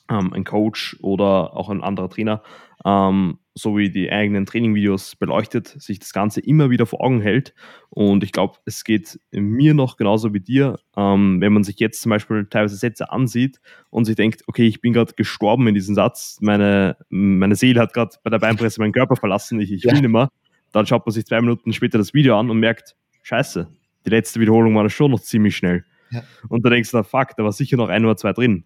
ähm, 0.09 0.33
ein 0.33 0.43
Coach 0.43 0.97
oder 1.01 1.55
auch 1.55 1.69
ein 1.69 1.81
anderer 1.81 2.09
Trainer, 2.09 2.43
ähm, 2.85 3.39
sowie 3.53 3.89
die 3.89 4.11
eigenen 4.11 4.45
Trainingvideos 4.45 5.15
beleuchtet, 5.15 5.67
sich 5.67 5.99
das 5.99 6.13
Ganze 6.13 6.39
immer 6.39 6.69
wieder 6.69 6.85
vor 6.85 7.01
Augen 7.01 7.21
hält. 7.21 7.53
Und 7.89 8.23
ich 8.23 8.31
glaube, 8.31 8.57
es 8.65 8.83
geht 8.83 9.19
mir 9.31 9.73
noch 9.73 9.97
genauso 9.97 10.33
wie 10.33 10.39
dir, 10.39 10.79
ähm, 10.95 11.41
wenn 11.41 11.53
man 11.53 11.63
sich 11.63 11.79
jetzt 11.79 12.01
zum 12.01 12.11
Beispiel 12.11 12.45
teilweise 12.49 12.77
Sätze 12.77 13.11
ansieht 13.11 13.59
und 13.89 14.05
sich 14.05 14.15
denkt, 14.15 14.43
okay, 14.47 14.67
ich 14.67 14.81
bin 14.81 14.93
gerade 14.93 15.13
gestorben 15.13 15.67
in 15.67 15.75
diesem 15.75 15.95
Satz, 15.95 16.37
meine, 16.41 16.95
meine 17.09 17.55
Seele 17.55 17.81
hat 17.81 17.93
gerade 17.93 18.15
bei 18.23 18.29
der 18.29 18.39
Beinpresse 18.39 18.79
meinen 18.79 18.93
Körper 18.93 19.15
verlassen, 19.15 19.59
ich, 19.59 19.71
ich 19.71 19.83
will 19.83 19.93
nicht 19.93 20.07
mehr. 20.07 20.29
Dann 20.71 20.85
schaut 20.85 21.05
man 21.05 21.11
sich 21.11 21.25
zwei 21.25 21.41
Minuten 21.41 21.73
später 21.73 21.97
das 21.97 22.13
Video 22.13 22.39
an 22.39 22.49
und 22.49 22.59
merkt, 22.59 22.95
scheiße, 23.23 23.67
die 24.05 24.09
letzte 24.09 24.39
Wiederholung 24.39 24.75
war 24.75 24.83
das 24.83 24.93
schon 24.93 25.11
noch 25.11 25.19
ziemlich 25.19 25.55
schnell. 25.57 25.83
Ja. 26.11 26.23
Und 26.49 26.65
da 26.65 26.69
denkst 26.69 26.91
du, 26.91 26.97
na 26.97 27.03
fuck, 27.03 27.35
da 27.37 27.43
war 27.43 27.51
sicher 27.51 27.77
noch 27.77 27.89
ein 27.89 28.05
oder 28.05 28.15
zwei 28.15 28.33
drin. 28.33 28.65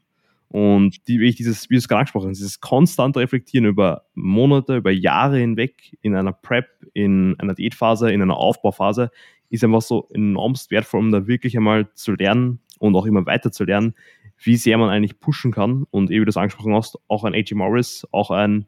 Und 0.50 1.08
die, 1.08 1.20
wie 1.20 1.28
ich 1.28 1.36
dieses, 1.36 1.70
wie 1.70 1.76
es 1.76 1.88
gerade 1.88 2.00
angesprochen 2.00 2.30
hast, 2.30 2.38
dieses 2.38 2.62
konstante 2.62 3.20
Reflektieren 3.20 3.66
über 3.66 4.06
Monate, 4.14 4.78
über 4.78 4.92
Jahre 4.92 5.38
hinweg 5.40 5.98
in 6.02 6.16
einer 6.16 6.34
Prep, 6.34 6.68
in 6.94 7.36
einer 7.40 7.56
Diätphase, 7.56 8.12
in 8.12 8.22
einer 8.22 8.38
Aufbauphase, 8.38 9.12
ist 9.50 9.64
einfach 9.64 9.82
so 9.82 10.08
enormst 10.14 10.72
wertvoll, 10.72 11.00
um 11.00 11.12
da 11.12 11.28
wirklich 11.28 11.58
einmal 11.58 11.92
zu 11.94 12.14
lernen 12.14 12.60
und 12.80 12.96
auch 12.96 13.06
immer 13.06 13.26
weiter 13.26 13.52
zu 13.52 13.64
lernen, 13.64 13.96
wie 14.42 14.56
sehr 14.56 14.78
man 14.78 14.90
eigentlich 14.90 15.20
pushen 15.20 15.52
kann. 15.52 15.86
Und 15.92 16.10
wie 16.10 16.18
du 16.18 16.26
das 16.26 16.38
angesprochen 16.38 16.74
hast, 16.74 16.98
auch 17.08 17.24
ein 17.24 17.34
AJ 17.34 17.56
Morris, 17.56 18.08
auch 18.12 18.32
ein 18.32 18.66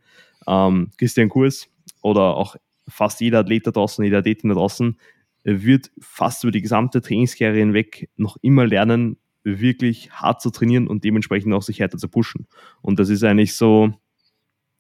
ähm, 0.48 0.92
Christian 0.98 1.30
Kurs 1.30 1.70
oder 2.02 2.36
auch 2.36 2.56
fast 2.88 3.22
jeder 3.22 3.40
Athlet 3.40 3.68
da 3.68 3.72
draußen, 3.72 4.04
jeder 4.04 4.20
Athletin 4.20 4.50
da 4.50 4.56
draußen 4.56 4.98
wird 5.44 5.92
fast 6.00 6.44
über 6.44 6.52
die 6.52 6.62
gesamte 6.62 7.02
Trainingskarriere 7.02 7.60
hinweg 7.60 8.10
noch 8.18 8.38
immer 8.42 8.66
lernen, 8.66 9.18
wirklich 9.48 10.12
hart 10.12 10.42
zu 10.42 10.50
trainieren 10.50 10.88
und 10.88 11.04
dementsprechend 11.04 11.54
auch 11.54 11.62
sich 11.62 11.80
härter 11.80 11.98
zu 11.98 12.10
pushen. 12.10 12.48
Und 12.82 13.00
das 13.00 13.10
ist 13.10 13.24
eigentlich 13.24 13.56
so 13.56 13.94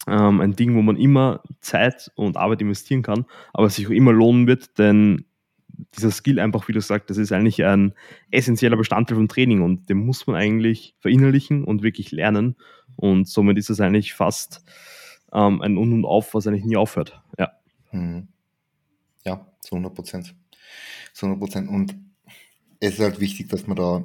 ähm, 0.07 0.41
ein 0.41 0.55
Ding, 0.55 0.75
wo 0.75 0.81
man 0.81 0.97
immer 0.97 1.41
Zeit 1.59 2.11
und 2.15 2.37
Arbeit 2.37 2.61
investieren 2.61 3.01
kann, 3.01 3.25
aber 3.53 3.69
sich 3.69 3.87
auch 3.87 3.91
immer 3.91 4.13
lohnen 4.13 4.47
wird, 4.47 4.77
denn 4.77 5.25
dieser 5.95 6.11
Skill 6.11 6.39
einfach, 6.39 6.67
wie 6.67 6.73
du 6.73 6.81
sagst, 6.81 7.09
das 7.09 7.17
ist 7.17 7.31
eigentlich 7.31 7.63
ein 7.63 7.93
essentieller 8.31 8.77
Bestandteil 8.77 9.17
vom 9.17 9.27
Training 9.27 9.61
und 9.61 9.89
den 9.89 9.97
muss 9.97 10.25
man 10.25 10.35
eigentlich 10.35 10.95
verinnerlichen 10.99 11.63
und 11.63 11.83
wirklich 11.83 12.11
lernen. 12.11 12.55
Und 12.95 13.27
somit 13.27 13.57
ist 13.57 13.69
es 13.69 13.79
eigentlich 13.79 14.13
fast 14.13 14.63
ähm, 15.33 15.61
ein 15.61 15.77
Un 15.77 15.93
und 15.93 16.05
Auf, 16.05 16.33
was 16.33 16.47
eigentlich 16.47 16.65
nie 16.65 16.77
aufhört. 16.77 17.21
Ja, 17.37 17.51
hm. 17.89 18.27
ja 19.23 19.45
zu 19.61 19.75
100 19.75 19.93
Prozent. 19.93 20.35
Zu 21.13 21.27
100 21.27 21.39
Prozent. 21.39 21.69
Und 21.69 21.95
es 22.79 22.93
ist 22.93 22.99
halt 22.99 23.19
wichtig, 23.19 23.49
dass 23.49 23.67
man 23.67 23.77
da 23.77 24.03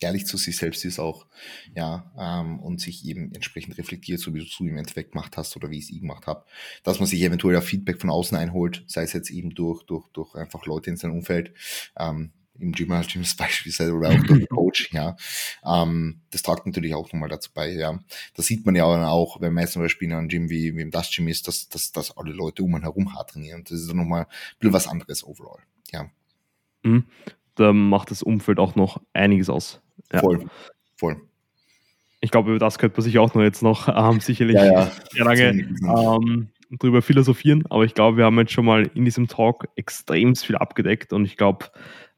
ehrlich 0.00 0.26
zu 0.26 0.36
sich 0.36 0.56
selbst 0.56 0.84
ist 0.84 0.98
auch, 0.98 1.26
ja, 1.74 2.12
ähm, 2.18 2.60
und 2.60 2.80
sich 2.80 3.04
eben 3.06 3.32
entsprechend 3.34 3.78
reflektiert, 3.78 4.20
so 4.20 4.34
wie 4.34 4.40
du 4.40 4.64
im 4.64 4.76
Endeffekt 4.76 5.12
gemacht 5.12 5.36
hast 5.36 5.56
oder 5.56 5.70
wie 5.70 5.78
ich 5.78 5.84
es 5.84 5.90
ich 5.90 6.00
gemacht 6.00 6.26
habe, 6.26 6.44
dass 6.82 6.98
man 6.98 7.06
sich 7.06 7.22
eventuell 7.22 7.56
auch 7.56 7.62
Feedback 7.62 8.00
von 8.00 8.10
außen 8.10 8.36
einholt, 8.36 8.84
sei 8.86 9.02
es 9.02 9.12
jetzt 9.12 9.30
eben 9.30 9.54
durch, 9.54 9.82
durch, 9.84 10.08
durch 10.08 10.34
einfach 10.34 10.66
Leute 10.66 10.90
in 10.90 10.96
seinem 10.96 11.14
Umfeld, 11.16 11.52
ähm, 11.98 12.32
im 12.58 12.72
Gym 12.72 12.90
als 12.92 13.08
Gyms 13.08 13.34
beispielsweise 13.36 13.92
oder 13.92 14.10
auch 14.10 14.22
durch 14.24 14.40
den 14.40 14.48
Coach, 14.48 14.90
ja. 14.92 15.16
Ähm, 15.64 16.22
das 16.30 16.42
tragt 16.42 16.66
natürlich 16.66 16.94
auch 16.94 17.12
nochmal 17.12 17.28
dazu 17.28 17.50
bei, 17.54 17.70
ja. 17.72 17.98
Das 18.34 18.46
sieht 18.46 18.66
man 18.66 18.74
ja 18.74 18.84
auch, 18.84 19.40
wenn 19.40 19.52
man 19.52 19.62
jetzt 19.62 19.72
zum 19.74 19.82
Beispiel 19.82 20.08
in 20.08 20.14
einem 20.14 20.28
Gym 20.28 20.50
wie, 20.50 20.76
wie 20.76 20.82
im 20.82 20.90
Das 20.90 21.10
Gym 21.10 21.28
ist, 21.28 21.48
dass, 21.48 21.68
dass, 21.68 21.92
dass 21.92 22.16
alle 22.16 22.32
Leute 22.32 22.62
um 22.62 22.74
einen 22.74 22.84
herum 22.84 23.14
hart 23.14 23.30
trainieren. 23.30 23.64
Das 23.64 23.80
ist 23.80 23.88
dann 23.88 23.96
nochmal 23.96 24.22
ein 24.22 24.58
bisschen 24.58 24.72
was 24.72 24.88
anderes 24.88 25.24
overall, 25.24 25.62
ja. 25.92 26.10
Mhm. 26.82 27.06
Da 27.58 27.72
macht 27.72 28.12
das 28.12 28.22
Umfeld 28.22 28.60
auch 28.60 28.76
noch 28.76 29.00
einiges 29.12 29.50
aus. 29.50 29.82
Ja. 30.12 30.20
Voll, 30.20 30.46
voll. 30.96 31.16
Ich 32.20 32.30
glaube, 32.30 32.50
über 32.50 32.58
das 32.60 32.78
könnte 32.78 32.96
man 32.98 33.04
sich 33.04 33.18
auch 33.18 33.34
noch 33.34 33.42
jetzt 33.42 33.62
noch 33.62 33.88
ähm, 33.88 34.20
sicherlich 34.20 34.54
ja, 34.54 34.64
ja. 34.64 34.90
sehr 35.10 35.24
lange 35.24 35.50
ähm, 35.50 36.48
drüber 36.70 37.02
philosophieren, 37.02 37.64
aber 37.68 37.84
ich 37.84 37.94
glaube, 37.94 38.16
wir 38.16 38.26
haben 38.26 38.38
jetzt 38.38 38.52
schon 38.52 38.64
mal 38.64 38.88
in 38.94 39.04
diesem 39.04 39.26
Talk 39.26 39.68
extrem 39.74 40.36
viel 40.36 40.56
abgedeckt 40.56 41.12
und 41.12 41.24
ich 41.24 41.36
glaube, 41.36 41.66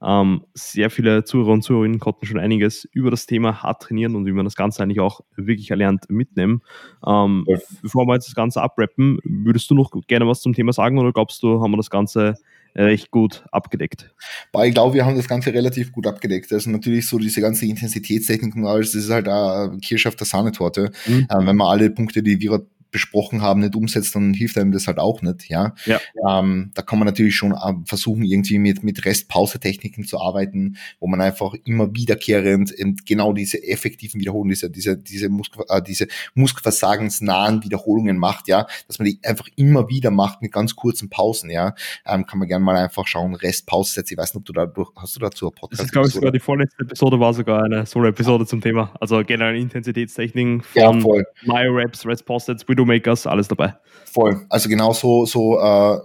ähm, 0.02 0.44
sehr 0.52 0.90
viele 0.90 1.24
Zuhörer 1.24 1.52
und 1.52 1.62
Zuhörerinnen 1.62 2.00
konnten 2.00 2.26
schon 2.26 2.38
einiges 2.38 2.84
über 2.92 3.10
das 3.10 3.26
Thema 3.26 3.62
hart 3.62 3.82
trainieren 3.82 4.16
und 4.16 4.26
wie 4.26 4.32
man 4.32 4.44
das 4.44 4.56
Ganze 4.56 4.82
eigentlich 4.82 5.00
auch 5.00 5.20
wirklich 5.36 5.70
erlernt 5.70 6.10
mitnehmen. 6.10 6.62
Ähm, 7.06 7.44
ja. 7.46 7.58
Bevor 7.80 8.06
wir 8.06 8.14
jetzt 8.14 8.28
das 8.28 8.34
Ganze 8.34 8.60
abrappen, 8.60 9.18
würdest 9.24 9.70
du 9.70 9.74
noch 9.74 9.90
gerne 10.06 10.26
was 10.26 10.42
zum 10.42 10.52
Thema 10.52 10.72
sagen 10.72 10.98
oder 10.98 11.12
glaubst 11.12 11.42
du, 11.42 11.62
haben 11.62 11.70
wir 11.70 11.76
das 11.76 11.90
Ganze 11.90 12.34
recht 12.74 13.10
gut 13.10 13.44
abgedeckt. 13.52 14.14
Aber 14.52 14.66
ich 14.66 14.74
glaube, 14.74 14.94
wir 14.94 15.04
haben 15.04 15.16
das 15.16 15.28
Ganze 15.28 15.52
relativ 15.52 15.92
gut 15.92 16.06
abgedeckt. 16.06 16.52
Also 16.52 16.70
natürlich 16.70 17.08
so 17.08 17.18
diese 17.18 17.40
ganze 17.40 17.66
Intensitätstechnik 17.66 18.54
und 18.54 18.66
alles, 18.66 18.92
das 18.92 19.04
ist 19.04 19.10
halt 19.10 19.28
eine 19.28 19.78
Kirsch 19.82 20.06
auf 20.06 20.16
der 20.16 20.26
Sahnetorte. 20.26 20.90
Mhm. 21.06 21.26
Ähm, 21.30 21.46
wenn 21.46 21.56
man 21.56 21.68
alle 21.68 21.90
Punkte, 21.90 22.22
die 22.22 22.40
wir 22.40 22.64
besprochen 22.90 23.42
haben, 23.42 23.60
nicht 23.60 23.74
umsetzt, 23.74 24.14
dann 24.14 24.34
hilft 24.34 24.58
einem 24.58 24.72
das 24.72 24.86
halt 24.86 24.98
auch 24.98 25.22
nicht. 25.22 25.48
Ja, 25.48 25.74
ja. 25.84 26.00
Ähm, 26.28 26.70
da 26.74 26.82
kann 26.82 26.98
man 26.98 27.06
natürlich 27.06 27.36
schon 27.36 27.52
äh, 27.52 27.74
versuchen, 27.84 28.24
irgendwie 28.24 28.58
mit, 28.58 28.82
mit 28.82 29.04
Rest-Pause-Techniken 29.04 30.04
zu 30.04 30.20
arbeiten, 30.20 30.76
wo 30.98 31.06
man 31.06 31.20
einfach 31.20 31.54
immer 31.64 31.94
wiederkehrend 31.94 32.74
genau 33.06 33.32
diese 33.32 33.62
effektiven 33.62 34.20
Wiederholungen, 34.20 34.50
diese, 34.50 34.70
diese, 34.70 34.96
diese, 34.96 35.28
Muskel, 35.28 35.64
äh, 35.68 35.82
diese 35.82 36.08
Muskelversagensnahen 36.34 37.62
Wiederholungen 37.62 38.18
macht, 38.18 38.48
ja, 38.48 38.66
dass 38.86 38.98
man 38.98 39.06
die 39.06 39.18
einfach 39.22 39.48
immer 39.56 39.88
wieder 39.88 40.10
macht 40.10 40.42
mit 40.42 40.52
ganz 40.52 40.74
kurzen 40.76 41.10
Pausen, 41.10 41.50
ja, 41.50 41.74
ähm, 42.06 42.26
kann 42.26 42.38
man 42.38 42.48
gerne 42.48 42.64
mal 42.64 42.76
einfach 42.76 43.06
schauen, 43.06 43.34
Rest-Pause-Sätze, 43.34 44.14
ich 44.14 44.18
weiß 44.18 44.34
nicht, 44.34 44.40
ob 44.40 44.44
du 44.46 44.52
da, 44.52 44.72
hast 44.96 45.16
du 45.16 45.20
dazu 45.20 45.48
ein 45.48 45.52
Podcast? 45.52 45.80
Das 45.80 45.86
ist, 45.86 45.92
glaube 45.92 46.08
ich, 46.08 46.14
sogar 46.14 46.32
die 46.32 46.40
vorletzte 46.40 46.82
Episode 46.82 47.20
war 47.20 47.34
sogar 47.34 47.64
eine 47.64 47.86
Solo-Episode 47.86 48.46
zum 48.46 48.60
Thema, 48.60 48.92
also 49.00 49.22
generell 49.24 49.56
Intensitätstechniken 49.56 50.62
von 50.62 51.00
ja. 51.00 51.24
My 51.44 51.66
Reps, 51.68 52.06
Rest-Pause-Sätze, 52.06 52.64
Makers, 52.84 53.26
alles 53.26 53.48
dabei. 53.48 53.74
Voll. 54.04 54.44
Also 54.48 54.68
genau 54.68 54.92
so, 54.92 55.24
so 55.26 55.58
äh, 55.58 55.98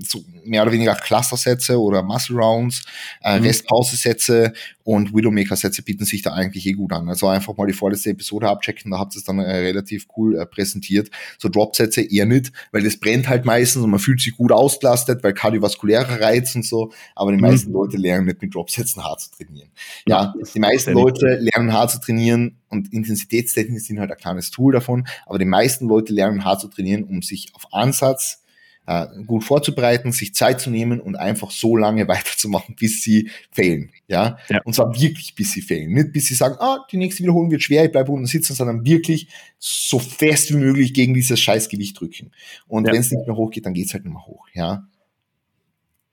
so 0.00 0.24
mehr 0.44 0.62
oder 0.62 0.72
weniger 0.72 0.94
Cluster-Sätze 0.94 1.80
oder 1.80 2.02
Muscle 2.02 2.36
Rounds, 2.36 2.84
äh, 3.22 3.38
mhm. 3.38 3.46
Restpause-Sätze 3.46 4.52
und 4.84 5.14
Widowmaker-Sätze 5.14 5.82
bieten 5.82 6.04
sich 6.04 6.22
da 6.22 6.32
eigentlich 6.32 6.64
eh 6.66 6.72
gut 6.72 6.92
an. 6.92 7.08
Also 7.08 7.26
einfach 7.26 7.56
mal 7.56 7.66
die 7.66 7.72
vorletzte 7.72 8.10
Episode 8.10 8.48
abchecken, 8.48 8.90
da 8.90 8.98
habt 8.98 9.14
ihr 9.14 9.18
es 9.18 9.24
dann 9.24 9.38
äh, 9.38 9.50
relativ 9.50 10.06
cool 10.16 10.38
äh, 10.38 10.46
präsentiert. 10.46 11.10
So 11.38 11.48
Drop-Sätze 11.48 12.02
eher 12.02 12.26
nicht, 12.26 12.52
weil 12.72 12.82
das 12.82 12.96
brennt 12.96 13.28
halt 13.28 13.44
meistens 13.44 13.82
und 13.82 13.90
man 13.90 14.00
fühlt 14.00 14.20
sich 14.20 14.36
gut 14.36 14.52
ausgelastet, 14.52 15.22
weil 15.22 15.34
kardiovaskulärer 15.34 16.20
Reiz 16.20 16.54
und 16.54 16.64
so, 16.64 16.92
aber 17.14 17.32
die 17.32 17.36
mhm. 17.36 17.42
meisten 17.42 17.72
Leute 17.72 17.96
lernen 17.96 18.26
nicht 18.26 18.40
mit 18.40 18.54
Drop-Sätzen 18.54 19.04
hart 19.04 19.20
zu 19.20 19.30
trainieren. 19.32 19.70
Ja, 20.06 20.34
ja 20.38 20.44
die 20.54 20.60
meisten 20.60 20.92
Leute 20.92 21.38
lernen 21.40 21.72
hart 21.72 21.90
zu 21.90 22.00
trainieren 22.00 22.58
und 22.68 22.92
Intensitätstechniken 22.92 23.80
sind 23.80 24.00
halt 24.00 24.10
ein 24.10 24.18
kleines 24.18 24.50
Tool 24.50 24.72
davon, 24.72 25.06
aber 25.26 25.38
die 25.38 25.44
meisten 25.44 25.88
Leute 25.88 26.12
lernen 26.12 26.44
hart 26.44 26.60
zu 26.60 26.68
trainieren, 26.68 27.04
um 27.04 27.22
sich 27.22 27.50
auf 27.54 27.72
Ansatz 27.72 28.42
äh, 28.88 29.06
gut 29.26 29.44
vorzubereiten, 29.44 30.12
sich 30.12 30.34
Zeit 30.34 30.62
zu 30.62 30.70
nehmen 30.70 30.98
und 30.98 31.14
einfach 31.14 31.50
so 31.50 31.76
lange 31.76 32.08
weiterzumachen, 32.08 32.74
bis 32.74 33.02
sie 33.02 33.30
failen. 33.52 33.90
Ja? 34.08 34.38
ja. 34.48 34.62
Und 34.64 34.74
zwar 34.74 34.98
wirklich, 34.98 35.34
bis 35.34 35.52
sie 35.52 35.60
failen. 35.60 35.92
Nicht 35.92 36.12
bis 36.12 36.28
sie 36.28 36.34
sagen, 36.34 36.56
ah, 36.58 36.86
die 36.90 36.96
nächste 36.96 37.22
Wiederholung 37.22 37.50
wird 37.50 37.62
schwer, 37.62 37.84
ich 37.84 37.92
bleibe 37.92 38.10
unten 38.10 38.24
sitzen, 38.24 38.54
sondern 38.54 38.86
wirklich 38.86 39.28
so 39.58 39.98
fest 39.98 40.50
wie 40.50 40.56
möglich 40.56 40.94
gegen 40.94 41.12
dieses 41.12 41.38
Scheißgewicht 41.38 42.00
drücken. 42.00 42.32
Und 42.66 42.86
ja. 42.86 42.94
wenn 42.94 43.00
es 43.00 43.12
nicht 43.12 43.26
mehr 43.26 43.36
hochgeht, 43.36 43.66
dann 43.66 43.74
geht's 43.74 43.92
halt 43.92 44.04
nicht 44.06 44.14
mehr 44.14 44.26
hoch. 44.26 44.46
Ja. 44.54 44.88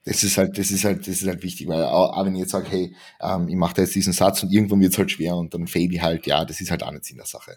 Das 0.04 0.22
ist 0.22 0.36
halt, 0.36 0.58
das 0.58 0.70
ist 0.70 0.84
halt, 0.84 1.00
das 1.00 1.22
ist 1.22 1.26
halt 1.26 1.42
wichtig, 1.42 1.66
weil 1.68 1.82
auch, 1.82 2.24
wenn 2.26 2.34
ich 2.34 2.40
jetzt 2.40 2.52
sage, 2.52 2.68
hey, 2.70 2.94
ähm, 3.22 3.48
ich 3.48 3.56
mache 3.56 3.74
da 3.74 3.82
jetzt 3.82 3.94
diesen 3.94 4.12
Satz 4.12 4.42
und 4.42 4.52
irgendwann 4.52 4.80
wird 4.80 4.92
es 4.92 4.98
halt 4.98 5.10
schwer 5.10 5.34
und 5.34 5.54
dann 5.54 5.66
fail 5.66 5.92
ich 5.92 6.02
halt, 6.02 6.26
ja, 6.26 6.44
das 6.44 6.60
ist 6.60 6.70
halt 6.70 6.82
auch 6.82 6.92
nicht 6.92 7.06
Sinn 7.06 7.16
der 7.16 7.26
Sache. 7.26 7.56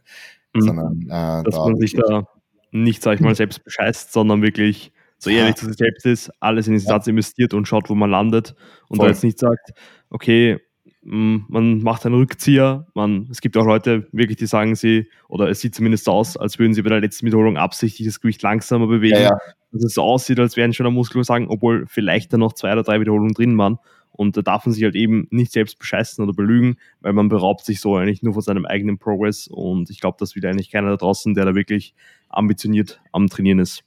Mhm. 0.53 0.61
Sondern, 0.61 1.01
äh, 1.03 1.43
Dass 1.43 1.55
da 1.55 1.65
man 1.65 1.75
sich 1.75 1.93
da 1.93 2.23
nicht, 2.71 3.03
sag 3.03 3.15
ich 3.15 3.19
mal, 3.19 3.35
selbst 3.35 3.65
bescheißt, 3.65 4.13
sondern 4.13 4.41
wirklich 4.41 4.93
so 5.19 5.29
ehrlich 5.29 5.55
zu 5.55 5.67
sich 5.67 5.77
selbst 5.77 6.05
ist, 6.05 6.31
alles 6.39 6.67
in 6.67 6.73
ja. 6.73 6.79
Satz 6.79 7.07
investiert 7.07 7.53
und 7.53 7.67
schaut, 7.67 7.89
wo 7.89 7.95
man 7.95 8.09
landet 8.09 8.55
und 8.87 8.97
Voll. 8.97 9.07
da 9.07 9.11
jetzt 9.11 9.23
nicht 9.23 9.37
sagt, 9.37 9.71
okay, 10.09 10.59
mm, 11.03 11.39
man 11.49 11.81
macht 11.83 12.05
einen 12.05 12.15
Rückzieher. 12.15 12.87
Man, 12.95 13.27
es 13.29 13.41
gibt 13.41 13.57
auch 13.57 13.65
Leute, 13.65 14.07
wirklich, 14.13 14.37
die 14.37 14.47
sagen 14.47 14.75
sie, 14.75 15.09
oder 15.27 15.49
es 15.49 15.59
sieht 15.59 15.75
zumindest 15.75 16.05
so 16.05 16.13
aus, 16.13 16.37
als 16.37 16.57
würden 16.57 16.73
sie 16.73 16.81
bei 16.81 16.89
der 16.89 17.01
letzten 17.01 17.25
Wiederholung 17.25 17.57
absichtlich 17.57 18.07
das 18.07 18.21
Gewicht 18.21 18.41
langsamer 18.41 18.87
bewegen. 18.87 19.17
Ja, 19.17 19.21
ja. 19.23 19.37
Dass 19.71 19.83
es 19.83 19.93
so 19.93 20.01
aussieht, 20.01 20.39
als 20.39 20.57
wären 20.57 20.73
schon 20.73 20.85
der 20.85 20.91
Muskel 20.91 21.23
sagen, 21.23 21.47
obwohl 21.49 21.85
vielleicht 21.85 22.33
da 22.33 22.37
noch 22.37 22.53
zwei 22.53 22.71
oder 22.71 22.83
drei 22.83 22.99
Wiederholungen 22.99 23.33
drin 23.33 23.57
waren. 23.57 23.77
Und 24.11 24.35
da 24.35 24.41
darf 24.41 24.65
man 24.65 24.73
sich 24.73 24.83
halt 24.83 24.95
eben 24.95 25.27
nicht 25.29 25.51
selbst 25.51 25.79
bescheißen 25.79 26.21
oder 26.23 26.33
belügen, 26.33 26.77
weil 26.99 27.13
man 27.13 27.29
beraubt 27.29 27.63
sich 27.63 27.79
so 27.79 27.95
eigentlich 27.95 28.21
nur 28.21 28.33
von 28.33 28.41
seinem 28.41 28.65
eigenen 28.65 28.97
Progress. 28.97 29.47
Und 29.47 29.89
ich 29.89 30.01
glaube, 30.01 30.17
das 30.19 30.35
will 30.35 30.45
eigentlich 30.45 30.71
keiner 30.71 30.89
da 30.89 30.97
draußen, 30.97 31.33
der 31.35 31.45
da 31.45 31.55
wirklich 31.55 31.93
ambitioniert 32.27 33.01
am 33.11 33.27
Trainieren 33.27 33.59
ist. 33.59 33.83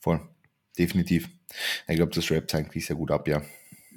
Voll, 0.00 0.20
definitiv. 0.78 1.28
Ich 1.88 1.96
glaube, 1.96 2.12
das 2.14 2.30
rappt 2.30 2.54
eigentlich 2.54 2.86
sehr 2.86 2.96
gut 2.96 3.10
ab, 3.10 3.28
ja. 3.28 3.42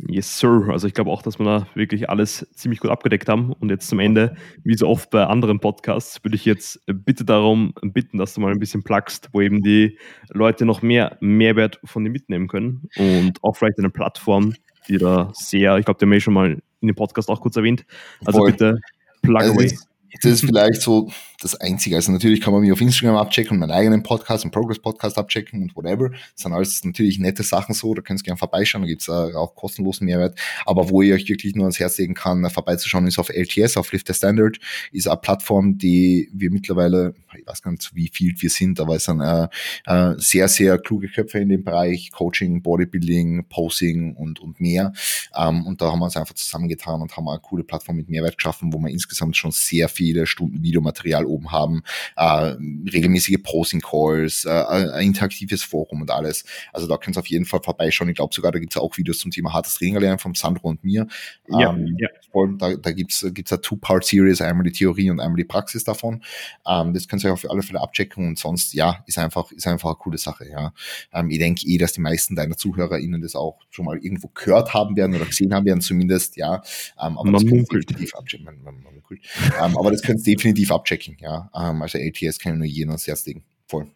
Yes, 0.08 0.40
Sir. 0.40 0.70
Also 0.70 0.88
ich 0.88 0.94
glaube 0.94 1.12
auch, 1.12 1.22
dass 1.22 1.38
wir 1.38 1.46
da 1.46 1.68
wirklich 1.76 2.10
alles 2.10 2.48
ziemlich 2.56 2.80
gut 2.80 2.90
abgedeckt 2.90 3.30
haben. 3.30 3.54
Und 3.54 3.70
jetzt 3.70 3.88
zum 3.88 4.00
Ende, 4.00 4.36
wie 4.64 4.76
so 4.76 4.88
oft 4.88 5.10
bei 5.12 5.26
anderen 5.26 5.60
Podcasts, 5.60 6.24
würde 6.24 6.36
ich 6.36 6.46
jetzt 6.46 6.80
bitte 6.88 7.24
darum 7.24 7.74
bitten, 7.82 8.18
dass 8.18 8.34
du 8.34 8.42
mal 8.42 8.52
ein 8.52 8.60
bisschen 8.60 8.84
plugst, 8.84 9.30
wo 9.32 9.42
eben 9.42 9.62
die 9.62 9.98
Leute 10.30 10.66
noch 10.66 10.82
mehr 10.82 11.18
Mehrwert 11.20 11.80
von 11.84 12.04
dir 12.04 12.10
mitnehmen 12.10 12.48
können. 12.48 12.90
Und 12.98 13.44
auch 13.44 13.56
vielleicht 13.56 13.80
eine 13.80 13.90
Plattform, 13.90 14.56
die 14.88 14.98
da 14.98 15.32
sehr, 15.34 15.78
ich 15.78 15.86
glaube, 15.86 16.00
der 16.00 16.08
haben 16.08 16.14
wir 16.14 16.22
schon 16.22 16.34
mal 16.34 16.62
in 16.82 16.88
dem 16.88 16.96
Podcast 16.96 17.30
auch 17.30 17.42
kurz 17.42 17.56
erwähnt. 17.56 17.86
Also 18.26 18.40
Voll. 18.40 18.52
bitte 18.52 18.80
plug 19.22 19.40
also 19.40 19.54
away. 19.54 19.78
Das 20.22 20.32
ist 20.32 20.46
vielleicht 20.46 20.82
so 20.82 21.10
das 21.42 21.56
Einzige. 21.56 21.96
Also 21.96 22.12
natürlich 22.12 22.42
kann 22.42 22.54
man 22.54 22.62
mich 22.62 22.72
auf 22.72 22.82
Instagram 22.82 23.18
abchecken 23.18 23.52
und 23.54 23.60
meinen 23.60 23.72
eigenen 23.72 24.04
Podcast, 24.04 24.44
einen 24.44 24.52
Progress-Podcast 24.52 25.18
abchecken 25.18 25.62
und 25.62 25.76
whatever. 25.76 26.10
Das 26.10 26.20
sind 26.36 26.54
alles 26.54 26.84
natürlich 26.84 27.20
nette 27.20 27.44
Sachen 27.44 27.74
so, 27.74 27.94
da 27.94 28.02
könnt 28.02 28.22
ihr 28.22 28.24
gerne 28.24 28.38
vorbeischauen, 28.38 28.84
da 28.84 28.88
gibt's 28.88 29.08
äh, 29.08 29.12
auch 29.12 29.56
kostenlosen 29.56 30.06
Mehrwert. 30.06 30.40
Aber 30.66 30.90
wo 30.90 31.02
ich 31.02 31.12
euch 31.14 31.28
wirklich 31.28 31.56
nur 31.56 31.66
ans 31.66 31.80
Herz 31.80 31.98
legen 31.98 32.14
kann, 32.14 32.48
vorbeizuschauen, 32.50 33.08
ist 33.08 33.20
auf 33.20 33.30
LTS, 33.30 33.78
auf 33.78 33.92
Lift 33.92 34.08
the 34.08 34.14
Standard, 34.14 34.60
ist 34.92 35.08
eine 35.08 35.18
Plattform, 35.18 35.78
die 35.78 36.30
wir 36.34 36.52
mittlerweile, 36.52 37.16
ich 37.38 37.48
weiß 37.48 37.62
gar 37.62 37.72
nicht, 37.72 37.90
wie 37.96 38.10
viel 38.14 38.34
wir 38.38 38.50
sind, 38.50 38.80
aber 38.80 38.96
es 38.96 39.06
sind 39.06 39.22
äh, 39.22 39.48
äh, 39.86 40.14
sehr, 40.18 40.48
sehr 40.48 40.78
kluge 40.78 41.10
Köpfe 41.10 41.40
in 41.40 41.50
dem 41.50 41.64
Bereich, 41.64 42.12
Coaching, 42.12 42.62
Bodybuilding, 42.62 43.46
Posing 43.50 44.16
und, 44.16 44.40
und 44.40 44.60
mehr. 44.60 44.94
Ähm, 45.36 45.66
und 45.66 45.82
da 45.82 45.92
haben 45.92 46.00
wir 46.00 46.06
uns 46.06 46.18
einfach 46.18 46.36
zusammengetan 46.36 47.02
und 47.02 47.16
haben 47.18 47.28
eine 47.28 47.40
coole 47.40 47.64
Plattform 47.64 47.98
mit 47.98 48.10
Mehrwert 48.10 48.38
geschaffen, 48.38 48.74
wo 48.74 48.80
wir 48.80 48.90
insgesamt 48.90 49.38
schon 49.38 49.52
sehr 49.52 49.90
viele 49.90 50.28
Stunden 50.28 50.62
Videomaterial 50.62 51.26
oben 51.32 51.52
haben, 51.52 51.84
äh, 52.16 52.56
regelmäßige 52.92 53.38
Posing-Calls, 53.44 54.46
äh, 54.46 54.50
ein 54.50 55.08
interaktives 55.08 55.64
Forum 55.64 56.02
und 56.02 56.12
alles. 56.12 56.44
Also 56.74 56.88
da 56.88 56.98
könnt 56.98 57.18
ihr 57.18 57.20
auf 57.20 57.28
jeden 57.28 57.46
Fall 57.46 57.62
vorbeischauen. 57.64 58.10
Ich 58.10 58.16
glaube 58.16 58.34
sogar, 58.34 58.52
da 58.52 58.60
gibt 58.60 58.74
es 58.74 58.82
auch 58.82 58.98
Videos 58.98 59.20
zum 59.20 59.32
Thema 59.32 59.54
hartes 59.54 59.76
Training 59.76 59.98
lernen 59.98 60.20
vom 60.20 60.36
Sandro 60.36 60.70
und 60.70 60.84
mir. 60.84 61.08
Ja, 61.48 61.72
ähm, 61.72 61.98
ja. 62.00 62.10
Da, 62.58 62.76
da 62.76 62.92
gibt 62.92 63.12
es 63.12 63.26
gibt's 63.34 63.52
eine 63.52 63.62
Two-Part-Series, 63.62 64.42
einmal 64.42 64.64
die 64.64 64.72
Theorie 64.72 65.10
und 65.10 65.20
einmal 65.20 65.38
die 65.38 65.44
Praxis 65.44 65.84
davon. 65.84 66.24
Ähm, 66.68 66.94
das 66.94 67.08
könnt 67.08 67.24
ihr 67.24 67.34
auf 67.34 67.50
alle 67.50 67.62
Fälle 67.62 67.82
abchecken 67.82 68.28
und 68.28 68.40
sonst, 68.40 68.74
ja, 68.74 69.04
ist 69.06 69.18
einfach, 69.18 69.52
ist 69.52 69.68
einfach 69.68 69.90
eine 69.90 69.96
coole 69.96 70.18
Sache, 70.18 70.48
ja. 70.50 70.74
Ähm, 71.14 71.30
ich 71.30 71.40
denke 71.40 71.66
eh, 71.68 71.78
dass 71.78 71.94
die 71.94 72.02
meisten 72.02 72.36
deiner 72.36 72.56
ZuhörerInnen 72.58 73.22
das 73.22 73.36
auch 73.36 73.60
schon 73.70 73.86
mal 73.86 73.98
irgendwo 73.98 74.30
gehört 74.30 74.74
haben 74.74 74.96
werden 74.96 75.16
oder 75.16 75.26
gesehen 75.26 75.54
haben 75.54 75.66
werden, 75.66 75.82
zumindest, 75.82 76.38
ja. 76.38 76.56
Ähm, 77.02 77.18
aber 77.18 77.24
man 77.24 77.34
das 77.34 77.44
munkelt. 77.44 77.90
Definitiv 77.90 78.16
abchecken. 78.16 78.46
Man, 78.46 78.64
man, 78.64 78.84
man 78.84 78.94
munkelt. 78.94 79.22
ähm, 79.62 79.78
aber 79.78 79.92
das 79.92 80.02
könnt 80.02 80.26
ihr 80.26 80.36
definitiv 80.36 80.72
abchecken, 80.72 81.18
ja. 81.22 81.50
Ähm, 81.56 81.82
also 81.82 81.98
ATS 81.98 82.40
kann 82.40 82.54
ich 82.54 82.58
nur 82.60 82.68
jedem 82.68 82.90
ans 82.92 83.08
Herz 83.08 83.26
legen. 83.26 83.44
Voll. 83.68 83.88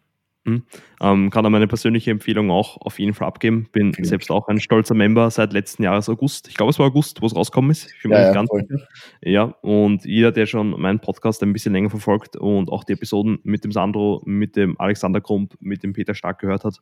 Mhm. 0.46 0.62
Ähm, 1.00 1.30
kann 1.30 1.44
da 1.44 1.50
meine 1.50 1.66
persönliche 1.66 2.12
Empfehlung 2.12 2.50
auch 2.50 2.80
auf 2.80 2.98
jeden 2.98 3.14
Fall 3.14 3.26
abgeben. 3.26 3.68
Bin 3.72 3.92
Vielen 3.92 4.06
selbst 4.06 4.30
auch 4.30 4.46
ein 4.48 4.60
stolzer 4.60 4.94
Member 4.94 5.30
seit 5.30 5.52
letzten 5.52 5.82
Jahres 5.82 6.08
August. 6.08 6.48
Ich 6.48 6.54
glaube, 6.54 6.70
es 6.70 6.78
war 6.78 6.86
August, 6.86 7.20
wo 7.20 7.26
es 7.26 7.34
rausgekommen 7.34 7.72
ist. 7.72 7.92
Ich 7.94 8.02
bin 8.02 8.12
ja, 8.12 8.18
mir 8.18 8.24
nicht 8.26 8.34
ganz 8.34 8.50
sicher. 8.50 8.88
Ja, 9.22 9.42
und 9.60 10.04
jeder, 10.04 10.30
der 10.30 10.46
schon 10.46 10.80
meinen 10.80 11.00
Podcast 11.00 11.42
ein 11.42 11.52
bisschen 11.52 11.72
länger 11.72 11.90
verfolgt 11.90 12.36
und 12.36 12.70
auch 12.70 12.84
die 12.84 12.92
Episoden 12.92 13.40
mit 13.42 13.64
dem 13.64 13.72
Sandro, 13.72 14.22
mit 14.24 14.56
dem 14.56 14.78
Alexander 14.80 15.20
Krump, 15.20 15.54
mit 15.60 15.82
dem 15.82 15.92
Peter 15.92 16.14
Stark 16.14 16.38
gehört 16.38 16.64
hat, 16.64 16.80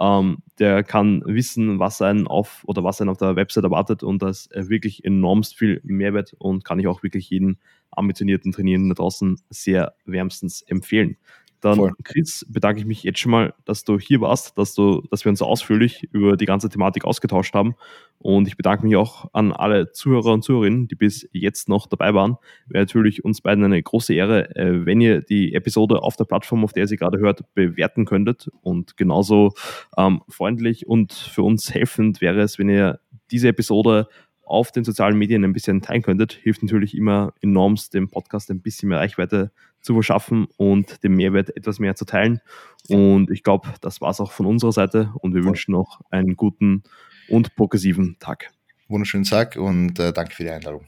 ähm, 0.00 0.38
der 0.58 0.82
kann 0.82 1.22
wissen, 1.26 1.78
was 1.78 2.00
einen 2.00 2.26
auf 2.26 2.62
oder 2.66 2.82
was 2.82 3.00
einen 3.00 3.10
auf 3.10 3.18
der 3.18 3.36
Website 3.36 3.64
erwartet 3.64 4.02
und 4.02 4.22
das 4.22 4.48
wirklich 4.54 5.04
enormst 5.04 5.56
viel 5.56 5.80
Mehrwert 5.84 6.34
und 6.38 6.64
kann 6.64 6.80
ich 6.80 6.86
auch 6.86 7.02
wirklich 7.02 7.28
jeden 7.28 7.58
ambitionierten 7.92 8.52
Trainierenden 8.52 8.88
da 8.88 8.94
draußen 8.94 9.38
sehr 9.50 9.94
wärmstens 10.04 10.62
empfehlen. 10.62 11.16
Dann, 11.62 11.76
Voll. 11.76 11.92
Chris, 12.02 12.44
bedanke 12.48 12.80
ich 12.80 12.86
mich 12.86 13.04
jetzt 13.04 13.20
schon 13.20 13.30
mal, 13.30 13.54
dass 13.64 13.84
du 13.84 13.96
hier 13.96 14.20
warst, 14.20 14.58
dass, 14.58 14.74
du, 14.74 15.00
dass 15.12 15.24
wir 15.24 15.30
uns 15.30 15.40
ausführlich 15.40 16.08
über 16.10 16.36
die 16.36 16.44
ganze 16.44 16.68
Thematik 16.68 17.04
ausgetauscht 17.04 17.54
haben. 17.54 17.76
Und 18.18 18.48
ich 18.48 18.56
bedanke 18.56 18.84
mich 18.84 18.96
auch 18.96 19.30
an 19.32 19.52
alle 19.52 19.92
Zuhörer 19.92 20.32
und 20.32 20.42
Zuhörerinnen, 20.42 20.88
die 20.88 20.96
bis 20.96 21.28
jetzt 21.30 21.68
noch 21.68 21.86
dabei 21.86 22.14
waren. 22.14 22.36
Wäre 22.66 22.82
natürlich 22.82 23.24
uns 23.24 23.40
beiden 23.40 23.64
eine 23.64 23.80
große 23.80 24.12
Ehre, 24.12 24.54
äh, 24.56 24.84
wenn 24.84 25.00
ihr 25.00 25.22
die 25.22 25.54
Episode 25.54 26.02
auf 26.02 26.16
der 26.16 26.24
Plattform, 26.24 26.64
auf 26.64 26.72
der 26.72 26.82
ihr 26.82 26.88
sie 26.88 26.96
gerade 26.96 27.18
hört, 27.18 27.44
bewerten 27.54 28.06
könntet. 28.06 28.50
Und 28.62 28.96
genauso 28.96 29.54
ähm, 29.96 30.22
freundlich 30.28 30.88
und 30.88 31.12
für 31.12 31.44
uns 31.44 31.72
helfend 31.72 32.20
wäre 32.20 32.40
es, 32.40 32.58
wenn 32.58 32.68
ihr 32.68 32.98
diese 33.30 33.46
Episode 33.48 34.08
auf 34.44 34.72
den 34.72 34.84
sozialen 34.84 35.16
Medien 35.16 35.44
ein 35.44 35.52
bisschen 35.52 35.80
teilen 35.80 36.02
könntet, 36.02 36.32
hilft 36.32 36.62
natürlich 36.62 36.96
immer 36.96 37.32
enorm, 37.40 37.76
dem 37.94 38.10
Podcast 38.10 38.50
ein 38.50 38.60
bisschen 38.60 38.88
mehr 38.88 38.98
Reichweite 38.98 39.52
zu 39.82 39.94
verschaffen 39.94 40.46
und 40.56 41.02
den 41.02 41.14
Mehrwert 41.14 41.54
etwas 41.56 41.78
mehr 41.78 41.94
zu 41.94 42.04
teilen. 42.04 42.40
Und 42.88 43.30
ich 43.30 43.42
glaube, 43.42 43.68
das 43.80 44.00
war 44.00 44.10
es 44.10 44.20
auch 44.20 44.32
von 44.32 44.46
unserer 44.46 44.72
Seite 44.72 45.12
und 45.20 45.34
wir 45.34 45.44
wünschen 45.44 45.72
noch 45.72 46.00
einen 46.10 46.36
guten 46.36 46.82
und 47.28 47.54
progressiven 47.54 48.16
Tag. 48.18 48.50
Wunderschönen 48.88 49.24
Tag 49.24 49.56
und 49.56 49.98
äh, 49.98 50.12
danke 50.12 50.34
für 50.34 50.44
die 50.44 50.50
Einladung. 50.50 50.86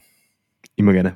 Immer 0.75 0.93
gerne. 0.93 1.15